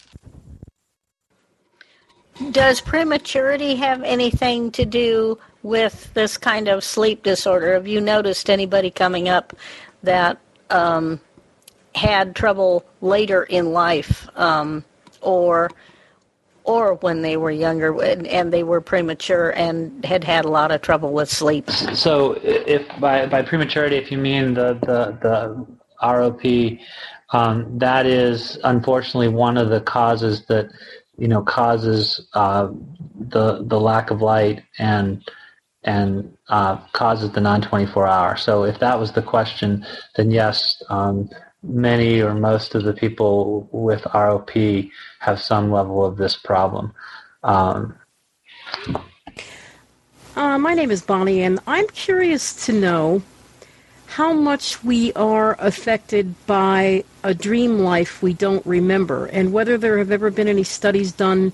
Does 2.51 2.81
prematurity 2.81 3.77
have 3.77 4.03
anything 4.03 4.71
to 4.73 4.85
do 4.85 5.39
with 5.63 6.13
this 6.15 6.37
kind 6.37 6.69
of 6.69 6.85
sleep 6.85 7.23
disorder? 7.23 7.75
Have 7.75 7.87
you 7.87 8.01
noticed 8.01 8.51
anybody 8.51 8.91
coming 8.91 9.29
up 9.29 9.55
that 10.03 10.39
um, 10.71 11.21
had 11.95 12.37
trouble 12.37 12.85
later 13.01 13.45
in 13.45 13.73
life, 13.73 14.29
um, 14.37 14.85
or 15.23 15.71
or 16.65 16.95
when 16.95 17.23
they 17.23 17.37
were 17.37 17.53
younger 17.53 18.03
and, 18.03 18.27
and, 18.27 18.53
they 18.53 18.65
were 18.65 18.81
premature 18.81 19.51
and 19.51 20.05
had 20.05 20.25
had 20.25 20.45
a 20.45 20.49
lot 20.49 20.73
of 20.73 20.83
trouble 20.83 21.13
with 21.13 21.31
sleep? 21.31 21.71
So, 21.71 22.33
if 22.43 22.87
by 23.01 23.27
by 23.27 23.43
prematurity, 23.43 23.97
if 23.97 24.13
you 24.13 24.19
mean 24.19 24.55
the 24.55 24.75
the, 24.75 25.17
the 25.23 25.67
ROP, 26.03 26.81
um, 27.31 27.79
that 27.79 28.05
is 28.05 28.59
unfortunately 28.65 29.29
one 29.29 29.57
of 29.57 29.71
the 29.71 29.81
causes 29.81 30.45
that 30.47 30.69
you 31.19 31.29
know 31.29 31.43
causes 31.43 32.27
uh, 32.35 32.69
the 33.19 33.63
the 33.65 33.81
lack 33.81 34.11
of 34.11 34.23
light 34.23 34.63
and 34.79 35.23
and 35.85 36.37
uh, 36.49 36.77
causes 36.93 37.31
the 37.31 37.41
non 37.41 37.63
24 37.63 38.07
hour. 38.07 38.37
So 38.37 38.65
if 38.65 38.79
that 38.81 38.99
was 38.99 39.13
the 39.13 39.23
question, 39.23 39.87
then 40.17 40.31
yes, 40.31 40.83
um, 40.89 41.31
many 41.63 42.21
or 42.21 42.35
most 42.35 42.75
of 42.75 42.85
the 42.85 42.93
people 42.93 43.69
with 43.73 44.03
ROP 44.03 44.91
have 45.21 45.41
some 45.41 45.71
level 45.71 46.05
of 46.05 46.17
this 46.17 46.37
problem. 46.37 46.93
Um, 47.45 47.97
uh, 50.35 50.59
my 50.59 50.75
name 50.75 50.91
is 50.91 51.03
Bonnie, 51.03 51.43
and 51.43 51.61
I'm 51.67 51.87
curious 51.89 52.67
to 52.67 52.73
know 52.73 53.23
how 54.17 54.33
much 54.33 54.83
we 54.83 55.13
are 55.13 55.55
affected 55.59 56.35
by 56.47 57.05
a 57.23 57.35
dream 57.35 57.81
life 57.81 58.23
we 58.23 58.33
don't 58.33 58.65
remember, 58.65 59.27
and 59.27 59.53
whether 59.53 59.77
there 59.77 59.99
have 59.99 60.11
ever 60.11 60.31
been 60.31 60.49
any 60.49 60.63
studies 60.63 61.13
done 61.13 61.53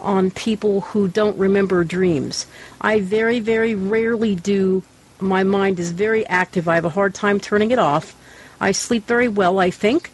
on 0.00 0.28
people 0.32 0.80
who 0.80 1.06
don't 1.06 1.38
remember 1.38 1.84
dreams. 1.84 2.48
I 2.80 2.98
very, 2.98 3.38
very 3.38 3.76
rarely 3.76 4.34
do. 4.34 4.82
My 5.20 5.44
mind 5.44 5.78
is 5.78 5.92
very 5.92 6.26
active. 6.26 6.66
I 6.66 6.74
have 6.74 6.84
a 6.84 6.88
hard 6.88 7.14
time 7.14 7.38
turning 7.38 7.70
it 7.70 7.78
off. 7.78 8.16
I 8.60 8.72
sleep 8.72 9.06
very 9.06 9.28
well, 9.28 9.60
I 9.60 9.70
think, 9.70 10.10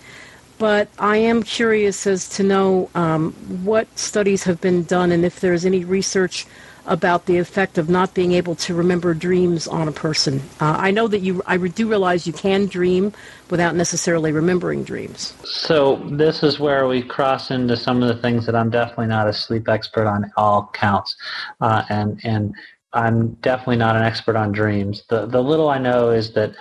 but 0.59 0.89
I 0.99 1.17
am 1.17 1.43
curious 1.43 2.07
as 2.07 2.29
to 2.37 2.43
know 2.43 2.91
um, 2.95 3.33
what 3.65 3.99
studies 3.99 4.45
have 4.45 4.61
been 4.61 4.85
done 4.85 5.13
and 5.13 5.25
if 5.25 5.41
there's 5.41 5.65
any 5.65 5.83
research 5.83 6.45
about 6.87 7.27
the 7.27 7.39
effect 7.39 7.79
of 7.79 7.89
not 7.89 8.15
being 8.15 8.33
able 8.33 8.55
to 8.55 8.75
remember 8.75 9.15
dreams 9.15 9.67
on 9.67 9.89
a 9.89 9.93
person. 9.93 10.41
Uh, 10.61 10.77
I 10.79 10.91
know 10.91 11.09
that 11.09 11.21
you, 11.21 11.43
I 11.47 11.57
do 11.57 11.89
realize 11.89 12.27
you 12.27 12.33
can 12.33 12.67
dream 12.67 13.13
without 13.51 13.75
necessarily 13.75 14.33
remembering 14.33 14.85
dreams. 14.85 15.35
So 15.45 15.97
this 16.11 16.43
is 16.43 16.59
where 16.59 16.87
we 16.87 17.03
cross 17.03 17.51
into 17.51 17.77
some 17.77 18.03
of 18.03 18.09
the 18.09 18.21
things 18.23 18.47
that 18.47 18.55
I'm 18.55 18.71
definitely 18.71 19.07
not 19.07 19.29
a 19.29 19.33
sleep 19.33 19.69
expert 19.69 20.07
on 20.07 20.33
all 20.37 20.71
counts, 20.73 21.17
uh, 21.61 21.85
and 21.89 22.21
and 22.25 22.55
I'm 22.93 23.35
definitely 23.35 23.77
not 23.77 23.97
an 23.97 24.03
expert 24.03 24.37
on 24.37 24.53
dreams. 24.53 25.05
The 25.09 25.27
the 25.27 25.43
little 25.43 25.69
I 25.69 25.79
know 25.79 26.11
is 26.11 26.33
that. 26.35 26.55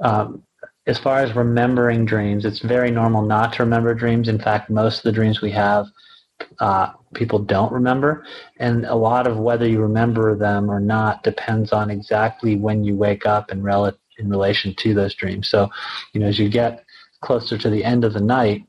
Um, 0.00 0.42
as 0.86 0.98
far 0.98 1.18
as 1.18 1.36
remembering 1.36 2.06
dreams, 2.06 2.44
it's 2.44 2.60
very 2.60 2.90
normal 2.90 3.22
not 3.22 3.52
to 3.52 3.62
remember 3.62 3.94
dreams. 3.94 4.28
In 4.28 4.38
fact, 4.38 4.70
most 4.70 4.96
of 4.98 5.02
the 5.04 5.12
dreams 5.12 5.40
we 5.40 5.50
have 5.50 5.86
uh, 6.58 6.92
people 7.14 7.38
don't 7.38 7.72
remember. 7.72 8.24
And 8.58 8.84
a 8.86 8.94
lot 8.94 9.26
of 9.26 9.38
whether 9.38 9.66
you 9.66 9.80
remember 9.80 10.36
them 10.36 10.70
or 10.70 10.80
not 10.80 11.22
depends 11.22 11.72
on 11.72 11.90
exactly 11.90 12.56
when 12.56 12.84
you 12.84 12.94
wake 12.94 13.26
up 13.26 13.50
in, 13.50 13.62
rel- 13.62 13.96
in 14.18 14.28
relation 14.28 14.74
to 14.76 14.94
those 14.94 15.14
dreams. 15.14 15.48
So, 15.48 15.70
you 16.12 16.20
know, 16.20 16.26
as 16.26 16.38
you 16.38 16.48
get 16.48 16.84
closer 17.20 17.58
to 17.58 17.70
the 17.70 17.84
end 17.84 18.04
of 18.04 18.12
the 18.12 18.20
night, 18.20 18.64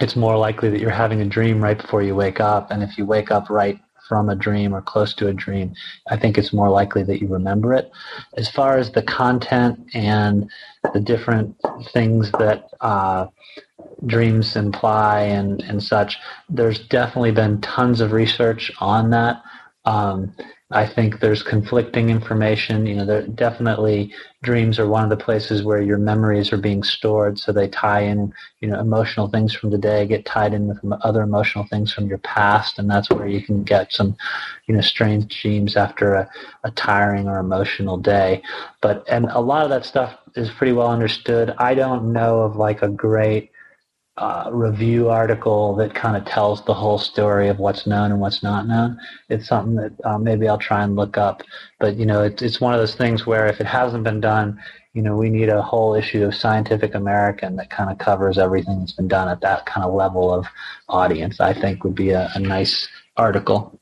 it's 0.00 0.16
more 0.16 0.36
likely 0.36 0.70
that 0.70 0.80
you're 0.80 0.90
having 0.90 1.20
a 1.20 1.26
dream 1.26 1.62
right 1.62 1.80
before 1.80 2.02
you 2.02 2.14
wake 2.14 2.40
up. 2.40 2.70
And 2.70 2.82
if 2.82 2.98
you 2.98 3.06
wake 3.06 3.30
up 3.30 3.50
right 3.50 3.78
from 4.08 4.28
a 4.28 4.36
dream 4.36 4.74
or 4.74 4.80
close 4.80 5.14
to 5.14 5.28
a 5.28 5.34
dream, 5.34 5.74
I 6.08 6.16
think 6.16 6.38
it's 6.38 6.52
more 6.52 6.70
likely 6.70 7.02
that 7.04 7.20
you 7.20 7.28
remember 7.28 7.74
it. 7.74 7.90
As 8.36 8.48
far 8.48 8.78
as 8.78 8.92
the 8.92 9.02
content 9.02 9.78
and 9.94 10.50
the 10.94 11.00
different 11.00 11.56
things 11.92 12.30
that 12.32 12.68
uh, 12.80 13.26
dreams 14.06 14.56
imply 14.56 15.20
and, 15.20 15.62
and 15.62 15.82
such. 15.82 16.18
There's 16.48 16.78
definitely 16.78 17.32
been 17.32 17.60
tons 17.60 18.00
of 18.00 18.12
research 18.12 18.70
on 18.80 19.10
that. 19.10 19.42
Um, 19.84 20.34
I 20.70 20.86
think 20.86 21.20
there's 21.20 21.42
conflicting 21.42 22.10
information. 22.10 22.84
You 22.84 22.96
know, 22.96 23.06
there 23.06 23.22
definitely 23.22 24.12
dreams 24.42 24.78
are 24.78 24.86
one 24.86 25.02
of 25.02 25.08
the 25.08 25.16
places 25.16 25.62
where 25.62 25.80
your 25.80 25.96
memories 25.96 26.52
are 26.52 26.58
being 26.58 26.82
stored, 26.82 27.38
so 27.38 27.52
they 27.52 27.68
tie 27.68 28.02
in. 28.02 28.34
You 28.60 28.68
know, 28.68 28.78
emotional 28.78 29.28
things 29.28 29.54
from 29.54 29.70
the 29.70 29.78
day 29.78 30.06
get 30.06 30.26
tied 30.26 30.52
in 30.52 30.68
with 30.68 30.78
other 31.02 31.22
emotional 31.22 31.64
things 31.64 31.94
from 31.94 32.06
your 32.06 32.18
past, 32.18 32.78
and 32.78 32.90
that's 32.90 33.08
where 33.08 33.26
you 33.26 33.40
can 33.40 33.64
get 33.64 33.92
some, 33.94 34.14
you 34.66 34.74
know, 34.74 34.82
strange 34.82 35.40
dreams 35.40 35.74
after 35.74 36.12
a, 36.12 36.30
a 36.64 36.70
tiring 36.72 37.28
or 37.28 37.38
emotional 37.38 37.96
day. 37.96 38.42
But 38.82 39.06
and 39.08 39.24
a 39.30 39.40
lot 39.40 39.64
of 39.64 39.70
that 39.70 39.86
stuff 39.86 40.18
is 40.36 40.50
pretty 40.50 40.72
well 40.72 40.90
understood. 40.90 41.54
I 41.56 41.74
don't 41.74 42.12
know 42.12 42.40
of 42.40 42.56
like 42.56 42.82
a 42.82 42.88
great 42.88 43.52
uh, 44.18 44.50
review 44.52 45.10
article 45.10 45.76
that 45.76 45.94
kind 45.94 46.16
of 46.16 46.24
tells 46.24 46.64
the 46.64 46.74
whole 46.74 46.98
story 46.98 47.48
of 47.48 47.60
what's 47.60 47.86
known 47.86 48.10
and 48.10 48.20
what's 48.20 48.42
not 48.42 48.66
known. 48.66 48.98
It's 49.28 49.46
something 49.46 49.76
that 49.76 49.92
uh, 50.04 50.18
maybe 50.18 50.48
I'll 50.48 50.58
try 50.58 50.82
and 50.82 50.96
look 50.96 51.16
up. 51.16 51.42
But 51.78 51.96
you 51.96 52.04
know, 52.04 52.24
it's 52.24 52.42
it's 52.42 52.60
one 52.60 52.74
of 52.74 52.80
those 52.80 52.96
things 52.96 53.26
where 53.26 53.46
if 53.46 53.60
it 53.60 53.66
hasn't 53.66 54.02
been 54.02 54.20
done, 54.20 54.60
you 54.92 55.02
know, 55.02 55.16
we 55.16 55.30
need 55.30 55.48
a 55.48 55.62
whole 55.62 55.94
issue 55.94 56.24
of 56.24 56.34
Scientific 56.34 56.96
American 56.96 57.54
that 57.56 57.70
kind 57.70 57.90
of 57.90 57.98
covers 57.98 58.38
everything 58.38 58.80
that's 58.80 58.92
been 58.92 59.06
done 59.06 59.28
at 59.28 59.40
that 59.42 59.66
kind 59.66 59.86
of 59.86 59.94
level 59.94 60.34
of 60.34 60.46
audience. 60.88 61.40
I 61.40 61.52
think 61.52 61.84
would 61.84 61.94
be 61.94 62.10
a, 62.10 62.28
a 62.34 62.40
nice 62.40 62.88
article. 63.16 63.78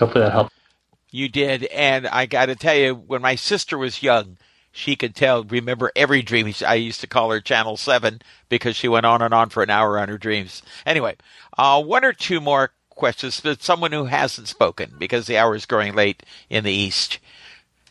Hopefully 0.00 0.24
that 0.24 0.32
helps. 0.32 0.54
You 1.10 1.28
did, 1.28 1.64
and 1.64 2.08
I 2.08 2.26
got 2.26 2.46
to 2.46 2.56
tell 2.56 2.74
you, 2.74 2.94
when 2.94 3.22
my 3.22 3.36
sister 3.36 3.78
was 3.78 4.02
young, 4.02 4.38
she 4.72 4.96
could 4.96 5.14
tell, 5.14 5.44
remember 5.44 5.92
every 5.94 6.22
dream. 6.22 6.52
I 6.66 6.74
used 6.74 7.02
to 7.02 7.06
call 7.06 7.30
her 7.30 7.40
Channel 7.40 7.76
7 7.76 8.22
because 8.48 8.74
she 8.74 8.88
went 8.88 9.06
on 9.06 9.20
and 9.20 9.34
on 9.34 9.50
for 9.50 9.62
an 9.62 9.70
hour 9.70 9.98
on 9.98 10.08
her 10.08 10.18
dreams. 10.18 10.62
Anyway, 10.86 11.16
uh, 11.58 11.82
one 11.82 12.04
or 12.04 12.14
two 12.14 12.40
more 12.40 12.72
questions, 12.88 13.38
for 13.38 13.54
someone 13.60 13.92
who 13.92 14.06
hasn't 14.06 14.48
spoken 14.48 14.94
because 14.98 15.26
the 15.26 15.36
hour 15.36 15.54
is 15.54 15.66
growing 15.66 15.94
late 15.94 16.22
in 16.48 16.64
the 16.64 16.72
East. 16.72 17.18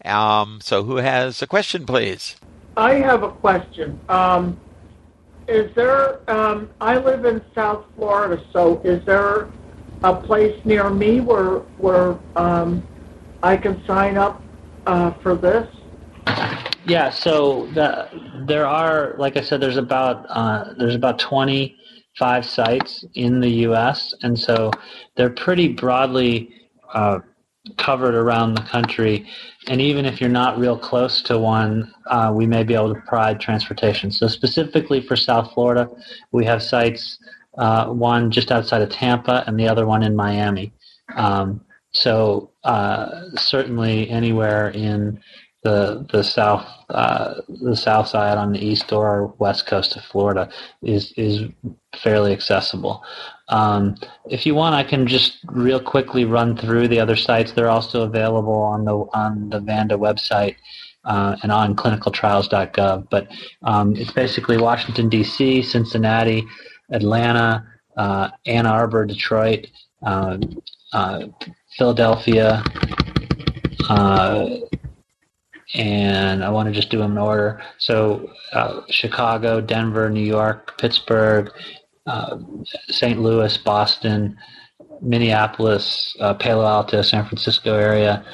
Um, 0.03 0.59
so 0.61 0.83
who 0.83 0.97
has 0.97 1.41
a 1.41 1.47
question, 1.47 1.85
please? 1.85 2.35
I 2.75 2.95
have 2.95 3.21
a 3.21 3.29
question. 3.29 3.99
Um, 4.09 4.59
is 5.47 5.73
there, 5.75 6.29
um, 6.29 6.69
I 6.79 6.97
live 6.97 7.25
in 7.25 7.41
South 7.53 7.85
Florida, 7.95 8.41
so 8.51 8.81
is 8.83 9.03
there 9.05 9.49
a 10.03 10.15
place 10.15 10.59
near 10.65 10.89
me 10.89 11.19
where, 11.19 11.59
where 11.77 12.17
um, 12.35 12.87
I 13.43 13.57
can 13.57 13.85
sign 13.85 14.17
up 14.17 14.41
uh, 14.87 15.11
for 15.21 15.35
this? 15.35 15.67
Yeah, 16.85 17.11
so 17.11 17.67
the, 17.73 18.09
there 18.47 18.65
are, 18.65 19.15
like 19.17 19.37
I 19.37 19.41
said, 19.41 19.61
there's 19.61 19.77
about 19.77 20.25
uh, 20.29 20.73
there's 20.77 20.95
about 20.95 21.19
25 21.19 22.45
sites 22.45 23.05
in 23.13 23.39
the 23.39 23.49
U.S., 23.67 24.13
and 24.23 24.37
so 24.37 24.71
they're 25.15 25.29
pretty 25.29 25.67
broadly 25.67 26.49
uh, 26.93 27.19
covered 27.77 28.15
around 28.15 28.55
the 28.55 28.63
country. 28.63 29.27
And 29.67 29.79
even 29.79 30.05
if 30.05 30.19
you're 30.19 30.29
not 30.29 30.57
real 30.57 30.77
close 30.77 31.21
to 31.23 31.37
one, 31.37 31.93
uh, 32.07 32.31
we 32.35 32.47
may 32.47 32.63
be 32.63 32.73
able 32.73 32.93
to 32.95 33.01
provide 33.01 33.39
transportation. 33.39 34.11
So 34.11 34.27
specifically 34.27 35.01
for 35.01 35.15
South 35.15 35.53
Florida, 35.53 35.89
we 36.31 36.45
have 36.45 36.63
sites, 36.63 37.19
uh, 37.57 37.87
one 37.87 38.31
just 38.31 38.51
outside 38.51 38.81
of 38.81 38.89
Tampa 38.89 39.43
and 39.45 39.59
the 39.59 39.67
other 39.67 39.85
one 39.85 40.01
in 40.01 40.15
Miami. 40.15 40.73
Um, 41.15 41.61
so 41.93 42.51
uh, 42.63 43.21
certainly 43.35 44.09
anywhere 44.09 44.69
in 44.69 45.19
the 45.63 46.05
the 46.11 46.23
south 46.23 46.65
uh, 46.89 47.35
the 47.47 47.75
south 47.75 48.07
side 48.07 48.37
on 48.37 48.51
the 48.51 48.59
east 48.59 48.91
or 48.91 49.27
west 49.37 49.67
coast 49.67 49.95
of 49.95 50.03
Florida 50.03 50.49
is 50.81 51.13
is 51.17 51.49
fairly 51.95 52.33
accessible. 52.33 53.03
Um, 53.49 53.95
if 54.29 54.45
you 54.45 54.55
want, 54.55 54.75
I 54.75 54.83
can 54.83 55.05
just 55.05 55.39
real 55.45 55.79
quickly 55.79 56.25
run 56.25 56.57
through 56.57 56.87
the 56.87 56.99
other 56.99 57.15
sites. 57.15 57.51
They're 57.51 57.69
also 57.69 58.03
available 58.03 58.53
on 58.53 58.85
the 58.85 58.95
on 59.13 59.49
the 59.49 59.59
Vanda 59.59 59.97
website 59.97 60.55
uh, 61.05 61.35
and 61.43 61.51
on 61.51 61.75
clinicaltrials.gov. 61.75 63.09
But 63.09 63.27
um, 63.63 63.95
it's 63.95 64.11
basically 64.11 64.57
Washington 64.57 65.09
D.C., 65.09 65.61
Cincinnati, 65.63 66.45
Atlanta, 66.91 67.67
uh, 67.97 68.29
Ann 68.45 68.65
Arbor, 68.65 69.05
Detroit, 69.05 69.67
uh, 70.03 70.37
uh 70.93 71.27
Philadelphia. 71.77 72.63
And 75.73 76.43
I 76.43 76.49
want 76.49 76.67
to 76.67 76.73
just 76.73 76.89
do 76.89 76.97
them 76.99 77.13
in 77.13 77.17
order. 77.17 77.61
So 77.77 78.29
uh, 78.53 78.81
Chicago, 78.89 79.61
Denver, 79.61 80.09
New 80.09 80.25
York, 80.25 80.77
Pittsburgh, 80.77 81.49
uh, 82.05 82.37
St. 82.89 83.19
Louis, 83.19 83.57
Boston, 83.57 84.37
Minneapolis, 85.01 86.15
uh, 86.19 86.33
Palo 86.33 86.65
Alto, 86.65 87.01
San 87.01 87.25
Francisco 87.25 87.75
area, 87.75 88.25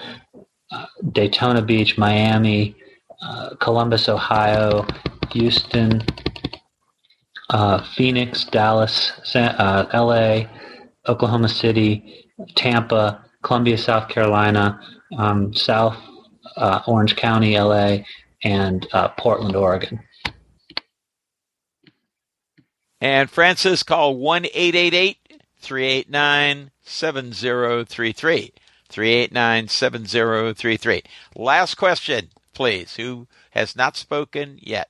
uh, 0.71 0.85
Daytona 1.11 1.61
Beach, 1.61 1.97
Miami, 1.97 2.75
uh, 3.21 3.55
Columbus, 3.59 4.09
Ohio, 4.09 4.85
Houston, 5.31 6.03
uh, 7.49 7.83
Phoenix, 7.95 8.45
Dallas, 8.45 9.13
San, 9.23 9.55
L.A., 9.91 10.49
Oklahoma 11.07 11.47
City, 11.47 12.25
Tampa, 12.55 13.23
Columbia, 13.43 13.77
South 13.77 14.09
Carolina, 14.09 14.79
um, 15.17 15.53
South 15.53 15.97
uh, 16.57 16.81
Orange 16.87 17.15
County, 17.15 17.57
LA, 17.57 17.99
and 18.43 18.87
uh, 18.91 19.09
Portland, 19.09 19.55
Oregon. 19.55 19.99
And 22.99 23.29
Francis, 23.29 23.83
call 23.83 24.15
1 24.17 24.45
888 24.45 25.17
389 25.59 26.71
7033. 26.83 28.53
389 28.89 29.67
7033. 29.67 31.03
Last 31.35 31.75
question, 31.75 32.29
please. 32.53 32.95
Who 32.95 33.27
has 33.51 33.75
not 33.75 33.95
spoken 33.95 34.59
yet? 34.61 34.89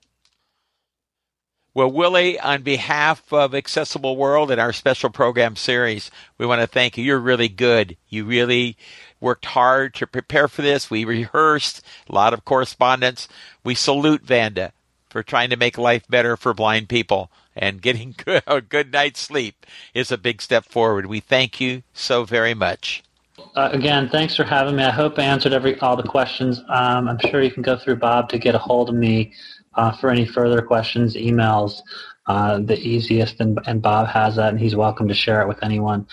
Well, 1.74 1.92
Willie, 1.92 2.40
on 2.40 2.64
behalf 2.64 3.32
of 3.32 3.54
Accessible 3.54 4.18
World 4.18 4.50
and 4.50 4.60
our 4.60 4.74
special 4.74 5.12
program 5.12 5.56
series, 5.56 6.10
we 6.40 6.46
want 6.48 6.62
to 6.62 6.66
thank 6.68 6.98
you. 6.98 7.04
You're 7.04 7.20
really 7.20 7.50
good. 7.50 7.98
You 8.10 8.26
really 8.26 8.78
worked 9.20 9.46
hard 9.46 9.94
to 9.96 10.08
prepare 10.08 10.48
for 10.48 10.62
this. 10.62 10.90
We 10.90 11.06
rehearsed 11.06 11.84
a 12.10 12.16
lot 12.16 12.34
of 12.34 12.46
correspondence. 12.46 13.28
We 13.64 13.76
salute 13.76 14.24
Vanda 14.24 14.74
for 15.10 15.24
trying 15.24 15.50
to 15.50 15.58
make 15.58 15.78
life 15.78 16.08
better 16.08 16.38
for 16.38 16.54
blind 16.54 16.90
people 16.90 17.32
and 17.56 17.82
getting 17.82 18.16
a 18.46 18.62
good 18.62 18.94
night's 18.94 19.20
sleep 19.20 19.66
is 19.94 20.12
a 20.12 20.18
big 20.18 20.42
step 20.42 20.66
forward. 20.66 21.08
We 21.08 21.20
thank 21.20 21.60
you 21.60 21.84
so 21.94 22.24
very 22.24 22.54
much. 22.54 23.04
Uh, 23.56 23.70
again, 23.72 24.10
thanks 24.10 24.36
for 24.36 24.44
having 24.44 24.76
me. 24.76 24.84
I 24.84 24.92
hope 24.92 25.18
I 25.18 25.24
answered 25.24 25.54
every 25.54 25.80
all 25.80 25.96
the 25.96 26.04
questions. 26.04 26.60
Um, 26.70 27.08
I'm 27.08 27.20
sure 27.20 27.42
you 27.42 27.52
can 27.52 27.64
go 27.64 27.78
through 27.78 27.98
Bob 27.98 28.30
to 28.30 28.38
get 28.38 28.56
a 28.56 28.60
hold 28.60 28.90
of 28.90 28.96
me 28.96 29.34
uh, 29.76 29.92
for 29.92 30.10
any 30.10 30.26
further 30.26 30.62
questions, 30.62 31.16
emails. 31.16 31.82
Uh, 32.26 32.60
the 32.60 32.78
easiest, 32.80 33.40
and, 33.40 33.58
and 33.66 33.82
Bob 33.82 34.08
has 34.08 34.36
that, 34.36 34.50
and 34.50 34.60
he's 34.60 34.76
welcome 34.76 35.08
to 35.08 35.14
share 35.14 35.42
it 35.42 35.48
with 35.48 35.64
anyone. 35.64 36.06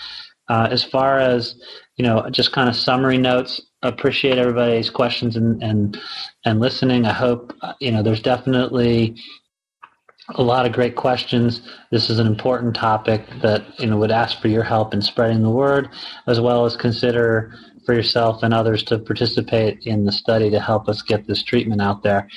Uh, 0.47 0.67
as 0.71 0.83
far 0.83 1.19
as 1.19 1.55
you 1.97 2.03
know, 2.03 2.27
just 2.29 2.51
kind 2.51 2.69
of 2.69 2.75
summary 2.75 3.17
notes. 3.17 3.61
Appreciate 3.81 4.37
everybody's 4.37 4.89
questions 4.89 5.35
and 5.35 5.61
and 5.61 5.97
and 6.43 6.59
listening. 6.59 7.05
I 7.05 7.13
hope 7.13 7.53
you 7.79 7.91
know 7.91 8.03
there's 8.03 8.21
definitely 8.21 9.15
a 10.29 10.41
lot 10.41 10.65
of 10.65 10.71
great 10.71 10.95
questions. 10.95 11.61
This 11.91 12.09
is 12.09 12.17
an 12.17 12.25
important 12.25 12.75
topic 12.75 13.23
that 13.41 13.79
you 13.79 13.87
know 13.87 13.97
would 13.97 14.11
ask 14.11 14.41
for 14.41 14.47
your 14.47 14.63
help 14.63 14.93
in 14.93 15.01
spreading 15.01 15.43
the 15.43 15.49
word, 15.49 15.89
as 16.27 16.41
well 16.41 16.65
as 16.65 16.75
consider 16.75 17.53
for 17.85 17.93
yourself 17.93 18.41
and 18.41 18.53
others 18.53 18.83
to 18.83 18.97
participate 18.97 19.79
in 19.85 20.05
the 20.05 20.11
study 20.11 20.49
to 20.49 20.59
help 20.59 20.89
us 20.89 21.03
get 21.03 21.27
this 21.27 21.43
treatment 21.43 21.81
out 21.81 22.01
there. 22.01 22.27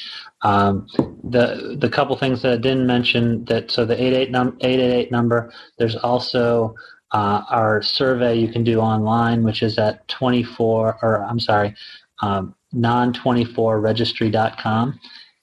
Um, 0.43 0.87
the 1.25 1.77
the 1.81 1.89
couple 1.89 2.17
things 2.17 2.43
that 2.43 2.53
I 2.53 2.57
didn't 2.57 2.87
mention 2.87 3.45
that 3.47 3.71
so 3.71 3.85
the 3.85 4.01
88 4.01 4.31
num- 4.31 4.59
888 4.61 5.11
number. 5.11 5.53
There's 5.79 5.97
also 5.97 6.75
uh, 7.13 7.43
our 7.49 7.81
survey 7.83 8.39
you 8.39 8.49
can 8.49 8.65
do 8.65 8.81
online, 8.81 9.43
which 9.43 9.63
is 9.63 9.79
at 9.79 10.07
24 10.09 10.99
or 11.03 11.25
I'm 11.25 11.41
sorry, 11.41 11.75
um, 12.21 12.55
non24registry.com. 12.75 15.01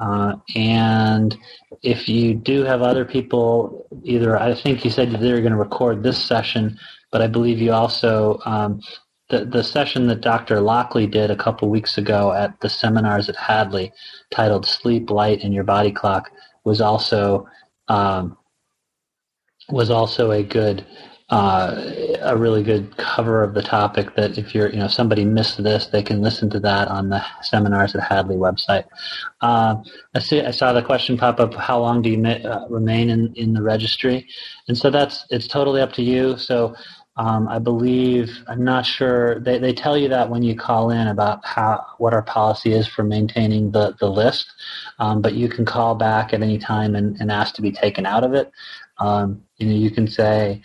Uh, 0.00 0.36
and 0.54 1.36
if 1.82 2.08
you 2.08 2.34
do 2.34 2.64
have 2.64 2.82
other 2.82 3.04
people, 3.04 3.86
either 4.02 4.38
I 4.38 4.54
think 4.54 4.84
you 4.84 4.90
said 4.90 5.10
they 5.10 5.32
were 5.32 5.40
going 5.40 5.52
to 5.52 5.58
record 5.58 6.02
this 6.02 6.18
session, 6.18 6.78
but 7.12 7.20
I 7.20 7.26
believe 7.26 7.58
you 7.58 7.72
also 7.72 8.40
um, 8.46 8.80
the 9.30 9.44
the 9.44 9.62
session 9.62 10.06
that 10.08 10.20
Dr. 10.20 10.60
Lockley 10.60 11.06
did 11.06 11.30
a 11.30 11.36
couple 11.36 11.68
weeks 11.70 11.96
ago 11.98 12.32
at 12.32 12.60
the 12.60 12.68
seminars 12.68 13.28
at 13.28 13.36
Hadley, 13.36 13.92
titled 14.30 14.66
"Sleep 14.66 15.10
Light 15.10 15.42
and 15.42 15.54
Your 15.54 15.64
Body 15.64 15.92
Clock," 15.92 16.30
was 16.64 16.80
also 16.80 17.48
um, 17.88 18.36
was 19.70 19.90
also 19.90 20.30
a 20.30 20.42
good 20.42 20.84
uh, 21.30 21.92
a 22.22 22.36
really 22.36 22.62
good 22.64 22.96
cover 22.96 23.44
of 23.44 23.54
the 23.54 23.62
topic 23.62 24.16
that 24.16 24.36
if 24.36 24.52
you're 24.52 24.68
you 24.68 24.78
know 24.78 24.88
somebody 24.88 25.24
missed 25.24 25.62
this 25.62 25.86
they 25.86 26.02
can 26.02 26.20
listen 26.20 26.50
to 26.50 26.58
that 26.58 26.88
on 26.88 27.08
the 27.08 27.24
seminars 27.40 27.94
at 27.94 28.02
hadley 28.02 28.34
website 28.34 28.84
uh, 29.40 29.76
I, 30.12 30.18
see, 30.18 30.40
I 30.40 30.50
saw 30.50 30.72
the 30.72 30.82
question 30.82 31.16
pop 31.16 31.38
up 31.38 31.54
how 31.54 31.78
long 31.78 32.02
do 32.02 32.10
you 32.10 32.20
uh, 32.26 32.66
remain 32.68 33.10
in, 33.10 33.32
in 33.34 33.52
the 33.52 33.62
registry 33.62 34.26
and 34.66 34.76
so 34.76 34.90
that's 34.90 35.24
it's 35.30 35.46
totally 35.46 35.80
up 35.80 35.92
to 35.94 36.02
you 36.02 36.36
so 36.36 36.74
um, 37.20 37.48
I 37.48 37.58
believe 37.58 38.30
I'm 38.48 38.64
not 38.64 38.84
sure 38.86 39.40
they, 39.40 39.58
they 39.58 39.72
tell 39.72 39.96
you 39.96 40.08
that 40.08 40.30
when 40.30 40.42
you 40.42 40.56
call 40.56 40.90
in 40.90 41.06
about 41.06 41.44
how 41.44 41.84
what 41.98 42.14
our 42.14 42.22
policy 42.22 42.72
is 42.72 42.86
for 42.88 43.04
maintaining 43.04 43.70
the, 43.70 43.94
the 44.00 44.08
list 44.08 44.46
um, 44.98 45.20
but 45.20 45.34
you 45.34 45.48
can 45.48 45.64
call 45.64 45.94
back 45.94 46.32
at 46.32 46.42
any 46.42 46.58
time 46.58 46.94
and, 46.94 47.16
and 47.20 47.30
ask 47.30 47.54
to 47.54 47.62
be 47.62 47.72
taken 47.72 48.06
out 48.06 48.24
of 48.24 48.34
it 48.34 48.50
um, 49.00 49.42
you 49.56 49.66
know, 49.66 49.74
you 49.74 49.90
can 49.90 50.06
say, 50.06 50.62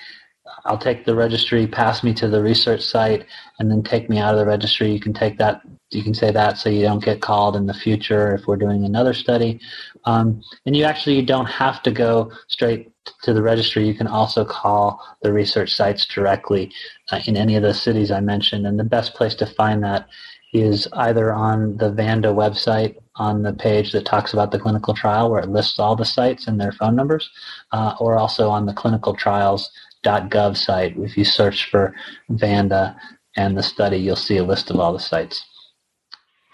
I'll 0.65 0.77
take 0.77 1.05
the 1.05 1.15
registry, 1.15 1.65
pass 1.67 2.03
me 2.03 2.13
to 2.15 2.27
the 2.27 2.41
research 2.41 2.81
site, 2.81 3.25
and 3.59 3.71
then 3.71 3.81
take 3.81 4.09
me 4.09 4.19
out 4.19 4.33
of 4.33 4.39
the 4.39 4.45
registry. 4.45 4.91
You 4.91 4.99
can 4.99 5.13
take 5.13 5.37
that. 5.37 5.61
You 5.91 6.03
can 6.03 6.13
say 6.13 6.31
that 6.31 6.57
so 6.57 6.69
you 6.69 6.81
don't 6.81 7.03
get 7.03 7.21
called 7.21 7.55
in 7.55 7.65
the 7.65 7.73
future 7.73 8.35
if 8.35 8.45
we're 8.47 8.57
doing 8.57 8.83
another 8.83 9.13
study. 9.13 9.59
Um, 10.05 10.41
and 10.65 10.75
you 10.75 10.83
actually 10.83 11.21
don't 11.23 11.47
have 11.47 11.81
to 11.83 11.91
go 11.91 12.31
straight 12.47 12.91
to 13.23 13.33
the 13.33 13.41
registry. 13.41 13.87
You 13.87 13.93
can 13.93 14.07
also 14.07 14.45
call 14.45 15.01
the 15.21 15.33
research 15.33 15.73
sites 15.73 16.05
directly 16.05 16.71
uh, 17.11 17.21
in 17.25 17.37
any 17.37 17.55
of 17.55 17.63
the 17.63 17.73
cities 17.73 18.11
I 18.11 18.19
mentioned. 18.19 18.65
And 18.65 18.79
the 18.79 18.83
best 18.83 19.13
place 19.13 19.35
to 19.35 19.45
find 19.45 19.83
that 19.83 20.07
is 20.53 20.87
either 20.93 21.33
on 21.33 21.77
the 21.77 21.91
Vanda 21.91 22.29
website 22.29 22.95
on 23.17 23.43
the 23.43 23.53
page 23.53 23.91
that 23.91 24.05
talks 24.05 24.33
about 24.33 24.51
the 24.51 24.59
clinical 24.59 24.93
trial 24.93 25.29
where 25.29 25.41
it 25.41 25.49
lists 25.49 25.79
all 25.79 25.95
the 25.95 26.05
sites 26.05 26.47
and 26.47 26.59
their 26.59 26.71
phone 26.71 26.95
numbers, 26.95 27.29
uh, 27.71 27.95
or 27.99 28.17
also 28.17 28.49
on 28.49 28.65
the 28.65 28.73
clinicaltrials.gov 28.73 30.57
site. 30.57 30.97
If 30.97 31.17
you 31.17 31.25
search 31.25 31.69
for 31.69 31.93
Vanda 32.29 32.97
and 33.35 33.57
the 33.57 33.63
study, 33.63 33.97
you'll 33.97 34.15
see 34.15 34.37
a 34.37 34.43
list 34.43 34.69
of 34.69 34.79
all 34.79 34.93
the 34.93 34.99
sites. 34.99 35.43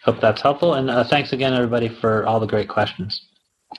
Hope 0.04 0.20
that's 0.20 0.42
helpful, 0.42 0.74
and 0.74 0.90
uh, 0.90 1.04
thanks 1.04 1.32
again, 1.32 1.54
everybody, 1.54 1.88
for 1.88 2.26
all 2.26 2.40
the 2.40 2.48
great 2.48 2.68
questions. 2.70 3.22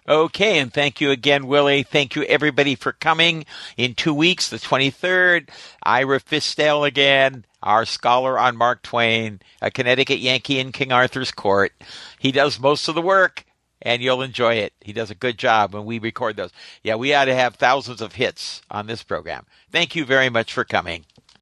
Okay, 0.08 0.58
and 0.58 0.72
thank 0.72 1.00
you 1.00 1.10
again, 1.10 1.46
Willie. 1.46 1.82
Thank 1.82 2.16
you, 2.16 2.24
everybody, 2.24 2.74
for 2.74 2.92
coming. 2.92 3.44
In 3.76 3.94
two 3.94 4.14
weeks, 4.14 4.48
the 4.48 4.56
23rd, 4.56 5.48
Ira 5.82 6.18
Fistell 6.18 6.86
again, 6.86 7.44
our 7.62 7.84
scholar 7.84 8.38
on 8.38 8.56
Mark 8.56 8.82
Twain, 8.82 9.40
a 9.60 9.70
Connecticut 9.70 10.18
Yankee 10.18 10.58
in 10.58 10.72
King 10.72 10.92
Arthur's 10.92 11.30
Court. 11.30 11.72
He 12.18 12.32
does 12.32 12.58
most 12.58 12.88
of 12.88 12.94
the 12.94 13.02
work, 13.02 13.44
and 13.80 14.02
you'll 14.02 14.22
enjoy 14.22 14.54
it. 14.54 14.72
He 14.80 14.92
does 14.92 15.10
a 15.10 15.14
good 15.14 15.38
job 15.38 15.74
when 15.74 15.84
we 15.84 15.98
record 15.98 16.36
those. 16.36 16.52
Yeah, 16.82 16.96
we 16.96 17.14
ought 17.14 17.26
to 17.26 17.34
have 17.34 17.54
thousands 17.54 18.00
of 18.00 18.14
hits 18.14 18.62
on 18.70 18.86
this 18.86 19.02
program. 19.02 19.46
Thank 19.70 19.94
you 19.94 20.04
very 20.04 20.30
much 20.30 20.52
for 20.52 20.64
coming. 20.64 21.04